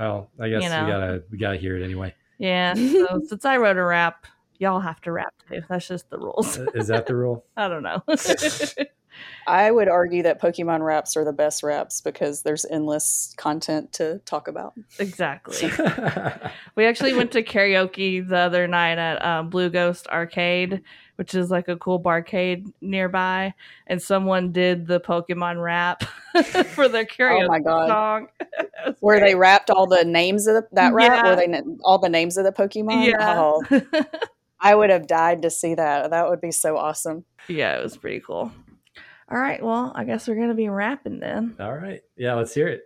Oh, 0.00 0.04
oh, 0.04 0.26
I 0.40 0.48
guess 0.48 0.64
You 0.64 0.68
know. 0.70 0.84
we 0.84 0.90
gotta 0.90 1.22
we 1.30 1.38
gotta 1.38 1.56
hear 1.58 1.76
it 1.76 1.84
anyway. 1.84 2.12
yeah. 2.38 2.74
So 2.74 3.20
since 3.28 3.44
I 3.44 3.56
wrote 3.56 3.76
a 3.76 3.84
rap, 3.84 4.26
y'all 4.58 4.80
have 4.80 5.00
to 5.02 5.12
rap 5.12 5.34
too. 5.48 5.62
That's 5.68 5.86
just 5.86 6.10
the 6.10 6.18
rules. 6.18 6.58
Uh, 6.58 6.66
Is 6.74 6.88
that 6.88 7.06
the 7.06 7.14
rule? 7.14 7.44
I 7.56 7.68
don't 7.68 7.82
know. 7.84 8.02
I 9.46 9.70
would 9.70 9.88
argue 9.88 10.22
that 10.24 10.40
Pokemon 10.40 10.84
raps 10.84 11.16
are 11.16 11.24
the 11.24 11.32
best 11.32 11.62
raps 11.62 12.00
because 12.00 12.42
there's 12.42 12.64
endless 12.64 13.32
content 13.36 13.92
to 13.94 14.18
talk 14.24 14.48
about. 14.48 14.74
exactly. 14.98 15.70
We 16.76 16.84
actually 16.84 17.14
went 17.14 17.32
to 17.32 17.42
karaoke 17.42 18.26
the 18.28 18.36
other 18.36 18.66
night 18.68 18.98
at 18.98 19.24
um, 19.24 19.48
Blue 19.48 19.70
Ghost 19.70 20.06
Arcade, 20.08 20.82
which 21.14 21.34
is 21.34 21.50
like 21.50 21.68
a 21.68 21.76
cool 21.76 21.98
barcade 21.98 22.70
nearby, 22.82 23.54
and 23.86 24.00
someone 24.02 24.52
did 24.52 24.86
the 24.86 25.00
Pokemon 25.00 25.62
rap 25.62 26.02
for 26.74 26.86
their 26.88 27.06
karaoke 27.06 27.44
Oh 27.44 27.48
my 27.48 27.60
God. 27.60 27.88
song. 27.88 28.28
Where 29.00 29.20
they 29.20 29.34
rapped 29.34 29.70
all 29.70 29.86
the 29.86 30.04
names 30.04 30.46
of 30.46 30.56
the, 30.56 30.68
that 30.72 30.92
rap, 30.92 31.12
Yeah. 31.12 31.22
where 31.24 31.36
they 31.36 31.62
all 31.82 31.98
the 31.98 32.10
names 32.10 32.36
of 32.36 32.44
the 32.44 32.52
Pokemon. 32.52 33.06
Yeah. 33.06 33.36
Oh, 33.38 33.62
I 34.60 34.74
would 34.74 34.90
have 34.90 35.06
died 35.06 35.40
to 35.42 35.50
see 35.50 35.74
that. 35.74 36.10
That 36.10 36.28
would 36.28 36.42
be 36.42 36.52
so 36.52 36.76
awesome. 36.76 37.24
yeah, 37.48 37.78
it 37.78 37.82
was 37.82 37.96
pretty 37.96 38.20
cool. 38.20 38.52
All 39.28 39.38
right, 39.38 39.60
well, 39.60 39.90
I 39.96 40.04
guess 40.04 40.28
we're 40.28 40.36
gonna 40.36 40.54
be 40.54 40.68
rapping 40.68 41.18
then. 41.18 41.56
All 41.58 41.74
right. 41.74 42.00
Yeah, 42.16 42.34
let's 42.34 42.54
hear 42.54 42.68
it. 42.68 42.82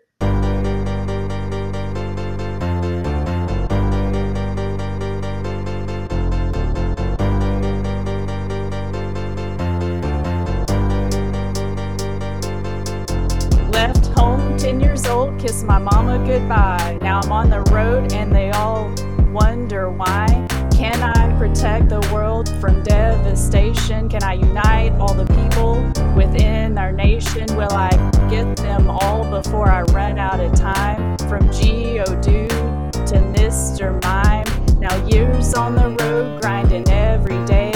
Left 13.70 14.06
home, 14.16 14.56
10 14.56 14.80
years 14.80 15.06
old, 15.06 15.38
kissed 15.38 15.66
my 15.66 15.76
mama 15.76 16.24
goodbye. 16.26 16.98
Now 17.02 17.20
I'm 17.20 17.32
on 17.32 17.50
the 17.50 17.60
road 17.70 18.14
and 18.14 18.34
they 18.34 18.50
all 18.52 18.90
wonder 19.30 19.90
why. 19.90 20.46
Can 20.72 21.02
I 21.02 21.19
protect 21.40 21.88
the 21.88 22.06
world 22.12 22.50
from 22.60 22.82
devastation? 22.82 24.10
Can 24.10 24.22
I 24.22 24.34
unite 24.34 24.92
all 25.00 25.14
the 25.14 25.24
people 25.24 25.80
within 26.14 26.76
our 26.76 26.92
nation? 26.92 27.46
Will 27.56 27.72
I 27.72 27.88
get 28.28 28.58
them 28.58 28.90
all 28.90 29.24
before 29.30 29.70
I 29.70 29.80
run 29.84 30.18
out 30.18 30.38
of 30.38 30.54
time? 30.54 31.16
From 31.30 31.48
Geodude 31.48 32.92
to 32.92 33.14
Mr. 33.32 33.90
Mime. 34.02 34.78
Now 34.80 34.94
years 35.06 35.54
on 35.54 35.76
the 35.76 35.96
road, 36.04 36.42
grinding 36.42 36.86
every 36.90 37.42
day 37.46 37.72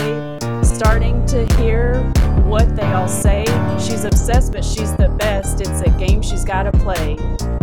starting 0.62 1.24
to 1.24 1.46
hear 1.56 2.12
what 2.44 2.76
they 2.76 2.92
all 2.92 3.08
say. 3.08 3.44
She's 3.78 4.04
obsessed, 4.04 4.52
but 4.52 4.64
she's 4.64 4.94
the 4.96 5.08
best. 5.18 5.60
It's 5.60 5.80
a 5.80 5.90
game 5.90 6.22
she's 6.22 6.44
gotta 6.44 6.72
play. 6.72 7.16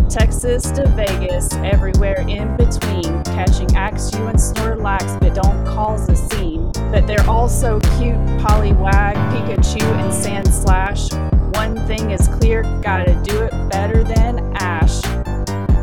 Texas 0.09 0.63
to 0.71 0.87
Vegas, 0.89 1.53
everywhere 1.53 2.25
in 2.27 2.57
between. 2.57 3.23
Catching 3.23 3.67
Axew 3.69 4.27
and 4.27 4.37
Snorlax, 4.37 5.19
but 5.19 5.33
don't 5.33 5.65
cause 5.65 6.09
a 6.09 6.15
scene. 6.15 6.71
But 6.91 7.07
they're 7.07 7.27
all 7.29 7.47
so 7.47 7.79
cute 7.97 8.17
Poliwag, 8.41 9.15
Pikachu, 9.31 9.81
and 9.81 10.11
Sandslash. 10.11 11.11
One 11.55 11.75
thing 11.87 12.11
is 12.11 12.27
clear, 12.27 12.63
gotta 12.81 13.13
do 13.23 13.41
it 13.41 13.51
better 13.69 14.03
than 14.03 14.53
Ash. 14.57 15.01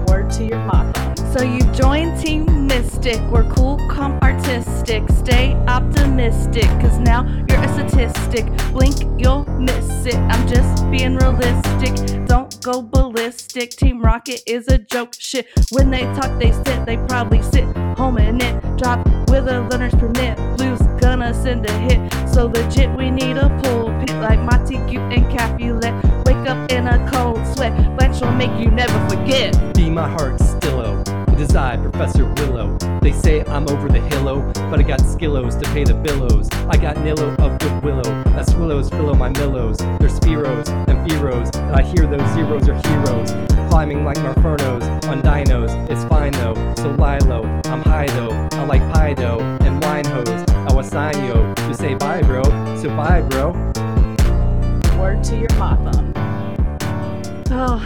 Word 0.08 0.30
to 0.32 0.44
your 0.44 0.58
mama. 0.58 1.07
So 1.38 1.44
you've 1.44 1.72
joined 1.72 2.18
Team 2.18 2.66
Mystic. 2.66 3.20
We're 3.30 3.48
cool, 3.54 3.76
calm, 3.88 4.18
artistic. 4.22 5.04
Stay 5.10 5.54
optimistic, 5.68 6.64
cause 6.80 6.98
now 6.98 7.22
you're 7.48 7.62
a 7.62 7.68
statistic. 7.74 8.44
Blink, 8.72 8.96
you'll 9.20 9.44
miss 9.44 10.04
it. 10.04 10.16
I'm 10.16 10.48
just 10.48 10.90
being 10.90 11.14
realistic. 11.14 12.26
Don't 12.26 12.60
go 12.64 12.82
ballistic. 12.82 13.70
Team 13.70 14.02
Rocket 14.02 14.42
is 14.48 14.66
a 14.66 14.78
joke. 14.78 15.14
Shit. 15.16 15.46
When 15.70 15.92
they 15.92 16.02
talk, 16.18 16.40
they 16.40 16.50
sit. 16.50 16.84
They 16.84 16.96
probably 17.06 17.40
sit 17.42 17.66
home 17.96 18.18
in 18.18 18.40
it. 18.40 18.60
Drop 18.76 19.06
with 19.30 19.46
a 19.46 19.60
learner's 19.70 19.94
permit. 19.94 20.36
Blue's 20.56 20.82
gonna 21.00 21.32
send 21.32 21.66
a 21.66 21.72
hit. 21.72 22.28
So 22.28 22.46
legit, 22.46 22.90
we 22.96 23.12
need 23.12 23.36
a 23.36 23.48
pulpit. 23.62 24.10
like 24.16 24.40
Montague 24.40 24.98
and 24.98 25.30
Capulet. 25.30 25.94
Wake 26.26 26.48
up 26.50 26.72
in 26.72 26.88
a 26.88 27.08
cold 27.12 27.46
sweat. 27.54 27.96
Blanche 27.96 28.22
will 28.22 28.32
make 28.32 28.58
you 28.58 28.72
never 28.72 29.08
forget. 29.08 29.54
Be 29.76 29.88
my 29.88 30.08
heart 30.08 30.40
stillo. 30.40 31.17
It 31.38 31.42
is 31.42 31.54
I, 31.54 31.76
Professor 31.76 32.24
Willow. 32.24 32.76
They 33.00 33.12
say 33.12 33.44
I'm 33.44 33.68
over 33.68 33.88
the 33.88 34.00
hillo, 34.00 34.52
but 34.72 34.80
I 34.80 34.82
got 34.82 34.98
skillos 34.98 35.56
to 35.62 35.70
pay 35.70 35.84
the 35.84 35.94
billows. 35.94 36.50
I 36.68 36.76
got 36.76 36.96
Nillo 36.96 37.38
of 37.38 37.56
good 37.60 37.80
willow. 37.84 38.24
That's 38.34 38.52
willows 38.54 38.90
fill 38.90 39.14
my 39.14 39.28
millows. 39.28 39.76
They're 39.76 40.08
Spiros 40.08 40.68
and 40.88 41.08
Feros, 41.08 41.54
and 41.54 41.76
I 41.76 41.82
hear 41.82 42.08
those 42.08 42.28
zeros 42.34 42.68
are 42.68 42.74
heroes. 42.88 43.30
Climbing 43.70 44.04
like 44.04 44.16
Marfernos 44.16 44.82
on 45.08 45.22
dinos. 45.22 45.70
It's 45.88 46.04
fine 46.06 46.32
though, 46.32 46.56
so 46.74 46.90
Lilo. 46.90 47.44
I'm 47.66 47.82
high 47.82 48.08
though. 48.08 48.32
I 48.58 48.64
like 48.64 48.82
pie 48.92 49.14
dough 49.14 49.38
and 49.60 49.80
wine 49.84 50.06
hose. 50.06 50.44
I 50.50 50.72
was 50.74 50.88
sign 50.88 51.24
yo 51.24 51.54
to 51.54 51.72
say 51.72 51.94
bye, 51.94 52.20
bro. 52.20 52.42
So 52.82 52.88
bye, 52.96 53.20
bro. 53.20 53.52
Word 54.98 55.22
to 55.22 55.38
your 55.38 55.54
mama. 55.54 55.92
Oh, 57.52 57.80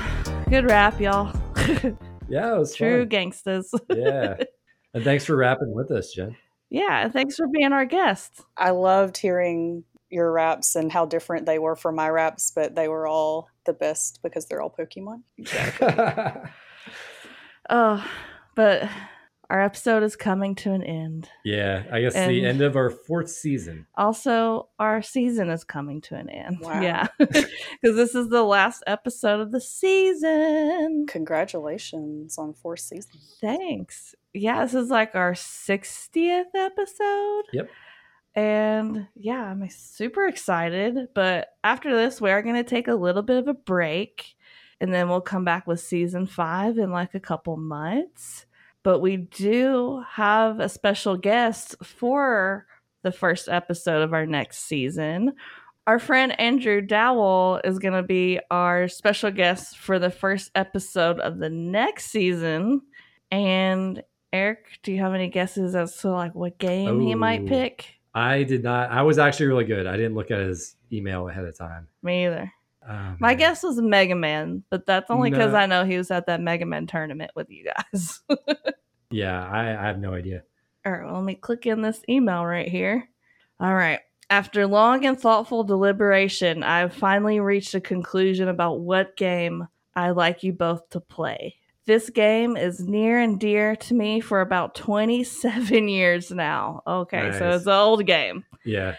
good 0.48 0.64
rap, 0.64 0.98
y'all. 0.98 1.34
Yeah, 2.32 2.56
it 2.56 2.59
was 2.59 2.74
True 2.74 3.00
fun. 3.02 3.09
gangsters. 3.09 3.70
Yeah. 3.94 4.36
And 4.94 5.04
thanks 5.04 5.24
for 5.26 5.36
rapping 5.36 5.74
with 5.74 5.90
us, 5.90 6.12
Jen. 6.12 6.34
yeah, 6.70 7.09
thanks 7.09 7.36
for 7.36 7.46
being 7.46 7.72
our 7.72 7.84
guest. 7.84 8.40
I 8.56 8.70
loved 8.70 9.16
hearing 9.18 9.84
your 10.10 10.32
raps 10.32 10.74
and 10.76 10.90
how 10.90 11.04
different 11.06 11.44
they 11.46 11.59
were 11.59 11.76
from 11.76 11.94
my 11.94 12.09
raps, 12.09 12.50
but 12.54 12.74
they 12.74 12.88
were 12.88 13.06
all 13.06 13.48
the 13.66 13.72
best 13.74 14.20
because 14.22 14.46
they're 14.46 14.60
all 14.62 14.74
Pokemon. 14.76 15.22
Oh, 17.70 18.04
but 18.56 18.88
our 19.52 19.60
episode 19.60 20.02
is 20.02 20.16
coming 20.16 20.54
to 20.54 20.72
an 20.72 20.82
end. 20.82 21.28
yeah, 21.44 21.84
I 21.92 22.00
guess 22.00 22.14
And- 22.14 22.30
the 22.30 22.46
end 22.46 22.62
of 22.62 22.74
our 22.74 22.88
fourth 22.88 23.28
season. 23.28 23.86
Also, 23.96 24.70
our 24.78 25.02
season 25.02 25.50
is 25.50 25.62
coming 25.62 26.00
to 26.02 26.14
an 26.16 26.30
end. 26.30 26.60
Wow. 26.60 26.80
Yeah, 26.80 27.08
because 27.18 27.44
this 27.82 28.14
is 28.14 28.28
the 28.30 28.42
last 28.44 28.82
episode 28.86 29.40
of 29.40 29.52
the 29.52 29.60
season. 29.60 31.04
Congratulations 31.08 32.38
on 32.38 32.54
four 32.54 32.76
seasons. 32.76 33.36
Thanks. 33.40 34.14
Yeah, 34.32 34.64
this 34.64 34.74
is 34.74 34.88
like 34.88 35.14
our 35.14 35.32
60th 35.34 36.54
episode. 36.54 37.44
Yep. 37.52 37.68
And 38.34 39.08
yeah, 39.14 39.42
I'm 39.50 39.68
super 39.68 40.26
excited. 40.26 41.08
But 41.14 41.48
after 41.62 41.94
this, 41.94 42.20
we 42.20 42.30
are 42.30 42.40
going 42.42 42.54
to 42.54 42.64
take 42.64 42.88
a 42.88 42.94
little 42.94 43.20
bit 43.22 43.36
of 43.36 43.48
a 43.48 43.54
break. 43.54 44.34
And 44.80 44.92
then 44.92 45.08
we'll 45.08 45.20
come 45.20 45.44
back 45.44 45.66
with 45.66 45.80
season 45.80 46.26
five 46.26 46.78
in 46.78 46.90
like 46.90 47.14
a 47.14 47.20
couple 47.20 47.56
months. 47.58 48.46
But 48.84 49.00
we 49.00 49.16
do 49.16 50.02
have 50.10 50.60
a 50.60 50.68
special 50.68 51.16
guest 51.16 51.76
for 51.84 52.66
the 53.02 53.12
first 53.12 53.48
episode 53.48 54.02
of 54.02 54.12
our 54.12 54.26
next 54.26 54.60
season. 54.60 55.34
Our 55.86 55.98
friend 55.98 56.38
Andrew 56.40 56.80
Dowell 56.80 57.60
is 57.64 57.78
going 57.78 57.94
to 57.94 58.02
be 58.02 58.38
our 58.50 58.86
special 58.88 59.30
guest 59.30 59.78
for 59.78 59.98
the 59.98 60.10
first 60.10 60.50
episode 60.54 61.18
of 61.20 61.38
the 61.38 61.50
next 61.50 62.06
season. 62.06 62.82
And 63.30 64.02
Eric, 64.32 64.66
do 64.82 64.92
you 64.92 65.00
have 65.00 65.14
any 65.14 65.28
guesses 65.28 65.74
as 65.74 65.96
to 65.98 66.10
like 66.10 66.34
what 66.34 66.59
game 66.59 67.00
he 67.00 67.14
might 67.14 67.46
pick? 67.46 67.86
I 68.14 68.42
did 68.44 68.62
not. 68.62 68.90
I 68.90 69.02
was 69.02 69.18
actually 69.18 69.46
really 69.46 69.64
good. 69.64 69.86
I 69.86 69.96
didn't 69.96 70.14
look 70.14 70.30
at 70.30 70.40
his 70.40 70.76
email 70.92 71.28
ahead 71.28 71.44
of 71.44 71.56
time. 71.56 71.88
Me 72.02 72.26
either. 72.26 72.52
Oh, 72.88 73.14
My 73.20 73.34
guess 73.34 73.62
was 73.62 73.80
Mega 73.80 74.14
Man, 74.14 74.64
but 74.70 74.86
that's 74.86 75.10
only 75.10 75.30
because 75.30 75.52
No. 75.52 75.59
I 75.59 75.66
know 75.66 75.84
he 75.84 75.96
was 75.96 76.10
at 76.10 76.26
that 76.26 76.40
Mega 76.40 76.66
Man 76.66 76.86
tournament 76.86 77.30
with 77.34 77.50
you 77.50 77.70
guys. 77.92 78.20
Yeah, 79.12 79.46
I, 79.46 79.68
I 79.68 79.86
have 79.88 79.98
no 79.98 80.14
idea. 80.14 80.42
All 80.86 80.92
right, 80.92 81.04
well, 81.04 81.16
let 81.16 81.24
me 81.24 81.34
click 81.34 81.66
in 81.66 81.82
this 81.82 82.02
email 82.09 82.44
right 82.44 82.66
here. 82.66 83.09
All 83.60 83.74
right. 83.74 84.00
After 84.30 84.66
long 84.66 85.04
and 85.04 85.20
thoughtful 85.20 85.64
deliberation, 85.64 86.62
I've 86.62 86.94
finally 86.94 87.38
reached 87.38 87.74
a 87.74 87.80
conclusion 87.80 88.48
about 88.48 88.80
what 88.80 89.16
game 89.18 89.68
I'd 89.94 90.12
like 90.12 90.42
you 90.42 90.54
both 90.54 90.88
to 90.90 91.00
play. 91.00 91.56
This 91.84 92.09
game 92.09 92.56
is 92.56 92.80
near 92.80 93.18
and 93.18 93.38
dear 93.38 93.76
to 93.76 93.94
me 93.94 94.20
for 94.20 94.40
about 94.40 94.74
27 94.76 95.88
years 95.88 96.30
now. 96.30 96.82
Okay, 96.86 97.32
so 97.38 97.50
it's 97.50 97.66
an 97.66 97.72
old 97.72 98.06
game. 98.06 98.46
Yeah. 98.64 98.94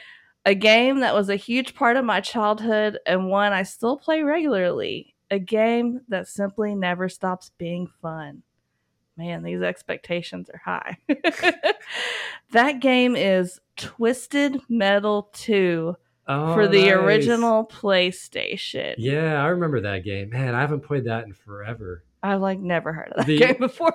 A 0.46 0.56
game 0.56 1.00
that 1.00 1.14
was 1.16 1.30
a 1.30 1.36
huge 1.38 1.74
part 1.74 1.96
of 1.96 2.04
my 2.06 2.20
childhood 2.20 3.00
and 3.06 3.30
one 3.30 3.54
I 3.54 3.64
still 3.64 3.98
play 3.98 4.24
regularly. 4.24 5.16
A 5.32 5.40
game 5.40 6.02
that 6.10 6.28
simply 6.28 6.76
never 6.76 7.08
stops 7.10 7.52
being 7.58 7.88
fun. 8.02 8.44
Man, 9.16 9.44
these 9.44 9.62
expectations 9.62 10.50
are 10.50 10.62
high. 10.64 10.98
that 12.52 12.80
game 12.80 13.16
is 13.16 13.60
Twisted 13.78 14.60
Metal 14.70 15.30
2 15.34 15.96
Oh, 16.26 16.54
for 16.54 16.68
the 16.70 16.84
nice. 16.86 16.94
original 16.94 17.66
PlayStation. 17.68 18.96
Yeah, 18.98 19.44
I 19.44 19.48
remember 19.48 19.82
that 19.82 20.06
game. 20.06 20.30
Man, 20.30 20.56
I 20.56 20.62
haven't 20.62 20.80
played 20.82 21.04
that 21.06 21.26
in 21.26 21.34
forever. 21.34 22.04
I've 22.24 22.40
like 22.40 22.60
never 22.60 22.94
heard 22.94 23.10
of 23.12 23.18
that 23.18 23.26
The- 23.28 23.38
game 23.40 23.58
before. 23.60 23.94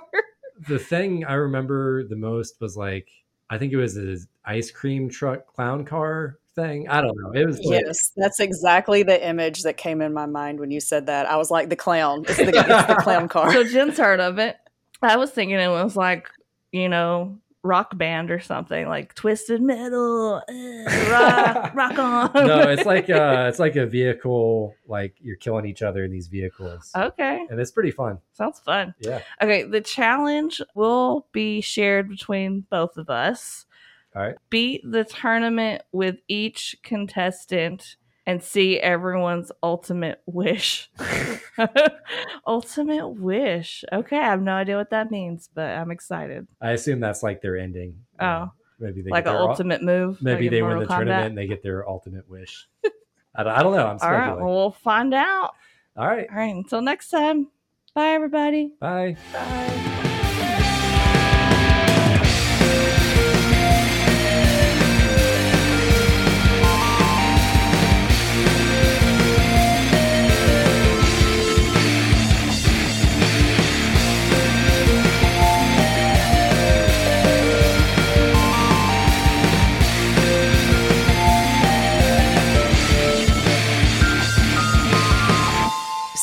The 0.69 0.79
thing 0.79 1.25
I 1.25 1.35
remember 1.35 2.05
the 2.07 2.17
most 2.17 2.61
was 2.61 2.77
like, 2.77 3.09
I 3.51 3.59
think 3.59 3.73
it 3.73 3.77
was 3.77 3.97
an 3.97 4.19
ice 4.45 4.71
cream 4.71 5.09
truck 5.09 5.47
clown 5.47 5.85
car 5.85 6.39
thing. 6.55 6.89
I 6.89 7.01
don't 7.01 7.17
know. 7.17 7.33
It 7.33 7.47
was 7.47 7.59
like, 7.61 7.81
Yes, 7.85 8.13
that's 8.17 8.41
exactly 8.41 9.03
the 9.03 9.27
image 9.27 9.63
that 9.63 9.77
came 9.77 10.03
in 10.03 10.13
my 10.13 10.27
mind 10.27 10.61
when 10.61 10.71
you 10.71 10.81
said 10.81 11.07
that. 11.07 11.27
I 11.27 11.37
was 11.37 11.51
like, 11.51 11.69
the 11.69 11.77
clown. 11.77 12.25
It's 12.29 12.37
the, 12.37 12.49
it's 12.49 12.87
the 12.87 12.97
clown 13.01 13.29
car. 13.29 13.53
so 13.53 13.65
Jen's 13.65 13.99
heard 13.99 14.21
of 14.21 14.39
it. 14.39 14.57
I 15.01 15.17
was 15.17 15.31
thinking 15.31 15.59
it 15.59 15.69
was 15.69 15.97
like, 15.97 16.29
you 16.73 16.89
know, 16.89 17.39
rock 17.65 17.97
band 17.99 18.31
or 18.31 18.39
something 18.41 18.87
like 18.89 19.15
Twisted 19.15 19.61
Metal, 19.61 20.43
uh, 20.49 21.09
rock, 21.11 21.75
rock 21.75 21.99
on. 21.99 22.31
no, 22.47 22.61
it's 22.71 22.85
like 22.87 23.11
uh 23.11 23.47
it's 23.49 23.59
like 23.59 23.77
a 23.77 23.85
vehicle, 23.87 24.75
like 24.87 25.15
you're 25.21 25.37
killing 25.37 25.67
each 25.67 25.83
other 25.83 26.05
in 26.05 26.11
these 26.13 26.29
vehicles. 26.29 26.91
okay, 26.97 27.47
And 27.51 27.59
it's 27.61 27.71
pretty 27.73 27.91
fun. 27.91 28.19
sounds 28.33 28.61
fun. 28.61 28.95
Yeah. 29.01 29.21
Okay, 29.43 29.65
the 29.65 29.81
challenge 29.81 30.63
will 30.75 31.27
be 31.33 31.61
shared 31.61 32.09
between 32.09 32.61
both 32.71 32.97
of 32.97 33.11
us. 33.11 33.67
All 34.17 34.23
right. 34.23 34.37
Beat 34.51 34.83
the 34.91 35.05
tournament 35.05 35.83
with 35.93 36.17
each 36.29 36.77
contestant 36.83 37.97
and 38.29 38.43
see 38.43 38.79
everyone's 38.79 39.51
ultimate 39.63 40.21
wish. 40.27 40.91
ultimate 42.47 43.09
wish. 43.09 43.87
Okay, 43.91 44.19
I 44.19 44.25
have 44.25 44.43
no 44.43 44.53
idea 44.53 44.77
what 44.77 44.91
that 44.91 45.11
means, 45.11 45.49
but 45.55 45.71
I'm 45.71 45.91
excited. 45.91 46.47
I 46.61 46.73
assume 46.73 47.01
that's 47.01 47.23
like 47.23 47.41
their 47.41 47.57
ending. 47.57 48.01
Oh. 48.21 48.25
know, 48.27 48.53
maybe 48.79 49.01
they 49.01 49.09
like 49.11 49.25
get 49.25 49.35
an 49.35 49.41
ul- 49.41 49.49
ultimate 49.49 49.83
move. 49.83 50.21
maybe 50.21 50.45
like 50.45 50.51
they 50.51 50.63
win 50.63 50.79
the 50.79 50.85
Kombat. 50.85 50.97
tournament 50.97 51.27
and 51.29 51.39
they 51.39 51.47
get 51.47 51.63
their 51.63 51.89
ultimate 51.89 52.29
wish. 52.29 52.69
I 53.35 53.45
don't, 53.45 53.53
I 53.55 53.63
don't 53.63 53.73
know. 53.75 53.87
I'm 53.87 53.93
All 53.93 53.99
speculating. 53.99 54.31
right, 54.35 54.41
well, 54.45 54.55
we'll 54.55 54.73
find 54.73 55.15
out. 55.15 55.53
All 55.97 56.07
right. 56.07 56.27
All 56.31 56.37
right, 56.37 56.55
until 56.55 56.83
next 56.83 57.09
time. 57.09 57.49
Bye, 57.95 58.09
everybody. 58.11 58.75
Bye. 58.79 59.17
Bye. 59.33 60.05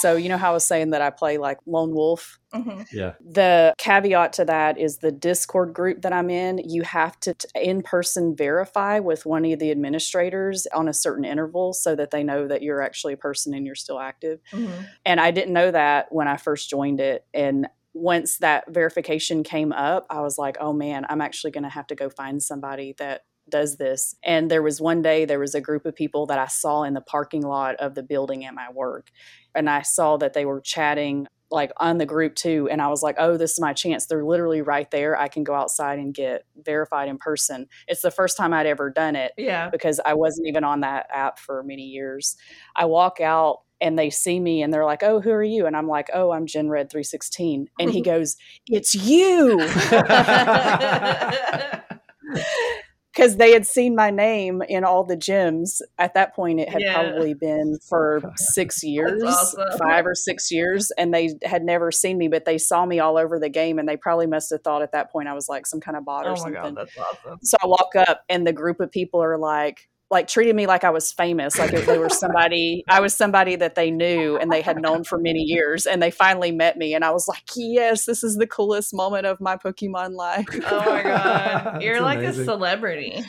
So, 0.06 0.18
you 0.18 0.30
know 0.30 0.38
how 0.38 0.52
I 0.52 0.54
was 0.54 0.68
saying 0.68 0.92
that 0.92 1.02
I 1.02 1.10
play 1.10 1.40
like 1.40 1.58
Lone 1.66 1.92
Wolf? 1.92 2.38
Mm-hmm. 2.54 2.84
Yeah. 2.96 3.14
The 3.28 3.74
caveat 3.80 4.34
to 4.34 4.46
that 4.46 4.78
is 4.78 5.00
the 5.00 5.12
Discord 5.12 5.74
group 5.74 6.04
that 6.04 6.14
I'm 6.14 6.30
in, 6.30 6.60
you 6.60 6.84
have 6.84 7.20
to 7.22 7.36
in 7.56 7.82
person 7.82 8.36
verify 8.36 9.00
with 9.00 9.26
one 9.26 9.46
of 9.46 9.58
the 9.58 9.72
administrators 9.72 10.68
on 10.76 10.88
a 10.88 10.94
certain 10.94 11.26
interval 11.26 11.74
so 11.74 11.96
that 11.96 12.12
they 12.12 12.24
know 12.24 12.48
that 12.48 12.62
you're 12.62 12.84
actually 12.84 13.14
a 13.14 13.18
person 13.18 13.56
and 13.56 13.66
you're 13.66 13.74
still 13.74 14.00
active. 14.00 14.42
Mm-hmm. 14.52 14.84
And 15.08 15.20
I 15.20 15.32
didn't 15.32 15.54
know 15.54 15.72
that 15.72 16.12
when 16.12 16.28
I 16.28 16.38
first 16.38 16.70
joined 16.70 17.00
it. 17.00 17.26
And 17.34 17.68
once 17.96 18.38
that 18.38 18.66
verification 18.72 19.42
came 19.42 19.74
up, 19.74 20.06
I 20.12 20.22
was 20.22 20.38
like, 20.38 20.58
oh 20.60 20.72
man, 20.72 21.08
I'm 21.10 21.22
actually 21.22 21.50
going 21.50 21.64
to 21.64 21.70
have 21.70 21.88
to 21.88 21.96
go 21.96 22.12
find 22.12 22.44
somebody 22.44 22.94
that 23.00 23.24
does 23.50 23.78
this. 23.78 24.16
And 24.24 24.50
there 24.50 24.62
was 24.64 24.82
one 24.82 25.02
day, 25.02 25.26
there 25.26 25.40
was 25.40 25.56
a 25.56 25.62
group 25.62 25.86
of 25.86 25.96
people 25.96 26.26
that 26.28 26.40
I 26.40 26.48
saw 26.48 26.84
in 26.84 26.94
the 26.94 27.02
parking 27.02 27.44
lot 27.44 27.76
of 27.76 27.96
the 27.96 28.04
building 28.04 28.46
at 28.46 28.54
my 28.54 28.72
work. 28.72 29.10
And 29.54 29.70
I 29.70 29.82
saw 29.84 30.18
that 30.18 30.34
they 30.34 30.46
were 30.46 30.62
chatting 30.62 31.28
like 31.52 31.72
on 31.78 32.00
the 32.00 32.06
group 32.08 32.36
too. 32.36 32.68
And 32.72 32.82
I 32.82 32.88
was 32.88 33.04
like, 33.04 33.16
oh, 33.20 33.38
this 33.38 33.52
is 33.54 33.60
my 33.62 33.72
chance. 33.72 34.08
They're 34.08 34.26
literally 34.26 34.62
right 34.64 34.90
there. 34.90 35.18
I 35.18 35.28
can 35.28 35.44
go 35.44 35.54
outside 35.54 36.00
and 36.00 36.14
get 36.14 36.44
verified 36.58 37.08
in 37.08 37.18
person. 37.20 37.68
It's 37.88 38.02
the 38.02 38.12
first 38.12 38.36
time 38.36 38.52
I'd 38.52 38.66
ever 38.66 38.90
done 38.90 39.16
it 39.16 39.32
Yeah. 39.38 39.70
because 39.70 40.00
I 40.04 40.16
wasn't 40.16 40.48
even 40.48 40.64
on 40.64 40.82
that 40.82 41.06
app 41.14 41.38
for 41.40 41.62
many 41.64 41.84
years. 41.84 42.36
I 42.76 42.86
walk 42.86 43.22
out 43.22 43.60
and 43.80 43.98
they 44.00 44.10
see 44.10 44.40
me 44.40 44.64
and 44.64 44.74
they're 44.74 44.86
like, 44.86 45.04
"Oh, 45.04 45.20
who 45.20 45.30
are 45.32 45.44
you?" 45.44 45.66
And 45.68 45.76
I'm 45.76 45.88
like, 45.88 46.10
"Oh, 46.14 46.32
I'm 46.32 46.46
Gen 46.48 46.70
Red 46.70 46.90
316." 46.90 47.68
And 47.78 47.92
he 47.92 48.02
goes, 48.12 48.38
"It's 48.68 48.96
you." 48.96 49.60
because 53.16 53.38
they 53.38 53.54
had 53.54 53.66
seen 53.66 53.96
my 53.96 54.10
name 54.10 54.62
in 54.68 54.84
all 54.84 55.04
the 55.06 55.16
gyms. 55.16 55.82
At 55.98 56.14
that 56.16 56.36
point, 56.36 56.60
it 56.60 56.70
had 56.70 56.82
Yeah. 56.82 56.94
probably 56.94 57.34
been 57.34 57.78
for 57.88 58.22
oh, 58.26 58.32
six 58.36 58.84
years, 58.84 59.24
awesome. 59.24 59.78
five 59.80 60.06
or 60.06 60.14
six 60.16 60.52
years, 60.52 60.92
and 60.98 61.14
they 61.14 61.30
had 61.44 61.64
never 61.64 61.92
seen 61.92 62.18
me, 62.18 62.28
but 62.28 62.46
they 62.46 62.58
saw 62.58 62.86
me 62.86 63.00
all 63.00 63.18
over 63.18 63.40
the 63.40 63.50
game, 63.50 63.80
and 63.80 63.88
they 63.88 63.98
probably 63.98 64.28
must 64.28 64.50
have 64.52 64.62
thought 64.64 64.82
at 64.82 64.92
that 64.92 65.12
point 65.12 65.28
I 65.30 65.34
was 65.34 65.48
like 65.48 65.66
some 65.66 65.80
kind 65.80 65.96
of 65.98 66.04
bot 66.06 66.26
or 66.26 66.30
Oh 66.30 66.32
my 66.34 66.38
something. 66.38 66.54
god, 66.62 66.76
that's 66.76 66.98
awesome. 66.98 67.40
So 67.42 67.58
I 67.64 67.68
walk 67.68 67.96
up, 67.96 68.24
and 68.30 68.46
the 68.46 68.54
group 68.54 68.80
of 68.82 68.92
people 68.92 69.24
are 69.24 69.38
like, 69.38 69.88
like 70.12 70.28
treated 70.28 70.56
me 70.56 70.68
like 70.68 70.84
I 70.84 70.90
was 70.90 71.12
famous, 71.12 71.58
like 71.58 71.74
if 71.74 71.86
they 71.86 71.98
were 71.98 72.10
somebody, 72.10 72.84
I 72.88 73.00
was 73.00 73.16
somebody 73.16 73.56
that 73.58 73.76
they 73.76 73.92
knew 73.92 74.38
and 74.38 74.52
they 74.52 74.62
had 74.62 74.82
known 74.82 75.04
for 75.04 75.18
many 75.18 75.42
years, 75.42 75.86
and 75.86 76.02
they 76.02 76.12
finally 76.12 76.52
met 76.52 76.78
me, 76.78 76.94
and 76.94 77.04
I 77.04 77.12
was 77.12 77.28
like, 77.28 77.44
yes, 77.56 78.06
this 78.06 78.24
is 78.24 78.36
the 78.36 78.48
coolest 78.48 78.94
moment 78.94 79.26
of 79.26 79.42
my 79.42 79.58
Pokemon 79.58 80.16
life. 80.16 80.46
Oh 80.66 80.86
my 80.86 81.04
god, 81.04 81.82
you're 81.82 82.02
like 82.02 82.20
amazing. 82.20 82.44
a 82.44 82.46
celebrity. 82.46 83.24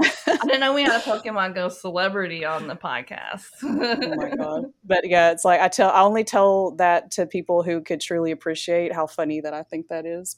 I 0.00 0.38
didn't 0.44 0.60
know 0.60 0.74
we 0.74 0.82
had 0.82 1.00
a 1.00 1.04
Pokemon 1.04 1.54
Go 1.54 1.68
celebrity 1.68 2.44
on 2.44 2.66
the 2.66 2.74
podcast. 2.74 3.46
oh 3.62 4.16
my 4.16 4.30
god! 4.30 4.64
But 4.84 5.08
yeah, 5.08 5.30
it's 5.30 5.44
like 5.44 5.60
I 5.60 5.68
tell, 5.68 5.90
I 5.90 6.00
only 6.00 6.24
tell 6.24 6.72
that 6.76 7.10
to 7.12 7.26
people 7.26 7.62
who 7.62 7.80
could 7.82 8.00
truly 8.00 8.30
appreciate 8.30 8.92
how 8.92 9.06
funny 9.06 9.40
that 9.40 9.54
I 9.54 9.62
think 9.62 9.88
that 9.88 10.06
is. 10.06 10.30